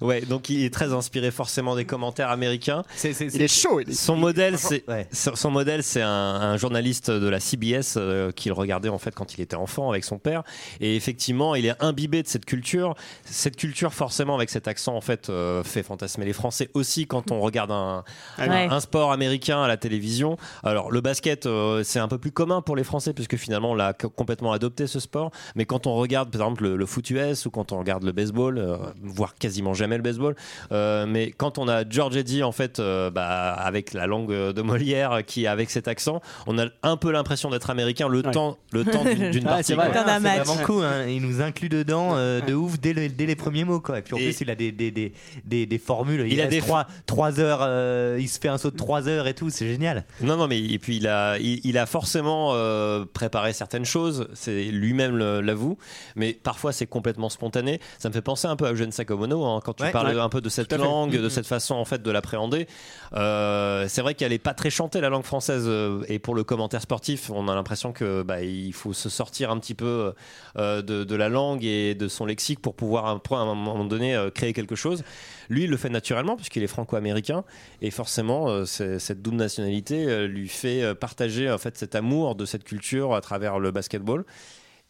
Ouais, 0.00 0.20
donc 0.22 0.48
il 0.50 0.64
est 0.64 0.72
très 0.72 0.92
inspiré 0.92 1.30
forcément 1.30 1.74
des 1.76 1.84
commentaires 1.84 2.30
américains. 2.30 2.82
Il 3.04 3.42
est 3.42 3.48
chaud. 3.48 3.80
il 3.80 3.90
est- 3.90 3.94
Son 3.94 4.16
modèle, 4.16 4.58
c'est 4.58 4.84
ouais. 4.88 5.06
son 5.12 5.34
son 5.36 5.50
modèle, 5.50 5.82
c'est 5.82 6.02
un, 6.02 6.08
un 6.08 6.56
journaliste 6.56 7.10
de 7.10 7.28
la 7.28 7.40
CBS 7.40 7.94
euh, 7.96 8.30
qu'il 8.32 8.52
regardait 8.52 8.88
en 8.88 8.98
fait 8.98 9.14
quand 9.14 9.34
il 9.34 9.40
était 9.40 9.56
enfant 9.56 9.90
avec 9.90 10.04
son 10.04 10.18
père. 10.18 10.42
Et 10.80 10.96
effectivement, 10.96 11.54
il 11.54 11.66
est 11.66 11.74
imbibé 11.82 12.22
de 12.22 12.28
cette 12.28 12.44
culture. 12.44 12.94
Cette 13.24 13.56
culture, 13.56 13.92
forcément, 13.94 14.34
avec 14.36 14.50
cet 14.50 14.68
accent, 14.68 14.94
en 14.94 15.00
fait, 15.00 15.30
euh, 15.30 15.62
fait 15.64 15.82
fantasmer 15.82 16.24
les 16.24 16.32
Français 16.32 16.70
aussi 16.74 17.06
quand 17.06 17.30
on 17.30 17.40
regarde 17.40 17.70
un, 17.70 18.04
un- 18.38 18.48
Ouais. 18.48 18.68
un 18.70 18.80
sport 18.80 19.12
américain 19.12 19.62
à 19.62 19.68
la 19.68 19.76
télévision. 19.76 20.36
Alors, 20.62 20.90
le 20.90 21.00
basket, 21.00 21.46
euh, 21.46 21.82
c'est 21.84 21.98
un 21.98 22.08
peu 22.08 22.18
plus 22.18 22.32
commun 22.32 22.62
pour 22.62 22.76
les 22.76 22.84
Français 22.84 23.12
puisque 23.12 23.36
finalement, 23.36 23.72
on 23.72 23.74
l'a 23.74 23.92
co- 23.92 24.10
complètement 24.10 24.52
adopté 24.52 24.86
ce 24.86 25.00
sport. 25.00 25.30
Mais 25.54 25.64
quand 25.64 25.86
on 25.86 25.94
regarde, 25.94 26.30
par 26.30 26.40
exemple, 26.42 26.62
le, 26.64 26.76
le 26.76 26.86
foot 26.86 27.08
US 27.10 27.46
ou 27.46 27.50
quand 27.50 27.72
on 27.72 27.78
regarde 27.78 28.04
le 28.04 28.12
baseball, 28.12 28.58
euh, 28.58 28.76
voire 29.02 29.34
quasiment 29.34 29.74
jamais 29.74 29.87
jamais 29.88 29.96
le 29.96 30.02
baseball. 30.02 30.34
Euh, 30.72 31.06
mais 31.08 31.30
quand 31.30 31.58
on 31.58 31.66
a 31.68 31.88
George 31.88 32.16
Eddy, 32.16 32.42
en 32.42 32.52
fait, 32.52 32.78
euh, 32.78 33.10
bah, 33.10 33.52
avec 33.52 33.94
la 33.94 34.06
langue 34.06 34.30
de 34.32 34.62
Molière, 34.62 35.20
qui 35.26 35.46
avec 35.46 35.70
cet 35.70 35.88
accent, 35.88 36.20
on 36.46 36.58
a 36.58 36.66
un 36.82 36.96
peu 36.96 37.10
l'impression 37.10 37.48
d'être 37.50 37.70
américain 37.70 38.08
le 38.08 38.22
temps, 38.22 38.58
le 38.72 38.84
temps 38.84 39.04
d'une 39.04 39.44
Ah, 39.46 39.48
partie. 39.50 39.64
c'est 39.64 39.74
vrai, 39.74 39.90
quoi. 39.90 40.04
c'est 40.04 40.18
vraiment 40.20 40.64
cool. 40.64 40.84
hein. 40.84 41.06
Il 41.08 41.22
nous 41.22 41.40
inclut 41.40 41.68
dedans 41.68 42.10
euh, 42.16 42.40
de 42.40 42.52
ouf 42.54 42.78
dès, 42.78 42.92
le- 42.92 43.08
dès 43.08 43.26
les 43.26 43.36
premiers 43.36 43.64
mots. 43.64 43.80
Quoi. 43.80 43.98
Et 44.00 44.02
puis 44.02 44.14
en 44.14 44.18
Et- 44.18 44.24
plus, 44.24 44.40
il 44.42 44.50
a 44.50 44.54
des, 44.54 44.72
des, 44.72 44.90
des, 44.90 45.12
des, 45.44 45.66
des 45.66 45.78
formules. 45.78 46.24
Il, 46.26 46.34
Il 46.34 46.40
a 46.40 46.46
des- 46.46 46.58
trois, 46.60 46.86
trois 47.06 47.40
heures. 47.40 47.60
euh, 47.62 48.18
il 48.20 48.28
se 48.28 48.38
fait 48.38 48.48
un 48.48 48.58
saut 48.58 48.70
de 48.70 48.76
3 48.76 49.08
heures 49.08 49.26
et 49.26 49.34
tout. 49.34 49.48
C'est 49.50 49.66
génial. 49.68 50.04
Non, 50.20 50.36
non, 50.36 50.46
mais 50.48 50.60
et 50.62 50.78
puis 50.78 50.96
il 50.98 51.06
a, 51.06 51.38
il, 51.38 51.60
il 51.64 51.78
a 51.78 51.86
forcément 51.86 52.50
euh, 52.52 53.04
préparé 53.12 53.52
certaines 53.52 53.84
choses. 53.84 54.28
C'est 54.34 54.64
lui-même 54.64 55.16
l'avoue, 55.16 55.78
mais 56.16 56.32
parfois 56.34 56.72
c'est 56.72 56.86
complètement 56.86 57.28
spontané. 57.28 57.80
Ça 57.98 58.08
me 58.08 58.14
fait 58.14 58.20
penser 58.22 58.46
un 58.46 58.56
peu 58.56 58.66
à 58.66 58.72
Eugène 58.72 58.92
Sakamono 58.92 59.44
hein, 59.44 59.60
quand 59.64 59.77
tu 59.78 59.84
Ouais, 59.84 59.90
parles 59.92 60.14
ouais. 60.14 60.20
un 60.20 60.28
peu 60.28 60.40
de 60.42 60.48
cette 60.50 60.72
langue, 60.74 61.12
de 61.12 61.18
Mhm. 61.18 61.30
cette 61.30 61.46
façon 61.46 61.74
en 61.76 61.84
fait 61.86 62.02
de 62.02 62.10
l'appréhender. 62.10 62.66
Euh, 63.14 63.86
c'est 63.88 64.02
vrai 64.02 64.14
qu'elle 64.14 64.32
est 64.32 64.38
pas 64.38 64.52
très 64.54 64.68
chantée 64.70 65.00
la 65.00 65.08
langue 65.08 65.24
française 65.24 65.64
euh, 65.66 66.02
et 66.08 66.18
pour 66.18 66.34
le 66.34 66.44
commentaire 66.44 66.82
sportif, 66.82 67.30
on 67.30 67.48
a 67.48 67.54
l'impression 67.54 67.92
que 67.92 68.22
bah, 68.22 68.42
il 68.42 68.72
faut 68.74 68.92
se 68.92 69.08
sortir 69.08 69.50
un 69.50 69.58
petit 69.58 69.74
peu 69.74 70.12
euh, 70.56 70.82
de, 70.82 71.04
de 71.04 71.14
la 71.16 71.28
langue 71.30 71.64
et 71.64 71.94
de 71.94 72.08
son 72.08 72.26
lexique 72.26 72.60
pour 72.60 72.74
pouvoir 72.74 73.06
un 73.06 73.20
à 73.30 73.34
un 73.36 73.54
moment 73.54 73.84
donné 73.84 74.14
euh, 74.14 74.30
créer 74.30 74.52
quelque 74.52 74.74
chose. 74.74 75.02
Lui, 75.48 75.64
il 75.64 75.70
le 75.70 75.76
fait 75.76 75.88
naturellement 75.88 76.36
puisqu'il 76.36 76.62
est 76.62 76.66
franco-américain 76.66 77.44
et 77.80 77.90
forcément 77.90 78.48
euh, 78.48 78.64
cette 78.66 79.22
double 79.22 79.36
nationalité 79.36 80.04
euh, 80.06 80.26
lui 80.26 80.48
fait 80.48 80.94
partager 80.94 81.50
en 81.50 81.58
fait 81.58 81.76
cet 81.78 81.94
amour 81.94 82.34
de 82.34 82.44
cette 82.44 82.64
culture 82.64 83.14
à 83.14 83.20
travers 83.20 83.58
le 83.58 83.70
basketball. 83.70 84.24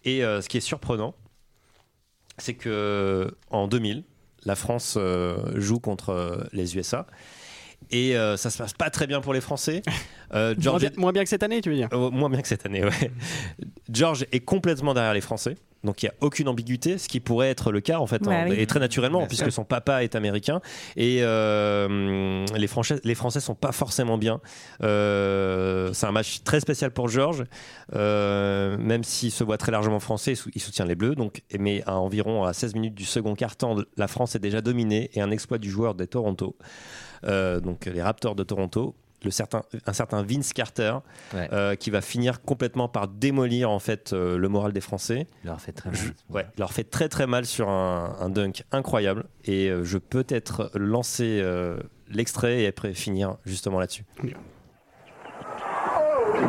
Et 0.04 0.24
euh, 0.24 0.40
ce 0.40 0.48
qui 0.48 0.56
est 0.56 0.60
surprenant, 0.60 1.14
c'est 2.38 2.54
que 2.54 3.30
en 3.50 3.66
2000, 3.66 4.04
la 4.48 4.56
France 4.56 4.94
euh, 4.96 5.36
joue 5.56 5.78
contre 5.78 6.08
euh, 6.08 6.44
les 6.52 6.74
USA. 6.74 7.06
Et 7.90 8.16
euh, 8.16 8.36
ça 8.36 8.50
se 8.50 8.58
passe 8.58 8.74
pas 8.74 8.90
très 8.90 9.06
bien 9.06 9.20
pour 9.20 9.32
les 9.34 9.40
Français. 9.40 9.82
Euh, 10.34 10.52
Moins 10.52 10.62
George 10.62 10.80
bien, 10.82 10.90
moins 10.98 11.12
bien 11.12 11.22
que 11.22 11.28
cette 11.30 11.42
année, 11.42 11.62
tu 11.62 11.70
veux 11.70 11.74
dire? 11.74 11.88
Euh, 11.94 12.10
moins 12.10 12.28
bien 12.28 12.42
que 12.42 12.48
cette 12.48 12.66
année, 12.66 12.84
ouais. 12.84 13.10
George 13.90 14.26
est 14.30 14.40
complètement 14.40 14.92
derrière 14.92 15.14
les 15.14 15.22
Français. 15.22 15.56
Donc 15.84 16.02
il 16.02 16.04
n'y 16.04 16.10
a 16.10 16.14
aucune 16.20 16.48
ambiguïté, 16.48 16.98
ce 16.98 17.08
qui 17.08 17.18
pourrait 17.18 17.48
être 17.48 17.72
le 17.72 17.80
cas 17.80 17.98
en 17.98 18.06
fait, 18.06 18.20
Bah 18.22 18.32
hein, 18.32 18.46
oui. 18.50 18.56
et 18.58 18.66
très 18.66 18.78
naturellement, 18.78 19.20
Bien 19.20 19.26
puisque 19.28 19.44
sûr. 19.44 19.52
son 19.54 19.64
papa 19.64 20.04
est 20.04 20.16
américain 20.16 20.60
et 20.96 21.20
euh, 21.22 22.44
les 22.54 22.66
Français, 22.66 23.00
les 23.04 23.14
Français 23.14 23.40
sont 23.40 23.54
pas 23.54 23.72
forcément 23.72 24.18
bien. 24.18 24.42
Euh, 24.82 25.92
c'est 25.94 26.04
un 26.06 26.12
match 26.12 26.42
très 26.44 26.60
spécial 26.60 26.90
pour 26.90 27.08
George, 27.08 27.44
euh, 27.94 28.76
même 28.76 29.04
s'il 29.04 29.30
se 29.30 29.44
voit 29.44 29.56
très 29.56 29.72
largement 29.72 30.00
français, 30.00 30.32
il 30.32 30.36
sou- 30.36 30.50
il 30.54 30.60
soutient 30.60 30.84
les 30.84 30.94
Bleus. 30.94 31.14
Donc, 31.14 31.42
mais 31.58 31.82
à 31.86 31.94
environ 31.96 32.44
à 32.44 32.52
16 32.52 32.74
minutes 32.74 32.94
du 32.94 33.04
second 33.06 33.34
quart-temps, 33.34 33.76
la 33.96 34.08
France 34.08 34.34
est 34.34 34.40
déjà 34.40 34.60
dominée 34.60 35.10
et 35.14 35.20
un 35.22 35.30
exploit 35.30 35.56
du 35.58 35.70
joueur 35.70 35.94
des 35.94 36.06
Toronto, 36.06 36.56
donc 37.24 37.86
les 37.86 38.02
Raptors 38.02 38.34
de 38.34 38.42
Toronto. 38.44 38.94
Le 39.24 39.32
certain, 39.32 39.62
un 39.84 39.92
certain 39.92 40.22
Vince 40.22 40.52
Carter 40.52 40.94
euh, 41.34 41.74
qui 41.74 41.90
va 41.90 42.00
finir 42.00 42.40
complètement 42.40 42.86
par 42.88 43.08
démolir 43.08 43.68
en 43.68 43.80
fait 43.80 44.12
euh, 44.12 44.38
le 44.38 44.48
moral 44.48 44.72
des 44.72 44.80
Français. 44.80 45.26
Il 45.42 45.48
leur 45.48 45.60
fait 45.60 45.72
très 45.72 45.90
mal. 45.90 45.98
Ouais, 46.30 46.46
il 46.56 46.60
leur 46.60 46.72
fait 46.72 46.84
très 46.84 47.08
très 47.08 47.26
mal 47.26 47.44
sur 47.44 47.68
un, 47.68 48.14
un 48.20 48.28
dunk 48.28 48.62
incroyable 48.70 49.24
et 49.44 49.70
euh, 49.70 49.82
je 49.82 49.98
peux 49.98 50.24
être 50.28 50.70
lancer 50.76 51.40
euh, 51.42 51.78
l'extrait 52.08 52.60
et 52.60 52.68
après 52.68 52.94
finir 52.94 53.38
justement 53.44 53.80
là-dessus. 53.80 54.04
Il 54.22 54.28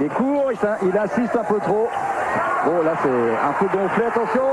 est 0.03 0.09
court, 0.09 0.51
il, 0.51 0.59
il 0.89 0.95
assiste 0.95 1.35
un 1.35 1.45
peu 1.45 1.57
trop. 1.59 1.87
Oh 2.67 2.83
là 2.83 2.95
c'est 3.01 3.09
un 3.09 3.53
peu 3.53 3.65
gonflé, 3.75 4.05
attention. 4.05 4.43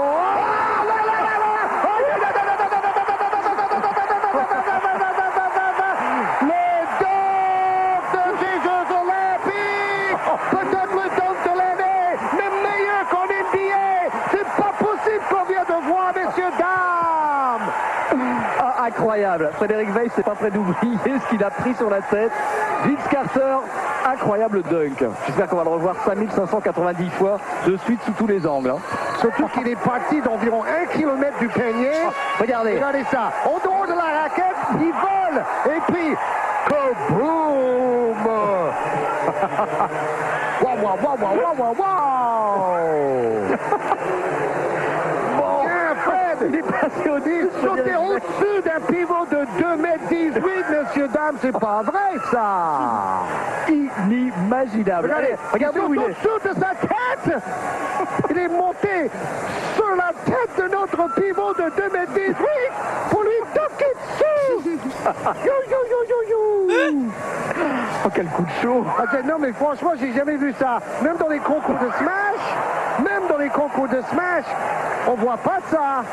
Les 6.42 6.84
dunk 7.00 8.32
des 8.40 8.56
Jeux 8.64 8.86
Olympiques 9.00 10.24
Peut-être 10.50 10.92
le 10.92 11.06
dunk 11.16 11.38
de 11.44 11.52
l'année, 11.58 12.10
mais 12.36 12.50
meilleur 12.62 13.02
qu'en 13.10 13.24
NBA 13.24 14.10
C'est 14.30 14.48
pas 14.56 14.72
possible 14.78 15.24
qu'on 15.30 15.44
vient 15.44 15.64
de 15.64 15.78
voir, 15.86 16.06
messieurs, 16.14 16.52
dames 16.58 17.68
Ah, 18.58 18.86
incroyable. 19.36 19.50
Frédéric 19.56 19.88
Weiss 19.94 20.12
c'est 20.14 20.24
pas 20.24 20.34
prêt 20.34 20.50
d'oublier 20.50 20.98
ce 21.04 21.28
qu'il 21.30 21.42
a 21.44 21.50
pris 21.50 21.74
sur 21.74 21.90
la 21.90 22.00
tête. 22.02 22.32
Vince 22.84 23.08
Carter, 23.10 23.56
incroyable 24.10 24.62
dunk. 24.62 25.04
J'espère 25.26 25.48
qu'on 25.48 25.56
va 25.56 25.64
le 25.64 25.70
revoir 25.70 25.96
5590 26.04 27.10
fois 27.10 27.38
de 27.66 27.76
suite 27.78 28.00
sous 28.04 28.12
tous 28.12 28.26
les 28.26 28.46
angles. 28.46 28.70
hein. 28.70 28.78
Surtout 29.20 29.46
qu'il 29.48 29.68
est 29.68 29.76
parti 29.76 30.20
d'environ 30.20 30.62
un 30.64 30.86
kilomètre 30.96 31.38
du 31.38 31.48
panier. 31.48 31.90
Regardez. 32.40 32.74
Regardez 32.74 33.04
ça. 33.10 33.32
En 33.44 33.58
dehors 33.64 33.86
de 33.86 33.92
la 33.92 34.22
raquette, 34.22 34.56
il 34.80 34.92
vole. 34.92 35.44
Et 35.74 35.80
puis, 35.92 36.16
kaboom 36.68 38.16
Waouh, 40.62 40.78
waouh, 40.82 40.96
waouh, 41.02 41.18
waouh, 41.20 41.36
waouh, 41.36 41.56
waouh, 41.58 41.74
waouh 41.78 42.86
Bien, 45.36 45.94
Fred 46.02 46.38
Il 46.48 46.54
est 46.56 46.62
passé 46.62 47.10
au 47.10 47.18
10. 47.18 47.45
Sauter 47.62 47.96
au-dessus 47.96 48.62
d'un 48.64 48.80
pivot 48.86 49.26
de 49.30 49.46
2 49.60 49.76
mètres 49.76 50.04
18, 50.08 50.42
messieurs, 50.70 51.08
dames, 51.08 51.36
c'est 51.40 51.52
pas 51.58 51.82
vrai, 51.82 52.18
ça 52.30 53.22
Inimaginable. 53.68 55.06
Regardez, 55.08 55.26
Allez, 55.26 55.36
regardez 55.52 55.80
où 55.80 55.94
il 55.94 56.00
est. 56.00 56.04
au-dessous 56.04 56.48
de 56.48 56.60
sa 56.60 56.70
tête 56.74 57.42
Il 58.30 58.38
est 58.38 58.48
monté 58.48 59.10
sur 59.74 59.96
la 59.96 60.12
tête 60.24 60.50
de 60.58 60.68
notre 60.72 61.14
pivot 61.14 61.52
de 61.54 61.70
2 61.76 61.90
mètres 61.92 62.12
18 62.12 62.36
pour 63.10 63.22
lui 63.22 63.30
toquer 63.54 63.92
dessus 63.94 64.78
Yo, 65.44 65.52
yo, 65.70 65.78
yo, 65.90 65.98
yo, 66.08 66.28
yo 66.28 66.36
Oh, 68.04 68.08
quel 68.14 68.26
coup 68.26 68.42
de 68.42 68.62
chaud 68.62 68.84
Ah, 68.98 69.04
Non, 69.24 69.38
mais 69.38 69.52
franchement, 69.52 69.92
j'ai 69.98 70.12
jamais 70.12 70.36
vu 70.36 70.52
ça. 70.58 70.78
Même 71.02 71.16
dans 71.16 71.28
les 71.28 71.38
concours 71.38 71.74
de 71.74 71.90
Smash, 71.98 73.04
même 73.04 73.22
dans 73.28 73.38
les 73.38 73.48
concours 73.48 73.88
de 73.88 74.00
Smash, 74.10 74.44
on 75.08 75.14
voit 75.14 75.36
pas 75.38 75.58
ça. 75.70 76.04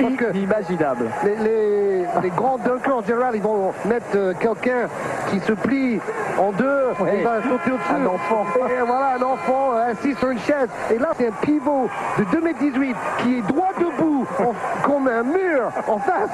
Inimaginable. 0.00 1.06
les, 1.24 1.36
les, 1.36 2.06
les 2.22 2.30
grands 2.30 2.58
dunkers 2.58 2.96
en 2.96 3.02
général, 3.02 3.36
ils 3.36 3.42
vont 3.42 3.72
mettre 3.84 4.06
euh, 4.14 4.32
quelqu'un 4.38 4.88
qui 5.30 5.40
se 5.40 5.52
plie 5.52 6.00
en 6.38 6.52
deux, 6.52 6.74
Ouais. 7.00 7.18
il 7.18 7.24
va 7.24 7.42
sauter 7.42 7.72
au-dessus. 7.72 7.92
Un 7.94 8.06
enfant. 8.06 8.46
Et 8.70 8.80
voilà, 8.86 9.16
un 9.18 9.22
enfant 9.22 9.72
euh, 9.74 9.90
assis 9.92 10.14
sur 10.14 10.30
une 10.30 10.38
chaise. 10.38 10.68
Et 10.90 10.98
là, 10.98 11.08
c'est 11.18 11.28
un 11.28 11.32
pivot 11.42 11.88
de 12.18 12.24
2m18 12.24 12.94
qui 13.18 13.38
est 13.38 13.42
droit 13.42 13.68
debout, 13.78 14.26
en- 14.38 14.54
comme 14.88 15.08
un 15.08 15.22
mur 15.22 15.70
en 15.88 15.98
face 15.98 16.30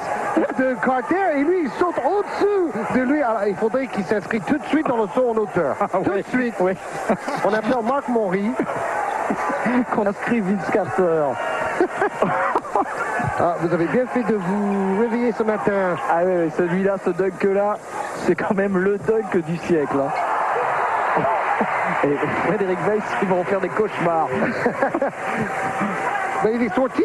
de 0.57 0.75
Carter. 0.85 1.15
Et 1.37 1.43
lui, 1.43 1.63
il 1.63 1.69
saute 1.71 1.95
au-dessus 2.05 2.97
de 2.97 3.01
lui. 3.01 3.21
Alors, 3.21 3.43
il 3.47 3.55
faudrait 3.55 3.87
qu'il 3.87 4.05
s'inscrit 4.05 4.39
tout 4.41 4.57
de 4.57 4.65
suite 4.67 4.87
dans 4.87 4.97
le 4.97 5.07
saut 5.13 5.31
en 5.31 5.37
hauteur. 5.37 5.75
tout 5.91 6.11
de 6.11 6.23
suite. 6.29 6.55
On 7.45 7.53
appelle 7.53 7.75
Marc 7.83 8.07
Monry. 8.07 8.51
Qu'on 9.93 10.05
inscrit 10.05 10.39
Vince 10.39 10.69
Carter. 10.71 11.23
Ah, 13.39 13.55
vous 13.61 13.73
avez 13.73 13.85
bien 13.85 14.05
fait 14.07 14.23
de 14.23 14.35
vous 14.35 14.99
réveiller 15.01 15.31
ce 15.31 15.43
matin. 15.43 15.95
Ah 16.09 16.19
oui, 16.23 16.51
celui-là, 16.57 16.97
ce 17.03 17.09
dunk-là, 17.09 17.77
c'est 18.25 18.35
quand 18.35 18.53
même 18.53 18.77
le 18.77 18.97
dunk 18.99 19.37
du 19.45 19.57
siècle. 19.57 19.95
hein. 19.99 20.11
Et 22.03 22.15
Frédéric 22.47 22.77
Weiss, 22.87 23.03
ils 23.21 23.27
vont 23.27 23.43
faire 23.43 23.59
des 23.61 23.69
cauchemars. 23.69 24.27
Ben, 26.43 26.51
il 26.55 26.63
est 26.63 26.75
sorti. 26.75 27.03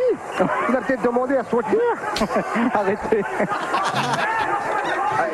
Il 0.68 0.74
a 0.74 0.80
peut-être 0.80 1.02
demandé 1.02 1.36
à 1.36 1.44
sortir. 1.44 1.78
Arrêtez. 2.74 3.22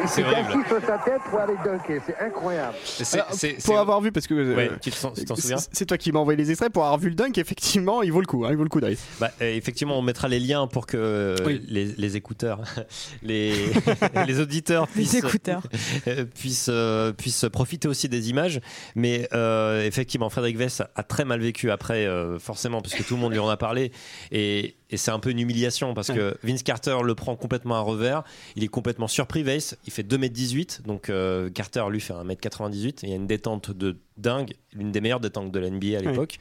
Il 0.05 0.09
C'est 0.11 0.23
s'est 0.23 0.35
assis 0.35 0.69
sur 0.69 0.81
sa 0.87 0.99
tête 0.99 1.21
pour 1.31 1.39
aller 1.41 1.55
dunker. 1.65 2.01
C'est 2.07 2.19
incroyable. 2.19 2.75
C'est- 2.85 3.15
Alors, 3.19 3.33
c'est- 3.33 3.53
pour 3.55 3.63
c'est- 3.63 3.75
avoir 3.77 4.01
vu, 4.03 4.13
parce 4.13 4.27
que 4.27 4.35
euh, 4.35 4.55
Ouais, 4.57 4.71
tu 4.83 4.91
te 4.91 4.97
sens- 4.97 5.19
tu 5.19 5.25
t'en 5.25 5.35
souviens 5.35 5.57
c'est- 5.73 5.87
toi 5.87 5.97
qui 5.97 6.13
m'as 6.13 6.21
envoyé 6.21 6.37
les 6.37 6.51
extraits 6.51 6.71
pour 6.73 6.85
avoir 6.85 6.99
vu 6.99 7.09
le 7.09 7.15
dunk. 7.15 7.39
Effectivement, 7.39 8.03
il 8.03 8.13
vaut 8.13 8.21
le 8.21 8.27
coup. 8.27 8.45
hein, 8.45 8.49
il 8.51 8.57
vaut 8.57 8.65
le 8.65 8.69
coup 8.69 8.81
d'aller. 8.81 8.99
Bah, 9.19 9.31
euh, 9.41 9.55
effectivement, 9.57 9.99
on 9.99 10.03
mettra 10.03 10.29
les 10.29 10.39
liens 10.41 10.67
pour 10.67 10.87
que 10.87 10.97
euh, 10.99 11.37
Oui. 11.47 11.63
les, 11.69 11.87
les 11.87 12.17
écouteurs, 12.17 12.61
les, 13.23 13.53
les 14.27 14.41
auditeurs 14.41 14.87
Les 14.95 15.03
puissent, 15.03 15.15
écouteurs. 15.15 15.63
puissent, 16.35 16.69
euh, 16.71 17.13
puissent 17.13 17.47
profiter 17.53 17.89
aussi 17.89 18.09
des 18.11 18.29
images. 18.31 18.61
Mais 18.95 19.29
euh, 19.33 19.83
effectivement, 19.85 20.29
Frédéric 20.29 20.59
Weiss 20.59 20.83
a, 20.95 21.03
très 21.03 21.25
mal 21.25 21.41
vécu 21.41 21.71
après, 21.71 22.07
forcément, 22.41 22.81
puisque 22.83 23.07
tout 23.07 23.15
le 23.15 23.21
monde 23.21 23.33
lui 23.33 23.39
en 23.39 23.49
a 23.49 23.57
parlé. 23.57 23.91
Et, 24.33 24.75
et 24.95 24.97
c'est 24.97 25.11
un 25.11 25.19
peu 25.19 25.31
une 25.31 25.39
humiliation 25.41 25.93
parce 25.95 26.09
que 26.09 26.37
Vince 26.43 26.63
Carter 26.63 26.97
le 27.05 27.15
prend 27.15 27.37
complètement 27.37 27.75
à 27.77 27.81
revers. 27.81 28.23
Il 28.57 28.65
est 28.65 28.69
complètement 28.69 29.09
surpris, 29.09 29.43
Weiss. 29.43 29.77
Il 29.87 29.93
fait 29.93 30.03
2m18. 30.03 30.83
Donc 30.87 31.11
euh, 31.11 31.51
Carter, 31.51 31.85
lui, 31.91 32.01
fait 32.01 32.15
1m98. 32.15 33.01
Il 33.03 33.09
y 33.11 33.13
a 33.13 33.17
une 33.17 33.27
détente 33.27 33.71
de 33.71 33.97
dingue, 34.17 34.55
l'une 34.73 34.91
des 34.93 35.01
meilleures 35.01 35.21
détentes 35.21 35.51
de 35.53 35.59
la 35.59 35.69
NBA 35.71 35.99
à 35.99 36.01
l'époque. 36.01 36.39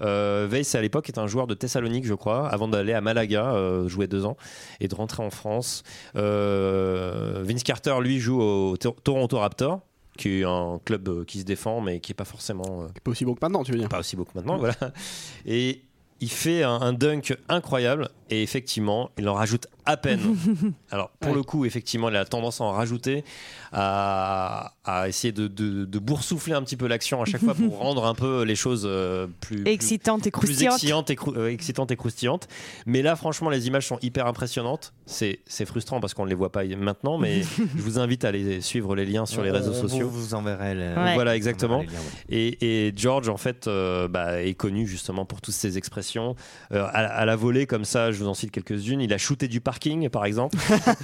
Euh, 0.00 0.48
Weiss, 0.48 0.74
à 0.74 0.80
l'époque, 0.82 1.08
est 1.08 1.18
un 1.18 1.26
joueur 1.26 1.46
de 1.46 1.54
Thessalonique, 1.54 2.04
je 2.06 2.14
crois, 2.14 2.48
avant 2.48 2.66
d'aller 2.68 2.92
à 2.92 3.00
Malaga, 3.00 3.54
euh, 3.54 3.88
jouer 3.88 4.06
deux 4.08 4.24
ans, 4.24 4.36
et 4.80 4.88
de 4.88 4.94
rentrer 4.94 5.22
en 5.22 5.30
France. 5.30 5.82
Euh, 6.16 7.42
Vince 7.44 7.62
Carter, 7.62 7.94
lui, 8.00 8.18
joue 8.18 8.40
au 8.40 8.76
Tor- 8.76 8.96
Toronto 9.02 9.38
Raptors, 9.38 9.80
qui 10.18 10.40
est 10.40 10.44
un 10.44 10.80
club 10.84 11.08
euh, 11.08 11.24
qui 11.24 11.40
se 11.40 11.44
défend, 11.44 11.80
mais 11.80 12.00
qui 12.00 12.12
est 12.12 12.14
pas 12.14 12.24
forcément. 12.24 12.82
euh, 12.82 12.86
Pas 13.04 13.10
aussi 13.10 13.24
beau 13.24 13.34
que 13.34 13.40
maintenant, 13.42 13.62
tu 13.64 13.72
veux 13.72 13.78
dire. 13.78 13.88
pas 13.88 14.00
aussi 14.00 14.16
beau 14.16 14.24
que 14.24 14.32
maintenant, 14.34 14.56
voilà. 14.58 14.74
Et 15.46 15.82
il 16.22 16.30
fait 16.30 16.62
un, 16.62 16.80
un 16.80 16.92
dunk 16.92 17.36
incroyable. 17.48 18.08
Et 18.32 18.42
effectivement, 18.42 19.10
il 19.18 19.28
en 19.28 19.34
rajoute 19.34 19.66
à 19.84 19.98
peine. 19.98 20.20
Alors, 20.90 21.10
pour 21.20 21.34
le 21.34 21.42
coup, 21.42 21.66
effectivement, 21.66 22.08
il 22.08 22.16
a 22.16 22.24
tendance 22.24 22.62
à 22.62 22.64
en 22.64 22.70
rajouter, 22.72 23.24
à, 23.72 24.72
à 24.84 25.08
essayer 25.08 25.32
de, 25.32 25.48
de, 25.48 25.84
de 25.84 25.98
boursoufler 25.98 26.54
un 26.54 26.62
petit 26.62 26.76
peu 26.76 26.86
l'action 26.86 27.20
à 27.20 27.24
chaque 27.24 27.42
fois 27.42 27.54
pour 27.54 27.78
rendre 27.78 28.06
un 28.06 28.14
peu 28.14 28.42
les 28.44 28.54
choses 28.54 28.84
euh, 28.86 29.26
plus 29.40 29.62
Excitante 29.66 30.26
et 30.26 30.30
plus 30.30 30.46
croustillante. 30.46 30.74
excitantes 30.76 31.10
et, 31.10 31.14
crou- 31.16 31.34
euh, 31.36 31.48
excitantes 31.50 31.90
et 31.90 31.96
croustillantes. 31.96 32.48
Mais 32.86 33.02
là, 33.02 33.16
franchement, 33.16 33.50
les 33.50 33.66
images 33.66 33.86
sont 33.86 33.98
hyper 34.02 34.26
impressionnantes. 34.26 34.92
C'est 35.04 35.40
c'est 35.46 35.66
frustrant 35.66 36.00
parce 36.00 36.14
qu'on 36.14 36.24
ne 36.24 36.30
les 36.30 36.34
voit 36.34 36.52
pas 36.52 36.64
maintenant, 36.64 37.18
mais 37.18 37.42
je 37.76 37.82
vous 37.82 37.98
invite 37.98 38.24
à 38.24 38.28
aller 38.28 38.60
suivre 38.60 38.94
les 38.94 39.04
liens 39.04 39.26
sur 39.26 39.42
les 39.42 39.50
On- 39.50 39.54
réseaux 39.54 39.74
sociaux. 39.74 40.08
vous- 40.08 40.20
vous 40.22 40.34
enverrez 40.34 40.74
le- 40.74 40.94
Donc 40.94 41.04
Ouais. 41.04 41.14
Voilà, 41.14 41.36
exactement. 41.36 41.80
les 41.80 41.86
liens, 41.86 41.92
Et, 42.30 42.86
et 42.88 42.92
George, 42.96 43.28
en 43.28 43.36
fait, 43.36 43.66
euh, 43.66 44.08
bah, 44.08 44.42
est 44.42 44.54
connu 44.54 44.86
justement 44.86 45.24
pour 45.26 45.40
toutes 45.42 45.54
ces 45.54 45.76
expressions. 45.76 46.34
Euh, 46.72 46.84
à, 46.84 46.88
à 47.06 47.24
la 47.26 47.36
volée, 47.36 47.66
comme 47.66 47.84
ça, 47.84 48.10
je 48.12 48.21
vous 48.22 48.28
en 48.28 48.34
cite 48.34 48.50
quelques-unes. 48.50 49.00
Il 49.00 49.12
a 49.12 49.18
shooté 49.18 49.48
du 49.48 49.60
parking, 49.60 50.08
par 50.08 50.24
exemple. 50.24 50.56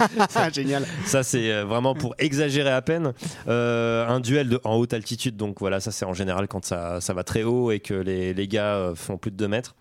Génial. 0.53 0.87
Ça, 1.05 1.23
c'est 1.23 1.53
euh, 1.53 1.65
vraiment 1.65 1.95
pour 1.95 2.15
exagérer 2.19 2.71
à 2.71 2.83
peine. 2.83 3.13
Euh, 3.49 4.07
un 4.07 4.21
duel 4.21 4.49
de, 4.49 4.61
en 4.65 4.77
haute 4.77 4.95
altitude, 4.95 5.37
donc 5.37 5.61
voilà, 5.61 5.81
ça 5.81 5.91
c'est 5.91 6.05
en 6.05 6.15
général 6.15 6.49
quand 6.49 6.65
ça, 6.65 7.01
ça 7.01 7.15
va 7.15 7.25
très 7.25 7.43
haut 7.43 7.71
et 7.71 7.81
que 7.81 7.95
les, 7.95 8.35
les 8.35 8.49
gars 8.49 8.75
euh, 8.75 8.95
font 8.95 9.19
plus 9.19 9.31
de 9.31 9.37
2 9.37 9.49
mètres. 9.49 9.75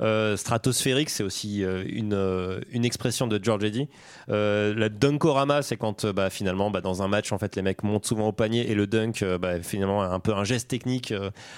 Euh, 0.00 0.36
stratosphérique, 0.36 1.10
c'est 1.10 1.22
aussi 1.22 1.64
euh, 1.64 1.84
une, 1.86 2.14
euh, 2.14 2.60
une 2.72 2.84
expression 2.84 3.26
de 3.26 3.42
George 3.42 3.64
Eddy. 3.64 3.88
La 4.28 4.88
dunkorama, 4.88 5.62
c'est 5.62 5.76
quand 5.76 6.06
bah, 6.06 6.30
finalement 6.30 6.70
bah, 6.70 6.80
dans 6.80 7.02
un 7.02 7.08
match, 7.08 7.32
en 7.32 7.38
fait, 7.38 7.56
les 7.56 7.62
mecs 7.62 7.82
montent 7.82 8.06
souvent 8.06 8.28
au 8.28 8.32
panier 8.32 8.70
et 8.70 8.74
le 8.74 8.86
dunk, 8.86 9.24
bah, 9.40 9.60
finalement, 9.62 10.02
un 10.02 10.20
peu 10.20 10.34
un 10.34 10.44
geste 10.44 10.68
technique 10.68 11.12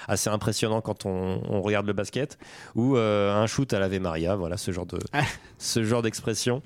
assez 0.07 0.29
impressionnant 0.29 0.81
quand 0.81 1.05
on, 1.05 1.41
on 1.49 1.61
regarde 1.61 1.87
le 1.87 1.93
basket. 1.93 2.37
Ou 2.75 2.97
un 2.97 3.47
shoot 3.47 3.71
à 3.73 3.79
l'Ave 3.79 3.99
Maria, 3.99 4.35
voilà 4.35 4.57
ce 4.57 4.71
genre 4.71 4.85
de 4.85 4.99
ce 5.57 5.83
genre 5.83 6.01
d'expression. 6.01 6.61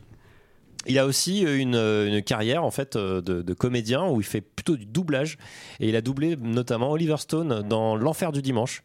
Il 0.88 0.98
a 0.98 1.06
aussi 1.06 1.42
une, 1.42 1.76
une 1.76 2.24
carrière 2.24 2.64
en 2.64 2.72
fait 2.72 2.98
de, 2.98 3.20
de 3.20 3.54
comédien 3.54 4.08
où 4.08 4.20
il 4.20 4.26
fait 4.26 4.42
plutôt 4.42 4.76
du 4.76 4.86
doublage 4.86 5.38
et 5.80 5.90
il 5.90 5.96
a 5.96 6.02
doublé 6.02 6.36
notamment 6.36 6.92
Oliver 6.92 7.18
Stone 7.18 7.62
dans 7.68 7.96
L'Enfer 7.96 8.32
du 8.32 8.42
dimanche. 8.42 8.84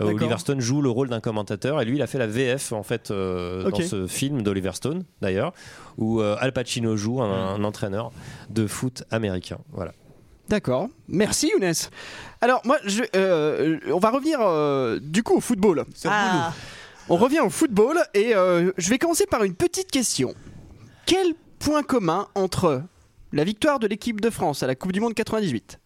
Euh. 0.00 0.04
Oliver 0.04 0.38
Stone 0.38 0.60
joue 0.60 0.80
le 0.82 0.88
rôle 0.90 1.08
d'un 1.08 1.20
commentateur 1.20 1.80
et 1.80 1.84
lui 1.84 1.96
il 1.96 2.02
a 2.02 2.06
fait 2.06 2.18
la 2.18 2.26
VF 2.26 2.72
en 2.72 2.82
fait 2.82 3.10
euh, 3.10 3.70
dans 3.70 3.80
ce 3.80 4.06
film 4.06 4.42
d'Oliver 4.42 4.72
Stone 4.74 5.04
d'ailleurs 5.20 5.52
où 5.98 6.20
euh, 6.20 6.36
Al 6.40 6.52
Pacino 6.52 6.96
joue 6.96 7.20
un, 7.22 7.54
un 7.54 7.64
entraîneur 7.64 8.10
de 8.50 8.66
foot 8.66 9.04
américain. 9.10 9.58
Voilà. 9.72 9.92
D'accord. 10.48 10.88
Merci 11.08 11.50
Younes. 11.50 11.72
Alors 12.40 12.60
moi, 12.64 12.76
je, 12.84 13.02
euh, 13.16 13.78
on 13.90 13.98
va 13.98 14.10
revenir 14.10 14.38
euh, 14.40 14.98
du 15.00 15.22
coup 15.22 15.36
au 15.36 15.40
football. 15.40 15.84
Ah. 16.04 16.52
On 17.08 17.16
revient 17.16 17.40
au 17.40 17.50
football 17.50 17.98
et 18.14 18.34
euh, 18.34 18.70
je 18.76 18.90
vais 18.90 18.98
commencer 18.98 19.26
par 19.26 19.44
une 19.44 19.54
petite 19.54 19.90
question. 19.90 20.34
Quel 21.06 21.34
point 21.58 21.82
commun 21.82 22.28
entre 22.34 22.82
la 23.32 23.44
victoire 23.44 23.78
de 23.78 23.86
l'équipe 23.86 24.20
de 24.20 24.30
France 24.30 24.62
à 24.62 24.66
la 24.66 24.74
Coupe 24.74 24.92
du 24.92 25.00
Monde 25.00 25.14
98, 25.14 25.80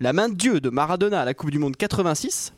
la 0.00 0.12
main 0.12 0.28
de 0.28 0.34
Dieu 0.34 0.60
de 0.60 0.70
Maradona 0.70 1.20
à 1.22 1.24
la 1.24 1.34
Coupe 1.34 1.50
du 1.50 1.58
Monde 1.58 1.76
86, 1.76 2.53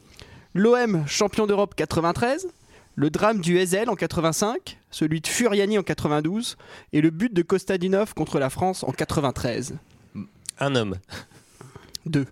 l'OM 0.57 1.05
champion 1.07 1.47
d'Europe 1.47 1.75
93, 1.77 2.49
le 2.95 3.11
drame 3.11 3.41
du 3.41 3.59
Ezel 3.59 3.91
en 3.91 3.95
85, 3.95 4.79
celui 4.91 5.21
de 5.21 5.27
Furiani 5.27 5.79
en 5.79 5.83
92 5.83 6.57
et 6.95 7.01
le 7.03 7.11
but 7.11 7.33
de 7.33 7.43
Kostadinov 7.43 8.15
contre 8.15 8.39
la 8.39 8.49
France 8.49 8.83
en 8.83 8.91
93 8.93 9.77
Un 10.59 10.75
homme. 10.75 10.97
Deux. 12.07 12.27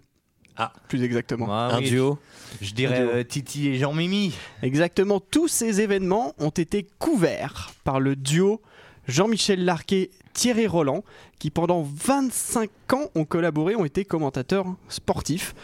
Ah. 0.57 0.72
Plus 0.89 1.03
exactement. 1.03 1.53
Un 1.53 1.79
oui. 1.81 1.91
duo. 1.91 2.18
Je 2.62 2.72
dirais 2.72 2.99
Un 3.01 3.05
duo. 3.05 3.11
euh, 3.16 3.25
Titi 3.25 3.68
et 3.68 3.77
Jean-Mimi. 3.79 4.33
Exactement, 4.62 5.20
tous 5.20 5.49
ces 5.49 5.81
événements 5.81 6.33
ont 6.39 6.51
été 6.51 6.87
couverts 6.99 7.72
par 7.85 8.01
le 8.01 8.16
duo 8.16 8.62
Jean-Michel 9.07 9.64
Larquet, 9.66 10.11
Thierry 10.33 10.66
Roland, 10.66 11.05
qui 11.39 11.51
pendant 11.51 11.83
25 11.83 12.70
ans 12.95 13.11
ont 13.14 13.27
collaboré, 13.27 13.77
ont 13.77 13.85
été 13.85 14.07
commentateurs 14.07 14.64
sportifs. 14.89 15.55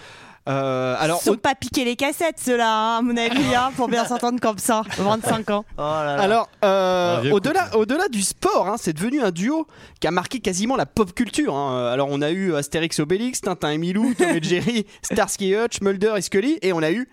Euh, 0.51 0.97
alors, 0.99 1.21
Ils 1.23 1.27
sont 1.31 1.37
pas 1.37 1.55
piqué 1.55 1.85
les 1.85 1.97
cassettes, 1.97 2.39
ceux-là, 2.41 2.69
hein, 2.69 2.99
à 2.99 3.03
mon 3.03 3.17
avis, 3.17 3.55
hein, 3.55 3.71
pour 3.77 3.89
bien 3.89 4.05
s'entendre 4.05 4.41
comme 4.41 4.59
ça. 4.59 4.83
25 4.99 5.51
ans. 5.51 5.65
Alors, 5.79 6.49
euh, 6.65 7.31
au-delà, 7.31 7.77
au-delà 7.77 8.09
du 8.09 8.23
sport, 8.23 8.69
hein, 8.69 8.77
c'est 8.79 8.93
devenu 8.93 9.21
un 9.23 9.31
duo 9.31 9.67
qui 10.01 10.07
a 10.07 10.11
marqué 10.11 10.41
quasiment 10.41 10.77
la 10.77 10.87
pop 10.87 11.13
culture. 11.15 11.55
hein. 11.55 11.91
Alors, 11.93 12.09
on 12.11 12.21
a 12.23 12.31
eu 12.31 12.55
Astérix 12.55 12.99
et 12.99 13.03
Obélix, 13.03 13.41
Tintin 13.41 13.71
et 13.71 13.79
Milou, 13.79 14.13
Tom 14.15 14.29
et 14.31 14.43
Jerry, 14.43 14.87
Starsky 15.03 15.53
et 15.53 15.57
Hutch, 15.65 15.81
Mulder 15.81 16.15
et 16.17 16.23
Scully, 16.23 16.59
et 16.63 16.73
on 16.73 16.83
a 16.83 16.91
eu 16.91 17.09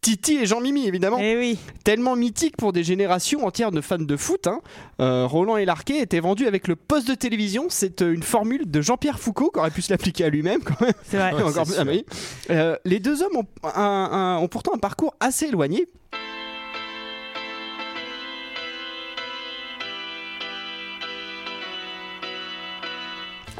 Titi 0.00 0.36
et 0.36 0.46
Jean-Mimi, 0.46 0.86
évidemment. 0.86 1.18
Eh 1.20 1.36
oui. 1.36 1.58
Tellement 1.84 2.14
mythique 2.16 2.56
pour 2.56 2.72
des 2.72 2.84
générations 2.84 3.44
entières 3.44 3.72
de 3.72 3.80
fans 3.80 3.98
de 3.98 4.16
foot. 4.16 4.46
hein. 4.46 4.60
Euh, 5.00 5.26
Roland 5.26 5.56
et 5.56 5.64
Larquet 5.64 5.98
étaient 6.00 6.20
vendus 6.20 6.46
avec 6.46 6.68
le 6.68 6.76
poste 6.76 7.08
de 7.08 7.14
télévision. 7.14 7.66
C'est 7.68 8.00
euh, 8.02 8.14
une 8.14 8.22
formule 8.22 8.70
de 8.70 8.80
Jean-Pierre 8.80 9.18
Foucault 9.18 9.50
qui 9.50 9.58
aurait 9.58 9.70
pu 9.72 9.82
se 9.82 9.92
l'appliquer 9.92 10.24
à 10.24 10.28
lui-même 10.30 10.62
quand 10.62 10.80
même. 10.80 10.92
C'est 11.02 11.16
vrai. 11.18 11.32
Et 11.32 11.42
encore 11.42 11.64
plus- 11.64 11.74
ah, 11.78 11.84
oui. 11.86 12.06
Euh, 12.50 12.76
les 12.84 13.00
deux 13.00 13.22
hommes 13.22 13.36
ont, 13.36 13.46
un- 13.74 14.08
un- 14.12 14.38
ont 14.38 14.48
pourtant 14.48 14.72
un 14.74 14.78
parcours 14.78 15.14
assez 15.20 15.46
éloigné. 15.46 15.86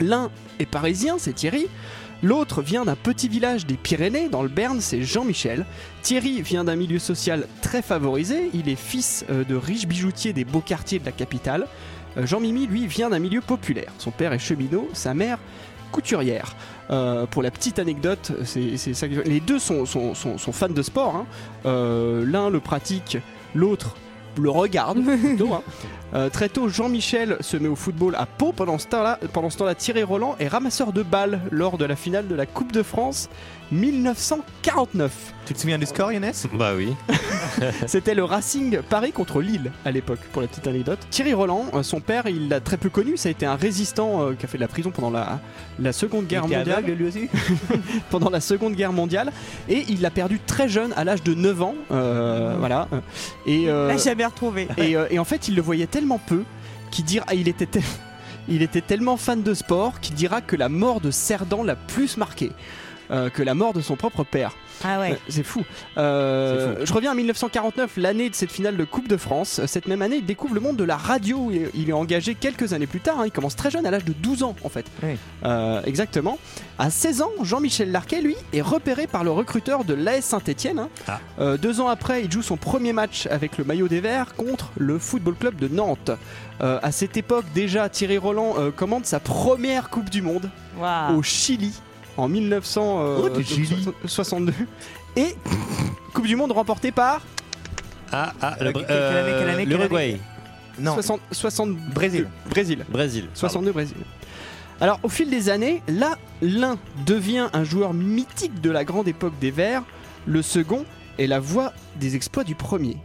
L'un 0.01 0.31
est 0.61 0.67
parisien, 0.67 1.17
c'est 1.19 1.33
Thierry. 1.33 1.67
L'autre 2.23 2.63
vient 2.63 2.85
d'un 2.85 2.97
petit 2.97 3.29
village 3.29 3.65
des 3.65 3.77
Pyrénées, 3.77 4.29
dans 4.29 4.43
le 4.43 4.49
Berne, 4.49 4.81
c'est 4.81 5.03
Jean-Michel. 5.03 5.65
Thierry 6.03 6.43
vient 6.43 6.65
d'un 6.65 6.75
milieu 6.75 6.99
social 6.99 7.47
très 7.63 7.81
favorisé. 7.81 8.51
Il 8.55 8.69
est 8.69 8.75
fils 8.75 9.25
euh, 9.31 9.45
de 9.45 9.55
riches 9.55 9.87
bijoutiers 9.87 10.33
des 10.33 10.45
beaux 10.45 10.61
quartiers 10.61 10.99
de 10.99 11.05
la 11.05 11.13
capitale. 11.13 11.69
Euh, 12.17 12.27
Jean-Mimi, 12.27 12.67
lui, 12.67 12.89
vient 12.89 13.11
d'un 13.11 13.21
milieu 13.21 13.41
populaire. 13.41 13.93
Son 13.99 14.11
père 14.11 14.33
est 14.33 14.41
cheminot, 14.41 14.89
sa 14.95 15.15
mère 15.15 15.39
couturière. 15.93 16.57
Euh, 16.91 17.25
pour 17.27 17.43
la 17.43 17.53
petite 17.53 17.79
anecdote, 17.79 18.33
c'est 18.45 18.75
les 19.25 19.41
deux 19.41 19.61
sont, 19.61 19.85
fans 19.87 20.69
de 20.69 20.83
sport. 20.83 21.15
hein. 21.15 21.27
L'un 21.65 22.51
le 22.51 22.59
pratique, 22.59 23.19
l'autre 23.55 23.95
le 24.41 24.51
regarde 24.51 25.03
plutôt. 25.21 25.55
hein. 25.55 25.63
Euh, 26.15 26.31
très 26.31 26.49
tôt, 26.49 26.69
Jean-Michel 26.69 27.37
se 27.41 27.57
met 27.57 27.69
au 27.69 27.77
football 27.77 28.15
à 28.17 28.25
Pau. 28.27 28.53
Pendant 28.53 28.79
ce 28.79 28.87
temps-là, 28.87 29.19
pendant 29.33 29.51
ce 29.51 29.59
temps-là, 29.59 29.75
Thierry 29.75 30.03
Roland 30.03 30.37
est 30.41 30.49
ramasseur 30.49 30.93
de 30.93 31.03
balles 31.03 31.41
lors 31.51 31.77
de 31.77 31.85
la 31.85 31.97
finale 31.97 32.29
de 32.29 32.35
la 32.35 32.47
Coupe 32.47 32.73
de 32.73 32.83
France 32.83 33.29
1949. 33.71 35.13
Tu 35.47 35.55
te 35.55 35.61
souviens 35.61 35.79
du 35.79 35.87
score, 35.87 36.13
Younes? 36.13 36.33
Bah 36.55 36.73
oui. 36.77 36.95
C'était 37.87 38.15
le 38.15 38.25
Racing 38.25 38.81
Paris 38.89 39.13
contre 39.13 39.41
Lille 39.41 39.73
à 39.85 39.91
l'époque, 39.91 40.19
pour 40.33 40.43
la 40.43 40.49
petite 40.49 40.67
anecdote. 40.67 40.99
Thierry 41.11 41.33
Roland, 41.35 41.67
euh, 41.75 41.83
son 41.83 42.01
père, 42.01 42.27
il 42.27 42.49
l'a 42.49 42.61
très 42.61 42.77
peu 42.77 42.91
connu. 42.91 43.17
Ça 43.17 43.29
a 43.29 43.33
été 43.33 43.47
un 43.47 43.57
résistant 43.57 44.23
euh, 44.23 44.35
qui 44.35 44.45
a 44.45 44.49
fait 44.49 44.59
de 44.59 44.63
la 44.63 44.69
prison 44.69 44.91
pendant 44.91 45.11
la, 45.11 45.41
la 45.79 45.93
Seconde 45.93 46.27
Guerre 46.27 46.45
était 46.47 46.57
mondiale. 46.57 46.79
aveugle, 46.79 46.93
lui 46.93 47.07
aussi? 47.09 47.29
Pendant 48.11 48.31
la 48.31 48.41
Seconde 48.41 48.75
Guerre 48.75 48.93
mondiale. 48.93 49.33
Et 49.69 49.85
il 49.89 50.01
l'a 50.03 50.11
perdu 50.11 50.39
très 50.47 50.69
jeune, 50.69 50.93
à 50.97 51.05
l'âge 51.05 51.23
de 51.23 51.35
9 51.35 51.63
ans. 51.63 51.75
euh, 51.91 52.57
Voilà. 52.59 52.89
Et, 53.47 53.69
euh, 53.69 53.89
L'a 53.89 53.97
jamais 53.97 54.27
retrouvé. 54.27 54.69
et, 54.77 54.97
euh, 54.97 55.07
et 55.11 55.19
en 55.19 55.25
fait, 55.25 55.49
il 55.49 55.55
le 55.55 55.63
voyait 55.63 55.87
tellement 55.87 56.19
peu 56.19 56.43
qu'il 56.91 57.05
dira, 57.05 57.25
ah, 57.29 57.35
il 57.35 57.49
était 57.49 57.69
il 58.49 58.63
était 58.63 58.81
tellement 58.81 59.17
fan 59.17 59.43
de 59.43 59.55
sport 59.55 60.01
qu'il 60.01 60.15
dira 60.15 60.41
que 60.41 60.57
la 60.57 60.69
mort 60.69 61.01
de 61.01 61.11
Cerdan 61.11 61.63
l'a 61.65 61.77
plus 61.77 62.17
marqué 62.17 62.51
euh, 63.11 63.31
que 63.31 63.43
la 63.43 63.55
mort 63.55 63.73
de 63.73 63.81
son 63.81 63.97
propre 63.97 64.25
père. 64.25 64.53
Ah 64.85 65.01
ouais. 65.01 65.13
Euh, 65.13 65.17
C'est 65.29 65.43
fou. 65.43 65.65
Euh, 65.97 66.77
Je 66.85 66.93
reviens 66.93 67.11
à 67.11 67.15
1949, 67.15 67.97
l'année 67.97 68.31
de 68.31 68.35
cette 68.35 68.53
finale 68.53 68.77
de 68.77 68.85
Coupe 68.85 69.09
de 69.09 69.17
France. 69.17 69.61
Cette 69.67 69.89
même 69.89 70.03
année, 70.03 70.17
il 70.17 70.27
découvre 70.27 70.55
le 70.55 70.61
monde 70.61 70.77
de 70.77 70.85
la 70.85 70.97
radio. 70.97 71.49
Il 71.51 71.57
est- 71.63 71.71
Il 71.75 71.91
est 71.91 71.93
engagé 71.95 72.35
quelques 72.35 72.73
années 72.73 72.87
plus 72.87 73.01
tard. 73.01 73.21
hein. 73.21 73.25
Il 73.27 73.33
commence 73.33 73.57
très 73.57 73.71
jeune, 73.71 73.87
à 73.87 73.91
l'âge 73.91 74.05
de 74.05 74.13
12 74.13 74.43
ans 74.43 74.55
en 74.63 74.69
fait. 74.69 74.87
Euh, 75.45 75.83
exactement. 75.85 76.39
À 76.79 76.91
16 76.91 77.23
ans, 77.23 77.31
Jean-Michel 77.43 77.91
Larquet, 77.91 78.21
lui, 78.21 78.37
est 78.53 78.61
repéré 78.61 79.07
par 79.07 79.25
le 79.25 79.31
recruteur 79.31 79.85
de 79.85 79.95
l'AS 79.95 80.23
Saint-Etienne. 80.25 80.87
Ah. 81.09 81.19
deux 81.57 81.81
ans 81.81 81.89
après, 81.89 82.23
il 82.25 82.31
joue 82.31 82.43
son 82.43 82.57
premier 82.57 82.93
match 82.93 83.27
avec 83.31 83.59
le 83.59 83.65
maillot 83.65 83.89
des 83.89 84.01
Verts 84.01 84.35
contre 84.37 84.71
le 84.77 84.99
Football 84.99 85.35
Club 85.35 85.57
de 85.57 85.69
Nantes. 85.69 86.11
Euh, 86.61 86.79
à 86.83 86.93
cette 86.93 87.17
époque, 87.17 87.45
déjà, 87.55 87.89
Thierry 87.89 88.19
Roland 88.19 88.55
euh, 88.59 88.71
commande 88.71 89.07
sa 89.07 89.21
première 89.21 89.91
Coupe 89.91 90.11
du 90.11 90.23
Monde 90.23 90.51
au 91.17 91.23
Chili 91.23 91.73
en 92.19 92.29
1962. 92.29 94.53
Et 95.17 95.35
Coupe 96.13 96.27
du 96.27 96.37
Monde 96.37 96.53
remportée 96.53 96.93
par 96.93 97.23
Ah, 98.13 98.35
ah, 98.43 98.57
le, 98.61 98.73
Euh, 98.91 99.65
l'Uruguay. 99.65 100.21
Non. 100.79 100.93
60, 100.95 101.21
60 101.33 101.71
Brésil. 101.95 102.29
Brésil. 102.51 102.85
Brésil. 102.89 103.29
62 103.35 103.73
Brésil. 103.73 103.97
Alors, 104.81 105.01
au 105.03 105.09
fil 105.09 105.29
des 105.31 105.49
années, 105.49 105.83
là, 105.89 106.17
l'un 106.41 106.79
devient 107.07 107.49
un 107.53 107.65
joueur 107.65 107.93
mythique 107.95 108.61
de 108.61 108.71
la 108.71 108.85
grande 108.85 109.09
époque 109.09 109.33
des 109.41 109.51
Verts, 109.51 109.83
le 110.27 110.41
second 110.43 110.85
est 111.19 111.27
la 111.27 111.41
voix 111.41 111.73
des 111.97 112.15
exploits 112.15 112.45
du 112.45 112.55
premier. 112.55 112.97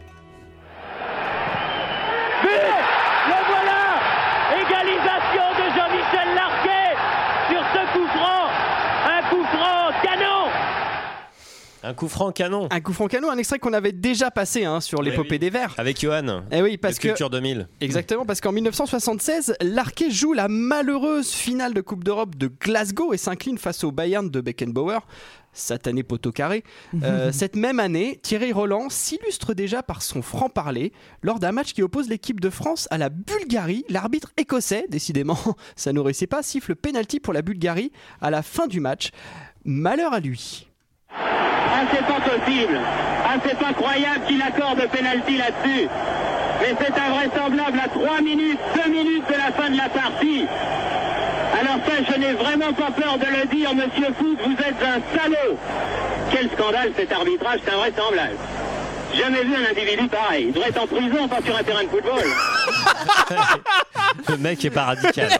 Le 2.44 3.38
voilà 3.48 3.98
Égalisation 4.54 5.46
de 5.58 5.64
Jean-Michel 5.74 6.28
Larquet 6.36 6.94
sur 7.50 7.62
ce 7.74 7.82
coup 7.92 8.06
franc 8.16 8.46
Un 11.84 11.92
coup 11.92 12.08
franc 12.08 12.32
canon 12.32 12.66
Un 12.70 12.80
coup 12.80 12.94
franc 12.94 13.08
canon. 13.08 13.30
Un 13.30 13.36
extrait 13.36 13.58
qu'on 13.58 13.74
avait 13.74 13.92
déjà 13.92 14.30
passé 14.30 14.64
hein, 14.64 14.80
sur 14.80 15.02
l'épopée 15.02 15.38
des 15.38 15.50
Verts. 15.50 15.74
Avec 15.76 16.00
Johan. 16.00 16.42
Eh 16.50 16.62
oui, 16.62 16.78
parce 16.78 16.94
de 16.96 17.00
que 17.00 17.08
Culture 17.08 17.28
2000. 17.28 17.68
Exactement, 17.82 18.24
parce 18.24 18.40
qu'en 18.40 18.52
1976, 18.52 19.54
l'Arquet 19.60 20.10
joue 20.10 20.32
la 20.32 20.48
malheureuse 20.48 21.30
finale 21.30 21.74
de 21.74 21.82
Coupe 21.82 22.02
d'Europe 22.02 22.36
de 22.36 22.48
Glasgow 22.48 23.12
et 23.12 23.18
s'incline 23.18 23.58
face 23.58 23.84
au 23.84 23.92
Bayern 23.92 24.30
de 24.30 24.40
Beckenbauer. 24.40 25.00
Satané 25.52 26.02
poteau 26.02 26.32
carré. 26.32 26.64
Euh, 27.02 27.30
cette 27.30 27.54
même 27.54 27.78
année, 27.78 28.18
Thierry 28.22 28.52
Roland 28.52 28.88
s'illustre 28.88 29.52
déjà 29.52 29.82
par 29.82 30.00
son 30.00 30.22
franc-parler 30.22 30.92
lors 31.22 31.38
d'un 31.38 31.52
match 31.52 31.74
qui 31.74 31.82
oppose 31.82 32.08
l'équipe 32.08 32.40
de 32.40 32.48
France 32.50 32.88
à 32.90 32.98
la 32.98 33.10
Bulgarie. 33.10 33.84
L'arbitre 33.90 34.32
écossais, 34.38 34.86
décidément, 34.88 35.38
ça 35.76 35.92
ne 35.92 36.00
réussit 36.00 36.30
pas, 36.30 36.42
siffle 36.42 36.74
penalty 36.74 37.20
pour 37.20 37.34
la 37.34 37.42
Bulgarie 37.42 37.92
à 38.22 38.30
la 38.30 38.42
fin 38.42 38.66
du 38.66 38.80
match. 38.80 39.10
Malheur 39.64 40.14
à 40.14 40.20
lui. 40.20 40.66
Ah, 41.16 41.82
c'est 41.90 42.06
pas 42.06 42.20
possible. 42.20 42.78
Ah, 43.24 43.36
c'est 43.44 43.58
pas 43.58 43.72
croyable 43.72 44.24
qu'il 44.26 44.42
accorde 44.42 44.80
le 44.80 44.88
penalty 44.88 45.36
là-dessus. 45.38 45.88
Mais 46.60 46.74
c'est 46.78 46.92
invraisemblable 46.98 47.80
à 47.84 47.88
3 47.88 48.20
minutes, 48.20 48.60
2 48.84 48.90
minutes 48.90 49.26
de 49.28 49.34
la 49.34 49.52
fin 49.52 49.70
de 49.70 49.76
la 49.76 49.88
partie. 49.88 50.46
Alors 51.60 51.78
ça, 51.86 52.12
je 52.12 52.18
n'ai 52.20 52.32
vraiment 52.32 52.72
pas 52.72 52.90
peur 52.90 53.18
de 53.18 53.26
le 53.26 53.46
dire, 53.46 53.74
monsieur 53.74 54.12
Foot, 54.18 54.38
vous 54.44 54.52
êtes 54.52 54.82
un 54.82 55.00
salaud. 55.16 55.56
Quel 56.30 56.50
scandale 56.50 56.92
cet 56.96 57.12
arbitrage, 57.12 57.60
c'est 57.64 57.72
invraisemblable. 57.72 58.36
Jamais 59.16 59.44
vu 59.44 59.54
un 59.54 59.70
individu 59.70 60.08
pareil. 60.08 60.46
Il 60.48 60.52
devrait 60.52 60.70
être 60.70 60.82
en 60.82 60.86
prison, 60.86 61.28
pas 61.28 61.42
sur 61.42 61.56
un 61.56 61.62
terrain 61.62 61.84
de 61.84 61.88
football. 61.88 62.24
Le 64.28 64.36
mec 64.36 64.64
est 64.64 64.70
pas 64.70 64.84
radical. 64.84 65.30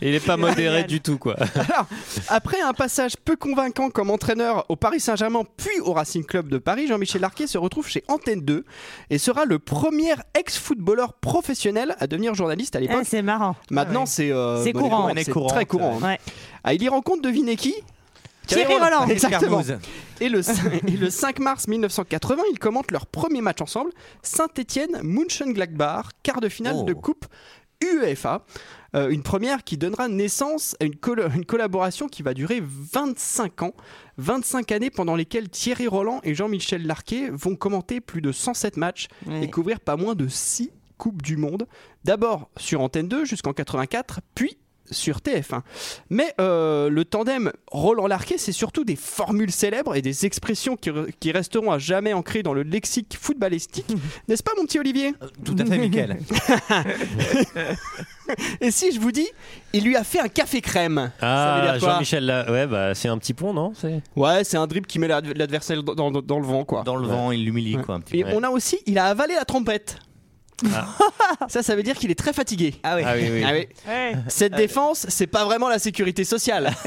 Il 0.00 0.14
est 0.14 0.24
pas 0.24 0.36
modéré 0.36 0.84
du 0.84 1.00
tout, 1.00 1.18
quoi. 1.18 1.36
Alors, 1.54 1.86
après 2.28 2.60
un 2.60 2.72
passage 2.72 3.16
peu 3.16 3.36
convaincant 3.36 3.90
comme 3.90 4.10
entraîneur 4.10 4.64
au 4.68 4.76
Paris 4.76 5.00
Saint-Germain 5.00 5.42
puis 5.56 5.80
au 5.80 5.92
Racing 5.92 6.24
Club 6.24 6.48
de 6.48 6.58
Paris, 6.58 6.86
Jean-Michel 6.86 7.20
Larquet 7.20 7.46
se 7.46 7.58
retrouve 7.58 7.88
chez 7.88 8.04
Antenne 8.08 8.40
2 8.40 8.64
et 9.10 9.18
sera 9.18 9.44
le 9.44 9.58
premier 9.58 10.14
ex-footballeur 10.38 11.14
professionnel 11.14 11.94
à 12.00 12.06
devenir 12.06 12.34
journaliste 12.34 12.76
à 12.76 12.80
l'époque. 12.80 12.98
Ah, 13.02 13.06
c'est 13.06 13.22
marrant. 13.22 13.56
Maintenant, 13.70 14.06
c'est 14.06 14.32
euh, 14.32 14.62
C'est 14.64 14.72
courant. 14.72 15.10
c'est 15.16 15.46
très 15.48 15.66
courant. 15.66 15.98
ouais. 16.00 16.18
Ah, 16.64 16.74
il 16.74 16.82
y 16.82 16.88
rencontre, 16.88 17.22
devinez 17.22 17.56
qui? 17.56 17.74
Thierry 18.48 18.74
Roland. 18.78 19.06
Exactement. 19.08 19.62
Et 20.20 20.28
le, 20.28 20.40
et 20.88 20.96
le 20.96 21.10
5 21.10 21.38
mars 21.38 21.68
1980, 21.68 22.42
ils 22.52 22.58
commentent 22.58 22.90
leur 22.90 23.06
premier 23.06 23.40
match 23.40 23.60
ensemble, 23.60 23.90
Saint-Étienne 24.22 25.00
Mönchengladbach, 25.02 26.06
quart 26.22 26.40
de 26.40 26.48
finale 26.48 26.74
Oh. 26.78 26.82
de 26.84 26.92
Coupe 26.92 27.26
UEFA. 27.82 28.44
Euh, 28.96 29.10
une 29.10 29.22
première 29.22 29.62
qui 29.64 29.76
donnera 29.76 30.08
naissance 30.08 30.74
à 30.80 30.84
une, 30.84 30.96
col- 30.96 31.30
une 31.36 31.44
collaboration 31.44 32.08
qui 32.08 32.22
va 32.22 32.32
durer 32.34 32.60
25 32.64 33.62
ans. 33.62 33.74
25 34.16 34.72
années 34.72 34.90
pendant 34.90 35.14
lesquelles 35.14 35.48
Thierry 35.48 35.86
Roland 35.86 36.20
et 36.24 36.34
Jean-Michel 36.34 36.86
Larquet 36.86 37.28
vont 37.30 37.54
commenter 37.54 38.00
plus 38.00 38.20
de 38.22 38.32
107 38.32 38.76
matchs 38.78 39.06
et 39.42 39.50
couvrir 39.50 39.78
pas 39.80 39.96
moins 39.96 40.14
de 40.14 40.26
6 40.26 40.70
Coupes 40.96 41.22
du 41.22 41.36
Monde. 41.36 41.68
D'abord 42.04 42.50
sur 42.56 42.80
Antenne 42.80 43.06
2 43.08 43.24
jusqu'en 43.24 43.52
84, 43.52 44.20
puis 44.34 44.58
sur 44.90 45.18
TF1. 45.18 45.62
Mais 46.10 46.34
euh, 46.40 46.88
le 46.90 47.04
tandem 47.04 47.52
Roland-Larquet, 47.70 48.38
c'est 48.38 48.52
surtout 48.52 48.84
des 48.84 48.96
formules 48.96 49.50
célèbres 49.52 49.94
et 49.96 50.02
des 50.02 50.26
expressions 50.26 50.76
qui, 50.76 50.90
re- 50.90 51.08
qui 51.20 51.32
resteront 51.32 51.70
à 51.72 51.78
jamais 51.78 52.12
ancrées 52.12 52.42
dans 52.42 52.54
le 52.54 52.62
lexique 52.62 53.16
footballistique. 53.20 53.86
N'est-ce 54.28 54.42
pas, 54.42 54.52
mon 54.56 54.64
petit 54.64 54.78
Olivier? 54.78 55.14
Tout 55.44 55.56
à 55.58 55.64
fait, 55.64 55.78
Mickaël. 55.78 56.18
Et 58.60 58.70
si 58.70 58.92
je 58.92 59.00
vous 59.00 59.10
dis, 59.12 59.26
il 59.72 59.84
lui 59.84 59.96
a 59.96 60.04
fait 60.04 60.20
un 60.20 60.28
café 60.28 60.60
crème 60.60 61.10
Ça 61.18 61.26
veut 61.26 61.68
Ah, 61.68 61.72
dire 61.72 61.80
quoi? 61.80 61.92
Jean-Michel, 61.94 62.26
là, 62.26 62.50
ouais, 62.50 62.66
bah, 62.66 62.94
c'est 62.94 63.08
un 63.08 63.16
petit 63.18 63.32
pont, 63.32 63.54
non? 63.54 63.72
C'est- 63.74 64.02
Ouais, 64.16 64.44
c'est 64.44 64.56
un 64.58 64.66
dribble 64.66 64.86
qui 64.86 64.98
met 64.98 65.08
l'ad- 65.08 65.36
l'adversaire 65.36 65.82
dans, 65.82 65.94
dans- 66.10 66.20
dans 66.20 66.38
le 66.38 66.46
vent, 66.46 66.64
quoi. 66.64 66.82
Dans 66.82 66.96
le 66.96 67.06
vent, 67.06 67.30
il 67.32 67.44
l'humilie, 67.44 67.76
quoi, 67.78 67.94
un 67.94 68.00
petit 68.00 68.18
Et 68.20 68.24
peu. 68.24 68.30
on 68.34 68.42
a 68.42 68.50
aussi, 68.50 68.78
il 68.86 68.98
a 68.98 69.06
avalé 69.06 69.34
la 69.34 69.44
trompette. 69.46 69.98
Ça, 71.48 71.62
ça 71.62 71.76
veut 71.76 71.82
dire 71.82 71.96
qu'il 71.96 72.10
est 72.10 72.18
très 72.18 72.32
fatigué. 72.32 72.74
Ah 72.82 72.96
oui. 72.96 73.02
Ah 73.06 73.14
oui, 73.16 73.28
oui. 73.32 73.42
Ah 73.46 73.52
oui. 73.52 74.16
Cette 74.28 74.54
défense, 74.54 75.06
c'est 75.08 75.26
pas 75.26 75.44
vraiment 75.44 75.68
la 75.68 75.78
sécurité 75.78 76.24
sociale. 76.24 76.70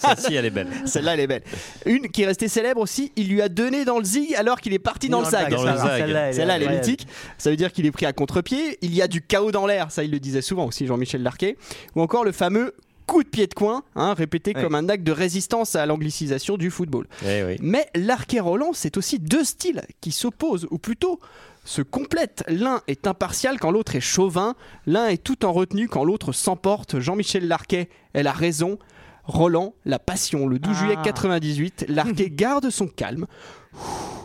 Celle-ci, 0.00 0.34
elle 0.34 0.46
est 0.46 0.50
belle. 0.50 0.68
Celle-là, 0.84 1.14
elle 1.14 1.20
est 1.20 1.26
belle. 1.26 1.42
Une 1.86 2.08
qui 2.10 2.22
est 2.22 2.26
restée 2.26 2.48
célèbre 2.48 2.80
aussi, 2.80 3.12
il 3.16 3.28
lui 3.28 3.42
a 3.42 3.48
donné 3.48 3.84
dans 3.84 3.98
le 3.98 4.04
zig 4.04 4.34
alors 4.34 4.60
qu'il 4.60 4.72
est 4.72 4.78
parti 4.78 5.08
dans, 5.08 5.20
le 5.20 5.26
sac. 5.26 5.50
Dans 5.50 5.62
le 5.62 5.68
Celle-là, 5.68 5.76
zag. 5.76 6.34
Celle-là, 6.34 6.56
elle 6.56 6.62
est 6.62 6.66
elle 6.66 6.74
mythique. 6.76 7.06
Ça 7.38 7.50
veut 7.50 7.56
dire 7.56 7.72
qu'il 7.72 7.86
est 7.86 7.90
pris 7.90 8.06
à 8.06 8.12
contre-pied. 8.12 8.78
Il 8.82 8.94
y 8.94 9.02
a 9.02 9.08
du 9.08 9.22
chaos 9.22 9.52
dans 9.52 9.66
l'air. 9.66 9.90
Ça, 9.90 10.04
il 10.04 10.10
le 10.10 10.20
disait 10.20 10.42
souvent 10.42 10.66
aussi, 10.66 10.86
Jean-Michel 10.86 11.22
Larquet. 11.22 11.56
Ou 11.96 12.02
encore 12.02 12.24
le 12.24 12.32
fameux 12.32 12.74
coup 13.06 13.24
de 13.24 13.28
pied 13.28 13.48
de 13.48 13.54
coin, 13.54 13.82
hein, 13.96 14.14
répété 14.14 14.52
Ouais. 14.54 14.62
comme 14.62 14.76
un 14.76 14.88
acte 14.88 15.02
de 15.02 15.10
résistance 15.10 15.74
à 15.74 15.84
l'anglicisation 15.84 16.56
du 16.56 16.70
football. 16.70 17.08
Eh 17.26 17.42
oui. 17.42 17.56
Mais 17.60 17.88
Larquet 17.96 18.38
Roland, 18.38 18.70
c'est 18.72 18.96
aussi 18.96 19.18
deux 19.18 19.42
styles 19.42 19.82
qui 20.00 20.12
s'opposent, 20.12 20.68
ou 20.70 20.78
plutôt 20.78 21.18
se 21.64 21.82
complètent. 21.82 22.44
L'un 22.48 22.80
est 22.88 23.06
impartial 23.06 23.58
quand 23.58 23.70
l'autre 23.70 23.96
est 23.96 24.00
chauvin, 24.00 24.54
l'un 24.86 25.08
est 25.08 25.22
tout 25.22 25.44
en 25.44 25.52
retenue 25.52 25.88
quand 25.88 26.04
l'autre 26.04 26.32
s'emporte. 26.32 27.00
Jean-Michel 27.00 27.46
Larquet, 27.46 27.88
elle 28.12 28.26
a 28.26 28.32
raison. 28.32 28.78
Roland, 29.24 29.74
la 29.84 29.98
passion. 29.98 30.46
Le 30.46 30.58
12 30.58 30.76
juillet 30.76 30.96
98, 31.02 31.86
Larquet 31.88 32.30
garde 32.30 32.70
son 32.70 32.88
calme. 32.88 33.26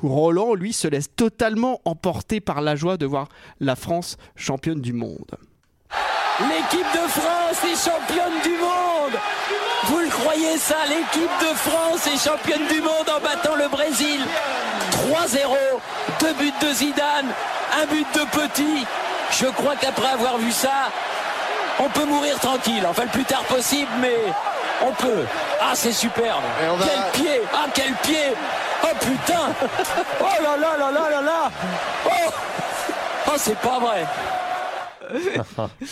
Roland, 0.01 0.53
lui, 0.55 0.73
se 0.73 0.87
laisse 0.87 1.13
totalement 1.15 1.81
emporter 1.85 2.39
par 2.39 2.61
la 2.61 2.75
joie 2.75 2.97
de 2.97 3.05
voir 3.05 3.29
la 3.59 3.75
France 3.75 4.17
championne 4.35 4.81
du 4.81 4.93
monde. 4.93 5.35
L'équipe 6.39 6.87
de 6.93 7.07
France 7.07 7.63
est 7.63 7.89
championne 7.89 8.41
du 8.43 8.57
monde 8.57 9.17
Vous 9.85 9.99
le 9.99 10.09
croyez 10.09 10.57
ça 10.57 10.75
L'équipe 10.89 11.31
de 11.39 11.55
France 11.55 12.07
est 12.07 12.21
championne 12.21 12.67
du 12.67 12.81
monde 12.81 13.07
en 13.07 13.21
battant 13.21 13.55
le 13.55 13.69
Brésil 13.69 14.19
3-0, 14.91 15.47
buts 16.33 16.53
de 16.61 16.73
Zidane, 16.73 17.27
un 17.81 17.85
but 17.87 18.07
de 18.13 18.25
Petit. 18.25 18.85
Je 19.31 19.45
crois 19.47 19.75
qu'après 19.75 20.09
avoir 20.09 20.37
vu 20.37 20.51
ça, 20.51 20.89
on 21.79 21.89
peut 21.89 22.05
mourir 22.05 22.39
tranquille. 22.39 22.85
Enfin, 22.87 23.03
le 23.03 23.09
plus 23.09 23.25
tard 23.25 23.43
possible, 23.43 23.91
mais 23.99 24.17
on 24.81 24.91
peut. 24.91 25.25
Ah, 25.61 25.71
c'est 25.73 25.91
superbe. 25.91 26.43
Quel 26.83 27.21
pied 27.21 27.41
Ah, 27.53 27.65
quel 27.73 27.93
pied 27.95 28.33
Oh 28.83 28.95
putain 28.99 29.49
Oh 30.21 30.43
là 30.43 30.57
là 30.57 30.77
là 30.77 30.91
là 30.91 31.09
là 31.09 31.21
là 31.21 31.51
Oh 32.05 32.31
Oh, 33.27 33.33
c'est 33.37 33.57
pas 33.57 33.79
vrai 33.79 34.05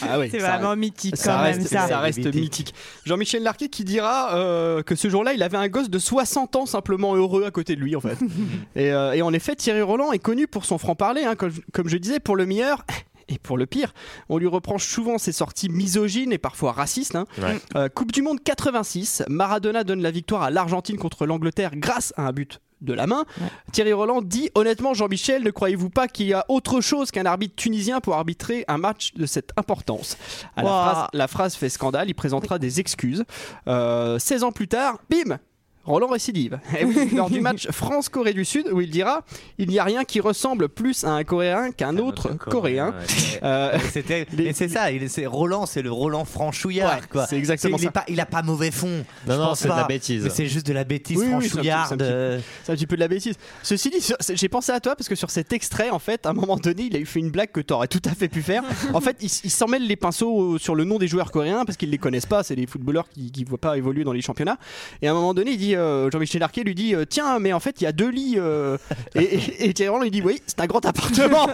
Ah 0.01 0.19
oui, 0.19 0.27
C'est 0.31 0.37
vraiment 0.39 0.69
reste- 0.69 0.79
mythique 0.79 1.17
ça 1.17 1.37
reste, 1.39 1.59
même 1.59 1.67
ça. 1.67 1.87
ça 1.87 1.99
reste 1.99 2.19
Mythique. 2.19 2.35
mythique. 2.41 2.73
Jean-Michel 3.05 3.43
Larquet 3.43 3.67
qui 3.69 3.83
dira 3.83 4.35
euh, 4.35 4.81
que 4.83 4.95
ce 4.95 5.09
jour-là, 5.09 5.33
il 5.33 5.43
avait 5.43 5.57
un 5.57 5.67
gosse 5.67 5.89
de 5.89 5.99
60 5.99 6.55
ans 6.55 6.65
simplement 6.65 7.15
heureux 7.15 7.45
à 7.45 7.51
côté 7.51 7.75
de 7.75 7.81
lui 7.81 7.95
en 7.95 8.01
fait. 8.01 8.17
et, 8.75 8.91
euh, 8.91 9.13
et 9.13 9.21
en 9.21 9.33
effet, 9.33 9.55
Thierry 9.55 9.81
Roland 9.81 10.11
est 10.11 10.19
connu 10.19 10.47
pour 10.47 10.65
son 10.65 10.77
franc-parler, 10.77 11.23
hein, 11.23 11.35
comme, 11.35 11.51
comme 11.73 11.87
je 11.89 11.97
disais, 11.97 12.19
pour 12.19 12.35
le 12.35 12.45
meilleur. 12.45 12.83
Et 13.29 13.39
pour 13.39 13.57
le 13.57 13.65
pire, 13.65 13.93
on 14.27 14.37
lui 14.37 14.47
reproche 14.47 14.85
souvent 14.85 15.17
ses 15.17 15.31
sorties 15.31 15.69
misogynes 15.69 16.33
et 16.33 16.37
parfois 16.37 16.73
racistes. 16.73 17.15
hein. 17.15 17.25
Ouais. 17.41 17.57
Euh, 17.77 17.87
coupe 17.87 18.11
du 18.11 18.21
Monde 18.21 18.43
86, 18.43 19.23
Maradona 19.29 19.85
donne 19.85 20.01
la 20.01 20.11
victoire 20.11 20.43
à 20.43 20.51
l'Argentine 20.51 20.97
contre 20.97 21.25
l'Angleterre 21.25 21.71
grâce 21.75 22.13
à 22.17 22.23
un 22.27 22.33
but 22.33 22.59
de 22.83 22.93
la 22.93 23.07
main. 23.07 23.25
Thierry 23.71 23.93
Roland 23.93 24.21
dit 24.21 24.49
honnêtement 24.55 24.93
Jean-Michel, 24.93 25.43
ne 25.43 25.51
croyez-vous 25.51 25.89
pas 25.89 26.07
qu'il 26.07 26.27
y 26.27 26.33
a 26.33 26.45
autre 26.49 26.81
chose 26.81 27.11
qu'un 27.11 27.25
arbitre 27.25 27.55
tunisien 27.55 27.99
pour 27.99 28.15
arbitrer 28.15 28.65
un 28.67 28.77
match 28.77 29.13
de 29.15 29.25
cette 29.25 29.51
importance? 29.57 30.17
À 30.55 30.63
la, 30.63 30.69
phrase, 30.69 31.07
la 31.13 31.27
phrase 31.27 31.55
fait 31.55 31.69
scandale, 31.69 32.09
il 32.09 32.13
présentera 32.13 32.59
des 32.59 32.79
excuses. 32.79 33.23
Euh, 33.67 34.19
16 34.19 34.43
ans 34.43 34.51
plus 34.51 34.67
tard, 34.67 34.99
bim 35.09 35.37
Roland 35.85 36.07
récidive. 36.07 36.59
Et 36.79 36.85
oui, 36.85 37.09
lors 37.13 37.29
du 37.29 37.41
match 37.41 37.67
France-Corée 37.69 38.33
du 38.33 38.45
Sud, 38.45 38.67
où 38.71 38.81
il 38.81 38.89
dira 38.89 39.23
Il 39.57 39.69
n'y 39.69 39.79
a 39.79 39.83
rien 39.83 40.03
qui 40.05 40.19
ressemble 40.19 40.69
plus 40.69 41.03
à 41.03 41.11
un 41.11 41.23
Coréen 41.23 41.71
qu'un 41.71 41.97
autre 41.97 42.29
Coréen. 42.37 42.87
ouais. 42.89 42.93
Euh, 43.43 43.77
C'était- 43.91 44.25
et 44.37 44.53
c'est 44.53 44.69
ça, 44.69 44.89
il 44.91 45.09
c'est 45.09 45.25
Roland, 45.25 45.65
c'est 45.65 45.81
le 45.81 45.91
Roland 45.91 46.23
franchouillard, 46.23 46.95
Ouais, 46.95 47.01
quoi. 47.11 47.25
c'est 47.27 47.35
exactement 47.37 47.75
il 47.77 47.83
ça. 47.83 47.91
Pas, 47.91 48.05
il 48.07 48.17
a 48.21 48.25
pas 48.25 48.41
mauvais 48.41 48.71
fond. 48.71 48.87
Non, 48.87 49.03
je 49.27 49.31
non, 49.33 49.45
pense 49.47 49.59
c'est 49.59 49.67
de 49.67 49.73
la 49.73 49.83
bêtise. 49.83 50.23
Mais 50.23 50.29
c'est 50.29 50.47
juste 50.47 50.65
de 50.65 50.71
la 50.71 50.85
bêtise 50.85 51.17
Oui, 51.17 51.25
oui, 51.25 51.29
c'est 51.29 51.35
un 51.35 51.39
petit- 51.39 51.49
franchouillarde. 51.49 51.87
c'est 51.89 51.93
un 51.95 51.97
petit- 51.97 52.09
euh, 52.09 52.39
C'est 52.63 52.71
un 52.71 52.75
petit 52.75 52.87
peu 52.87 52.95
de 52.95 53.01
la 53.01 53.07
bêtise. 53.09 53.35
Ceci 53.63 53.89
dit, 53.89 53.99
sur- 53.99 54.15
j'ai 54.33 54.47
pensé 54.47 54.71
à 54.71 54.79
toi 54.79 54.95
parce 54.95 55.09
que 55.09 55.15
sur 55.15 55.29
cet 55.29 55.51
extrait, 55.51 55.89
en 55.89 55.99
fait, 55.99 56.25
à 56.25 56.29
un 56.29 56.33
moment 56.33 56.55
donné, 56.55 56.83
il 56.83 56.95
a 56.95 56.99
eu 56.99 57.05
fait 57.05 57.19
une 57.19 57.31
blague 57.31 57.51
que 57.51 57.59
tu 57.59 57.73
aurais 57.73 57.87
tout 57.89 58.01
à 58.05 58.11
fait 58.15 58.29
pu 58.29 58.41
faire. 58.41 58.63
En 58.93 59.01
fait, 59.01 59.17
il, 59.19 59.29
il 59.43 59.51
s'en 59.51 59.67
mêle 59.67 59.85
les 59.85 59.97
pinceaux 59.97 60.57
sur 60.57 60.75
le 60.75 60.85
nom 60.85 60.97
des 60.99 61.07
joueurs 61.09 61.31
coréens 61.31 61.65
parce 61.65 61.77
qu'ils 61.77 61.89
les 61.89 61.97
connaissent 61.97 62.25
pas. 62.25 62.43
C'est 62.43 62.55
des 62.55 62.67
footballeurs 62.67 63.09
qui 63.09 63.29
ne 63.43 63.49
voient 63.49 63.57
pas 63.57 63.77
évoluer 63.77 64.05
dans 64.05 64.13
les 64.13 64.21
championnats. 64.21 64.57
Et 65.01 65.07
à 65.09 65.11
un 65.11 65.15
moment 65.15 65.33
donné, 65.33 65.51
il 65.51 65.57
dit, 65.57 65.72
euh, 65.75 66.09
Jean-Michel 66.11 66.39
Larquet 66.41 66.63
lui 66.63 66.75
dit, 66.75 66.95
euh, 66.95 67.05
tiens, 67.05 67.39
mais 67.39 67.53
en 67.53 67.59
fait, 67.59 67.81
il 67.81 67.83
y 67.83 67.87
a 67.87 67.91
deux 67.91 68.09
lits. 68.09 68.35
euh, 68.37 68.77
et, 69.15 69.21
et, 69.23 69.69
et 69.69 69.73
Thierry 69.73 69.89
Roland 69.89 70.03
lui 70.03 70.11
dit, 70.11 70.21
oui, 70.21 70.41
c'est 70.47 70.59
un 70.59 70.65
grand 70.67 70.85
appartement. 70.85 71.47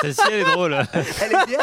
Celle-ci, 0.00 0.20
elle 0.30 0.40
est 0.40 0.44
drôle. 0.44 0.76
Elle 0.94 1.32
est 1.32 1.46
bien. 1.46 1.58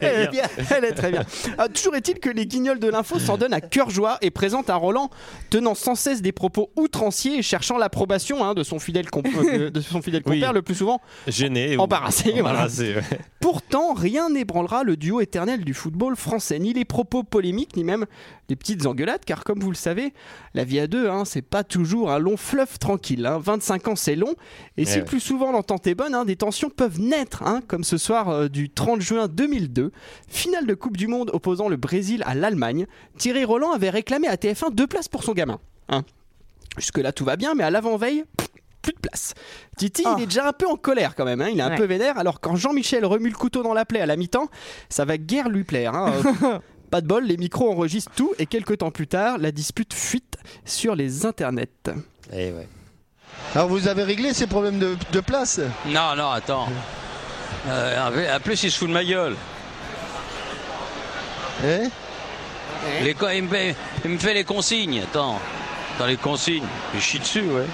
elle, 0.00 0.20
est 0.22 0.30
bien. 0.30 0.44
Elle 0.76 0.84
est 0.84 0.92
très 0.92 1.10
bien. 1.10 1.24
Ah, 1.58 1.68
toujours 1.68 1.94
est-il 1.96 2.18
que 2.18 2.30
les 2.30 2.46
guignols 2.46 2.78
de 2.78 2.88
l'info 2.88 3.18
s'en 3.18 3.36
donnent 3.36 3.54
à 3.54 3.60
cœur 3.60 3.90
joie 3.90 4.18
et 4.20 4.30
présentent 4.30 4.70
un 4.70 4.76
Roland 4.76 5.10
tenant 5.50 5.74
sans 5.74 5.94
cesse 5.94 6.22
des 6.22 6.32
propos 6.32 6.70
outranciers 6.76 7.38
et 7.38 7.42
cherchant 7.42 7.78
l'approbation 7.78 8.44
hein, 8.44 8.54
de 8.54 8.62
son 8.62 8.78
fidèle, 8.78 9.06
comp- 9.10 9.26
euh, 9.36 9.70
de 9.70 9.80
son 9.80 10.02
fidèle 10.02 10.22
Oui. 10.26 10.40
compère, 10.40 10.52
le 10.52 10.62
plus 10.62 10.74
souvent 10.74 11.00
Gêné. 11.26 11.76
ou- 11.76 11.80
Embarrassé, 11.80 12.30
voilà. 12.32 12.50
Embarrassé, 12.50 12.94
ouais. 12.96 13.18
Pourtant, 13.40 13.94
rien 13.94 14.30
n'ébranlera 14.30 14.82
le 14.82 14.96
duo 14.96 15.20
éternel 15.20 15.64
du 15.64 15.74
football 15.74 16.16
français, 16.16 16.58
ni 16.58 16.72
les 16.72 16.84
propos 16.84 17.22
polémiques, 17.22 17.76
ni 17.76 17.84
même 17.84 18.06
les 18.48 18.56
petites 18.56 18.86
engueulades, 18.86 19.24
car 19.24 19.44
comme 19.44 19.60
vous 19.60 19.70
le 19.70 19.76
savez, 19.76 20.05
La 20.54 20.64
vie 20.64 20.78
à 20.80 20.86
deux, 20.86 21.08
hein, 21.08 21.24
c'est 21.24 21.42
pas 21.42 21.64
toujours 21.64 22.10
un 22.10 22.18
long 22.18 22.36
fleuve 22.36 22.78
tranquille. 22.78 23.24
hein. 23.26 23.38
25 23.38 23.88
ans, 23.88 23.96
c'est 23.96 24.16
long. 24.16 24.34
Et 24.76 24.84
si 24.84 24.94
Eh 24.96 24.98
ouais. 25.00 25.04
plus 25.04 25.20
souvent 25.20 25.52
l'entente 25.52 25.86
est 25.86 25.94
bonne, 25.94 26.14
hein, 26.14 26.24
des 26.24 26.36
tensions 26.36 26.70
peuvent 26.70 27.00
naître, 27.00 27.42
hein, 27.42 27.60
comme 27.68 27.84
ce 27.84 27.98
soir 27.98 28.28
euh, 28.28 28.48
du 28.48 28.70
30 28.70 29.00
juin 29.00 29.28
2002. 29.28 29.92
Finale 30.28 30.66
de 30.66 30.74
Coupe 30.74 30.96
du 30.96 31.06
Monde 31.06 31.30
opposant 31.32 31.68
le 31.68 31.76
Brésil 31.76 32.22
à 32.26 32.34
l'Allemagne. 32.34 32.86
Thierry 33.18 33.44
Roland 33.44 33.72
avait 33.72 33.90
réclamé 33.90 34.28
à 34.28 34.36
TF1 34.36 34.72
deux 34.74 34.86
places 34.86 35.08
pour 35.08 35.24
son 35.24 35.32
gamin. 35.32 35.58
hein. 35.88 36.02
Jusque-là, 36.78 37.12
tout 37.12 37.24
va 37.24 37.36
bien, 37.36 37.54
mais 37.54 37.64
à 37.64 37.70
l'avant-veille, 37.70 38.24
plus 38.82 38.92
de 38.92 38.98
place. 38.98 39.32
Titi, 39.78 40.04
il 40.16 40.22
est 40.22 40.26
déjà 40.26 40.46
un 40.46 40.52
peu 40.52 40.66
en 40.66 40.76
colère 40.76 41.14
quand 41.14 41.24
même, 41.24 41.40
hein, 41.40 41.48
il 41.50 41.58
est 41.58 41.62
un 41.62 41.70
Ouais. 41.70 41.76
peu 41.76 41.86
vénère. 41.86 42.18
Alors 42.18 42.38
quand 42.40 42.54
Jean-Michel 42.54 43.04
remue 43.06 43.30
le 43.30 43.34
couteau 43.34 43.62
dans 43.62 43.72
la 43.74 43.84
plaie 43.84 44.00
à 44.00 44.06
la 44.06 44.16
mi-temps, 44.16 44.48
ça 44.90 45.04
va 45.04 45.16
guère 45.18 45.48
lui 45.48 45.64
plaire. 45.64 45.94
hein. 45.94 46.12
Pas 46.90 47.00
de 47.00 47.06
bol, 47.06 47.24
les 47.24 47.36
micros 47.36 47.70
enregistrent 47.70 48.12
tout 48.14 48.32
et 48.38 48.46
quelques 48.46 48.78
temps 48.78 48.90
plus 48.90 49.06
tard, 49.08 49.38
la 49.38 49.50
dispute 49.52 49.92
fuite 49.92 50.36
sur 50.64 50.94
les 50.94 51.26
internets. 51.26 51.68
Eh 52.32 52.52
ouais. 52.52 52.68
Alors 53.54 53.68
vous 53.68 53.88
avez 53.88 54.02
réglé 54.04 54.32
ces 54.32 54.46
problèmes 54.46 54.78
de, 54.78 54.96
de 55.12 55.20
place? 55.20 55.60
Non, 55.86 56.14
non, 56.16 56.30
attends. 56.30 56.68
Euh, 57.68 58.36
en 58.36 58.40
plus, 58.40 58.62
il 58.62 58.70
se 58.70 58.78
fout 58.78 58.88
de 58.88 58.92
ma 58.92 59.04
gueule. 59.04 59.34
Eh? 61.64 61.88
Les 63.02 63.16
il, 63.34 63.42
me 63.42 63.48
fait, 63.48 63.74
il 64.04 64.10
me 64.10 64.18
fait 64.18 64.34
les 64.34 64.44
consignes. 64.44 65.02
Attends. 65.02 65.40
Dans 65.98 66.06
les 66.06 66.16
consignes. 66.16 66.66
Je 66.94 67.00
chie 67.00 67.18
dessus, 67.18 67.42
ouais. 67.42 67.66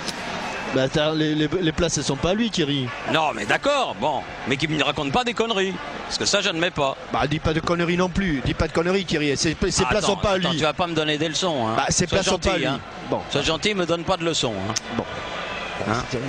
Bah 0.74 0.82
attends, 0.84 1.12
les, 1.12 1.34
les- 1.34 1.48
les 1.60 1.72
places 1.72 1.98
elles 1.98 2.04
sont 2.04 2.16
pas 2.16 2.30
à 2.30 2.34
lui 2.34 2.50
Thierry. 2.50 2.88
Non, 3.12 3.32
mais 3.34 3.44
d'accord, 3.44 3.94
bon. 4.00 4.20
Mais 4.48 4.56
qu'il 4.56 4.70
me 4.70 4.82
raconte 4.82 5.12
pas 5.12 5.22
des 5.24 5.34
conneries. 5.34 5.74
Parce 6.06 6.16
que 6.18 6.24
ça, 6.24 6.40
j'admets 6.40 6.70
pas. 6.70 6.96
Bah 7.12 7.26
dis 7.28 7.38
pas 7.38 7.52
de 7.52 7.60
conneries 7.60 7.96
non 7.98 8.08
plus, 8.08 8.40
dis 8.44 8.54
pas 8.54 8.68
de 8.68 8.72
conneries 8.72 9.04
Thierry, 9.04 9.36
ces, 9.36 9.50
ces 9.50 9.54
places 9.54 9.80
Attends, 9.82 10.06
sont 10.06 10.16
pas 10.16 10.30
à 10.30 10.34
attends, 10.36 10.50
lui. 10.50 10.56
tu 10.56 10.62
vas 10.64 10.72
pas 10.72 10.86
me 10.86 10.94
donner 10.94 11.18
des 11.18 11.28
leçons. 11.28 11.66
Hein. 11.68 11.74
Bah, 11.76 11.86
ces 11.90 12.06
places 12.06 12.24
sont 12.26 12.38
pas 12.38 12.50
à 12.50 12.52
gentil, 12.52 12.60
lui. 12.60 12.66
Hein. 12.68 12.80
Bon. 13.10 13.20
Sois 13.30 13.42
gentil, 13.42 13.74
me 13.74 13.84
donne 13.84 14.04
pas 14.04 14.16
de 14.16 14.24
leçons. 14.24 14.54
Hein. 14.70 14.74
Bon. 14.96 15.04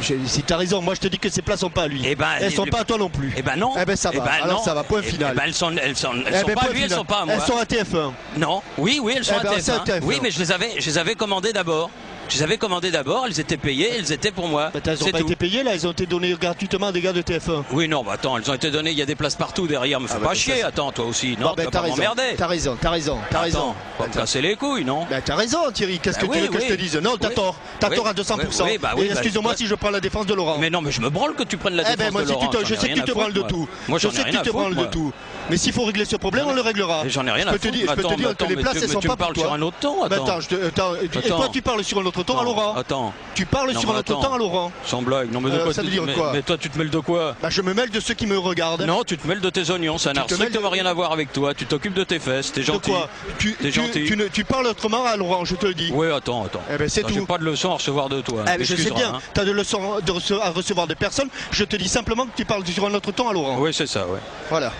Je- 0.01 0.15
Si 0.25 0.41
t'as 0.41 0.57
raison, 0.57 0.81
moi 0.81 0.95
je 0.95 0.99
te 1.01 1.07
dis 1.07 1.19
que 1.19 1.29
ces 1.29 1.41
places 1.43 1.59
sont 1.59 1.69
pas 1.69 1.83
à 1.83 1.87
lui. 1.87 2.01
Eh 2.05 2.15
ben, 2.15 2.25
elles 2.41 2.51
sont 2.51 2.63
les- 2.65 2.71
pas 2.71 2.79
à 2.79 2.83
toi 2.85 2.97
non 2.97 3.09
plus. 3.09 3.31
Eh 3.37 3.41
ben 3.43 3.55
non. 3.55 3.73
Eh 3.79 3.85
ben 3.85 3.95
ça 3.95 4.09
Eh 4.11 4.17
va. 4.17 4.23
ben 4.25 4.31
Alors 4.43 4.57
non. 4.59 4.63
ça 4.63 4.73
va, 4.73 4.83
point 4.83 5.01
Eh 5.03 5.09
final. 5.11 5.35
ben, 5.35 5.43
elles 5.45 5.53
sont, 5.53 5.71
elles 5.77 5.95
sont, 5.95 6.11
elles 6.25 6.33
Eh 6.35 6.39
sont 6.39 6.47
ben, 6.47 6.55
pas 6.55 6.61
à 6.65 6.69
lui, 6.69 6.81
elles 6.81 6.89
sont 6.89 7.05
pas 7.05 7.19
à 7.21 7.25
moi. 7.25 7.35
Elles 7.35 7.41
sont 7.41 7.57
à 7.57 7.63
TF1. 7.65 8.11
Non, 8.37 8.61
oui, 8.79 8.99
oui, 9.01 9.13
elles 9.15 9.23
sont 9.25 9.35
Eh 9.37 9.45
à 9.47 9.51
ben, 9.51 9.57
TF1. 9.57 9.61
c'est 9.61 9.71
à 9.73 9.79
TF1. 9.99 10.03
Oui, 10.03 10.19
mais 10.23 10.31
je 10.31 10.39
les 10.39 10.51
avais, 10.51 10.71
je 10.79 10.85
les 10.87 10.97
avais 10.97 11.13
commandées 11.15 11.53
d'abord. 11.53 11.89
Je 12.33 12.39
les 12.39 12.43
avais 12.45 12.57
commandées 12.57 12.89
d'abord, 12.89 13.25
elles 13.27 13.39
étaient 13.39 13.57
payées, 13.57 13.91
elles 13.95 14.11
étaient 14.11 14.31
pour 14.31 14.47
moi. 14.47 14.71
Elles 14.73 14.81
pas 14.81 14.95
tout. 14.95 15.17
été 15.19 15.35
payées 15.35 15.61
là, 15.61 15.75
elles 15.75 15.85
ont 15.85 15.91
été 15.91 16.07
données 16.07 16.33
gratuitement 16.33 16.87
à 16.87 16.91
des 16.91 16.99
gars 16.99 17.13
de 17.13 17.21
TF1. 17.21 17.61
Oui, 17.71 17.87
non, 17.87 18.03
bah 18.03 18.13
attends, 18.13 18.39
elles 18.39 18.49
ont 18.49 18.55
été 18.55 18.71
données, 18.71 18.89
il 18.89 18.97
y 18.97 19.03
a 19.03 19.05
des 19.05 19.13
places 19.13 19.35
partout 19.35 19.67
derrière, 19.67 19.99
me 19.99 20.07
fais 20.07 20.15
Ah 20.17 20.19
bah, 20.19 20.29
pas 20.29 20.33
chier, 20.33 20.63
attends, 20.63 20.91
toi 20.91 21.05
aussi, 21.05 21.37
non, 21.39 21.53
tu 21.55 21.61
vas 21.63 21.69
t'as 21.69 21.81
raison. 21.81 21.95
T'as 22.35 22.47
raison, 22.47 22.75
t'as 22.81 22.89
raison, 22.89 23.19
t'as 23.29 23.39
raison. 23.41 23.75
Pas 23.99 24.07
me 24.07 24.13
casser 24.13 24.41
les 24.41 24.55
couilles, 24.55 24.83
non 24.83 25.05
Ben, 25.07 25.21
t'as 25.23 25.35
raison 25.35 25.59
Thierry, 25.71 25.99
qu'est-ce 25.99 26.15
Bah 26.19 26.21
que 26.25 26.31
tu 26.33 26.39
oui, 26.39 26.47
veux 26.47 26.47
que 26.57 26.59
je 26.63 26.69
te 26.69 26.73
dise 26.73 26.95
Non, 26.97 27.17
t'as 27.19 27.27
Oui. 27.29 27.35
tort. 27.35 27.55
T'as 27.79 27.89
tort 27.91 28.07
à 28.07 28.13
200%. 28.13 28.63
Oui, 28.63 28.71
oui, 28.71 28.77
bah 28.81 28.93
Et 28.97 29.01
oui, 29.01 29.05
bah, 29.09 29.13
excuse-moi 29.13 29.51
bah- 29.51 29.57
si 29.57 29.67
je 29.67 29.75
prends 29.75 29.91
la 29.91 29.99
défense 29.99 30.25
de 30.25 30.33
Laurent. 30.33 30.57
Mais 30.57 30.71
non, 30.71 30.81
mais 30.81 30.91
je 30.91 31.01
me 31.01 31.11
branle 31.11 31.35
que 31.35 31.43
tu 31.43 31.57
prennes 31.57 31.75
la 31.75 31.83
Eh 31.83 31.95
défense 31.95 31.97
ben 32.07 32.11
moi 32.11 32.21
de 32.23 32.27
tu 32.27 32.33
Laurent, 32.33 32.51
je 32.65 32.73
ai 32.73 32.77
sais 32.77 32.89
que 32.89 32.93
tu 32.95 33.03
te 33.03 33.11
branles 33.11 33.33
de 33.33 33.41
tout. 33.43 33.69
Moi, 33.87 33.99
Je 33.99 34.07
sais 34.09 34.23
que 34.23 34.29
tu 34.31 34.37
te 34.41 34.49
branles 34.49 34.75
de 34.75 34.85
tout. 34.85 35.13
Mais 35.49 35.57
s'il 35.57 35.73
faut 35.73 35.83
régler 35.83 36.05
ce 36.05 36.15
problème, 36.15 36.45
on 36.47 36.53
le 36.53 36.61
réglera. 36.61 37.03
J'en 37.07 37.25
ai 37.27 37.31
rien 37.31 37.47
à 37.47 37.51
foutre. 37.51 37.63
je 37.65 37.69
peux 37.69 37.85
te 37.85 37.91
Attends, 37.91 38.15
dire 38.15 38.29
mais 38.29 38.35
que 38.35 38.43
les 38.43 38.51
attends, 38.53 38.61
places 38.61 38.75
elles 38.75 38.81
tu- 38.87 38.93
sont 38.93 38.99
pas 39.01 39.15
pour 39.17 39.35
sur 39.35 39.43
toi. 39.43 39.53
un 39.53 39.61
autre 39.61 39.77
Ben, 39.81 39.89
attends. 40.15 40.23
Attends, 40.25 40.39
je 40.41 40.47
te- 40.47 40.65
attends, 40.67 40.95
et 40.95 41.17
Attends. 41.17 41.35
toi 41.37 41.49
tu 41.51 41.61
parles 41.61 41.83
sur 41.83 41.99
un 41.99 42.05
autre 42.05 42.23
ton 42.23 42.33
à 42.33 42.37
Attends, 42.37 42.43
Laurent. 42.45 42.75
Attends. 42.75 43.13
Tu 43.35 43.45
parles 43.45 43.71
Non, 43.73 43.79
sur 43.79 43.89
un 43.89 43.99
autre 43.99 44.11
attends. 44.13 44.21
ton 44.21 44.33
à 44.33 44.37
Laurent. 44.37 44.71
Sans 44.85 45.01
blague. 45.01 45.31
Non, 45.31 45.41
mais 45.41 45.49
de 45.51 45.55
Euh, 45.57 45.63
quoi 45.65 45.73
ça 45.73 45.81
veut 45.81 45.89
dire 45.89 46.03
mais- 46.03 46.13
quoi 46.13 46.31
Mais 46.33 46.41
toi, 46.41 46.57
tu 46.57 46.69
te 46.69 46.77
mêles 46.77 46.89
de 46.89 46.99
quoi 46.99 47.35
Bah 47.41 47.49
je 47.49 47.61
me 47.61 47.73
mêle 47.73 47.89
de 47.89 47.99
ceux 47.99 48.13
qui 48.13 48.25
me 48.25 48.37
regardent. 48.37 48.83
Non, 48.83 49.03
tu 49.03 49.17
te 49.17 49.27
mêles 49.27 49.41
de 49.41 49.49
tes 49.49 49.69
oignons, 49.69 49.97
ça 49.97 50.13
n'a 50.13 50.23
strictement 50.23 50.69
de- 50.69 50.73
rien 50.73 50.85
à 50.85 50.93
voir 50.93 51.11
avec 51.11 51.33
toi. 51.33 51.53
Tu 51.53 51.65
t'occupes 51.65 51.93
de 51.93 52.03
tes 52.03 52.19
fesses, 52.19 52.51
t'es 52.51 52.61
De 52.61 52.65
gentil. 52.65 52.91
quoi 52.91 53.09
tu, 53.37 53.55
gentil. 53.71 54.05
tu 54.05 54.15
ne- 54.17 54.27
tu 54.27 54.43
parles 54.45 54.67
autrement 54.67 55.03
à 55.05 55.15
Laurent, 55.17 55.43
je 55.45 55.55
te 55.55 55.65
le 55.65 55.73
dis. 55.73 55.91
Oui, 55.93 56.07
attends, 56.11 56.45
attends. 56.45 56.61
Eh 56.73 56.77
ben, 56.77 56.87
c'est 56.89 57.01
Attends, 57.01 57.09
tout. 57.09 57.13
J'ai 57.15 57.25
pas 57.25 57.37
de 57.37 57.43
leçon 57.45 57.71
à 57.71 57.75
recevoir 57.75 58.09
de 58.09 58.21
toi. 58.21 58.43
Eh 58.47 58.57
ben, 58.57 58.63
je 58.65 58.75
sais 58.75 58.91
bien, 58.91 59.15
hein. 59.15 59.19
tu 59.33 59.39
as 59.41 59.45
de 59.45 59.51
leçons 59.51 59.99
de 60.05 60.39
à 60.39 60.49
recevoir 60.51 60.87
de 60.87 60.93
personnes. 60.93 61.29
Je 61.51 61.63
te 61.65 61.75
dis 61.75 61.89
simplement 61.89 62.25
que 62.25 62.31
tu 62.35 62.45
parles 62.45 62.65
sur 62.65 62.85
un 62.85 62.93
autre 62.93 63.11
ton 63.11 63.27
à 63.29 63.33
Laurent. 63.33 63.57
Oui, 63.59 63.73
c'est 63.73 63.87
ça, 63.87 64.07
ouais. 64.07 64.19
Voilà. 64.49 64.71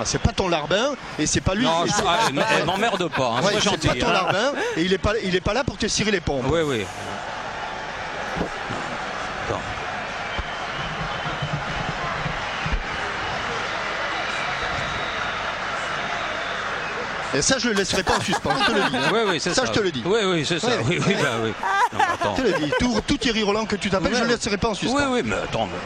Ah, 0.00 0.04
c'est 0.06 0.18
pas 0.18 0.32
ton 0.32 0.48
larbin 0.48 0.94
et 1.18 1.26
c'est 1.26 1.42
pas 1.42 1.54
lui. 1.54 1.64
Non, 1.64 1.84
je- 1.84 1.92
ah, 2.06 2.18
elle 2.58 2.64
m'emmerde 2.64 3.08
pas, 3.10 3.26
hein, 3.26 3.36
Ouais, 3.42 3.52
sois 3.52 3.60
c'est 3.60 3.60
gentil, 3.70 3.88
pas 3.88 3.94
ton 3.96 4.08
hein. 4.08 4.12
larbin 4.12 4.52
et 4.76 4.82
il 4.82 4.92
est 4.94 4.98
pas, 4.98 5.12
il 5.22 5.36
est 5.36 5.40
pas 5.42 5.52
là 5.52 5.62
pour 5.62 5.76
te 5.76 5.86
cirer 5.86 6.10
les 6.10 6.20
pompes. 6.20 6.44
Oui, 6.48 6.60
oui. 6.64 6.86
Attends. 9.48 9.60
Et 17.32 17.42
ça, 17.42 17.58
je 17.58 17.68
le 17.68 17.74
laisserai 17.74 18.02
pas 18.02 18.16
en 18.16 18.20
suspens. 18.20 18.50
Je 18.60 18.66
te 18.66 18.72
le 18.72 18.90
dis. 18.90 18.96
hein. 18.96 19.10
Oui, 19.12 19.20
oui, 19.28 19.40
c'est 19.40 19.50
ça. 19.54 19.62
ça. 19.62 19.66
je 19.66 19.72
te 19.72 19.80
le 19.80 19.92
dis. 19.92 20.02
Oui, 20.04 20.18
oui, 20.24 20.44
c'est 20.44 20.58
ça. 20.58 20.68
Oui, 20.88 20.98
oui, 21.06 21.14
bah 21.22 21.28
oui. 21.44 21.52
Non, 21.92 21.98
mais 21.98 22.04
attends. 22.12 22.34
Je 22.36 22.42
te 22.42 22.46
le 22.48 22.52
dis. 22.54 22.72
Tout, 22.80 23.00
tout 23.06 23.16
Thierry 23.18 23.42
Roland 23.44 23.66
que 23.66 23.76
tu 23.76 23.88
t'appelles, 23.88 24.16
je 24.16 24.22
le 24.22 24.28
laisserai 24.30 24.56
pas 24.56 24.68
en 24.70 24.74
suspens. 24.74 24.96
Oui, 24.96 25.02
oui, 25.10 25.22
mais 25.24 25.36
attends, 25.36 25.66
mais 25.66 25.78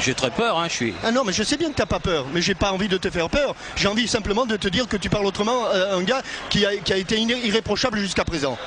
j'ai 0.00 0.14
très 0.14 0.30
peur, 0.30 0.58
hein, 0.58 0.66
je 0.68 0.74
suis. 0.74 0.94
Ah 1.04 1.10
non, 1.12 1.24
mais 1.24 1.32
je 1.32 1.42
sais 1.42 1.56
bien 1.56 1.70
que 1.70 1.74
t'as 1.76 1.86
pas 1.86 2.00
peur, 2.00 2.26
mais 2.32 2.42
j'ai 2.42 2.54
pas 2.54 2.72
envie 2.72 2.88
de 2.88 2.96
te 2.98 3.10
faire 3.10 3.28
peur. 3.28 3.54
J'ai 3.76 3.88
envie 3.88 4.06
simplement 4.08 4.46
de 4.46 4.56
te 4.56 4.68
dire 4.68 4.88
que 4.88 4.96
tu 4.96 5.08
parles 5.08 5.26
autrement 5.26 5.66
à 5.66 5.94
un 5.94 6.02
gars 6.02 6.22
qui 6.50 6.64
a, 6.66 6.76
qui 6.76 6.92
a 6.92 6.96
été 6.96 7.16
irré- 7.18 7.40
irréprochable 7.44 7.98
jusqu'à 7.98 8.24
présent. 8.24 8.58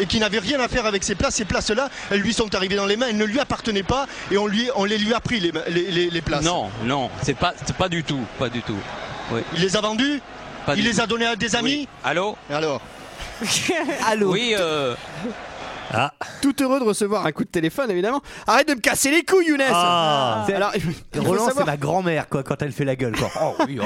Et 0.00 0.06
qui 0.06 0.18
n'avait 0.18 0.40
rien 0.40 0.58
à 0.58 0.66
faire 0.66 0.86
avec 0.86 1.04
ces 1.04 1.14
places. 1.14 1.36
Ces 1.36 1.44
places-là, 1.44 1.88
elles 2.10 2.18
lui 2.20 2.32
sont 2.34 2.52
arrivées 2.56 2.74
dans 2.74 2.86
les 2.86 2.96
mains, 2.96 3.06
elles 3.10 3.16
ne 3.16 3.24
lui 3.24 3.38
appartenaient 3.38 3.84
pas, 3.84 4.06
et 4.32 4.36
on, 4.38 4.48
lui, 4.48 4.68
on 4.74 4.84
les 4.84 4.98
lui 4.98 5.14
a 5.14 5.20
pris, 5.20 5.38
les, 5.38 5.52
les, 5.68 5.90
les- 5.90 6.10
les 6.10 6.20
places. 6.20 6.42
Non, 6.44 6.68
non, 6.82 7.10
c'est 7.22 7.34
pas, 7.38 7.54
c'est 7.64 7.76
pas 7.76 7.88
du 7.88 8.02
tout, 8.02 8.20
pas 8.38 8.48
du 8.48 8.60
tout. 8.62 8.76
Oui. 9.30 9.40
Il 9.54 9.60
les 9.62 9.76
a 9.76 9.80
vendues 9.80 10.20
Pas 10.66 10.74
Il 10.76 10.84
les 10.84 10.94
tout. 10.94 11.00
a 11.00 11.06
donnés 11.06 11.26
à 11.26 11.36
des 11.36 11.54
amis 11.54 11.70
Oui. 11.82 11.88
Allô 12.02 12.36
Alors 12.50 12.80
Allô 14.08 14.32
Oui, 14.32 14.54
euh, 14.58 14.94
Ah, 15.96 16.12
Tout 16.42 16.62
heureux 16.62 16.80
de 16.80 16.84
recevoir 16.84 17.24
un 17.26 17.32
coup 17.32 17.44
de 17.44 17.48
téléphone, 17.48 17.90
évidemment. 17.90 18.20
Arrête 18.46 18.68
de 18.68 18.74
me 18.74 18.80
casser 18.80 19.10
les 19.10 19.22
couilles, 19.24 19.46
Younes 19.48 19.62
Ah. 19.70 20.44
Alors, 20.54 20.72
Roland, 21.18 21.48
c'est 21.56 21.64
ma 21.64 21.76
grand-mère 21.76 22.28
quoi, 22.28 22.42
quand 22.42 22.60
elle 22.62 22.72
fait 22.72 22.84
la 22.84 22.96
gueule. 22.96 23.14
Quoi. 23.16 23.28
Oh 23.42 23.54
oui, 23.66 23.78
oh, 23.80 23.84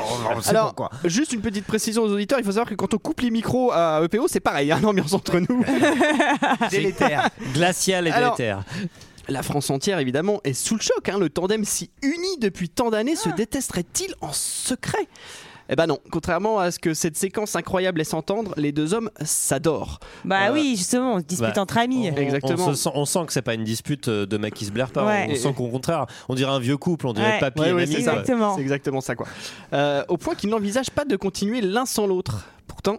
oh, 0.79 0.89
juste 1.05 1.33
une 1.33 1.41
petite 1.41 1.67
précision 1.67 2.03
aux 2.03 2.11
auditeurs, 2.13 2.39
il 2.39 2.45
faut 2.45 2.53
savoir 2.53 2.69
que 2.69 2.75
quand 2.75 2.95
on 2.95 2.99
coupe 2.99 3.21
les 3.21 3.31
micros 3.31 3.73
à 3.73 4.01
EPO, 4.05 4.29
c'est 4.29 4.41
pareil, 4.41 4.71
hein, 4.73 4.79
l'ambiance 4.83 5.13
entre 5.13 5.39
nous. 5.49 5.65
Délétère. 6.71 7.29
glacial 7.55 8.07
et 8.07 8.11
Alors- 8.11 8.37
délétère. 8.37 8.63
La 9.31 9.43
France 9.43 9.69
entière, 9.69 9.99
évidemment, 9.99 10.41
est 10.45 10.55
sous 10.55 10.75
le 10.75 10.81
choc. 10.81 11.07
hein. 11.11 11.19
Le 11.19 11.29
tandem 11.29 11.63
si 11.65 11.91
uni 12.01 12.39
depuis 12.41 12.71
tant 12.71 12.89
d'années 12.89 13.15
se 13.15 13.29
détesterait-il 13.29 14.15
en 14.23 14.33
secret? 14.33 15.07
Eh 15.69 15.77
ben 15.77 15.87
non, 15.87 15.99
contrairement 16.11 16.59
à 16.59 16.71
ce 16.71 16.79
que 16.79 16.95
cette 16.95 17.17
séquence 17.17 17.55
incroyable 17.57 17.99
laisse 17.99 18.15
entendre, 18.15 18.55
les 18.57 18.73
deux 18.73 18.95
hommes 18.95 19.11
s'adorent. 19.23 20.01
Bah 20.25 20.49
Euh, 20.49 20.53
oui, 20.55 20.75
justement, 20.77 21.15
on 21.15 21.19
se 21.19 21.25
dispute 21.25 21.55
Bah, 21.55 21.63
entre 21.63 21.79
amis. 21.79 22.11
On, 22.11 22.17
Exactement. 22.17 22.67
on 22.67 22.71
se 22.71 22.75
sent, 22.75 22.91
on 22.95 23.05
sent 23.05 23.27
que 23.27 23.33
c'est 23.33 23.43
pas 23.43 23.55
une 23.55 23.65
dispute 23.65 24.09
euh, 24.09 24.27
de 24.27 24.37
mecs 24.39 24.55
qui 24.55 24.65
se 24.65 24.71
blairent 24.71 24.91
pas. 24.93 25.05
Ouais. 25.07 25.29
On 25.31 25.35
sent 25.35 25.55
qu'au 25.57 25.69
contraire, 25.69 26.07
on 26.29 26.35
dirait 26.35 26.53
un 26.53 26.59
vieux 26.61 26.77
couple, 26.77 27.07
on 27.07 27.13
dirait 27.13 27.33
Ouais. 27.35 27.39
papy 27.41 27.61
Ouais, 27.61 27.69
et 27.71 27.73
ouais, 27.73 27.83
mamie. 27.83 27.93
c'est. 27.93 27.99
Exactement. 28.01 28.55
C'est 28.57 28.63
exactement 28.63 29.01
ça, 29.01 29.15
quoi. 29.15 29.27
Euh, 29.73 30.05
au 30.09 30.17
point 30.17 30.35
qu'ils 30.35 30.51
n'envisagent 30.51 30.91
pas 30.91 31.05
de 31.05 31.17
continuer 31.17 31.61
l'un 31.61 31.87
sans 31.87 32.07
l'autre. 32.07 32.47
Pourtant, 32.67 32.99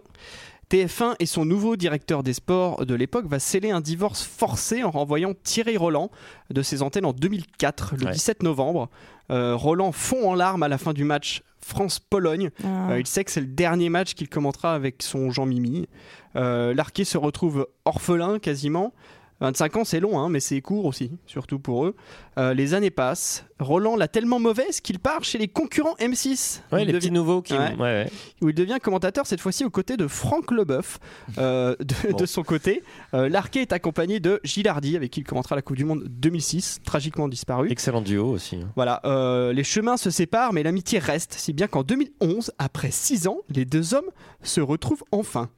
TF1 0.70 1.14
et 1.18 1.26
son 1.26 1.44
nouveau 1.44 1.74
directeur 1.76 2.22
des 2.22 2.32
sports 2.32 2.86
de 2.86 2.94
l'époque 2.94 3.26
va 3.26 3.40
sceller 3.40 3.72
un 3.72 3.80
divorce 3.80 4.22
forcé 4.22 4.84
en 4.84 4.90
renvoyant 4.92 5.32
Thierry 5.42 5.76
Roland 5.76 6.10
de 6.50 6.62
ses 6.62 6.82
antennes 6.82 7.04
en 7.06 7.12
2004, 7.12 7.94
le 7.98 8.06
Ouais. 8.06 8.12
17 8.12 8.44
novembre. 8.44 8.88
Euh, 9.30 9.54
Roland 9.54 9.92
fond 9.92 10.30
en 10.30 10.34
larmes 10.34 10.62
à 10.62 10.68
la 10.68 10.78
fin 10.78 10.92
du 10.92 11.04
match 11.04 11.42
France-Pologne. 11.60 12.50
Ah. 12.64 12.92
Euh, 12.92 13.00
il 13.00 13.06
sait 13.06 13.24
que 13.24 13.30
c'est 13.30 13.40
le 13.40 13.46
dernier 13.46 13.88
match 13.88 14.14
qu'il 14.14 14.28
commentera 14.28 14.74
avec 14.74 15.02
son 15.02 15.30
Jean-Mimi. 15.30 15.88
Euh, 16.36 16.74
L'arqué 16.74 17.04
se 17.04 17.18
retrouve 17.18 17.68
orphelin 17.84 18.38
quasiment. 18.38 18.92
25 19.40 19.76
ans, 19.76 19.84
c'est 19.84 20.00
long, 20.00 20.18
hein, 20.18 20.28
mais 20.28 20.40
c'est 20.40 20.60
court 20.60 20.84
aussi, 20.84 21.12
surtout 21.26 21.58
pour 21.58 21.86
eux. 21.86 21.94
Euh, 22.38 22.52
les 22.54 22.74
années 22.74 22.90
passent. 22.90 23.44
Roland 23.58 23.96
l'a 23.96 24.08
tellement 24.08 24.38
mauvaise 24.38 24.80
qu'il 24.80 24.98
part 24.98 25.24
chez 25.24 25.36
les 25.38 25.48
concurrents 25.48 25.94
M6. 25.98 26.60
Ouais, 26.72 26.82
Il 26.82 26.86
les 26.86 26.92
devient- 26.92 26.98
petits 26.98 27.10
nouveaux 27.10 27.42
qui. 27.42 27.52
Ouais. 27.54 27.74
Ouais, 27.76 27.80
ouais. 27.80 28.10
où 28.42 28.48
il 28.48 28.54
devient 28.54 28.78
commentateur 28.82 29.26
cette 29.26 29.40
fois-ci 29.40 29.64
aux 29.64 29.70
côtés 29.70 29.96
de 29.96 30.06
Franck 30.06 30.50
Leboeuf. 30.50 30.98
Euh, 31.38 31.74
de, 31.80 31.94
Bon. 32.10 32.16
de 32.16 32.26
son 32.26 32.42
côté, 32.42 32.82
euh, 33.14 33.28
Larquet 33.28 33.60
est 33.62 33.72
accompagné 33.72 34.20
de 34.20 34.40
Gilles 34.44 34.68
Hardy, 34.68 34.96
avec 34.96 35.10
qui 35.10 35.20
il 35.20 35.24
commentera 35.24 35.56
la 35.56 35.62
Coupe 35.62 35.76
du 35.76 35.84
Monde 35.84 36.04
2006, 36.08 36.80
tragiquement 36.84 37.28
disparu. 37.28 37.70
Excellent 37.70 38.00
duo 38.02 38.26
aussi. 38.30 38.56
hein. 38.56 38.70
Voilà, 38.76 39.00
euh, 39.04 39.52
les 39.52 39.64
chemins 39.64 39.96
se 39.96 40.10
séparent, 40.10 40.52
mais 40.52 40.62
l'amitié 40.62 40.98
reste, 40.98 41.34
si 41.34 41.52
bien 41.52 41.66
qu'en 41.66 41.82
2011, 41.82 42.52
après 42.58 42.90
6 42.90 43.26
ans, 43.26 43.38
les 43.48 43.64
deux 43.64 43.94
hommes 43.94 44.10
se 44.42 44.60
retrouvent 44.60 45.04
enfin. 45.12 45.48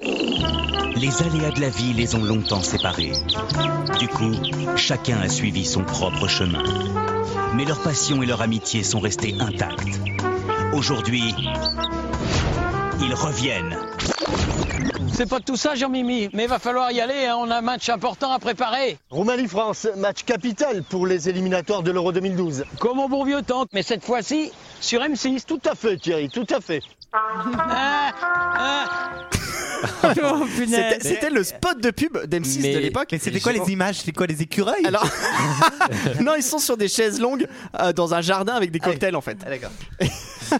Les 0.00 1.22
aléas 1.22 1.50
de 1.50 1.60
la 1.60 1.68
vie 1.68 1.92
les 1.92 2.14
ont 2.14 2.22
longtemps 2.22 2.62
séparés. 2.62 3.12
Du 3.98 4.08
coup, 4.08 4.32
chacun 4.76 5.20
a 5.20 5.28
suivi 5.28 5.64
son 5.64 5.82
propre 5.84 6.28
chemin. 6.28 6.62
Mais 7.54 7.64
leur 7.64 7.80
passion 7.82 8.22
et 8.22 8.26
leur 8.26 8.40
amitié 8.40 8.82
sont 8.82 9.00
restées 9.00 9.34
intactes. 9.40 10.00
Aujourd'hui, 10.72 11.34
ils 13.00 13.14
reviennent. 13.14 13.76
C'est 15.12 15.28
pas 15.28 15.40
tout 15.40 15.56
ça, 15.56 15.74
Jean-Mimi, 15.74 16.30
mais 16.32 16.44
il 16.44 16.48
va 16.48 16.58
falloir 16.58 16.90
y 16.90 17.00
aller, 17.00 17.26
hein, 17.26 17.36
on 17.38 17.50
a 17.50 17.56
un 17.56 17.62
match 17.62 17.88
important 17.88 18.32
à 18.32 18.38
préparer. 18.38 18.96
Roumanie-France, 19.10 19.88
match 19.96 20.22
capital 20.24 20.82
pour 20.84 21.06
les 21.06 21.28
éliminatoires 21.28 21.82
de 21.82 21.90
l'Euro 21.90 22.12
2012. 22.12 22.64
Comme 22.78 22.98
au 22.98 23.08
bon 23.08 23.24
vieux 23.24 23.42
temps, 23.42 23.66
mais 23.72 23.82
cette 23.82 24.04
fois-ci 24.04 24.52
sur 24.80 25.00
M6. 25.00 25.44
Tout 25.44 25.60
à 25.64 25.74
fait, 25.74 25.96
Thierry, 25.98 26.28
tout 26.28 26.46
à 26.50 26.60
fait. 26.60 26.80
Oh, 27.14 27.18
C'était 30.56 30.98
c'était 31.00 31.30
le 31.30 31.44
spot 31.44 31.80
de 31.80 31.90
pub 31.90 32.16
d'M6 32.26 32.60
Mais- 32.62 32.74
de 32.74 32.78
l'époque. 32.78 33.08
mais 33.12 33.18
c'était 33.18 33.40
quoi 33.40 33.52
les 33.52 33.70
images? 33.70 34.00
C'est 34.04 34.12
quoi 34.12 34.26
les 34.26 34.40
écureuils? 34.42 34.86
Alors, 34.86 35.04
non, 36.20 36.34
ils 36.36 36.42
sont 36.42 36.58
sur 36.58 36.76
des 36.76 36.88
chaises 36.88 37.20
longues 37.20 37.46
euh, 37.80 37.92
dans 37.92 38.14
un 38.14 38.20
jardin 38.20 38.54
avec 38.54 38.70
des 38.70 38.78
cocktails 38.78 39.16
en 39.16 39.20
fait. 39.20 39.38
D'accord. 39.38 39.70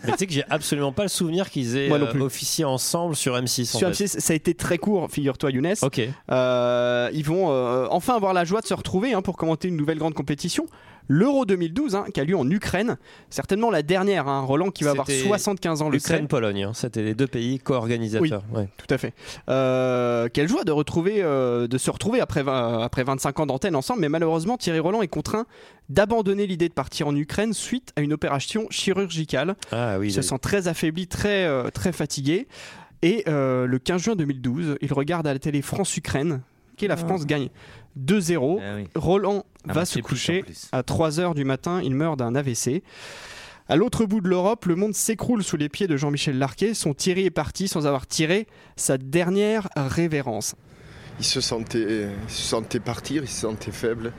Mais 0.05 0.13
tu 0.13 0.19
sais 0.19 0.27
que 0.27 0.33
j'ai 0.33 0.45
absolument 0.51 0.93
pas 0.93 1.03
le 1.03 1.09
souvenir 1.09 1.51
qu'ils 1.51 1.77
aient 1.77 1.89
Moi 1.89 1.99
non 1.99 2.07
euh, 2.15 2.21
officié 2.21 2.65
ensemble 2.65 3.17
sur 3.17 3.35
M6. 3.37 3.75
en 3.77 3.79
Sur 3.79 3.95
fait. 3.95 4.05
M6, 4.05 4.21
ça 4.21 4.33
a 4.33 4.37
été 4.37 4.55
très 4.55 4.79
court, 4.79 5.11
figure-toi 5.11 5.51
Younes. 5.51 5.75
Ok. 5.83 6.01
Euh, 6.31 7.11
ils 7.13 7.25
vont 7.25 7.51
euh, 7.51 7.87
enfin 7.91 8.15
avoir 8.17 8.33
la 8.35 8.45
joie 8.45 8.61
de 8.61 8.67
se 8.67 8.75
retrouver 8.75 9.13
hein, 9.15 9.23
pour 9.23 9.37
commenter 9.37 9.69
une 9.69 9.77
nouvelle 9.77 9.99
grande 9.99 10.15
compétition. 10.15 10.67
L'Euro 11.09 11.45
2012, 11.45 11.97
hein, 11.97 12.05
qui 12.15 12.21
a 12.21 12.25
lieu 12.25 12.37
en 12.37 12.49
Ukraine, 12.49 12.97
certainement 13.29 13.71
la 13.71 13.83
dernière. 13.83 14.29
hein, 14.29 14.43
Roland 14.43 14.71
qui 14.71 14.85
va 14.85 14.91
avoir 14.91 15.07
C'était 15.07 15.27
75 15.27 15.83
ans. 15.83 15.93
Ukraine-Pologne, 15.93 16.63
hein. 16.63 16.71
c'était 16.75 17.03
les 17.03 17.15
deux 17.15 17.27
pays 17.27 17.59
co-organisateurs. 17.59 18.45
Ouais. 18.55 18.69
Tout 18.77 18.87
à 18.95 18.99
fait. 18.99 19.13
Euh, 19.49 20.29
quelle 20.33 20.49
joie 20.49 20.63
de 20.63 20.71
retrouver, 20.71 21.17
euh, 21.19 21.67
de 21.67 21.77
se 21.77 21.91
retrouver 21.91 22.21
après, 22.21 22.45
20 22.45 22.83
après 22.83 23.03
25 23.03 23.41
ans 23.41 23.47
d'antenne 23.47 23.75
ensemble, 23.75 24.01
mais 24.01 24.09
malheureusement 24.09 24.57
Thierry 24.57 24.79
Roland 24.79 25.03
est 25.03 25.09
contraint 25.09 25.47
d'abandonner 25.89 26.47
l'idée 26.47 26.69
de 26.69 26.75
partir 26.75 27.09
en 27.09 27.17
Ukraine 27.17 27.53
suite 27.53 27.93
à 27.97 28.01
une 28.01 28.13
opération 28.13 28.67
chirurgicale. 28.71 29.57
Ah 29.71 29.99
oui. 29.99 30.09
Il 30.09 30.13
se 30.13 30.23
sent 30.23 30.39
très 30.41 30.69
affaibli, 30.69 31.07
très, 31.07 31.45
euh, 31.45 31.71
très 31.71 31.93
fatigué. 31.93 32.49
Et 33.03 33.25
euh, 33.29 33.67
le 33.67 33.79
15 33.79 34.03
juin 34.03 34.17
2012, 34.17 34.77
il 34.81 34.93
regarde 34.93 35.27
à 35.27 35.33
la 35.33 35.39
télé 35.39 35.61
France-Ukraine, 35.61 36.41
qui 36.77 36.87
la 36.87 36.97
France 36.97 37.27
gagne 37.27 37.49
2-0. 37.99 38.87
Roland 38.95 39.45
Un 39.69 39.73
va 39.73 39.81
match 39.81 39.89
se 39.91 39.99
coucher 40.01 40.45
à 40.71 40.83
3h 40.83 41.35
du 41.35 41.45
matin, 41.45 41.81
il 41.83 41.95
meurt 41.95 42.19
d'un 42.19 42.35
AVC. 42.35 42.83
À 43.69 43.77
l'autre 43.77 44.07
bout 44.07 44.21
de 44.21 44.29
l'Europe, 44.29 44.67
le 44.67 44.77
monde 44.77 44.95
s'écroule 44.95 45.43
sous 45.43 45.57
les 45.57 45.69
pieds 45.69 45.87
de 45.87 45.97
Jean-Michel 45.97 46.39
Larquet. 46.39 46.75
Son 46.75 46.95
Thierry 46.95 47.27
est 47.27 47.31
parti 47.31 47.69
sans 47.69 47.87
avoir 47.87 48.07
tiré 48.07 48.47
sa 48.77 48.99
dernière 48.99 49.69
révérence. 49.77 50.55
Il 51.19 51.25
se 51.25 51.41
sentait, 51.41 52.09
il 52.27 52.33
se 52.33 52.43
sentait 52.43 52.81
partir, 52.81 53.23
il 53.23 53.29
se 53.29 53.41
sentait 53.41 53.73
faible. 53.73 54.13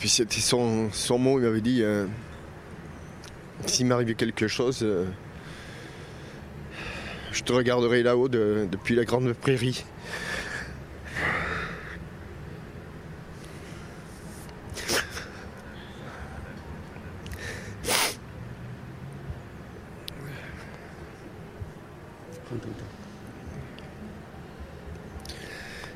Puis 0.00 0.08
c'était 0.08 0.40
son, 0.40 0.90
son 0.92 1.18
mot, 1.18 1.38
il 1.38 1.44
m'avait 1.44 1.60
dit 1.60 1.82
euh, 1.82 2.06
s'il 3.66 3.84
m'arrivait 3.86 4.14
quelque 4.14 4.48
chose, 4.48 4.80
euh, 4.82 5.04
je 7.32 7.42
te 7.42 7.52
regarderai 7.52 8.02
là-haut 8.02 8.28
de- 8.28 8.66
depuis 8.70 8.94
la 8.94 9.04
grande 9.04 9.30
prairie. 9.34 9.84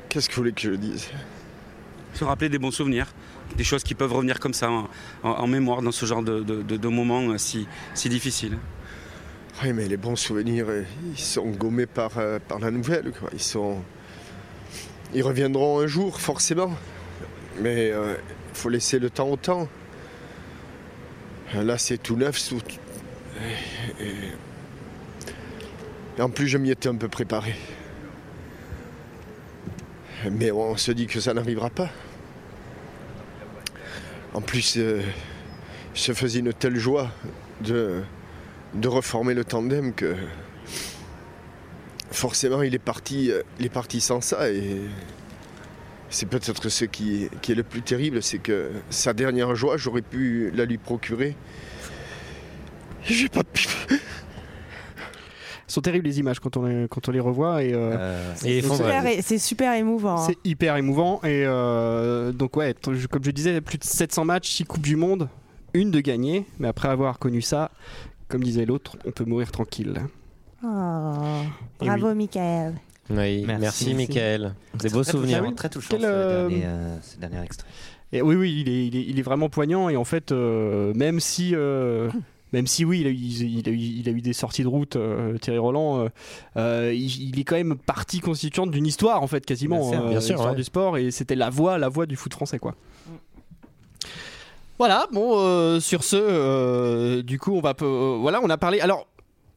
Qu'est-ce 0.09 0.29
que 0.29 0.35
vous 0.35 0.41
voulez 0.41 0.53
que 0.53 0.61
je 0.61 0.71
dise? 0.71 1.09
Se 2.15 2.23
rappeler 2.23 2.49
des 2.49 2.59
bons 2.59 2.71
souvenirs, 2.71 3.07
des 3.57 3.63
choses 3.63 3.83
qui 3.83 3.93
peuvent 3.93 4.13
revenir 4.13 4.39
comme 4.39 4.53
ça 4.53 4.69
en, 5.23 5.47
mémoire 5.47 5.81
dans 5.81 5.91
ce 5.91 6.05
genre 6.05 6.23
de, 6.23 6.41
de, 6.41 6.87
moments 6.87 7.31
euh, 7.31 7.37
si, 7.37 7.67
si 7.93 8.09
difficiles. 8.09 8.57
Oui, 9.63 9.73
mais 9.73 9.87
les 9.87 9.97
bons 9.97 10.15
souvenirs, 10.15 10.65
euh, 10.69 10.83
ils 11.11 11.19
sont 11.19 11.49
gommés 11.51 11.85
par, 11.85 12.17
euh, 12.17 12.39
par 12.45 12.59
la 12.59 12.71
nouvelle. 12.71 13.11
Ils, 13.33 13.39
sont... 13.39 13.81
ils 15.13 15.23
reviendront 15.23 15.79
un 15.79 15.87
jour, 15.87 16.19
forcément. 16.19 16.73
Mais 17.61 17.89
il 17.89 18.53
faut 18.53 18.69
laisser 18.69 18.99
le 18.99 19.09
temps 19.09 19.29
au 19.29 19.37
temps. 19.37 19.69
Là, 21.53 21.77
c'est 21.77 21.97
tout 21.97 22.17
neuf. 22.17 22.51
et 24.01 24.33
en 26.21 26.29
plus, 26.29 26.49
je 26.49 26.57
m'y 26.57 26.69
étais 26.69 26.89
un 26.89 26.95
peu 26.95 27.07
préparé. 27.07 27.55
Mais 30.31 30.51
on 30.51 30.75
se 30.75 30.91
dit 30.91 31.07
que 31.07 31.21
ça 31.21 31.33
n'arrivera 31.33 31.69
pas. 31.69 31.89
En 34.35 34.41
plus, 34.41 34.75
euh, 34.75 35.01
il 35.95 35.99
se 35.99 36.11
faisait 36.11 36.39
une 36.39 36.51
telle 36.51 36.75
joie 36.75 37.09
de, 37.61 38.03
reformer 38.83 39.33
le 39.33 39.45
tandem 39.45 39.93
que 39.93 40.13
forcément 42.11 42.61
il 42.61 42.75
est 42.75 42.79
parti, 42.79 43.31
euh, 43.31 43.43
sans 43.99 44.19
ça 44.19 44.41
c'est 46.09 46.25
peut-être 46.25 46.67
ce 46.67 46.83
qui, 46.83 47.29
est 47.47 47.55
le 47.55 47.63
plus 47.63 47.81
terrible, 47.81 48.21
c'est 48.21 48.39
que 48.39 48.71
sa 48.89 49.13
dernière 49.13 49.55
joie, 49.55 49.77
j'aurais 49.77 50.01
pu 50.01 50.51
la 50.53 50.65
lui 50.65 50.77
procurer. 50.77 51.37
J'ai 53.05 53.29
pas 53.29 53.43
pu. 53.45 53.67
Sont 55.67 55.81
terribles 55.81 56.05
les 56.07 56.19
images 56.19 56.39
quand 56.39 56.57
on 56.57 56.63
les, 56.65 56.87
quand 56.89 57.07
on 57.09 57.11
les 57.11 57.19
revoit. 57.19 57.63
Et, 57.63 57.71
euh, 57.73 58.33
C'est 58.35 58.61
super, 58.61 59.05
é- 59.05 59.21
c'est 59.21 59.37
super 59.39 59.73
émouvant. 59.73 60.17
hein. 60.19 60.27
C'est 60.27 60.37
hyper 60.43 60.75
émouvant. 60.77 61.19
Et 61.23 61.43
euh, 61.45 62.31
donc, 62.31 62.55
ouais, 62.57 62.75
comme 62.83 63.23
je 63.23 63.31
disais, 63.31 63.61
plus 63.61 63.77
de 63.77 63.83
700 63.83 64.25
matchs, 64.25 64.49
6 64.51 64.65
Coupes 64.65 64.83
du 64.83 64.95
Monde, 64.95 65.27
une 65.73 65.91
de 65.91 65.99
gagnée. 65.99 66.45
Mais 66.59 66.67
après 66.67 66.87
avoir 66.89 67.17
connu 67.19 67.41
ça, 67.41 67.71
comme 68.27 68.43
disait 68.43 68.65
l'autre, 68.65 68.97
on 69.05 69.11
peut 69.11 69.25
mourir 69.25 69.51
tranquille. 69.51 69.93
Oh, 70.63 70.67
bravo, 71.79 72.13
Michael. 72.15 72.73
Oui, 73.09 73.43
merci, 73.45 73.61
Merci. 73.61 73.93
Michael. 73.93 74.53
Des 74.73 74.79
Très 74.79 74.89
beaux 74.89 75.03
touchant, 75.03 75.11
souvenirs. 75.11 75.53
Très 75.55 75.69
touchant 75.69 75.89
Quel, 75.91 76.01
ce, 76.01 76.05
euh, 76.07 76.47
dernier, 76.49 76.63
euh, 76.65 76.97
ce 77.01 77.17
dernier 77.19 77.43
extrait. 77.43 77.67
Et 78.11 78.21
oui, 78.23 78.35
oui, 78.35 78.61
il 78.65 78.69
est, 78.69 78.87
il 78.87 78.95
est, 78.95 79.03
il 79.03 79.19
est 79.19 79.21
vraiment 79.21 79.49
poignant. 79.49 79.89
Et 79.89 79.95
en 79.97 80.03
fait, 80.05 80.31
euh, 80.31 80.91
même 80.95 81.19
si. 81.19 81.51
euh, 81.53 82.09
même 82.53 82.67
si 82.67 82.85
oui, 82.85 83.01
il 83.01 83.07
a, 83.07 83.09
eu, 83.09 83.13
il 83.13 83.69
a 83.69 83.71
eu, 83.71 83.77
il 83.77 84.09
a 84.09 84.11
eu 84.11 84.21
des 84.21 84.33
sorties 84.33 84.63
de 84.63 84.67
route, 84.67 84.95
euh, 84.95 85.37
Thierry 85.37 85.57
Roland, 85.57 85.99
euh, 85.99 86.09
euh, 86.57 86.93
il, 86.93 87.29
il 87.29 87.39
est 87.39 87.43
quand 87.43 87.55
même 87.55 87.75
partie 87.75 88.19
constituante 88.19 88.71
d'une 88.71 88.85
histoire, 88.85 89.21
en 89.21 89.27
fait, 89.27 89.45
quasiment. 89.45 89.89
Bien 89.89 89.99
sûr, 89.99 90.09
bien 90.09 90.21
sûr, 90.21 90.33
l'histoire 90.35 90.51
ouais. 90.51 90.55
du 90.55 90.63
sport, 90.63 90.97
et 90.97 91.11
c'était 91.11 91.35
la 91.35 91.49
voix, 91.49 91.77
la 91.77 91.89
voix 91.89 92.05
du 92.05 92.15
foot 92.15 92.33
français, 92.33 92.59
quoi. 92.59 92.75
Voilà, 94.77 95.07
bon, 95.11 95.79
sur 95.79 96.03
ce, 96.03 97.21
du 97.21 97.39
coup, 97.39 97.53
on 97.53 97.61
va. 97.61 97.75
voilà, 97.79 98.39
on 98.43 98.49
a 98.49 98.57
parlé. 98.57 98.79
Alors. 98.79 99.07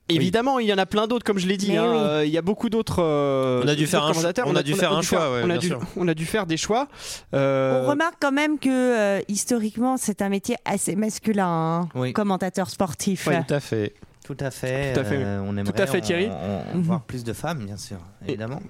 Évidemment, 0.08 0.58
il 0.58 0.66
y 0.66 0.72
en 0.72 0.78
a 0.78 0.86
plein 0.86 1.06
d'autres, 1.06 1.24
comme 1.24 1.38
je 1.38 1.46
l'ai 1.46 1.56
dit. 1.56 1.76
Hein, 1.76 1.86
oui. 1.90 1.96
euh, 1.98 2.24
Il 2.26 2.30
y 2.32 2.38
a 2.38 2.42
beaucoup 2.42 2.68
d'autres. 2.70 3.02
euh, 3.02 3.60
On 3.64 3.68
a 3.68 3.74
dû 3.74 3.86
faire 3.86 4.04
un 4.04 4.12
commentateurs. 4.12 4.46
cho- 4.46 4.52
on 4.52 4.56
a 4.56 4.62
dû 4.62 4.74
faire 4.74 4.92
un 4.92 5.02
choix, 5.02 5.32
ouais, 5.32 5.42
on, 5.44 5.50
a 5.50 5.58
dû, 5.58 5.66
sûr. 5.68 5.80
on 5.96 6.08
a 6.08 6.14
dû 6.14 6.24
faire 6.26 6.46
des 6.46 6.56
choix. 6.56 6.88
Euh, 7.34 7.82
On 7.84 7.90
remarque 7.90 8.14
quand 8.20 8.32
même 8.32 8.58
que 8.58 8.68
euh, 8.68 9.20
historiquement, 9.28 9.96
c'est 9.96 10.22
un 10.22 10.28
métier 10.28 10.56
assez 10.64 10.96
masculin, 10.96 11.88
hein, 11.94 12.12
commentateur 12.12 12.70
sportif. 12.70 13.24
Tout 13.46 13.54
à 13.54 13.60
fait. 13.60 13.94
Tout 14.24 14.36
à 14.40 14.50
fait. 14.50 14.92
Tout 14.92 15.00
à 15.00 15.04
fait. 15.04 15.16
euh, 15.22 15.40
on 15.46 15.56
aimerait 15.56 15.72
Tout 15.72 15.82
à 15.82 15.86
fait, 15.86 16.00
Thierry. 16.00 16.28
on- 16.30 16.78
on- 16.78 16.80
voir 16.82 17.02
plus 17.02 17.24
de 17.24 17.32
femmes, 17.32 17.64
bien 17.64 17.76
sûr, 17.78 17.96
évidemment. 18.26 18.60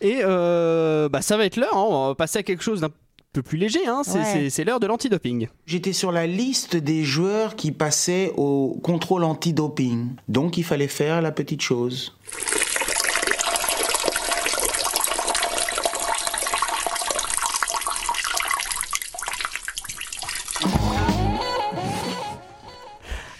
Et 0.00 0.20
euh, 0.24 1.08
bah, 1.08 1.22
ça 1.22 1.36
va 1.36 1.44
être 1.44 1.56
l'heure, 1.56 1.76
hein, 1.76 1.84
on 1.88 2.08
va 2.08 2.14
passer 2.14 2.38
à 2.38 2.42
quelque 2.42 2.62
chose 2.62 2.80
d'un 2.80 2.88
peu 3.32 3.42
plus 3.42 3.58
léger, 3.58 3.86
hein, 3.86 4.02
c'est 4.04 4.18
Ouais. 4.58 4.64
l'heure 4.64 4.80
de 4.80 4.86
l'antidoping. 4.86 5.48
J'étais 5.66 5.92
sur 5.92 6.10
la 6.12 6.26
liste 6.26 6.76
des 6.76 7.04
joueurs 7.04 7.54
qui 7.56 7.70
passaient 7.72 8.32
au 8.36 8.78
contrôle 8.82 9.22
antidoping. 9.24 10.08
Donc 10.28 10.58
il 10.58 10.64
fallait 10.64 10.88
faire 10.88 11.22
la 11.22 11.30
petite 11.30 11.60
chose. 11.62 12.16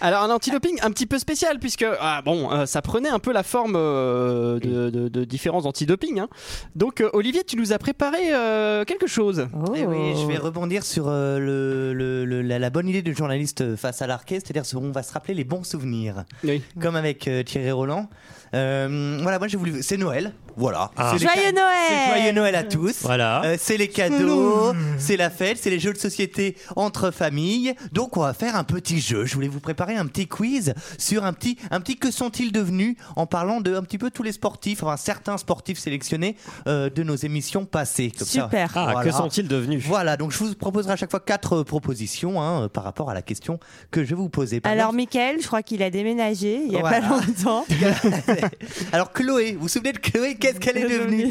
Alors 0.01 0.23
un 0.23 0.29
antidoping 0.31 0.79
un 0.81 0.89
petit 0.91 1.05
peu 1.05 1.19
spécial 1.19 1.59
puisque 1.59 1.85
ah, 1.99 2.21
bon 2.23 2.51
euh, 2.51 2.65
ça 2.65 2.81
prenait 2.81 3.09
un 3.09 3.19
peu 3.19 3.31
la 3.31 3.43
forme 3.43 3.75
euh, 3.77 4.59
de, 4.59 4.89
de- 4.89 5.07
de 5.09 5.23
différents 5.23 5.65
antidoping. 5.65 6.19
hein. 6.19 6.27
Donc 6.75 7.01
euh, 7.01 7.09
Olivier 7.13 7.43
tu 7.43 7.55
nous 7.55 7.71
as 7.71 7.77
préparé 7.77 8.33
euh, 8.33 8.83
quelque 8.83 9.07
chose. 9.07 9.47
Eh 9.75 9.85
oui, 9.85 10.13
je 10.19 10.25
vais 10.25 10.37
rebondir 10.37 10.83
sur 10.83 11.05
euh, 11.07 11.37
le, 11.39 11.93
le- 11.93 12.25
le- 12.25 12.41
la, 12.41 12.57
la 12.59 12.69
bonne 12.69 12.89
idée 12.89 13.01
du 13.03 13.13
journaliste 13.13 13.75
face 13.75 14.01
à 14.01 14.07
l'arquet, 14.07 14.39
c'est-à-dire 14.43 14.63
on 14.81 14.91
va 14.91 15.03
se 15.03 15.13
rappeler 15.13 15.33
les 15.35 15.43
bons 15.43 15.63
souvenirs. 15.63 16.23
Comme 16.81 16.95
avec 16.95 17.27
euh, 17.27 17.43
Thierry 17.43 17.71
Roland. 17.71 18.09
Euh, 18.53 19.19
voilà, 19.21 19.39
moi 19.39 19.47
j'ai 19.47 19.57
voulu. 19.57 19.81
C'est 19.83 19.97
Noël. 19.97 20.33
Voilà. 20.57 20.91
Ah. 20.97 21.15
Joyeux 21.17 21.29
ca- 21.33 21.51
Noël 21.53 21.77
C'est 21.87 22.07
joyeux 22.17 22.31
Noël 22.33 22.55
à 22.55 22.63
tous. 22.63 22.97
Voilà. 23.03 23.41
Euh, 23.45 23.55
c'est 23.57 23.77
les 23.77 23.87
cadeaux, 23.87 24.73
c'est 24.97 25.15
la 25.15 25.29
fête, 25.29 25.57
c'est 25.57 25.69
les 25.69 25.79
jeux 25.79 25.93
de 25.93 25.97
société 25.97 26.57
entre 26.75 27.09
familles. 27.11 27.73
Donc 27.93 28.17
on 28.17 28.21
va 28.21 28.33
faire 28.33 28.57
un 28.57 28.65
petit 28.65 28.99
jeu. 28.99 29.25
Je 29.25 29.33
voulais 29.35 29.47
vous 29.47 29.61
préparer 29.61 29.95
un 29.95 30.05
petit 30.07 30.27
quiz 30.27 30.73
sur 30.97 31.23
un 31.23 31.31
petit, 31.31 31.57
un 31.71 31.79
petit 31.79 31.95
que 31.97 32.11
sont-ils 32.11 32.51
devenus 32.51 32.97
en 33.15 33.25
parlant 33.25 33.61
de 33.61 33.73
un 33.75 33.81
petit 33.83 33.97
peu 33.97 34.11
tous 34.11 34.23
les 34.23 34.33
sportifs, 34.33 34.83
enfin 34.83 34.97
certains 34.97 35.37
sportifs 35.37 35.79
sélectionnés 35.79 36.35
euh, 36.67 36.89
de 36.89 37.03
nos 37.03 37.15
émissions 37.15 37.63
passées. 37.65 38.11
Comme 38.17 38.27
ça. 38.27 38.43
Super. 38.43 38.71
Ah, 38.75 39.01
que 39.03 39.11
sont-ils 39.11 39.47
devenus? 39.47 39.81
Voilà, 39.87 40.17
donc 40.17 40.31
je 40.33 40.37
vous 40.37 40.53
proposerai 40.53 40.93
à 40.93 40.95
chaque 40.97 41.11
fois 41.11 41.21
quatre 41.21 41.59
euh, 41.59 41.63
propositions 41.63 42.41
hein, 42.41 42.67
par 42.67 42.83
rapport 42.83 43.09
à 43.09 43.13
la 43.13 43.21
question 43.21 43.57
que 43.89 44.03
je 44.03 44.09
vais 44.09 44.15
vous 44.15 44.29
poser. 44.29 44.59
Par 44.59 44.73
Alors, 44.73 44.91
Michael, 44.91 45.37
je 45.41 45.47
crois 45.47 45.63
qu'il 45.63 45.81
a 45.81 45.89
déménagé 45.89 46.61
il 46.67 46.73
y 46.73 46.77
a 46.77 46.81
Voilà. 46.81 46.99
pas 47.01 47.07
longtemps. 47.07 47.65
Alors 48.91 49.11
Chloé, 49.11 49.53
vous 49.53 49.61
vous 49.61 49.67
souvenez 49.69 49.93
de 49.93 49.99
Chloé? 49.99 50.35
Qu'est-ce 50.35 50.59
qu'elle 50.59 50.77
est 50.77 50.87
devenue? 50.89 51.27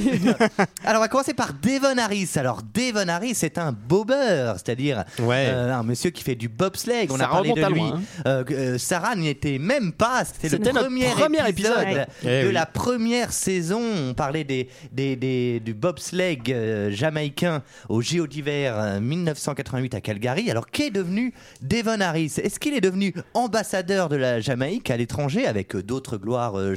Alors 0.85 1.01
on 1.01 1.05
va 1.05 1.09
commencer 1.09 1.35
par 1.35 1.53
Devon 1.55 1.97
Harris. 1.99 2.29
Alors 2.37 2.63
Devon 2.75 3.09
Harris 3.09 3.39
est 3.43 3.59
un 3.59 3.73
bobber, 3.73 4.53
c'est-à-dire 4.57 5.05
euh, 5.21 5.73
un 5.73 5.83
monsieur 5.83 6.11
qui 6.11 6.23
fait 6.23 6.35
du 6.35 6.49
bobsleigh. 6.49 7.07
On 7.11 7.19
Ça 7.19 7.25
a 7.27 7.29
parlé 7.29 7.53
de 7.53 7.67
lui. 7.67 7.81
loin, 7.81 7.95
hein. 7.97 8.23
Euh, 8.27 8.45
euh, 8.51 8.79
Sarah 8.79 9.17
n'y 9.17 9.29
était 9.29 9.59
même 9.59 9.93
pas. 9.93 10.25
C'était 10.25 10.57
le 10.59 10.73
premier, 10.73 11.07
premier 11.11 11.49
épisode. 11.49 11.83
épisode, 11.83 12.07
Eh 12.23 12.43
de 12.43 12.47
oui. 12.49 12.53
la 12.53 12.67
première 12.67 13.33
saison. 13.33 13.81
On 14.11 14.15
parlait 14.15 14.45
des, 14.45 14.69
des, 14.93 15.17
des- 15.17 15.61
du 15.61 15.75
bobsleigh 15.75 16.39
euh, 16.49 16.91
jamaïcain 16.91 17.63
au 17.89 18.01
JO 18.03 18.27
d'hiver 18.27 18.75
euh, 18.79 19.01
1988 19.01 19.95
à 19.95 20.01
Calgary. 20.01 20.51
Alors 20.51 20.67
qu'est 20.71 20.91
devenu 20.91 21.33
Devon 21.63 22.01
Harris? 22.01 22.35
Est-ce 22.43 22.59
qu'il 22.61 22.75
est 22.75 22.81
devenu 22.81 23.15
ambassadeur 23.35 24.09
de 24.09 24.17
la 24.17 24.41
Jamaïque 24.41 24.91
à 24.91 24.97
l'étranger 24.97 25.47
avec 25.47 25.77
d'autres 25.77 26.17
gloires 26.17 26.59
euh, 26.59 26.75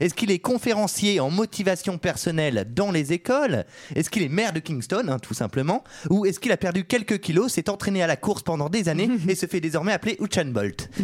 Est-ce 0.00 0.14
qu'il 0.14 0.30
est 0.30 0.38
conférencier 0.38 1.20
en 1.20 1.30
motivation 1.30 1.98
personnelle 1.98 2.66
dans 2.74 2.90
les 2.90 3.12
écoles? 3.12 3.64
Est-ce 3.94 4.10
qu'il 4.10 4.22
est 4.22 4.28
maire 4.28 4.52
de 4.52 4.60
Kingston, 4.60 5.06
hein, 5.08 5.18
tout 5.18 5.34
simplement? 5.34 5.84
Ou 6.10 6.26
est-ce 6.26 6.40
qu'il 6.40 6.52
a 6.52 6.56
perdu 6.56 6.84
quelques 6.84 7.20
kilos, 7.20 7.52
s'est 7.52 7.68
entraîné 7.70 8.02
à 8.02 8.06
la 8.06 8.16
course 8.16 8.42
pendant 8.42 8.68
des 8.68 8.88
années 8.88 9.10
et 9.28 9.34
se 9.34 9.46
fait 9.46 9.60
désormais 9.60 9.92
appeler 9.92 10.16
Usain 10.20 10.46
Bolt? 10.46 10.90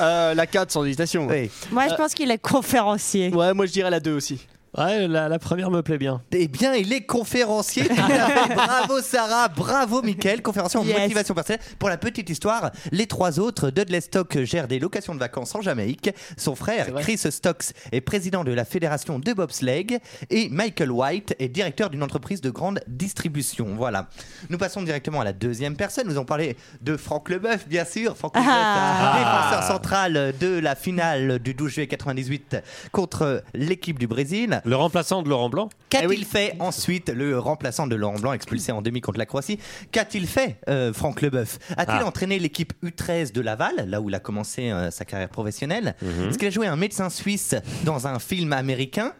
Euh, 0.00 0.34
la 0.34 0.46
4 0.46 0.70
sans 0.70 0.84
hésitation. 0.84 1.26
Moi, 1.70 1.88
je 1.88 1.94
pense 1.94 2.14
qu'il 2.14 2.30
est 2.30 2.38
conférencier. 2.38 3.32
Ouais, 3.32 3.54
moi 3.54 3.66
je 3.66 3.72
dirais 3.72 3.90
la 3.90 4.00
2 4.00 4.12
aussi. 4.12 4.46
Ouais, 4.76 5.08
la, 5.08 5.28
la 5.28 5.38
première 5.38 5.70
me 5.70 5.80
plaît 5.82 5.96
bien. 5.98 6.20
Eh 6.32 6.48
bien, 6.48 6.74
il 6.74 6.92
est 6.92 7.06
conférencier. 7.06 7.88
Bravo 8.54 9.00
Sarah, 9.00 9.48
bravo 9.48 10.02
Mickaël, 10.02 10.42
conférencier 10.42 10.78
en 10.78 10.84
Yes. 10.84 10.98
motivation 11.00 11.34
personnelle. 11.34 11.60
Pour 11.78 11.88
la 11.88 11.96
petite 11.96 12.28
histoire, 12.28 12.70
les 12.92 13.06
trois 13.06 13.40
autres, 13.40 13.70
Dudley 13.70 14.00
Stock 14.02 14.38
gère 14.42 14.68
des 14.68 14.78
locations 14.78 15.14
de 15.14 15.18
vacances 15.20 15.54
en 15.54 15.62
Jamaïque. 15.62 16.10
Son 16.36 16.54
frère, 16.54 16.92
Chris 16.96 17.16
Stocks, 17.18 17.72
est 17.92 18.00
président 18.02 18.44
de 18.44 18.52
la 18.52 18.64
fédération 18.66 19.18
de 19.18 19.32
bobsleigh. 19.32 19.98
Et 20.30 20.48
Michael 20.50 20.90
White 20.90 21.34
est 21.38 21.48
directeur 21.48 21.88
d'une 21.90 22.02
entreprise 22.02 22.40
de 22.40 22.50
grande 22.50 22.80
distribution. 22.86 23.68
Voilà. 23.76 24.08
Nous 24.50 24.58
passons 24.58 24.82
directement 24.82 25.20
à 25.22 25.24
la 25.24 25.32
deuxième 25.32 25.76
personne. 25.76 26.06
Nous 26.06 26.12
allons 26.12 26.24
parler 26.24 26.56
de 26.82 26.96
Franck 26.96 27.30
Leboeuf, 27.30 27.66
bien 27.66 27.84
sûr. 27.84 28.16
Franck 28.16 28.36
Leboeuf, 28.36 28.50
Ah. 28.52 29.14
défenseur 29.48 29.62
central 29.74 30.34
de 30.38 30.58
la 30.58 30.74
finale 30.74 31.38
du 31.38 31.54
12 31.54 31.72
juillet 31.72 31.86
98 31.86 32.56
contre 32.92 33.42
l'équipe 33.54 33.98
du 33.98 34.06
Brésil. 34.06 34.60
Le 34.66 34.76
remplaçant 34.76 35.22
de 35.22 35.28
Laurent 35.28 35.48
Blanc 35.48 35.68
Qu'a-t-il 35.90 36.24
fait 36.24 36.54
ensuite, 36.58 37.08
le 37.08 37.38
remplaçant 37.38 37.86
de 37.86 37.94
Laurent 37.94 38.18
Blanc 38.18 38.32
expulsé 38.32 38.72
en 38.72 38.82
demi 38.82 39.00
contre 39.00 39.18
la 39.18 39.24
Croatie 39.26 39.58
Qu'a-t-il 39.92 40.26
fait, 40.26 40.58
euh, 40.68 40.92
Franck 40.92 41.22
Leboeuf 41.22 41.58
A-t-il 41.76 41.98
Ah. 42.02 42.06
entraîné 42.06 42.38
l'équipe 42.38 42.72
U13 42.84 43.32
de 43.32 43.40
Laval, 43.40 43.86
là 43.88 44.00
où 44.00 44.08
il 44.08 44.14
a 44.14 44.18
commencé 44.20 44.70
euh, 44.70 44.90
sa 44.90 45.04
carrière 45.04 45.28
professionnelle 45.28 45.94
Mhm. 46.02 46.28
Est-ce 46.28 46.38
qu'il 46.38 46.48
a 46.48 46.50
joué 46.50 46.66
un 46.66 46.76
médecin 46.76 47.08
suisse 47.10 47.54
dans 47.84 48.06
un 48.06 48.18
film 48.18 48.52
américain 48.52 49.12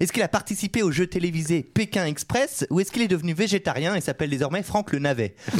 est-ce 0.00 0.12
qu'il 0.12 0.24
a 0.24 0.28
participé 0.28 0.82
au 0.82 0.90
jeu 0.90 1.06
télévisé 1.06 1.62
Pékin 1.62 2.04
Express 2.06 2.66
ou 2.70 2.80
est-ce 2.80 2.90
qu'il 2.90 3.02
est 3.02 3.06
devenu 3.08 3.32
végétarien 3.32 3.94
et 3.94 4.00
s'appelle 4.00 4.28
désormais 4.28 4.64
Franck 4.64 4.90
le 4.92 4.98
Navet 4.98 5.36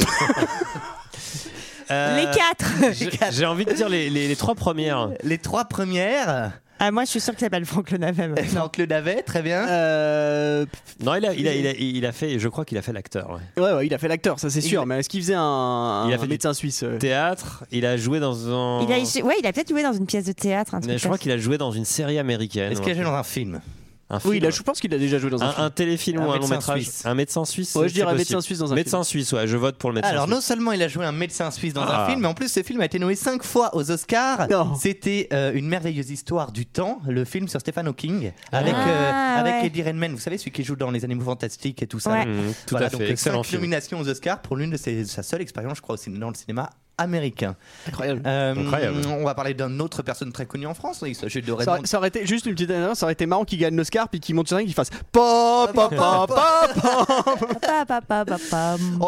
Euh, 1.91 2.17
Les 2.17 2.25
quatre 2.35 2.65
j'ai- 2.93 3.11
J'ai 3.31 3.45
envie 3.45 3.63
de 3.63 3.71
dire 3.71 3.87
les, 3.89 4.09
les- 4.09 4.27
les 4.27 4.35
trois 4.35 4.55
premières. 4.55 5.09
Les 5.23 5.37
trois 5.37 5.65
premières 5.65 6.51
Ah, 6.79 6.91
moi, 6.91 7.05
je 7.05 7.09
suis 7.11 7.21
sûr 7.21 7.33
qu'il 7.33 7.39
s'appelle 7.41 7.65
Franck 7.65 7.91
Le 7.91 7.97
Navet. 7.97 8.27
maintenant. 8.27 8.43
Franck 8.61 8.77
le 8.77 8.85
Navet, 8.85 9.21
très 9.23 9.41
bien. 9.41 9.67
Euh, 9.67 10.65
Non, 11.03 11.15
il 11.15 11.25
a, 11.25 11.33
il 11.33 11.47
a, 11.47 11.53
il 11.55 11.67
a, 11.67 11.71
il 11.71 12.05
a 12.05 12.11
fait, 12.11 12.37
je 12.37 12.47
crois 12.49 12.65
qu'il 12.65 12.77
a 12.77 12.81
fait 12.81 12.91
l'acteur. 12.93 13.39
ouais. 13.57 13.63
Ouais, 13.63 13.73
ouais, 13.73 13.87
il 13.87 13.93
a 13.93 13.97
fait 13.97 14.07
l'acteur, 14.09 14.39
ça 14.39 14.49
c'est 14.49 14.59
Il- 14.59 14.63
sûr. 14.69 14.85
Mais 14.85 14.99
est-ce 14.99 15.07
qu'il 15.09 15.21
faisait 15.21 15.35
un, 15.35 16.05
Il 16.07 16.11
a 16.11 16.15
un 16.15 16.17
fait 16.17 16.23
du 16.25 16.29
médecin 16.29 16.53
suisse 16.53 16.83
euh 16.83 16.97
Théâtre, 16.97 17.63
il 17.71 17.85
a 17.85 17.95
joué 17.97 18.19
dans 18.19 18.49
un. 18.53 18.81
Il 18.81 18.91
a, 18.91 18.97
ouais, 19.25 19.35
il 19.39 19.47
a 19.47 19.53
peut-être 19.53 19.69
joué 19.69 19.83
dans 19.83 19.93
une 19.93 20.05
pièce 20.05 20.25
de 20.25 20.33
théâtre. 20.33 20.75
Un 20.75 20.79
truc 20.81 20.91
Mais 20.91 20.97
je 20.97 21.05
crois 21.05 21.17
qu'il 21.17 21.31
a 21.31 21.37
joué 21.37 21.57
dans 21.57 21.71
une 21.71 21.85
série 21.85 22.19
américaine. 22.19 22.71
Est-ce 22.71 22.81
qu'il 22.81 22.91
a 22.91 22.95
joué 22.95 23.03
dans 23.05 23.13
un 23.13 23.23
film? 23.23 23.61
Un 24.07 24.19
Oui, 24.25 24.33
film. 24.37 24.45
a- 24.45 24.49
je 24.51 24.61
pense 24.61 24.79
qu'il 24.79 24.93
a 24.93 24.99
déjà 24.99 25.17
joué 25.17 25.31
dans 25.31 25.41
un, 25.41 25.47
un, 25.47 25.51
film. 25.51 25.65
un 25.65 25.69
téléfilm 25.71 26.21
Un 26.21 26.27
ou 26.27 26.31
un 26.31 26.37
long 26.37 26.47
métrage 26.47 26.81
suisse. 26.81 27.05
Un 27.07 27.15
médecin 27.15 27.43
suisse 27.43 27.73
Ouais, 27.73 27.89
je 27.89 27.93
dirais 27.95 28.11
possible. 28.11 28.19
médecin 28.19 28.41
suisse 28.41 28.59
dans 28.59 28.71
un 28.71 28.75
Médecin 28.75 29.03
suisse, 29.03 29.33
ouais, 29.33 29.47
je 29.47 29.57
vote 29.57 29.77
pour 29.77 29.89
le 29.89 29.95
médecin 29.95 30.11
Alors, 30.11 30.27
non 30.27 30.41
seulement 30.41 30.73
il 30.73 30.83
a 30.83 30.87
joué 30.87 31.05
un 31.05 31.11
médecin 31.11 31.49
suisse 31.49 31.73
dans 31.73 31.81
Ah. 31.81 32.03
un 32.03 32.07
film, 32.09 32.21
mais 32.21 32.27
en 32.27 32.35
plus, 32.35 32.49
ce 32.51 32.61
film 32.61 32.81
a 32.81 32.85
été 32.85 32.99
nommé 32.99 33.15
cinq 33.15 33.43
fois 33.43 33.75
aux 33.75 33.89
Oscars. 33.89 34.47
Non. 34.49 34.75
C'était 34.75 35.27
euh, 35.33 35.51
Une 35.55 35.67
merveilleuse 35.67 36.11
histoire 36.11 36.51
du 36.51 36.67
temps, 36.67 37.01
le 37.07 37.25
film 37.25 37.47
sur 37.47 37.59
Stephen 37.59 37.87
Hawking, 37.87 38.31
avec, 38.51 38.73
Ah, 38.77 38.87
euh, 38.89 39.39
avec 39.39 39.53
ouais. 39.55 39.65
Eddie 39.67 39.81
Redmayne, 39.81 40.11
vous 40.13 40.19
savez, 40.19 40.37
celui 40.37 40.51
qui 40.51 40.63
joue 40.63 40.75
dans 40.75 40.91
Les 40.91 41.03
Animaux 41.03 41.23
Fantastiques 41.25 41.81
et 41.81 41.87
tout 41.87 41.99
ça. 41.99 42.11
Ouais. 42.11 42.25
Mhm, 42.27 42.53
tout 42.53 42.55
Voilà, 42.71 42.85
à 42.85 42.89
fait, 42.91 42.97
donc, 42.99 43.09
excellent 43.09 43.41
cinq 43.41 43.49
film. 43.49 43.61
nominations 43.61 43.99
aux 43.99 44.07
Oscars 44.07 44.39
pour 44.43 44.55
l'une 44.55 44.69
de 44.69 44.77
ses, 44.77 45.05
sa 45.05 45.23
seule 45.23 45.41
expérience, 45.41 45.77
je 45.77 45.81
crois, 45.81 45.95
dans 46.09 46.29
le 46.29 46.35
cinéma 46.35 46.69
américain. 46.97 47.55
Incroyable. 47.87 48.21
Euh, 48.25 48.55
Incroyable. 48.55 48.97
On 49.07 49.23
va 49.23 49.33
parler 49.35 49.53
d'une 49.53 49.81
autre 49.81 50.01
personne 50.01 50.31
très 50.31 50.45
connue 50.45 50.67
en 50.67 50.73
France. 50.73 51.03
Il 51.05 51.15
s'agit 51.15 51.41
de 51.41 51.47
Ça, 51.47 51.55
Raymond. 51.55 51.71
aurait- 51.71 51.85
ça 51.87 51.97
aurait 51.97 52.07
été 52.09 52.25
juste 52.25 52.45
une 52.45 52.53
petite 52.53 52.69
anecdote, 52.71 52.95
ça 52.95 53.05
aurait 53.05 53.13
été 53.13 53.25
marrant 53.25 53.43
qu'il 53.45 53.59
gagne 53.59 53.75
l'Oscar 53.75 54.09
puis 54.09 54.19
qu'il 54.19 54.35
monte 54.35 54.47
sur 54.47 54.57
scène 54.57 54.63
et 54.63 54.67
qu'il 54.67 54.75
fasse 54.75 54.89
pop 55.11 55.73
pop 55.73 55.95
pop 55.95 56.27
pop. 56.27 56.39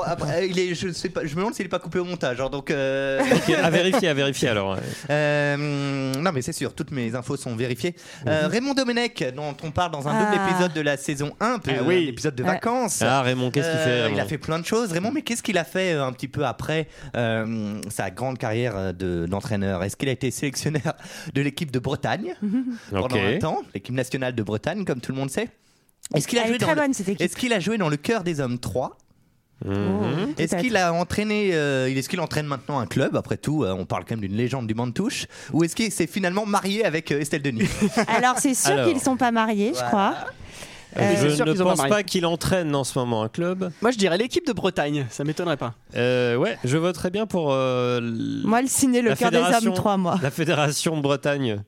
Après, 0.06 0.48
il 0.50 0.60
est, 0.60 0.76
je, 0.76 0.92
sais 0.92 1.10
pas, 1.10 1.22
je 1.26 1.32
me 1.32 1.38
demande 1.42 1.54
s'il 1.54 1.66
n'est 1.66 1.70
pas 1.70 1.80
coupé 1.80 2.00
au 2.00 2.06
montage. 2.06 2.40
hein, 2.42 2.50
donc, 2.50 2.72
euh, 2.72 3.20
à 3.64 3.70
vérifier, 3.70 4.08
à 4.10 4.14
vérifier 4.14 4.50
alors. 4.50 4.78
Euh, 5.10 6.14
non, 6.16 6.32
mais 6.32 6.42
c'est 6.42 6.54
sûr, 6.54 6.74
toutes 6.74 6.92
mes 6.92 7.16
infos 7.16 7.38
sont 7.38 7.56
vérifiées. 7.56 7.96
Euh, 8.28 8.48
Raymond 8.48 8.74
Domenech, 8.74 9.24
dont 9.36 9.56
on 9.64 9.72
parle 9.72 9.92
dans 9.92 10.08
un 10.08 10.14
double 10.20 10.38
Ah. 10.42 10.50
épisode 10.50 10.74
de 10.74 10.82
la 10.82 10.98
saison 10.98 11.36
1, 11.40 11.60
peu- 11.60 11.72
Ah 11.80 11.84
oui. 11.86 12.06
un 12.06 12.10
épisode 12.10 12.36
de 12.36 12.44
vacances. 12.44 13.02
Ah, 13.02 13.22
Raymond, 13.22 13.52
qu'est-ce 13.52 13.70
qu'il 13.70 13.80
Euh, 13.80 14.08
fait 14.08 14.14
Il 14.14 14.20
a 14.20 14.26
fait 14.26 14.38
plein 14.38 14.60
de 14.60 14.66
choses, 14.66 14.92
Raymond, 14.92 15.12
mais 15.12 15.22
qu'est-ce 15.22 15.44
qu'il 15.44 15.58
a 15.58 15.64
fait 15.64 15.94
euh, 15.94 16.06
un 16.06 16.12
petit 16.14 16.28
peu 16.28 16.46
après 16.46 16.88
euh, 17.78 17.90
sa 17.90 18.10
grande 18.12 18.38
carrière 18.38 18.76
euh, 18.76 18.92
de- 18.94 19.26
d'entraîneur. 19.26 19.84
Est-ce 19.84 19.96
qu'il 19.98 20.10
a 20.10 20.12
été 20.12 20.32
sélectionneur 20.32 20.96
de 21.34 21.42
l'équipe 21.42 21.72
de 21.72 21.80
Bretagne 21.80 22.36
pendant 22.92 23.06
Ok. 23.06 23.16
un 23.18 23.38
temps, 23.40 23.62
l'équipe 23.74 23.96
nationale 23.96 24.36
de 24.36 24.44
Bretagne, 24.44 24.86
comme 24.86 25.02
tout 25.02 25.12
le 25.12 25.18
monde 25.18 25.30
sait. 25.32 25.50
Est-ce 26.16 26.28
qu'il 26.28 26.40
a, 26.40 26.48
joué 26.48 26.56
est 26.56 26.60
dans 26.60 26.68
le- 26.68 26.74
a 27.54 27.60
joué 27.60 27.78
dans 27.78 27.90
cœur 27.98 28.24
des 28.24 28.40
hommes? 28.40 28.60
3 28.60 28.98
Mhm. 29.66 30.34
est-ce 30.38 30.56
qu'il 30.58 30.78
a 30.78 30.94
entraîné, 30.94 31.50
euh, 31.54 31.88
est-ce 31.88 32.08
qu'il 32.10 32.20
entraîne 32.22 32.46
maintenant 32.46 32.78
un 32.78 32.86
club? 32.86 33.16
Après 33.16 33.38
tout, 33.38 33.64
euh, 33.64 33.74
on 33.74 33.86
parle 33.88 34.04
quand 34.06 34.12
même 34.12 34.22
d'une 34.22 34.38
légende 34.38 34.68
du 34.68 34.76
Mantouche. 34.76 35.26
Ou 35.52 35.64
est-ce 35.64 35.76
qu'il 35.76 35.92
s'est 35.92 36.06
finalement 36.06 36.46
marié 36.46 36.86
avec 36.86 37.12
euh, 37.12 37.20
Estelle 37.22 37.42
Denis? 37.42 37.68
Alors, 38.08 38.38
c'est 38.38 38.54
sûr 38.54 38.86
qu'ils 38.86 39.00
sont 39.02 39.18
pas 39.18 39.32
mariés, 39.32 39.74
je 39.76 39.84
crois. 39.84 40.16
Euh, 41.04 41.16
je 41.30 41.36
sûr 41.36 41.46
ne 41.46 41.52
qu'ils 41.52 41.62
ont 41.64 41.66
pas 41.66 41.76
pense 41.76 41.90
pas 41.90 42.04
qu'il 42.04 42.26
entraîne 42.26 42.74
en 42.76 42.84
ce 42.84 42.98
moment 42.98 43.24
un 43.24 43.30
club. 43.30 43.72
Moi 43.82 43.92
je 43.92 43.98
dirais 43.98 44.18
l'équipe 44.18 44.46
de 44.48 44.54
Bretagne, 44.54 45.06
ça 45.10 45.24
m'étonnerait 45.24 45.58
pas. 45.58 45.74
Euh, 45.96 46.36
ouais, 46.36 46.58
je 46.64 46.78
voterais 46.78 47.10
bien 47.12 47.26
pour 47.26 47.52
euh, 47.54 47.98
l- 48.00 48.42
Moi, 48.44 48.62
le 48.62 48.68
ciné, 48.68 49.02
le 49.02 49.10
la 49.10 49.16
cœur 49.16 49.32
des 49.32 49.38
fédération- 49.38 49.70
hommes, 49.70 49.76
trois 49.76 49.98
mois. 49.98 50.20
La 50.22 50.32
fédération 50.32 50.98
de 50.98 51.02
Bretagne. 51.02 51.62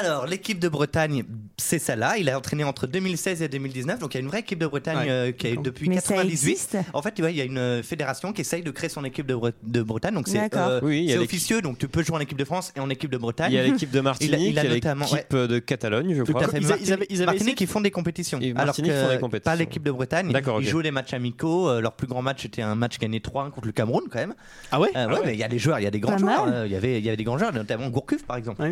Alors, 0.00 0.26
l'équipe 0.26 0.58
de 0.58 0.68
Bretagne, 0.68 1.24
c'est 1.58 1.78
celle-là. 1.78 2.16
Il 2.18 2.30
a 2.30 2.38
entraîné 2.38 2.64
entre 2.64 2.86
2016 2.86 3.42
et 3.42 3.48
2019. 3.48 3.98
Donc, 3.98 4.14
il 4.14 4.18
y 4.18 4.20
a 4.20 4.22
une 4.22 4.28
vraie 4.28 4.40
équipe 4.40 4.58
de 4.58 4.66
Bretagne 4.66 4.96
Ouais. 4.98 5.10
euh, 5.10 5.32
qui 5.32 5.46
a 5.48 5.50
eu 5.50 5.56
depuis 5.58 5.88
Mais 5.88 5.96
ça 5.96 6.14
98. 6.14 6.30
existe 6.32 6.76
En 6.94 7.02
fait, 7.02 7.12
tu 7.12 7.22
vois, 7.22 7.30
il 7.30 7.36
y 7.36 7.40
a 7.40 7.44
une 7.44 7.58
euh, 7.58 7.82
fédération 7.82 8.32
qui 8.32 8.40
essaye 8.40 8.62
de 8.62 8.70
créer 8.70 8.88
son 8.88 9.04
équipe 9.04 9.26
de, 9.26 9.34
Bre- 9.34 9.52
de 9.62 9.82
Bretagne. 9.82 10.14
Donc, 10.14 10.28
c'est 10.28 10.54
euh, 10.56 10.80
Oui, 10.82 11.14
officieux. 11.18 11.60
Donc, 11.60 11.78
tu 11.78 11.88
peux 11.88 12.02
jouer 12.02 12.16
en 12.16 12.20
équipe 12.20 12.38
de 12.38 12.44
France 12.44 12.72
et 12.76 12.80
en 12.80 12.88
équipe 12.90 13.10
de 13.10 13.18
Bretagne. 13.18 13.52
Il 13.52 13.54
y 13.56 13.58
a 13.58 13.64
l'équipe 13.64 13.90
de 13.90 14.00
Martinique, 14.00 14.32
Il 14.32 14.34
a- 14.34 14.38
il 14.38 14.58
a 14.58 14.62
il 14.64 14.68
y 14.68 14.70
a 14.70 14.74
notamment- 14.74 15.06
l'équipe 15.12 15.34
de 15.36 15.58
Catalogne, 15.58 16.14
je 16.14 16.22
Tout 16.22 16.32
crois. 16.32 16.46
à 16.46 16.48
fait. 16.48 16.58
Ils 16.58 16.72
a- 16.72 16.76
ils 16.80 16.92
avaient- 16.92 17.06
ils 17.10 17.16
avaient 17.16 17.26
Martinique, 17.26 17.54
essayé- 17.60 17.68
ils 17.68 17.72
font 17.72 17.80
des 17.80 17.90
compétitions. 17.90 18.38
Et 18.40 18.52
alors 18.52 18.66
Martinique 18.66 18.92
que 18.92 18.96
font 19.02 19.08
des 19.10 19.18
compétitions. 19.18 19.50
pas 19.52 19.56
l'équipe 19.56 19.82
de 19.82 19.90
Bretagne. 19.90 20.32
Ils 20.60 20.66
jouent 20.68 20.82
des 20.82 20.90
matchs 20.90 21.12
amicaux. 21.12 21.68
Euh, 21.68 21.80
leur 21.80 21.92
plus 21.92 22.06
grand 22.06 22.22
match 22.22 22.44
était 22.44 22.62
un 22.62 22.74
match 22.74 22.98
gagné 22.98 23.20
3-1 23.20 23.50
contre 23.50 23.66
le 23.66 23.72
Cameroun, 23.72 24.04
quand 24.10 24.18
même. 24.18 24.34
Ah 24.70 24.80
ouais? 24.80 24.90
Euh, 24.96 25.06
ouais, 25.08 25.12
ouais? 25.14 25.20
mais 25.26 25.32
il 25.34 25.38
y 25.38 25.44
a 25.44 25.48
des 25.48 25.58
joueurs, 25.58 25.78
il 25.80 25.84
y 25.84 25.86
a 25.86 25.90
des 25.90 26.00
grands 26.00 26.16
joueurs. 26.18 26.64
Il 26.66 26.72
y 26.72 26.76
avait, 26.76 26.98
il 26.98 27.04
y 27.04 27.08
avait 27.08 27.16
des 27.16 27.24
grands 27.24 27.38
joueurs, 27.38 27.52
notamment 27.52 27.88
Gourcuff, 27.88 28.24
par 28.24 28.36
exemple. 28.36 28.62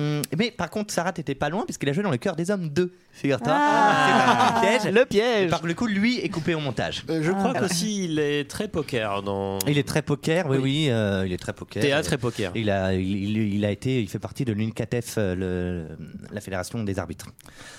Euh, 0.00 0.22
mais 0.38 0.50
par 0.50 0.70
contre, 0.70 0.92
Sarah 0.92 1.12
t'étais 1.12 1.34
pas 1.34 1.48
loin 1.48 1.64
puisqu'il 1.64 1.88
a 1.88 1.92
joué 1.92 2.02
dans 2.02 2.10
le 2.10 2.16
cœur 2.16 2.36
des 2.36 2.50
hommes 2.50 2.68
2. 2.68 2.92
Figure-toi. 3.12 3.52
Ah. 3.54 4.60
C'est 4.62 4.68
un 4.68 4.78
piège. 4.78 4.94
Le 4.94 5.04
piège. 5.04 5.50
Par 5.50 5.66
le 5.66 5.74
coup, 5.74 5.86
lui 5.86 6.18
est 6.20 6.28
coupé 6.28 6.54
au 6.54 6.60
montage. 6.60 7.04
Euh, 7.10 7.20
je 7.22 7.32
crois 7.32 7.52
Ah. 7.54 7.60
qu'aussi 7.60 8.04
il 8.04 8.18
est 8.18 8.48
très 8.48 8.68
poker 8.68 9.22
dans 9.22 9.58
Il 9.66 9.78
est 9.78 9.86
très 9.86 10.02
poker, 10.02 10.46
oui, 10.48 10.58
oui, 10.58 10.86
euh, 10.90 11.24
il 11.26 11.32
est 11.32 11.36
très 11.38 11.52
poker. 11.52 11.82
théâtre 11.82 12.12
et 12.12 12.18
poker. 12.18 12.52
Il 12.54 12.70
a, 12.70 12.94
il, 12.94 13.00
il- 13.36 13.54
il 13.54 13.64
a 13.64 13.70
été, 13.70 14.00
il 14.00 14.08
fait 14.08 14.18
partie 14.18 14.44
de 14.44 14.52
l'UNCATEF, 14.52 15.14
le- 15.16 15.86
la 16.32 16.40
fédération 16.40 16.82
des 16.84 16.98
arbitres. 16.98 17.26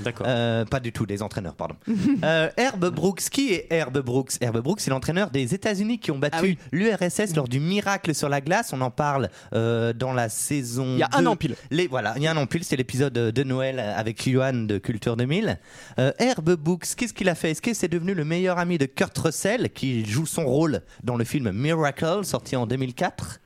D'accord. 0.01 0.25
Euh, 0.29 0.65
pas 0.65 0.79
du 0.79 0.91
tout, 0.91 1.05
des 1.05 1.21
entraîneurs, 1.23 1.55
pardon. 1.55 1.75
euh, 2.23 2.49
Herb 2.57 2.85
Brooks, 2.89 3.21
qui 3.31 3.53
est 3.53 3.67
Herb 3.69 3.97
Brooks? 3.99 4.33
Herb 4.41 4.57
Brooks, 4.59 4.81
c'est 4.81 4.91
l'entraîneur 4.91 5.29
des 5.31 5.53
États-Unis 5.55 5.99
qui 5.99 6.11
ont 6.11 6.19
battu 6.19 6.35
Ah 6.37 6.43
oui. 6.43 6.57
l'URSS 6.71 7.35
lors 7.35 7.47
du 7.47 7.59
miracle 7.59 8.13
sur 8.13 8.29
la 8.29 8.41
glace. 8.41 8.71
On 8.73 8.81
en 8.81 8.91
parle 8.91 9.29
euh, 9.53 9.93
dans 9.93 10.13
la 10.13 10.27
saison. 10.29 10.85
Il 10.93 10.99
y 10.99 11.03
a 11.03 11.09
un 11.13 11.21
2. 11.21 11.27
an 11.27 11.35
pile. 11.35 11.55
Les, 11.71 11.87
voilà, 11.87 12.00
il 12.15 12.23
y 12.23 12.27
a 12.27 12.31
un 12.31 12.37
an 12.37 12.45
pile, 12.45 12.63
c'est 12.63 12.75
l'épisode 12.75 13.13
de 13.13 13.43
Noël 13.43 13.79
avec 13.79 14.29
Johan 14.29 14.53
de 14.53 14.77
Culture 14.77 15.15
2000. 15.15 15.59
Euh, 15.99 16.11
Herb 16.19 16.51
Brooks, 16.55 16.95
qu'est-ce 16.95 17.13
qu'il 17.13 17.29
a 17.29 17.35
fait? 17.35 17.51
Est-ce 17.51 17.61
que 17.61 17.73
c'est 17.73 17.87
devenu 17.87 18.13
le 18.13 18.25
meilleur 18.25 18.57
ami 18.57 18.77
de 18.77 18.85
Kurt 18.85 19.17
Russell, 19.17 19.69
qui 19.71 20.05
joue 20.05 20.25
son 20.25 20.45
rôle 20.45 20.81
dans 21.03 21.17
le 21.17 21.23
film 21.23 21.51
Miracle, 21.51 22.23
sorti 22.23 22.55
en 22.55 22.65
2004 22.67 23.39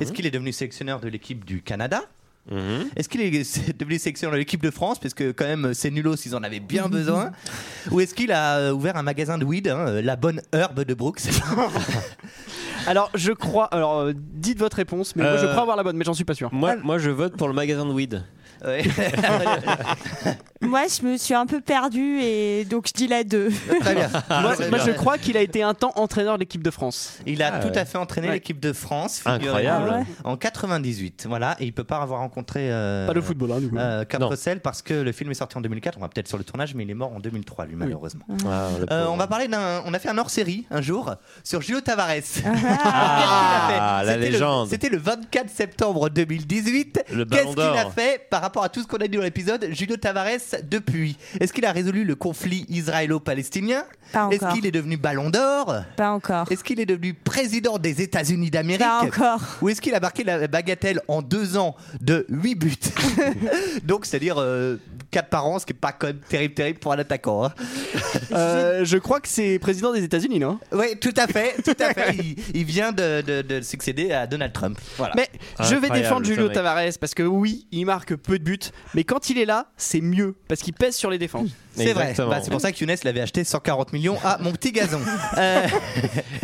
Est-ce 0.00 0.12
qu'il 0.12 0.26
est 0.26 0.30
devenu 0.30 0.52
sélectionneur 0.52 1.00
de 1.00 1.08
l'équipe 1.08 1.44
du 1.44 1.62
Canada? 1.62 2.02
Mhm. 2.50 2.90
est-ce 2.94 3.08
qu'il 3.08 3.22
est 3.22 3.30
devenu 3.78 3.98
sélectionneur 3.98 4.32
de 4.34 4.38
l'équipe 4.38 4.62
de 4.62 4.70
France 4.70 4.98
Parce 4.98 5.14
que 5.14 5.32
quand 5.32 5.46
même, 5.46 5.72
c'est 5.72 5.90
nulos, 5.90 6.16
ils 6.26 6.36
en 6.36 6.42
avaient 6.42 6.60
bien 6.60 6.88
besoin. 6.88 7.32
Ou 7.90 8.00
est-ce 8.00 8.14
qu'il 8.14 8.32
a 8.32 8.58
euh, 8.58 8.72
ouvert 8.72 8.96
un 8.96 9.02
magasin 9.02 9.38
de 9.38 9.44
weed, 9.44 9.68
hein, 9.68 9.86
euh, 9.88 10.02
la 10.02 10.16
bonne 10.16 10.40
herbe 10.52 10.84
de 10.84 10.94
Brooks? 10.94 11.22
Alors 12.86 13.10
je 13.14 13.32
crois, 13.32 13.64
alors 13.66 14.00
euh, 14.00 14.12
dites 14.14 14.58
votre 14.58 14.76
réponse, 14.76 15.16
mais 15.16 15.22
moi 15.22 15.38
je 15.38 15.46
crois 15.46 15.62
avoir 15.62 15.76
la 15.76 15.82
bonne, 15.82 15.96
mais 15.96 16.04
j'en 16.04 16.12
suis 16.12 16.24
pas 16.24 16.34
sûr. 16.34 16.52
Moi, 16.52 16.76
moi, 16.82 16.98
je 16.98 17.08
vote 17.08 17.34
pour 17.34 17.48
le 17.48 17.54
magasin 17.54 17.86
de 17.86 17.92
weed. 17.92 18.22
Ouais. 18.66 18.82
Moi, 20.60 20.82
je 20.88 21.06
me 21.06 21.16
suis 21.18 21.34
un 21.34 21.44
peu 21.46 21.60
perdue 21.60 22.20
et 22.22 22.64
donc 22.64 22.86
je 22.88 22.92
dis 22.94 23.06
la 23.06 23.22
2. 23.22 23.50
Très 23.80 23.94
bien. 23.94 24.08
Moi, 24.40 24.54
Très 24.54 24.70
moi, 24.70 24.78
bien. 24.78 24.86
je 24.86 24.90
crois 24.92 25.18
qu'il 25.18 25.36
a 25.36 25.40
été 25.42 25.62
un 25.62 25.74
temps 25.74 25.92
entraîneur 25.96 26.34
de 26.36 26.40
l'équipe 26.40 26.62
de 26.62 26.70
France. 26.70 27.18
Il 27.26 27.42
a 27.42 27.52
Ah 27.56 27.58
tout 27.58 27.68
ouais. 27.68 27.78
à 27.78 27.84
fait 27.84 27.98
entraîné 27.98 28.28
Ouais. 28.28 28.34
l'équipe 28.34 28.58
de 28.60 28.72
France, 28.72 29.20
Incroyable. 29.26 30.04
Ah 30.24 30.28
en 30.28 30.36
98. 30.38 31.26
Voilà, 31.28 31.56
et 31.60 31.66
il 31.66 31.72
peut 31.74 31.84
pas 31.84 31.98
avoir 31.98 32.20
rencontré 32.20 32.70
euh, 32.72 33.06
Pas 33.06 33.12
de 33.12 33.20
football, 33.20 33.52
hein, 33.52 33.60
du 33.60 33.68
coup. 33.68 33.76
euh, 33.76 34.04
parce 34.62 34.80
que 34.80 34.94
le 34.94 35.12
film 35.12 35.30
est 35.30 35.34
sorti 35.34 35.58
en 35.58 35.60
2004. 35.60 35.98
On 35.98 36.00
va 36.00 36.08
peut-être 36.08 36.28
sur 36.28 36.38
le 36.38 36.44
tournage, 36.44 36.74
mais 36.74 36.84
il 36.84 36.90
est 36.90 36.94
mort 36.94 37.12
en 37.14 37.20
2003, 37.20 37.66
lui, 37.66 37.76
malheureusement. 37.76 38.24
Ah, 38.48 38.68
le 38.80 38.86
Euh, 38.90 39.06
on 39.08 39.16
va 39.16 39.26
parler 39.26 39.48
d'un. 39.48 39.82
On 39.84 39.92
a 39.92 39.98
fait 39.98 40.08
un 40.08 40.16
hors-série 40.16 40.66
un 40.70 40.80
jour 40.80 41.14
sur 41.42 41.60
Julio 41.60 41.80
Tavares. 41.82 42.08
Ah, 42.46 44.02
la 44.06 44.14
C'était 44.14 44.26
le- 44.26 44.32
légende. 44.32 44.68
C'était 44.68 44.88
le 44.88 44.96
24 44.98 45.50
septembre 45.50 46.08
2018. 46.08 47.04
Le 47.12 47.24
Qu'est-ce 47.26 47.48
qu'il 47.54 47.60
a 47.60 47.90
fait 47.90 48.26
par 48.30 48.40
rapport 48.40 48.53
à 48.62 48.68
tout 48.68 48.82
ce 48.82 48.86
qu'on 48.86 48.98
a 48.98 49.08
dit 49.08 49.16
dans 49.16 49.22
l'épisode 49.22 49.68
Julio 49.72 49.96
Tavares 49.96 50.60
depuis 50.70 51.16
Est-ce 51.40 51.52
qu'il 51.52 51.64
a 51.66 51.72
résolu 51.72 52.04
le 52.04 52.14
conflit 52.14 52.66
israélo-palestinien 52.68 53.84
Pas 54.12 54.28
Est-ce 54.30 54.44
encore. 54.44 54.54
qu'il 54.54 54.66
est 54.66 54.70
devenu 54.70 54.96
Ballon 54.96 55.30
d'Or 55.30 55.82
Pas 55.96 56.10
encore. 56.10 56.50
Est-ce 56.50 56.62
qu'il 56.64 56.80
est 56.80 56.86
devenu 56.86 57.14
président 57.14 57.78
des 57.78 58.02
États-Unis 58.02 58.50
d'Amérique 58.50 58.80
Pas 58.84 59.00
encore. 59.02 59.40
Ou 59.62 59.68
est-ce 59.70 59.80
qu'il 59.80 59.94
a 59.94 60.00
marqué 60.00 60.24
la 60.24 60.46
bagatelle 60.46 61.00
en 61.08 61.22
deux 61.22 61.56
ans 61.56 61.74
de 62.00 62.26
8 62.28 62.54
buts 62.54 62.74
Donc, 63.84 64.06
c'est-à-dire 64.06 64.36
4 65.10 65.28
par 65.28 65.46
an, 65.46 65.58
ce 65.58 65.66
qui 65.66 65.72
n'est 65.72 65.78
pas 65.78 65.92
quand 65.92 66.08
même 66.08 66.20
terrible, 66.28 66.54
terrible 66.54 66.78
pour 66.78 66.92
un 66.92 66.98
attaquant. 66.98 67.44
hein. 67.46 67.52
Euh, 68.32 68.84
je 68.84 68.96
crois 68.98 69.20
que 69.20 69.28
c'est 69.28 69.58
président 69.58 69.92
des 69.92 70.02
États-Unis, 70.02 70.38
non? 70.40 70.58
Oui, 70.72 70.96
tout 71.00 71.12
à 71.16 71.26
fait, 71.26 71.54
tout 71.64 71.74
à 71.80 71.92
fait. 71.94 72.14
Il, 72.18 72.36
il 72.54 72.64
vient 72.64 72.90
de, 72.90 73.20
de- 73.22 73.42
de 73.42 73.60
succéder 73.60 74.12
à 74.12 74.26
Donald 74.26 74.52
Trump. 74.52 74.78
Voilà. 74.96 75.14
Mais 75.16 75.28
je 75.60 75.74
vais 75.74 75.90
défendre 75.90 76.24
Julio. 76.26 76.48
Tavares 76.48 76.80
parce 77.00 77.14
que 77.14 77.22
oui, 77.22 77.66
il 77.70 77.84
marque 77.86 78.14
peu 78.16 78.38
de 78.38 78.43
mais 78.94 79.04
quand 79.04 79.30
il 79.30 79.38
est 79.38 79.44
là, 79.44 79.72
c'est 79.76 80.00
mieux 80.00 80.36
parce 80.48 80.60
qu'il 80.60 80.74
pèse 80.74 80.96
sur 80.96 81.10
les 81.10 81.18
défenses. 81.18 81.50
C'est 81.76 81.92
vrai. 81.92 82.14
Bah, 82.16 82.40
c'est 82.42 82.50
pour 82.50 82.60
ça 82.60 82.72
que 82.72 82.78
Younes 82.84 82.94
l'avait 83.04 83.20
acheté 83.20 83.44
140 83.44 83.92
millions 83.92 84.18
à 84.24 84.38
mon 84.40 84.52
petit 84.52 84.72
gazon. 84.72 85.00
Euh, 85.36 85.66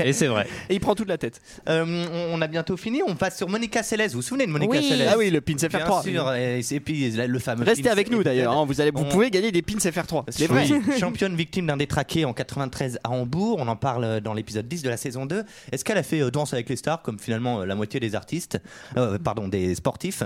Et 0.04 0.12
c'est 0.12 0.26
vrai. 0.26 0.46
Et 0.68 0.74
il 0.74 0.80
prend 0.80 0.94
toute 0.94 1.08
la 1.08 1.18
tête. 1.18 1.40
euh, 1.68 2.06
on- 2.32 2.40
a 2.40 2.46
bientôt 2.48 2.76
fini. 2.76 3.02
On 3.06 3.14
passe 3.14 3.36
sur 3.36 3.48
Monica 3.48 3.82
Seles. 3.82 4.08
Vous 4.08 4.14
vous 4.16 4.22
souvenez 4.22 4.46
de 4.46 4.50
Monica 4.50 4.78
Oui. 4.78 4.88
Seles 4.88 5.06
Ah 5.10 5.16
oui, 5.18 5.30
le 5.30 5.40
pin 5.42 5.54
Bien 5.54 5.68
FR3. 5.68 6.02
sûr. 6.02 6.32
Et, 6.34 6.60
et 6.70 6.80
puis 6.80 7.10
le 7.10 7.38
fameux. 7.38 7.64
Restez 7.64 7.88
avec 7.90 8.10
nous 8.10 8.22
d'ailleurs, 8.22 8.52
hein, 8.56 8.64
vous, 8.66 8.80
allez, 8.80 8.90
vous 8.90 9.02
On- 9.02 9.08
pouvez 9.08 9.30
gagner 9.30 9.52
des 9.52 9.62
pins 9.62 9.76
FR3. 9.76 10.24
C'est 10.30 10.46
vrai. 10.46 10.66
Championne 10.98 11.36
victime 11.36 11.66
d'un 11.66 11.76
détraqué 11.76 12.24
en 12.24 12.32
93 12.32 12.98
à 13.04 13.10
Hambourg. 13.10 13.56
On 13.60 13.68
en 13.68 13.76
parle 13.76 14.04
euh, 14.04 14.20
dans 14.20 14.32
l'épisode 14.34 14.66
10 14.66 14.82
de 14.82 14.88
la 14.88 14.96
saison 14.96 15.26
2. 15.26 15.44
Est-ce 15.72 15.84
qu'elle 15.84 15.98
a 15.98 16.02
fait 16.02 16.20
euh, 16.20 16.30
Danse 16.30 16.52
avec 16.54 16.68
les 16.68 16.76
stars, 16.76 17.02
comme 17.02 17.18
finalement 17.18 17.60
euh, 17.60 17.66
la 17.66 17.74
moitié 17.74 18.00
des 18.00 18.14
artistes, 18.14 18.58
euh, 18.96 19.18
pardon, 19.18 19.48
des 19.48 19.74
sportifs? 19.74 20.22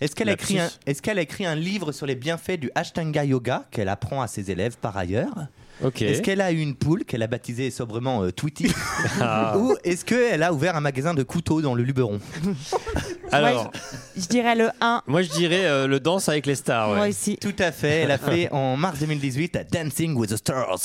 Est-ce 0.00 0.14
qu'elle 0.14 0.28
a, 0.28 0.32
Lapsus. 0.32 0.54
écrit 0.54 0.60
un, 0.60 0.70
est-ce 0.86 1.02
qu'elle 1.02 1.18
a 1.18 1.22
écrit 1.22 1.46
un 1.46 1.54
livre 1.56 1.92
sur 1.92 2.06
les 2.06 2.14
bienfaits 2.14 2.58
du 2.60 2.70
Ashtanga 2.74 3.24
Yoga 3.24 3.64
qu'elle 3.70 3.88
apprend 3.88 4.22
à 4.22 4.28
ses 4.28 4.45
élèves 4.50 4.76
par 4.80 4.96
ailleurs. 4.96 5.48
Est-ce 6.00 6.22
qu'elle 6.22 6.40
a 6.40 6.52
eu 6.52 6.58
une 6.58 6.74
poule 6.74 7.04
qu'elle 7.04 7.22
a 7.22 7.26
baptisée 7.26 7.70
sobrement 7.70 8.22
euh, 8.22 8.30
Tweety 8.30 8.72
Ah. 9.20 9.56
Ou 9.58 9.76
est-ce 9.84 10.04
qu'elle 10.04 10.42
a 10.42 10.52
ouvert 10.52 10.76
un 10.76 10.80
magasin 10.80 11.12
de 11.12 11.22
couteaux 11.22 11.60
dans 11.60 11.74
le 11.74 11.82
Luberon? 11.82 12.20
Alors, 13.44 13.70
Je 14.16 14.26
dirais 14.26 14.54
le 14.54 14.68
1. 14.80 15.02
moi 15.06 15.22
je 15.22 15.30
dirais 15.30 15.64
euh, 15.66 15.86
le 15.86 16.00
danse 16.00 16.28
avec 16.28 16.46
les 16.46 16.54
stars. 16.54 16.90
ouais. 16.90 16.96
Moi 16.96 17.08
aussi. 17.08 17.36
Tout 17.36 17.54
à 17.58 17.72
fait. 17.72 18.00
Elle 18.02 18.10
a 18.10 18.18
fait 18.18 18.48
en 18.52 18.76
mars 18.76 18.98
2018 19.00 19.58
Dancing 19.72 20.14
with 20.16 20.30
the 20.30 20.36
Stars. 20.36 20.78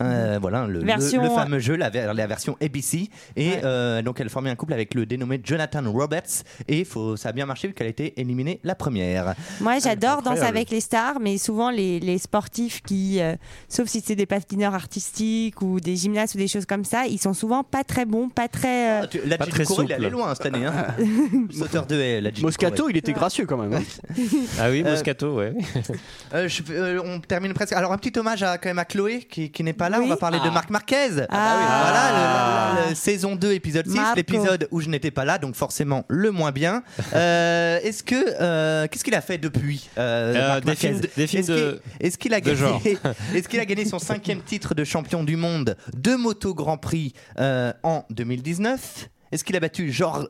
Euh, 0.00 0.38
voilà 0.40 0.66
le, 0.66 0.80
le- 0.80 0.84
Version- 0.86 1.22
le 1.22 1.30
fameux 1.30 1.58
jeu, 1.58 1.76
la, 1.76 1.90
ver- 1.90 2.14
la 2.14 2.26
version 2.26 2.56
ABC. 2.62 3.08
Et 3.36 3.48
Ouais. 3.50 3.60
euh, 3.64 4.02
donc 4.02 4.20
elle 4.20 4.28
formait 4.30 4.50
un 4.50 4.54
couple 4.56 4.72
avec 4.72 4.94
le 4.94 5.06
dénommé 5.06 5.40
Jonathan 5.42 5.82
Roberts. 5.90 6.42
Et 6.68 6.84
faut, 6.84 7.16
ça 7.16 7.30
a 7.30 7.32
bien 7.32 7.46
marché 7.46 7.68
vu 7.68 7.74
qu'elle 7.74 7.86
a 7.86 7.90
été 7.90 8.18
éliminée 8.20 8.60
la 8.64 8.74
première. 8.74 9.34
Moi, 9.60 9.78
j'adore 9.78 10.22
Danse 10.22 10.40
avec 10.40 10.70
les 10.70 10.80
stars, 10.80 11.18
mais 11.20 11.38
souvent 11.38 11.70
les, 11.70 12.00
les 12.00 12.18
sportifs 12.18 12.82
qui, 12.82 13.20
euh, 13.20 13.34
sauf 13.68 13.88
si 13.88 14.02
c'est 14.04 14.16
des 14.16 14.26
patineurs 14.26 14.74
artistiques 14.74 15.60
ou 15.62 15.80
des 15.80 15.96
gymnastes 15.96 16.34
ou 16.34 16.38
des 16.38 16.48
choses 16.48 16.66
comme 16.66 16.84
ça, 16.84 17.06
ils 17.06 17.18
sont 17.20 17.34
souvent 17.34 17.62
pas 17.64 17.84
très 17.84 18.04
bons, 18.04 18.28
pas 18.28 18.48
très. 18.48 18.90
euh, 18.90 19.00
Ah, 19.04 19.06
tu- 19.06 19.20
La 19.26 19.38
Pas 19.38 19.44
Gigi 19.44 19.54
très 19.56 19.64
Couré, 19.64 19.84
il 19.84 19.90
est 19.90 19.94
souple. 19.94 20.04
allé 20.04 20.10
loin 20.10 20.34
cette 20.34 20.46
année. 20.46 20.64
Hein. 20.66 20.86
Sauteur 21.50 21.86
de 21.86 21.95
la 21.96 22.30
Moscato, 22.40 22.88
il 22.88 22.96
était 22.96 23.12
gracieux 23.12 23.46
quand 23.46 23.56
même. 23.56 23.72
hein. 23.74 23.82
Ah 24.60 24.70
oui, 24.70 24.82
Euh, 24.84 24.90
Moscato, 24.90 25.36
ouais. 25.36 25.52
Euh, 26.34 26.48
je- 26.48 26.62
euh, 26.70 27.00
on 27.04 27.20
termine 27.20 27.52
presque. 27.54 27.72
Alors 27.72 27.92
un 27.92 27.98
petit 27.98 28.18
hommage 28.18 28.42
à, 28.42 28.58
quand 28.58 28.68
même 28.68 28.78
à 28.78 28.84
Chloé 28.84 29.20
qui, 29.30 29.50
qui 29.50 29.62
n'est 29.62 29.72
pas 29.72 29.88
là. 29.88 29.98
Oui. 29.98 30.06
On 30.06 30.08
va 30.08 30.16
parler 30.16 30.38
de 30.38 30.44
Ah. 30.48 30.50
Marc 30.50 30.70
Marquez. 30.70 31.26
Ah. 31.30 31.82
Voilà, 31.82 32.76
le- 32.80 32.82
le- 32.84 32.88
le- 32.90 32.94
saison 32.94 33.36
2, 33.36 33.52
épisode 33.52 33.86
6, 33.86 33.94
Marco. 33.94 34.16
l'épisode 34.16 34.68
où 34.70 34.80
je 34.80 34.88
n'étais 34.88 35.10
pas 35.10 35.24
là, 35.24 35.38
donc 35.38 35.54
forcément 35.54 36.04
le 36.08 36.30
moins 36.30 36.52
bien. 36.52 36.82
Euh, 37.14 37.78
Est-ce 37.82 38.02
que 38.02 38.14
euh, 38.40 38.86
qu'est-ce 38.88 39.04
qu'il 39.04 39.14
a 39.14 39.20
fait 39.20 39.38
depuis 39.38 39.88
euh, 39.98 40.34
Euh, 40.34 40.48
Marc 40.48 40.60
des 40.60 40.66
Marquez 40.66 40.88
films 40.88 41.00
de- 41.00 41.10
des 41.16 41.26
films 41.26 41.40
Est-ce 41.42 41.52
qu'il- 41.52 41.56
de- 41.62 41.80
Est-ce 42.00 42.18
qu'il 42.18 42.34
a 42.34 42.40
de 42.40 42.54
genre. 42.54 42.82
gagné 42.82 42.98
Est-ce 43.34 43.48
qu'il 43.48 43.60
a 43.60 43.64
gagné 43.64 43.84
son 43.84 43.98
cinquième 43.98 44.40
titre 44.42 44.74
de 44.74 44.84
champion 44.84 45.24
du 45.24 45.36
monde 45.36 45.76
de 45.96 46.14
moto 46.16 46.54
Grand 46.54 46.76
Prix 46.78 47.12
euh, 47.38 47.72
en 47.82 48.04
2019 48.10 49.08
est-ce 49.32 49.44
qu'il 49.44 49.56
a 49.56 49.60
battu 49.60 49.90
Jorge 49.92 50.26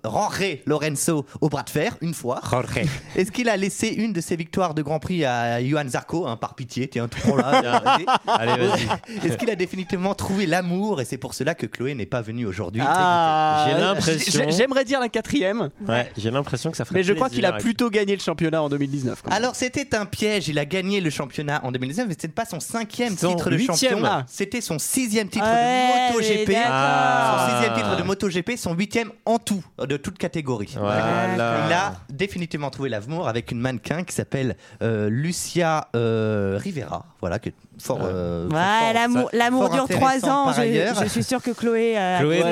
Lorenzo 0.66 1.27
au 1.40 1.48
bras 1.48 1.62
de 1.62 1.70
fer 1.70 1.97
une 2.01 2.14
fois? 2.14 2.40
Jorge. 2.51 2.66
Est-ce 3.16 3.31
qu'il 3.32 3.48
a 3.48 3.56
laissé 3.56 3.89
une 3.89 4.12
de 4.12 4.20
ses 4.20 4.36
victoires 4.36 4.74
de 4.74 4.82
Grand 4.82 4.98
Prix 4.98 5.24
à 5.24 5.62
Johan 5.64 5.89
Zarco, 5.89 6.27
hein, 6.27 6.36
par 6.36 6.55
pitié 6.55 6.89
Tiens, 6.89 7.09
tu 7.09 7.20
prends 7.20 7.36
là. 7.36 7.81
vas-y. 7.81 8.06
Allez, 8.27 8.66
vas-y. 8.66 9.27
Est-ce 9.27 9.36
qu'il 9.36 9.51
a 9.51 9.56
définitivement 9.56 10.14
trouvé 10.14 10.47
l'amour? 10.47 11.01
Et 11.01 11.05
c'est 11.05 11.18
pour 11.18 11.35
cela 11.35 11.55
que 11.55 11.66
Chloé 11.66 11.94
n'est 11.94 12.06
pas 12.06 12.23
venue 12.23 12.47
aujourd'hui 12.47 12.82
Ah, 12.85 13.66
J'ai 13.68 13.81
l'impression- 13.81 14.32
j'ai- 14.44 14.51
J'aimerais 14.52 14.85
dire 14.85 15.01
la 15.01 15.09
quatrième, 15.09 15.70
Ouais, 15.89 16.10
j'ai 16.16 16.31
l'impression 16.31 16.70
que 16.70 16.77
ça 16.77 16.85
ferait 16.85 16.98
mais 16.98 17.02
je 17.02 17.12
crois 17.12 17.28
qu'il 17.28 17.44
a 17.44 17.52
plutôt 17.52 17.90
gagné 17.90 18.14
le 18.16 18.20
championnat 18.23 18.62
en 18.62 18.68
2019. 18.68 19.23
quand 19.23 19.31
même. 19.31 19.36
Alors 19.36 19.55
c'était 19.55 19.94
un 19.94 20.06
piège, 20.06 20.48
il 20.48 20.59
a 20.59 20.64
gagné 20.64 21.01
le 21.01 21.10
championnat 21.10 21.60
en 21.64 21.70
2019, 21.73 22.06
mais 22.09 22.14
c'était 22.14 22.28
pas 22.28 22.44
son 22.47 22.60
cinquième 22.60 23.16
Son 23.16 23.35
titre 23.35 23.51
de 23.51 23.59
champion, 23.59 24.01
Ah. 24.05 24.24
c'était 24.28 24.60
son 24.60 24.78
sixième 24.78 25.28
titre 25.28 25.44
Ouais, 25.44 26.10
de 26.10 26.14
MotoGP. 26.14 26.56
Ah. 26.64 27.47
Son 27.48 27.55
sixième 27.56 27.74
titre 27.77 27.97
de 27.97 28.02
MotoGP, 28.02 28.56
son 28.56 28.73
huitième 28.74 28.85
en 29.24 29.38
tout, 29.38 29.62
de 29.78 29.96
toute 29.96 30.18
catégorie. 30.18 30.74
Voilà. 30.78 31.66
Il 31.66 31.72
a 31.72 31.94
définitivement 32.10 32.70
trouvé 32.70 32.88
l'amour 32.88 33.28
avec 33.28 33.50
une 33.50 33.60
mannequin 33.60 34.04
qui 34.04 34.14
s'appelle 34.14 34.56
euh, 34.82 35.08
Lucia 35.10 35.88
euh, 35.96 36.58
Rivera, 36.60 37.06
voilà, 37.20 37.38
qui 37.38 37.50
est 37.50 37.54
fort. 37.78 37.98
euh, 38.02 38.48
Ouais, 38.48 38.54
fort- 38.54 38.92
l'amour, 38.94 39.30
ça- 39.30 39.36
l'amour 39.36 39.62
fort 39.66 39.86
dure 39.86 39.88
trois 39.96 40.24
ans. 40.28 40.52
Je, 40.52 40.94
je 41.02 41.08
suis 41.08 41.22
sûre 41.24 41.42
que 41.42 41.50
Chloé. 41.50 41.98
euh, 41.98 42.18
Chloé, 42.18 42.42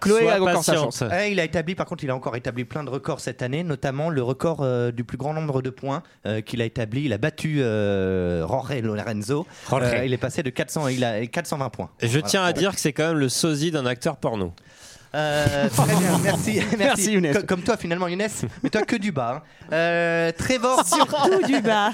Chloé 0.00 0.30
a 0.30 0.36
encore 0.42 0.62
sa 0.64 0.72
patiente. 0.72 0.96
chance. 0.96 1.00
Ouais, 1.10 1.32
il 1.32 1.40
a 1.40 1.44
établi, 1.44 1.74
par 1.74 1.86
contre, 1.86 2.04
il 2.04 2.10
a 2.10 2.14
encore 2.16 2.36
établi 2.36 2.64
plein 2.64 2.84
de 2.84 2.90
records 2.90 3.20
cette 3.20 3.42
année, 3.42 3.62
notamment 3.64 4.10
le 4.10 4.22
record 4.22 4.58
euh, 4.60 4.90
du 4.90 5.04
plus 5.04 5.16
grand 5.18 5.32
nombre 5.34 5.62
de 5.62 5.70
points 5.70 6.02
euh, 6.26 6.40
qu'il 6.40 6.60
a 6.60 6.64
établi. 6.64 7.04
Il 7.04 7.12
a 7.12 7.18
battu 7.18 7.60
euh, 7.62 8.46
Jorge 8.46 8.74
Lorenzo. 8.82 9.46
Jorge. 9.70 9.82
Euh, 9.84 10.04
il 10.04 10.12
est 10.12 10.18
passé 10.18 10.42
de 10.42 10.50
400, 10.50 10.88
il 10.88 11.04
a 11.04 11.24
420 11.26 11.70
points. 11.70 11.90
Et 12.00 12.06
je 12.06 12.12
Voilà. 12.12 12.28
tiens 12.28 12.44
à 12.44 12.52
dire 12.52 12.74
que 12.74 12.80
c'est 12.80 12.92
quand 12.92 13.08
même 13.08 13.18
le 13.18 13.28
sosie 13.28 13.70
d'un 13.70 13.86
acteur 13.86 14.16
porno. 14.16 14.52
Euh, 15.14 15.68
très 15.74 15.86
bien, 15.96 16.18
merci, 16.22 16.54
merci. 16.60 16.76
Merci, 16.78 17.12
Younes. 17.12 17.32
Co- 17.32 17.42
Comme 17.46 17.62
toi 17.62 17.76
finalement 17.76 18.08
Younes, 18.08 18.26
mais 18.62 18.70
toi 18.70 18.82
que 18.82 18.96
du 18.96 19.12
bas. 19.12 19.42
hein. 19.44 19.68
Euh, 19.72 20.32
Trevor, 20.36 20.84
Surtout 20.86 21.42
du 21.46 21.60
bas. 21.60 21.92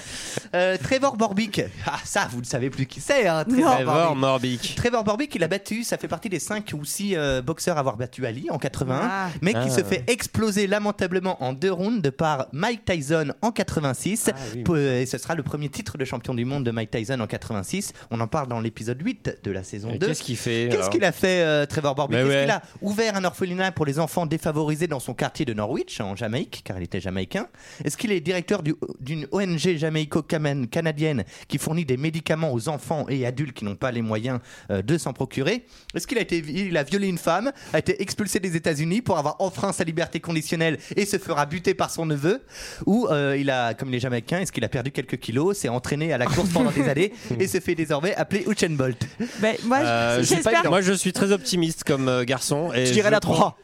euh, 0.55 0.77
Trevor 0.83 1.17
Borbick. 1.17 1.63
Ah 1.87 1.99
ça, 2.05 2.29
vous 2.31 2.41
ne 2.41 2.45
savez 2.47 2.71
plus 2.71 2.87
qui 2.87 3.01
c'est. 3.01 3.27
Hein, 3.29 3.45
Trevor, 3.45 3.75
Trevor 3.77 3.95
Borbick. 3.95 4.19
Morbic. 4.21 4.75
Trevor 4.77 5.05
Borbick, 5.05 5.35
il 5.35 5.45
a 5.45 5.49
battu, 5.49 5.85
ça 5.85 5.99
fait 5.99 6.09
partie 6.09 6.29
des 6.29 6.39
5 6.39 6.71
ou 6.79 6.85
6 6.85 7.17
boxeurs 7.45 7.77
à 7.77 7.81
avoir 7.81 7.97
battu 7.97 8.25
Ali 8.27 8.49
en 8.51 8.59
81, 8.59 9.01
Ah. 9.03 9.29
mais 9.43 9.53
qui 9.53 9.59
Ah. 9.67 9.71
se 9.71 9.83
fait 9.85 10.05
exploser 10.11 10.67
lamentablement 10.67 11.43
en 11.45 11.53
deux 11.53 11.73
rounds 11.73 12.01
de 12.03 12.11
par 12.11 12.47
Mike 12.53 12.85
Tyson 12.85 13.33
en 13.43 13.51
86. 13.53 14.31
Ah 14.33 14.77
Et 14.77 15.07
ce 15.07 15.19
sera 15.19 15.35
le 15.35 15.43
premier 15.43 15.69
titre 15.69 15.99
de 15.99 16.05
champion 16.05 16.35
du 16.35 16.45
monde 16.45 16.65
de 16.65 16.71
Mike 16.71 16.91
Tyson 16.91 17.21
en 17.21 17.27
86. 17.27 17.93
On 18.11 18.21
en 18.21 18.27
parle 18.27 18.49
dans 18.49 18.61
l'épisode 18.61 19.01
8 19.01 19.39
de 19.45 19.51
la 19.51 19.63
saison 19.63 19.91
Et 19.91 19.99
2. 19.99 20.07
Qu'est-ce 20.07 20.23
qu'il 20.23 20.37
fait 20.37 20.67
Qu'est-ce 20.71 20.77
alors 20.79 20.91
qu'il 20.91 21.05
a 21.05 21.13
fait, 21.13 21.43
euh, 21.43 21.67
Trevor 21.67 21.95
Borbick 21.95 22.17
Mais 22.17 22.23
Est-ce 22.23 22.29
ouais. 22.31 22.41
qu'il 22.43 22.51
a 22.51 22.63
ouvert 22.81 23.10
un 23.17 23.25
orphelinat 23.25 23.73
pour 23.73 23.87
les 23.87 23.99
enfants 23.99 24.27
défavorisés 24.27 24.87
dans 24.87 25.01
son 25.01 25.15
quartier 25.15 25.45
de 25.45 25.53
Norwich, 25.55 26.01
en 26.01 26.17
Jamaïque, 26.17 26.63
car 26.65 26.77
il 26.79 26.85
était 26.85 27.01
jamaïcain? 27.01 27.47
Est-ce 27.85 27.97
qu'il 27.97 28.13
est 28.13 28.21
directeur 28.21 28.63
du- 28.63 28.75
d'une 29.01 29.27
ONG 29.33 29.77
jamaïco-canadienne 29.77 31.25
qui 31.49 31.59
fournit 31.59 31.85
des 31.85 31.97
médicaments 31.97 32.53
aux 32.53 32.69
enfants 32.69 33.07
et 33.09 33.27
adultes 33.27 33.53
qui 33.57 33.65
n'ont 33.65 33.75
pas 33.77 33.91
les 33.91 34.03
moyens 34.03 34.41
euh, 34.71 34.83
de 34.83 34.99
s'en 34.99 35.13
procurer? 35.13 35.65
Est-ce 35.95 36.07
qu'il 36.07 36.19
a, 36.19 36.23
été, 36.23 36.39
il 36.39 36.77
a 36.77 36.83
violé 36.83 37.09
une 37.09 37.19
femme, 37.19 37.53
a 37.73 37.79
été 37.79 38.01
expulsé 38.03 38.41
des 38.41 38.57
États-Unis 38.57 39.03
pour 39.03 39.19
avoir 39.19 39.37
enfreint 39.41 39.73
sa 39.73 39.85
liberté 39.85 40.21
conditionnelle 40.21 40.79
et 40.97 41.07
se 41.07 41.19
fera 41.19 41.47
buter 41.47 41.75
par 41.75 41.91
son 41.91 42.07
neveu? 42.07 42.43
Ou 42.87 43.07
euh, 43.11 43.37
il 43.39 43.51
a, 43.51 43.75
comme 43.75 43.89
il 43.91 43.95
est 43.97 44.01
jamaïcain, 44.01 44.41
est-ce 44.41 44.53
qu'il 44.53 44.65
a 44.65 44.69
perdu 44.69 44.91
quelques 44.91 45.19
kilos, 45.19 45.57
s'est 45.59 45.69
entraîné 45.69 46.13
à 46.13 46.19
la 46.19 46.27
course 46.27 46.51
pendant 46.51 46.71
des 46.71 46.89
années 46.89 47.13
et 47.39 47.47
se 47.47 47.61
fait 47.61 47.75
désormais 47.75 48.15
appeler 48.15 48.45
Usain 48.49 48.71
Bolt? 48.71 49.01
Ben, 49.41 49.57
moi, 49.65 49.79
Euh. 49.81 50.23
Moi, 50.69 50.81
je 50.83 50.93
suis 50.93 51.13
très 51.13 51.33
optimiste 51.33 51.85
comme 51.85 52.09
euh, 52.09 52.25
garçon. 52.25 52.73
Et 52.75 52.87
Je 53.03 53.09
dirais 53.09 53.11
la 53.11 53.21
3. 53.21 53.57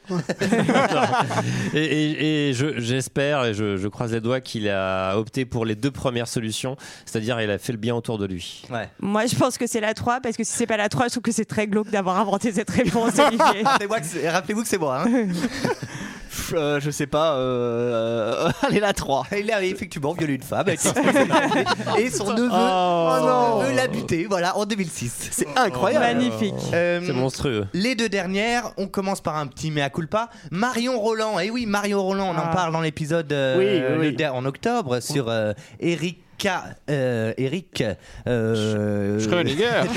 et 1.75 1.79
et- 1.85 2.49
et 2.49 2.53
je- 2.55 2.79
j'espère 2.81 3.45
et 3.45 3.55
je, 3.55 3.77
je 3.77 3.89
croise 3.89 4.13
les 4.13 4.21
doigts 4.21 4.41
qu'il 4.41 4.69
a 4.69 5.17
opté 5.19 5.45
pour 5.45 5.65
les 5.65 5.75
deux 5.75 5.91
premières 5.91 6.29
solutions, 6.29 6.77
c'est-à-dire 7.05 7.41
il 7.41 7.51
a 7.51 7.59
fait 7.59 7.73
le 7.73 7.79
bien 7.79 7.95
autour 7.95 8.19
de 8.19 8.27
lui. 8.27 8.63
Ouais. 8.71 8.89
Moi, 9.01 9.27
je 9.27 9.35
pense 9.37 9.59
que 9.59 9.67
c'est 9.67 9.81
la 9.81 9.95
3 9.95 10.21
parce 10.21 10.37
que 10.37 10.45
si 10.45 10.53
c'est 10.53 10.67
pas 10.67 10.77
la 10.77 10.89
3, 10.89 11.07
je 11.07 11.11
trouve 11.13 11.23
que 11.23 11.33
c'est 11.33 11.45
très 11.45 11.67
glauque 11.67 11.91
d'avoir 11.91 12.19
inventé 12.19 12.53
cette 12.53 12.71
réponse, 12.83 13.15
Rappelez-vous 13.17 14.63
que 14.63 14.69
c'est 14.69 14.79
moi. 14.79 15.05
hein. 15.07 15.27
euh, 16.55 16.81
je 16.81 16.91
sais 16.91 17.07
pas. 17.07 17.35
euh, 17.35 18.49
allez, 18.63 18.81
la 18.81 18.93
3. 18.93 19.27
Il 19.39 19.51
a 19.51 19.63
effectivement 19.63 20.13
violé 20.13 20.35
une 20.35 20.43
femme. 20.43 20.61
avec- 20.61 20.81
et 21.99 22.11
son 22.11 22.33
neveu, 22.33 22.49
Oh 22.53 23.61
neveu 23.63 23.75
l'a 23.75 23.89
buté, 23.89 24.27
voilà, 24.29 24.57
en 24.57 24.65
2006. 24.67 25.29
C'est 25.33 25.49
incroyable. 25.57 26.05
Magnifique. 26.05 26.55
Euh, 26.73 27.01
C'est 27.05 27.13
monstrueux. 27.13 27.67
Les 27.73 27.95
deux 27.95 28.09
dernières, 28.09 28.71
on 28.77 28.87
commence 28.89 29.21
par 29.21 29.37
un 29.37 29.47
petit 29.47 29.71
mea 29.71 29.91
culpa. 29.91 30.29
Marion 30.51 30.99
Roland, 30.99 31.39
et 31.39 31.51
oui, 31.51 31.67
Marion 31.67 32.03
Roland, 32.03 32.29
on 32.35 32.39
en 32.39 32.47
Ah. 32.51 32.55
parle 32.55 32.73
dans 32.73 32.81
l'épisode 32.81 33.33
euh, 33.33 33.57
Oui, 33.99 34.09
oui, 34.19 34.27
en 34.27 34.45
octobre 34.45 35.01
sur 35.01 35.29
euh, 35.29 35.53
Erika. 36.39 36.65
euh, 36.91 37.33
Eric 37.39 37.83
euh, 38.27 39.19
Schrödinger. 39.19 39.83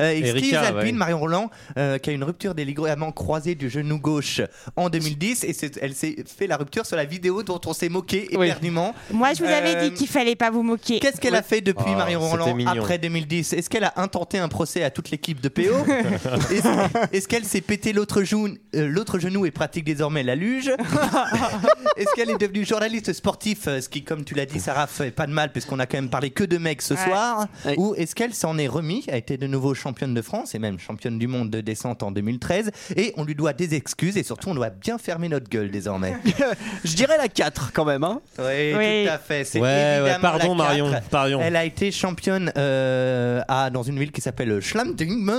Euh, 0.00 0.10
et 0.10 0.20
Erika, 0.26 0.46
ski 0.46 0.56
alpine, 0.56 0.84
ouais. 0.86 0.92
Marion 0.92 1.18
Roland, 1.18 1.50
euh, 1.76 1.98
qui 1.98 2.10
a 2.10 2.12
une 2.12 2.24
rupture 2.24 2.54
des 2.54 2.64
ligaments 2.64 3.12
croisés 3.12 3.54
du 3.54 3.68
genou 3.68 3.98
gauche 3.98 4.40
en 4.76 4.88
2010, 4.88 5.44
et 5.44 5.54
elle 5.80 5.94
s'est 5.94 6.16
fait 6.26 6.46
la 6.46 6.56
rupture 6.56 6.86
sur 6.86 6.96
la 6.96 7.04
vidéo 7.04 7.42
dont 7.42 7.60
on 7.66 7.72
s'est 7.72 7.88
moqué 7.88 8.28
Oui. 8.32 8.46
éperdument. 8.46 8.94
Moi, 9.12 9.32
je 9.34 9.44
vous 9.44 9.50
avais 9.50 9.76
Euh, 9.76 9.88
dit 9.88 9.94
qu'il 9.94 10.08
fallait 10.08 10.36
pas 10.36 10.50
vous 10.50 10.62
moquer. 10.62 10.98
Qu'est-ce 10.98 11.20
qu'elle 11.20 11.34
a 11.34 11.42
fait 11.42 11.60
depuis 11.60 11.84
Oh, 11.88 11.96
Marion 11.96 12.20
Roland 12.20 12.56
après 12.66 12.98
2010 12.98 13.52
Est-ce 13.52 13.70
qu'elle 13.70 13.84
a 13.84 13.92
intenté 13.96 14.38
un 14.38 14.48
procès 14.48 14.82
à 14.82 14.90
toute 14.90 15.10
l'équipe 15.10 15.40
de 15.40 15.48
PO 15.48 15.62
Est-ce 17.12 17.28
qu'elle 17.28 17.44
s'est 17.44 17.60
pété 17.60 17.92
l'autre 17.92 18.22
genou, 18.22 18.48
euh, 18.74 18.88
l'autre 18.88 19.18
genou 19.18 19.46
et 19.46 19.50
pratique 19.50 19.84
désormais 19.84 20.22
la 20.22 20.34
luge? 20.34 20.68
Est-ce 21.96 22.12
qu'elle 22.14 22.30
est 22.30 22.38
devenue 22.38 22.64
journaliste 22.64 23.12
sportif 23.12 23.68
euh, 23.68 23.80
qui, 23.92 24.02
comme 24.02 24.24
tu 24.24 24.34
l'as 24.34 24.46
dit, 24.46 24.58
Sarah, 24.58 24.86
fait 24.86 25.10
pas 25.10 25.26
de 25.26 25.32
mal 25.32 25.52
puisqu'on 25.52 25.78
a 25.78 25.86
quand 25.86 25.98
même 25.98 26.08
parlé 26.10 26.30
que 26.30 26.42
de 26.44 26.58
mecs 26.58 26.82
ce 26.82 26.94
Ouais. 26.94 27.04
soir. 27.04 27.46
Ouais. 27.64 27.74
Ou 27.78 27.94
est-ce 27.96 28.14
qu'elle 28.14 28.34
s'en 28.34 28.58
est 28.58 28.66
remis, 28.66 29.04
a 29.10 29.16
été 29.16 29.36
de 29.36 29.46
nouveau 29.46 29.74
championne 29.74 30.14
de 30.14 30.22
France 30.22 30.54
et 30.54 30.58
même 30.58 30.78
championne 30.78 31.18
du 31.18 31.26
monde 31.28 31.50
de 31.50 31.60
descente 31.60 32.02
en 32.02 32.10
2013 32.10 32.70
Et 32.96 33.12
on 33.16 33.24
lui 33.24 33.34
doit 33.34 33.52
des 33.52 33.74
excuses 33.74 34.16
et 34.16 34.22
surtout 34.22 34.48
on 34.48 34.54
doit 34.54 34.70
bien 34.70 34.98
fermer 34.98 35.28
notre 35.28 35.48
gueule 35.48 35.70
désormais. 35.70 36.14
Je 36.84 36.94
dirais 36.96 37.16
la 37.18 37.28
4 37.28 37.72
quand 37.72 37.84
même. 37.84 38.02
Hein. 38.04 38.20
Oui, 38.38 38.74
Oui. 38.76 39.04
tout 39.06 39.12
à 39.12 39.18
fait. 39.18 39.44
C'est 39.44 39.60
Ouais, 39.60 39.68
ouais, 39.68 39.98
évidemment 40.00 40.20
pardon, 40.20 40.48
la 40.56 40.64
Marion, 40.64 40.90
4. 40.90 41.08
pardon. 41.08 41.40
Elle 41.42 41.56
a 41.56 41.64
été 41.64 41.90
championne 41.92 42.50
euh, 42.56 43.42
à, 43.48 43.70
dans 43.70 43.82
une 43.82 43.98
ville 43.98 44.12
qui 44.12 44.20
s'appelle 44.20 44.60
Schlamding 44.60 45.30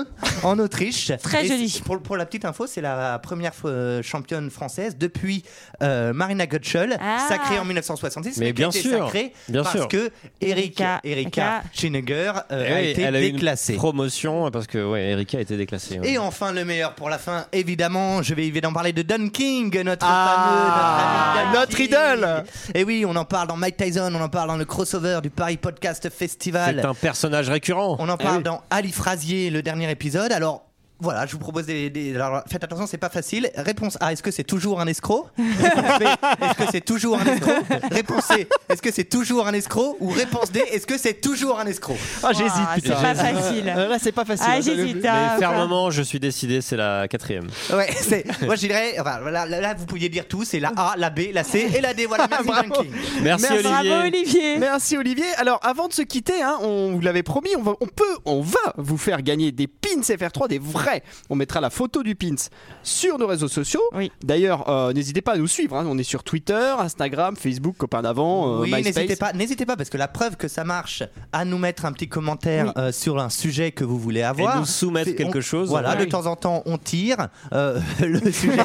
en 0.43 0.59
Autriche. 0.59 1.11
Très 1.23 1.45
Et 1.45 1.47
joli. 1.47 1.69
c'est- 1.69 1.84
Pour, 1.84 2.01
pour 2.01 2.17
la 2.17 2.25
petite 2.25 2.45
info, 2.45 2.67
c'est 2.67 2.81
la 2.81 3.17
première 3.19 3.55
fois, 3.55 3.71
euh, 3.71 4.01
championne 4.03 4.49
française 4.51 4.95
depuis 4.97 5.43
euh, 5.81 6.13
Marina 6.13 6.45
Götschel, 6.45 6.97
Ah. 7.01 7.25
sacrée 7.27 7.57
en 7.59 7.65
1966. 7.65 8.38
Mais 8.44 8.53
bien 8.53 8.72
sûr, 8.72 9.06
sacrée 9.06 9.34
bien 9.49 9.64
parce 9.64 9.76
sûr. 9.76 9.88
que 9.88 10.11
Erika, 10.41 10.99
Erika- 11.03 11.64
Schinegger 11.74 12.32
euh, 12.52 12.65
Eh 12.68 12.74
a 12.74 12.82
été 12.82 13.02
elle 13.02 13.15
a 13.15 13.22
eu 13.22 13.28
une 13.28 13.34
déclassée. 13.36 13.74
promotion 13.76 14.49
parce 14.52 14.68
que 14.68 14.84
ouais, 14.84 15.02
Erika 15.11 15.38
a 15.38 15.41
été 15.41 15.57
déclassée. 15.57 15.99
ouais. 15.99 16.11
Et 16.11 16.18
enfin, 16.18 16.52
le 16.52 16.65
meilleur 16.65 16.94
pour 16.95 17.10
la 17.10 17.18
fin, 17.18 17.45
évidemment, 17.52 18.22
je 18.22 18.34
vais 18.34 18.45
évidemment 18.45 18.74
parler 18.74 18.94
de 18.94 19.02
Don 19.02 19.30
King, 19.30 19.82
notre 19.84 20.06
Ah, 20.10 21.34
fameux, 21.45 21.60
notre, 21.60 21.76
King. 21.76 21.86
idole. 21.88 22.44
Et 22.76 22.84
oui, 22.84 23.06
on 23.07 23.15
en 23.15 23.26
parle 23.26 23.48
dans 23.48 23.57
Mike 23.57 23.78
Tyson, 23.78 24.11
on 24.14 24.22
en 24.22 24.30
parle 24.30 24.48
dans 24.49 24.57
le 24.57 24.65
crossover 24.65 25.20
du 25.22 25.30
Paris 25.30 25.57
Podcast 25.57 26.10
Festival. 26.10 26.78
C'est 26.80 26.86
un 26.86 26.94
personnage 26.94 27.49
récurrent. 27.49 27.95
On 27.99 28.10
en 28.10 28.18
Eh 28.20 28.24
parle 28.24 28.38
oui. 28.38 28.44
dans 28.44 28.61
Ali 28.70 28.91
Frasier, 28.91 29.49
le 29.49 29.61
dernier 29.61 29.90
épisode. 29.90 30.32
Alors. 30.32 30.65
Voilà, 31.03 31.25
je 31.25 31.34
vous 31.34 31.39
propose 31.39 31.65
des. 31.65 31.89
des- 31.89 32.15
alors, 32.15 32.43
faites 32.49 32.63
attention, 32.63 32.88
c'est 32.88 32.97
pas 32.97 33.09
facile. 33.09 33.49
Réponse 33.57 33.97
A, 33.99 34.13
est-ce 34.13 34.23
que 34.23 34.31
c'est 34.31 34.43
toujours 34.45 34.80
un 34.80 34.88
escroc? 34.88 35.27
Réponse 35.38 35.99
B, 35.99 36.03
est-ce 36.03 36.53
que 36.65 36.71
c'est 36.71 36.81
toujours 36.81 37.19
un 37.19 37.25
escroc? 37.25 37.53
Réponse 37.91 38.23
C, 38.25 38.47
est-ce 38.69 38.81
que 38.81 38.91
c'est 38.91 39.03
toujours 39.03 39.47
un 39.47 39.53
escroc? 39.53 39.97
Ou 39.99 40.09
réponse 40.09 40.51
D, 40.51 40.59
est-ce 40.71 40.88
que 40.88 40.97
c'est 40.97 41.15
toujours 41.21 41.59
un 41.59 41.65
escroc? 41.65 41.97
Ah, 42.23 42.30
j'hésite, 42.31 42.53
Ouah, 42.55 42.75
putain. 42.75 42.95
c'est 42.95 43.01
pas 43.01 43.15
facile. 43.15 43.73
Euh, 43.75 43.88
là, 43.89 43.97
c'est 44.01 44.11
pas 44.13 44.25
facile. 44.25 44.45
Ah, 44.47 44.53
hein, 44.55 44.61
j'hésite. 44.61 44.97
Mais 45.03 45.09
ah, 45.09 45.35
fermement, 45.38 45.91
je 45.91 46.01
suis 46.01 46.19
décidé, 46.19 46.61
c'est 46.61 46.77
la 46.77 47.07
quatrième. 47.09 47.47
Ouais, 47.73 47.89
c'est. 48.01 48.25
Moi, 48.43 48.55
je 48.55 48.61
dirais. 48.61 48.95
Enfin, 48.99 49.19
là, 49.30 49.45
là, 49.45 49.59
là, 49.59 49.73
vous 49.73 49.85
pouviez 49.85 50.07
dire 50.09 50.27
tout 50.27 50.43
c'est 50.45 50.59
la 50.61 50.71
A, 50.77 50.95
la 50.97 51.09
B, 51.09 51.19
la 51.34 51.43
C 51.43 51.67
et 51.75 51.81
la 51.81 51.93
D. 51.93 52.05
Voilà, 52.05 52.27
merci 52.30 52.47
Bravo. 52.47 52.84
Merci. 53.21 53.45
Olivier. 53.51 53.69
Bravo, 53.69 54.05
Olivier. 54.07 54.57
Merci 54.57 54.97
Olivier. 54.97 55.25
Alors 55.38 55.59
avant 55.63 55.88
de 55.88 55.93
se 55.93 56.01
quitter, 56.01 56.41
hein, 56.41 56.57
on 56.61 56.91
vous 56.93 57.01
l'avait 57.01 57.23
promis, 57.23 57.49
on, 57.57 57.61
va, 57.61 57.73
on 57.81 57.88
peut, 57.88 58.03
on 58.25 58.41
va 58.41 58.59
vous 58.77 58.97
faire 58.97 59.21
gagner 59.21 59.51
des 59.51 59.67
pins 59.67 60.01
FR3, 60.01 60.47
des 60.49 60.59
vrais. 60.59 60.93
On 61.30 61.36
mettra 61.36 61.61
la 61.61 61.70
photo 61.70 62.03
du 62.03 62.15
pins 62.15 62.36
sur 62.84 63.18
nos 63.18 63.28
réseaux 63.28 63.48
sociaux. 63.48 63.82
Oui. 63.94 64.11
D'ailleurs, 64.24 64.70
euh, 64.70 64.94
n'hésitez 64.94 65.22
pas 65.22 65.34
à 65.34 65.38
nous 65.38 65.48
suivre. 65.48 65.76
hein. 65.78 65.86
On 65.88 65.98
est 65.98 66.03
sur 66.03 66.24
Twitter, 66.24 66.74
Instagram, 66.80 67.36
Facebook, 67.36 67.76
copains 67.78 68.02
d'avant, 68.02 68.48
euh, 68.57 68.61
oui, 68.61 68.72
MySpace. 68.74 68.95
n'hésitez 68.95 69.15
pas, 69.15 69.34
n'hésitez 69.34 69.65
pas, 69.65 69.76
parce 69.78 69.90
que 69.90 69.98
la 69.98 70.07
preuve 70.07 70.36
que 70.38 70.48
ça 70.48 70.64
marche, 70.64 71.03
à 71.32 71.45
nous 71.45 71.57
mettre 71.57 71.86
un 71.86 71.91
petit 71.94 72.07
commentaire 72.10 72.68
Oui. 72.68 72.72
euh, 72.78 72.91
sur 72.91 73.20
un 73.20 73.30
sujet 73.30 73.72
que 73.72 73.84
vous 73.84 73.98
voulez 73.98 74.22
avoir. 74.24 74.56
Et 74.56 74.60
nous 74.60 74.65
soumettre 74.65 75.10
C'est- 75.10 75.15
quelque 75.15 75.40
on- 75.40 75.41
chose. 75.41 75.70
Voilà, 75.70 75.91
Ouais. 75.95 76.06
de 76.06 76.10
temps 76.10 76.26
en 76.26 76.36
temps, 76.36 76.64
on 76.65 76.78
tire 76.78 77.28
euh, 77.53 77.80
le 77.99 78.32
sujet. 78.32 78.57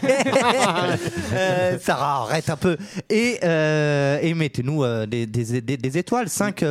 Euh, 1.32 1.78
Sarah, 1.80 2.22
arrête 2.22 2.50
un 2.50 2.56
peu. 2.56 2.76
Et, 3.10 3.38
euh, 3.44 4.18
et 4.22 4.34
mettez-nous 4.34 4.84
euh, 4.84 5.06
des, 5.06 5.26
des- 5.26 5.60
des- 5.60 5.76
des 5.76 5.98
étoiles, 5.98 6.28
5 6.28 6.64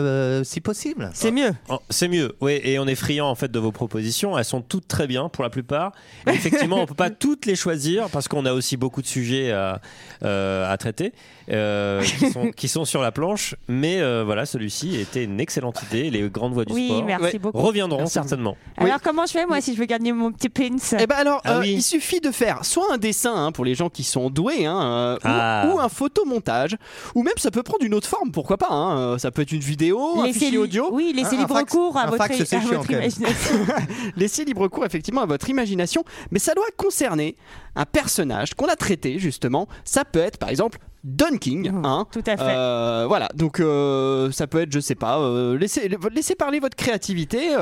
si 0.43 0.61
possible. 0.61 1.09
C'est 1.13 1.31
mieux. 1.31 1.51
Oh, 1.69 1.79
C'est 1.89 2.07
mieux, 2.07 2.35
oui, 2.41 2.59
et 2.63 2.79
on 2.79 2.87
est 2.87 2.95
friand 2.95 3.29
en 3.29 3.35
fait 3.35 3.51
de 3.51 3.59
vos 3.59 3.71
propositions. 3.71 4.37
Elles 4.37 4.45
sont 4.45 4.61
toutes 4.61 4.87
très 4.87 5.07
bien 5.07 5.29
pour 5.29 5.43
la 5.43 5.46
plupart. 5.49 5.91
Et 6.27 6.31
effectivement, 6.31 6.81
on 6.81 6.85
peut 6.85 6.93
pas 6.93 7.09
toutes 7.09 7.45
les 7.45 7.55
choisir 7.55 8.09
parce 8.09 8.27
qu'on 8.27 8.45
a 8.45 8.53
aussi 8.53 8.77
beaucoup 8.77 9.01
de 9.01 9.07
sujets 9.07 9.51
à, 9.51 9.81
euh, 10.23 10.71
à 10.71 10.77
traiter 10.77 11.13
euh, 11.49 12.01
qui, 12.19 12.29
sont, 12.31 12.51
qui 12.51 12.67
sont 12.67 12.85
sur 12.85 13.01
la 13.01 13.11
planche. 13.11 13.55
Mais 13.67 13.99
euh, 14.01 14.23
voilà, 14.25 14.45
celui-ci 14.45 14.95
était 14.99 15.23
une 15.23 15.39
excellente 15.39 15.81
idée. 15.83 16.09
Les 16.09 16.29
grandes 16.29 16.53
voix 16.53 16.65
du 16.65 16.73
Oui, 16.73 16.87
sport 16.87 17.05
merci 17.05 17.39
beaucoup. 17.39 17.57
reviendront 17.59 17.99
Merci. 17.99 18.13
certainement. 18.13 18.57
Alors, 18.77 19.01
comment 19.01 19.25
je 19.25 19.31
fais, 19.31 19.45
moi, 19.45 19.61
si 19.61 19.73
je 19.73 19.79
veux 19.79 19.85
gagner 19.85 20.11
mon 20.11 20.31
petit 20.31 20.49
pins? 20.49 20.75
Eh 20.99 21.07
ben 21.07 21.15
alors, 21.15 21.41
Ah 21.45 21.57
euh, 21.57 21.59
oui. 21.61 21.73
il 21.75 21.81
suffit 21.83 22.19
de 22.21 22.31
faire 22.31 22.65
soit 22.65 22.85
un 22.93 22.97
dessin 22.97 23.33
hein, 23.35 23.51
pour 23.51 23.65
les 23.65 23.75
gens 23.75 23.89
qui 23.89 24.03
sont 24.03 24.29
doués, 24.29 24.65
hein, 24.65 24.81
euh, 24.81 25.15
ou- 25.15 25.19
Ah. 25.23 25.71
ou, 25.73 25.79
un 25.79 25.89
photomontage, 25.89 26.75
ou 27.15 27.23
même 27.23 27.33
ça 27.37 27.51
peut 27.51 27.63
prendre 27.63 27.83
une 27.85 27.93
autre 27.93 28.07
forme, 28.07 28.31
pourquoi 28.31 28.57
pas. 28.57 28.67
hein, 28.71 29.17
ça 29.17 29.31
peut 29.31 29.41
être 29.43 29.51
une 29.51 29.59
vidéo, 29.61 30.19
un 30.19 30.25
Laissez 30.25 30.33
fichier 30.39 30.51
li- 30.51 30.57
audio. 30.57 30.89
Oui, 30.91 31.13
laissez 31.15 31.35
Un- 31.35 31.39
un 31.39 31.41
libre 31.41 31.55
fax- 31.55 31.71
cours 31.71 31.97
à 31.97 32.03
un 32.03 32.09
votre, 32.09 32.23
fax, 32.23 32.53
à 32.53 32.57
imagination. 32.57 33.23
Laissez 34.15 34.45
libre 34.45 34.67
cours 34.67 34.85
effectivement 34.85 35.21
à 35.21 35.25
votre 35.25 35.49
imagination, 35.49 36.03
mais 36.31 36.39
ça 36.39 36.53
doit 36.53 36.65
concerner 36.77 37.35
un 37.75 37.85
personnage 37.85 38.53
qu'on 38.55 38.67
a 38.67 38.75
traité 38.75 39.19
justement. 39.19 39.67
Ça 39.83 40.03
peut 40.05 40.19
être 40.19 40.37
par 40.37 40.49
exemple 40.49 40.79
Don 41.07 41.37
King, 41.37 41.71
hein. 41.85 42.05
Tout 42.11 42.23
à 42.27 42.35
fait. 42.35 42.43
Euh, 42.43 43.05
voilà, 43.07 43.29
donc 43.33 43.59
euh, 43.61 44.29
ça 44.31 44.45
peut 44.45 44.61
être, 44.61 44.71
je 44.73 44.79
sais 44.81 44.95
pas, 44.95 45.19
euh, 45.19 45.57
laissez, 45.57 45.89
laissez 46.13 46.35
parler 46.35 46.59
votre 46.59 46.75
créativité. 46.75 47.55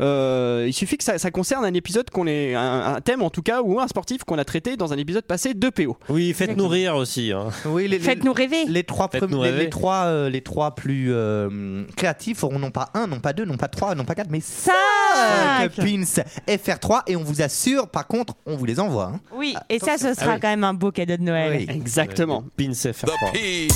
il 0.00 0.72
suffit 0.72 0.96
que 0.96 1.04
ça, 1.04 1.18
ça 1.18 1.30
concerne 1.30 1.64
un 1.64 1.74
épisode 1.74 2.08
qu'on 2.10 2.26
est, 2.26 2.54
un, 2.54 2.94
un 2.96 3.00
thème 3.00 3.22
en 3.22 3.30
tout 3.30 3.42
cas, 3.42 3.60
ou 3.62 3.80
un 3.80 3.86
sportif 3.88 4.24
qu'on 4.24 4.38
a 4.38 4.44
traité 4.44 4.76
dans 4.76 4.92
un 4.92 4.96
épisode 4.96 5.24
passé 5.24 5.52
de 5.54 5.68
PO. 5.68 5.96
Oui, 6.08 6.32
faites-nous 6.32 6.68
rire 6.68 6.96
aussi. 6.96 7.32
hein. 7.32 7.48
Oui, 7.66 7.82
les, 7.82 7.98
les- 7.98 8.04
Faites-nous 8.04 8.32
rêver. 8.32 8.64
les 8.66 8.84
trois, 8.84 9.08
Faites-nous 9.10 9.38
premi- 9.42 9.56
les, 9.58 9.68
trois, 9.70 10.04
euh, 10.06 10.30
les 10.30 10.40
trois 10.40 10.74
plus 10.74 11.08
euh, 11.12 11.84
créatifs 11.96 12.44
auront 12.44 12.58
non 12.58 12.70
pas 12.70 12.88
un, 12.94 13.06
non 13.06 13.20
pas 13.20 13.32
deux, 13.32 13.44
non 13.44 13.56
pas 13.56 13.68
trois, 13.68 13.94
non 13.94 14.04
pas 14.04 14.14
quatre, 14.14 14.30
mais 14.30 14.40
cinq 14.40 14.72
Cinq. 15.14 15.72
pins 15.76 16.22
FR3 16.48 17.02
et 17.06 17.16
on 17.16 17.22
vous 17.22 17.42
assure, 17.42 17.88
par 17.88 18.06
contre, 18.06 18.34
on 18.46 18.56
vous 18.56 18.64
les 18.64 18.80
envoie. 18.80 19.12
hein. 19.14 19.20
Oui, 19.34 19.54
et 19.68 19.78
ça, 19.78 19.98
ce 19.98 20.14
sera 20.14 20.32
Ah 20.32 20.34
oui. 20.34 20.40
quand 20.40 20.48
même 20.48 20.64
un 20.64 20.74
beau 20.74 20.90
cadeau 20.90 21.16
de 21.16 21.22
Noël. 21.22 21.56
Oui. 21.58 21.66
Exactement. 21.74 22.44
Pins 22.56 22.72
FR3. 22.86 23.68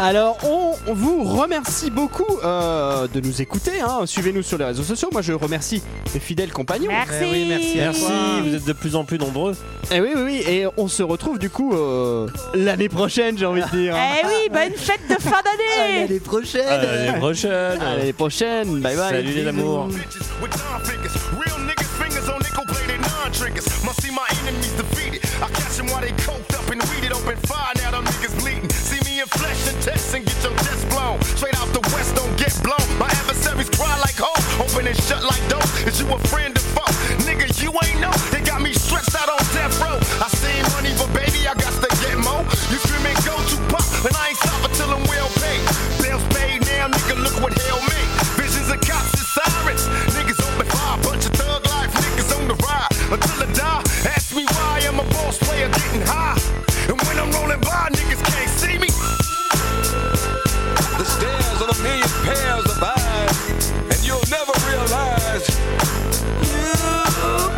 Alors, 0.00 0.38
on 0.44 0.76
vous 0.94 1.24
remercie 1.24 1.90
beaucoup 1.90 2.38
euh, 2.44 3.08
de 3.12 3.18
nous 3.20 3.42
écouter. 3.42 3.80
hein. 3.80 4.06
Suivez-nous 4.06 4.42
sur 4.42 4.56
les 4.56 4.64
réseaux 4.64 4.84
sociaux. 4.84 5.08
Moi, 5.12 5.22
je 5.22 5.32
remercie 5.32 5.82
mes 6.14 6.20
fidèles 6.20 6.52
compagnons. 6.52 6.86
Merci. 6.86 7.14
Eh 7.20 7.32
oui, 7.32 7.44
merci 7.48 7.72
Merci, 7.76 8.04
vous 8.44 8.54
êtes 8.54 8.64
de 8.64 8.72
plus 8.72 8.94
en 8.94 9.02
plus 9.04 9.18
nombreux. 9.18 9.56
Et 9.90 10.00
oui, 10.00 10.10
oui, 10.14 10.22
oui. 10.24 10.44
Et 10.46 10.66
on 10.76 10.86
se 10.86 11.02
retrouve 11.02 11.40
du 11.40 11.50
coup 11.50 11.74
euh, 11.74 12.28
l'année 12.54 12.88
prochaine, 12.88 13.36
j'ai 13.36 13.46
envie 13.46 13.62
de 13.62 13.76
dire. 13.76 13.96
hein. 13.96 14.18
Eh 14.22 14.26
oui, 14.26 14.48
bonne 14.52 14.74
fête 14.76 15.00
de 15.10 15.20
fin 15.20 15.42
d'année. 15.42 16.02
l'année 16.06 16.20
prochaine. 16.20 16.68
À 16.68 16.76
l'année 16.84 17.18
prochaine. 17.18 17.82
À 17.82 17.96
l'année 17.96 18.12
prochaine. 18.12 18.80
Bye 18.80 18.96
bye. 18.96 19.10
Salut 19.10 19.32
les 19.32 19.46
amours. 19.48 19.86
with 20.40 20.50
time 20.52 20.80
figures. 20.84 21.12
Real 21.32 21.58
niggas 21.66 21.88
fingers 21.98 22.28
on 22.32 22.38
nickel 22.38 22.64
plated 22.68 23.00
non 23.00 23.32
triggers. 23.32 23.64
Must 23.84 24.00
see 24.00 24.12
my 24.12 24.28
enemies 24.46 24.72
defeated. 24.76 25.24
I 25.42 25.48
catch 25.52 25.76
them 25.76 25.86
while 25.86 26.00
they 26.00 26.12
coked 26.22 26.47
and 26.78 26.90
weeded 26.90 27.12
open 27.12 27.36
fire. 27.46 27.72
Now 27.82 27.90
them 27.90 28.04
niggas 28.04 28.34
bleeding. 28.38 28.70
See 28.70 29.00
me 29.04 29.20
in 29.20 29.26
flesh 29.26 29.58
and 29.68 29.78
test 29.82 30.14
and 30.14 30.24
get 30.24 30.38
your 30.42 30.54
chest 30.64 30.88
blown. 30.90 31.20
Straight 31.36 31.56
out 31.58 31.68
the 31.74 31.82
west, 31.94 32.14
don't 32.14 32.34
get 32.38 32.54
blown. 32.62 32.86
My 32.98 33.10
adversaries 33.10 33.70
cry 33.70 33.98
like 33.98 34.18
ho. 34.18 34.30
Open 34.62 34.86
and 34.86 34.96
shut 34.96 35.22
like 35.24 35.42
dope. 35.48 35.66
Is 35.86 36.00
you 36.00 36.06
a 36.12 36.18
friend 36.30 36.54
or 36.56 36.66
foe? 36.74 36.92
Nigga, 37.26 37.46
you 37.62 37.70
ain't 37.84 38.00
know. 38.00 38.14
They 38.30 38.42
got 38.42 38.62
me 38.62 38.72
stretched 38.72 39.14
out 39.14 39.28
on 39.28 39.42
death 39.54 39.74
row. 39.82 39.98
I 40.22 40.28
seen 40.30 40.62
money, 40.74 40.94
but 40.98 41.10
baby, 41.14 41.46
I 41.46 41.54
got 41.54 41.74
to 41.82 41.88
get 42.02 42.16
more. 42.18 42.44
You 42.70 42.78
screaming 42.78 43.18
go 43.26 43.34
to 43.34 43.56
pop, 43.72 43.86
and 44.06 44.14
I 44.14 44.34
ain't 44.34 44.38
stopping 44.38 44.74
till 44.78 44.90
I'm 44.90 45.04
well 45.10 45.30
paid. 45.42 45.62
Bills 46.02 46.24
paid 46.34 46.62
now, 46.70 46.88
nigga, 46.88 47.16
look 47.18 47.36
what 47.42 47.52
hell 47.66 47.82
made. 47.90 48.10
Visions 48.38 48.70
of 48.70 48.80
cops 48.86 49.14
and 49.18 49.28
sirens. 49.34 49.82
Niggas 50.14 50.38
open 50.46 50.66
fire, 50.70 50.98
bunch 51.02 51.26
of 51.26 51.34
thug 51.34 51.66
life 51.66 51.90
niggas 51.90 52.30
on 52.38 52.46
the 52.46 52.56
ride. 52.62 52.92
Until 53.10 53.36
I 53.42 53.48
die, 53.56 53.82
ask 54.14 54.34
me 54.36 54.44
why 54.46 54.84
I'm 54.86 55.00
a 55.00 55.06
boss 55.16 55.38
player 55.38 55.68
getting 55.68 56.06
high. 56.06 56.37
And 56.88 56.96
when 57.02 57.18
I'm 57.18 57.30
rolling 57.32 57.60
by, 57.60 57.88
niggas 57.92 58.22
can't 58.24 58.50
see 58.50 58.78
me. 58.78 58.88
The 60.96 61.04
stairs 61.04 61.60
of 61.60 61.68
a 61.68 61.76
million 61.82 62.08
pairs 62.24 62.64
of 62.64 62.82
eyes, 62.82 63.70
and 63.92 64.00
you'll 64.06 64.24
never 64.32 64.52
realize 64.66 65.44
you 66.42 66.64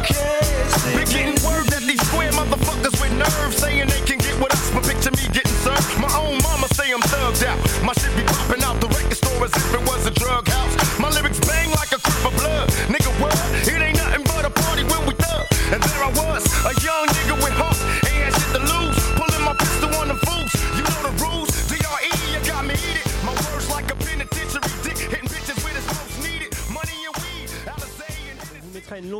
can't 0.02 0.70
see. 0.74 0.96
Been 0.98 1.08
getting 1.08 1.38
word 1.46 1.66
that 1.70 1.82
these 1.86 2.02
square 2.10 2.32
motherfuckers 2.32 2.98
with 3.00 3.14
nerves 3.14 3.56
saying 3.56 3.88
they 3.88 4.02
can 4.02 4.18
get 4.18 4.34
with 4.42 4.52
us, 4.52 4.70
but 4.74 4.82
picture 4.84 5.12
me 5.12 5.24
getting 5.32 5.56
served. 5.62 5.86
My 6.02 6.10
own 6.18 6.42
mama 6.42 6.66
say 6.74 6.90
I'm 6.90 7.00
thugged 7.00 7.46
out. 7.46 7.58
My 7.86 7.92
shit 7.94 8.10
be 8.16 8.24
popping 8.26 8.62
out 8.62 8.80
the 8.80 8.88
record 8.88 9.16
store 9.16 9.44
as 9.46 9.54
if 9.54 9.74
it 9.74 9.82
was 9.86 10.06
a 10.06 10.10
drug 10.10 10.48
house. 10.48 10.74
My 10.98 11.08
lyrics 11.10 11.40
bang 11.46 11.70
like 11.70 11.92
a 11.92 12.00
crip 12.02 12.24
of 12.26 12.34
blood. 12.36 12.68
Nigga, 12.90 13.10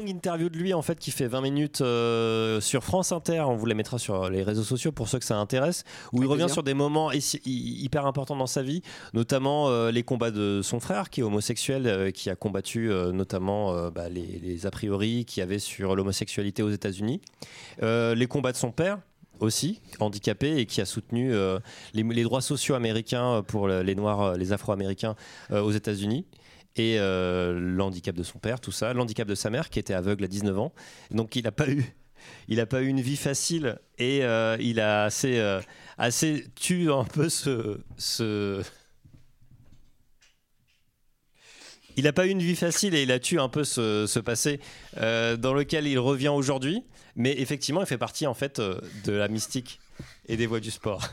longue 0.00 0.08
interview 0.08 0.48
de 0.48 0.56
lui 0.56 0.72
en 0.74 0.82
fait 0.82 0.98
qui 0.98 1.10
fait 1.10 1.26
20 1.26 1.40
minutes 1.42 1.80
euh, 1.82 2.60
sur 2.60 2.82
France 2.84 3.12
Inter. 3.12 3.40
On 3.46 3.56
vous 3.56 3.66
la 3.66 3.74
mettra 3.74 3.98
sur 3.98 4.30
les 4.30 4.42
réseaux 4.42 4.62
sociaux 4.62 4.92
pour 4.92 5.08
ceux 5.08 5.18
que 5.18 5.24
ça 5.24 5.36
intéresse. 5.36 5.84
Où 6.12 6.22
il 6.22 6.26
revient 6.26 6.42
plaisir. 6.44 6.54
sur 6.54 6.62
des 6.62 6.74
moments 6.74 7.12
hy- 7.12 7.40
hy- 7.44 7.82
hyper 7.84 8.06
importants 8.06 8.36
dans 8.36 8.46
sa 8.46 8.62
vie, 8.62 8.82
notamment 9.14 9.68
euh, 9.68 9.90
les 9.90 10.02
combats 10.02 10.30
de 10.30 10.60
son 10.62 10.80
frère 10.80 11.10
qui 11.10 11.20
est 11.20 11.24
homosexuel, 11.24 11.86
euh, 11.86 12.10
qui 12.10 12.30
a 12.30 12.36
combattu 12.36 12.90
euh, 12.90 13.12
notamment 13.12 13.90
bah, 13.90 14.08
les, 14.08 14.40
les 14.42 14.66
a 14.66 14.70
priori 14.70 15.24
qu'il 15.24 15.40
y 15.40 15.44
avait 15.44 15.58
sur 15.58 15.94
l'homosexualité 15.94 16.62
aux 16.62 16.70
États-Unis, 16.70 17.20
les 17.82 18.26
combats 18.26 18.52
de 18.52 18.56
son 18.56 18.70
père 18.72 18.98
aussi 19.40 19.80
handicapé 20.00 20.58
et 20.58 20.66
qui 20.66 20.80
a 20.82 20.84
soutenu 20.84 21.32
euh, 21.32 21.58
les, 21.94 22.02
les 22.02 22.22
droits 22.24 22.42
sociaux 22.42 22.74
américains 22.74 23.42
pour 23.46 23.68
le- 23.68 23.82
les 23.82 23.94
noirs, 23.94 24.36
les 24.36 24.52
afro-américains 24.52 25.14
euh, 25.50 25.62
aux 25.62 25.70
États-Unis 25.70 26.26
et 26.76 26.98
euh, 26.98 27.58
l'handicap 27.58 28.14
de 28.14 28.22
son 28.22 28.38
père, 28.38 28.60
tout 28.60 28.72
ça, 28.72 28.92
l'handicap 28.92 29.26
de 29.26 29.34
sa 29.34 29.50
mère 29.50 29.70
qui 29.70 29.78
était 29.78 29.94
aveugle 29.94 30.24
à 30.24 30.28
19 30.28 30.58
ans. 30.58 30.72
Donc 31.10 31.36
il 31.36 31.44
n'a 31.44 31.52
pas 31.52 31.68
eu, 31.68 31.94
il 32.48 32.60
a 32.60 32.66
pas 32.66 32.82
eu 32.82 32.86
une 32.86 33.00
vie 33.00 33.16
facile 33.16 33.78
et 33.98 34.24
euh, 34.24 34.56
il 34.60 34.80
a 34.80 35.04
assez, 35.04 35.38
euh, 35.38 35.60
assez 35.98 36.46
tué 36.54 36.92
un 36.92 37.04
peu 37.04 37.28
ce, 37.28 37.80
ce... 37.96 38.62
Il 41.96 42.04
n'a 42.04 42.12
pas 42.12 42.26
eu 42.26 42.30
une 42.30 42.40
vie 42.40 42.56
facile 42.56 42.94
et 42.94 43.02
il 43.02 43.12
a 43.12 43.18
tué 43.18 43.38
un 43.38 43.48
peu 43.48 43.64
ce, 43.64 44.06
ce 44.06 44.20
passé 44.20 44.60
euh, 44.96 45.36
dans 45.36 45.52
lequel 45.52 45.86
il 45.86 45.98
revient 45.98 46.28
aujourd'hui. 46.28 46.82
Mais 47.16 47.38
effectivement, 47.38 47.80
il 47.80 47.86
fait 47.86 47.98
partie 47.98 48.26
en 48.26 48.34
fait 48.34 48.60
de 48.60 49.12
la 49.12 49.28
mystique 49.28 49.80
et 50.26 50.36
des 50.36 50.46
voies 50.46 50.60
du 50.60 50.70
sport. 50.70 51.08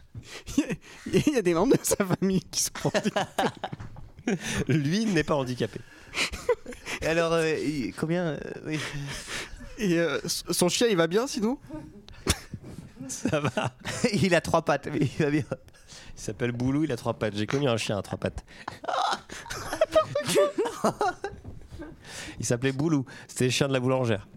Il 1.07 1.33
y 1.33 1.35
a 1.35 1.41
des 1.41 1.55
membres 1.55 1.75
de 1.75 1.83
sa 1.83 2.05
famille 2.05 2.43
qui 2.51 2.61
sont 2.61 2.91
Lui 4.67 5.05
n'est 5.05 5.23
pas 5.23 5.35
handicapé. 5.35 5.79
Et 7.01 7.07
alors, 7.07 7.33
euh, 7.33 7.55
combien 7.97 8.23
euh, 8.25 8.37
oui. 8.65 8.79
Et 9.77 9.99
euh, 9.99 10.19
s- 10.23 10.43
son 10.49 10.69
chien, 10.69 10.87
il 10.89 10.97
va 10.97 11.07
bien 11.07 11.27
sinon? 11.27 11.59
Ça 13.07 13.39
va. 13.39 13.73
Il 14.13 14.33
a 14.35 14.41
trois 14.41 14.63
pattes, 14.63 14.87
mais 14.91 14.99
il 15.01 15.23
va 15.23 15.29
bien. 15.29 15.43
Il 16.15 16.21
s'appelle 16.21 16.51
Boulou, 16.51 16.83
il 16.83 16.91
a 16.91 16.97
trois 16.97 17.13
pattes. 17.13 17.35
J'ai 17.35 17.45
connu 17.47 17.67
un 17.69 17.77
chien 17.77 17.97
à 17.97 18.01
trois 18.01 18.17
pattes. 18.17 18.43
il 22.39 22.45
s'appelait 22.45 22.71
Boulou. 22.71 23.05
C'était 23.27 23.45
le 23.45 23.51
chien 23.51 23.67
de 23.67 23.73
la 23.73 23.79
boulangère. 23.79 24.27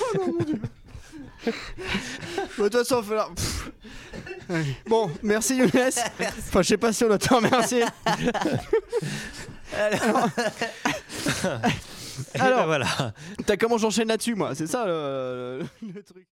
Oh 0.00 0.16
non, 0.16 0.26
mon 0.32 0.44
Dieu. 0.44 0.60
Bah, 1.46 1.52
De 2.58 2.68
toute 2.68 2.72
façon, 2.76 3.02
il 3.02 3.08
va 3.08 3.08
falloir- 3.08 3.34
Pff. 3.34 3.70
Bon, 4.86 5.10
merci 5.22 5.56
Younes. 5.56 5.70
Enfin, 6.20 6.62
je 6.62 6.68
sais 6.68 6.76
pas 6.76 6.92
si 6.92 7.04
on 7.04 7.08
doit 7.08 7.18
te 7.18 7.32
remercier. 7.32 7.84
Alors, 9.76 10.28
Et 12.34 12.38
ben 12.38 12.66
voilà. 12.66 12.86
t'as 13.46 13.56
comment 13.56 13.78
j'enchaîne 13.78 14.08
là-dessus, 14.08 14.34
moi? 14.34 14.54
C'est 14.54 14.66
ça 14.66 14.84
le, 14.84 15.60
le- 15.82 15.92
le 15.94 16.02
truc. 16.02 16.26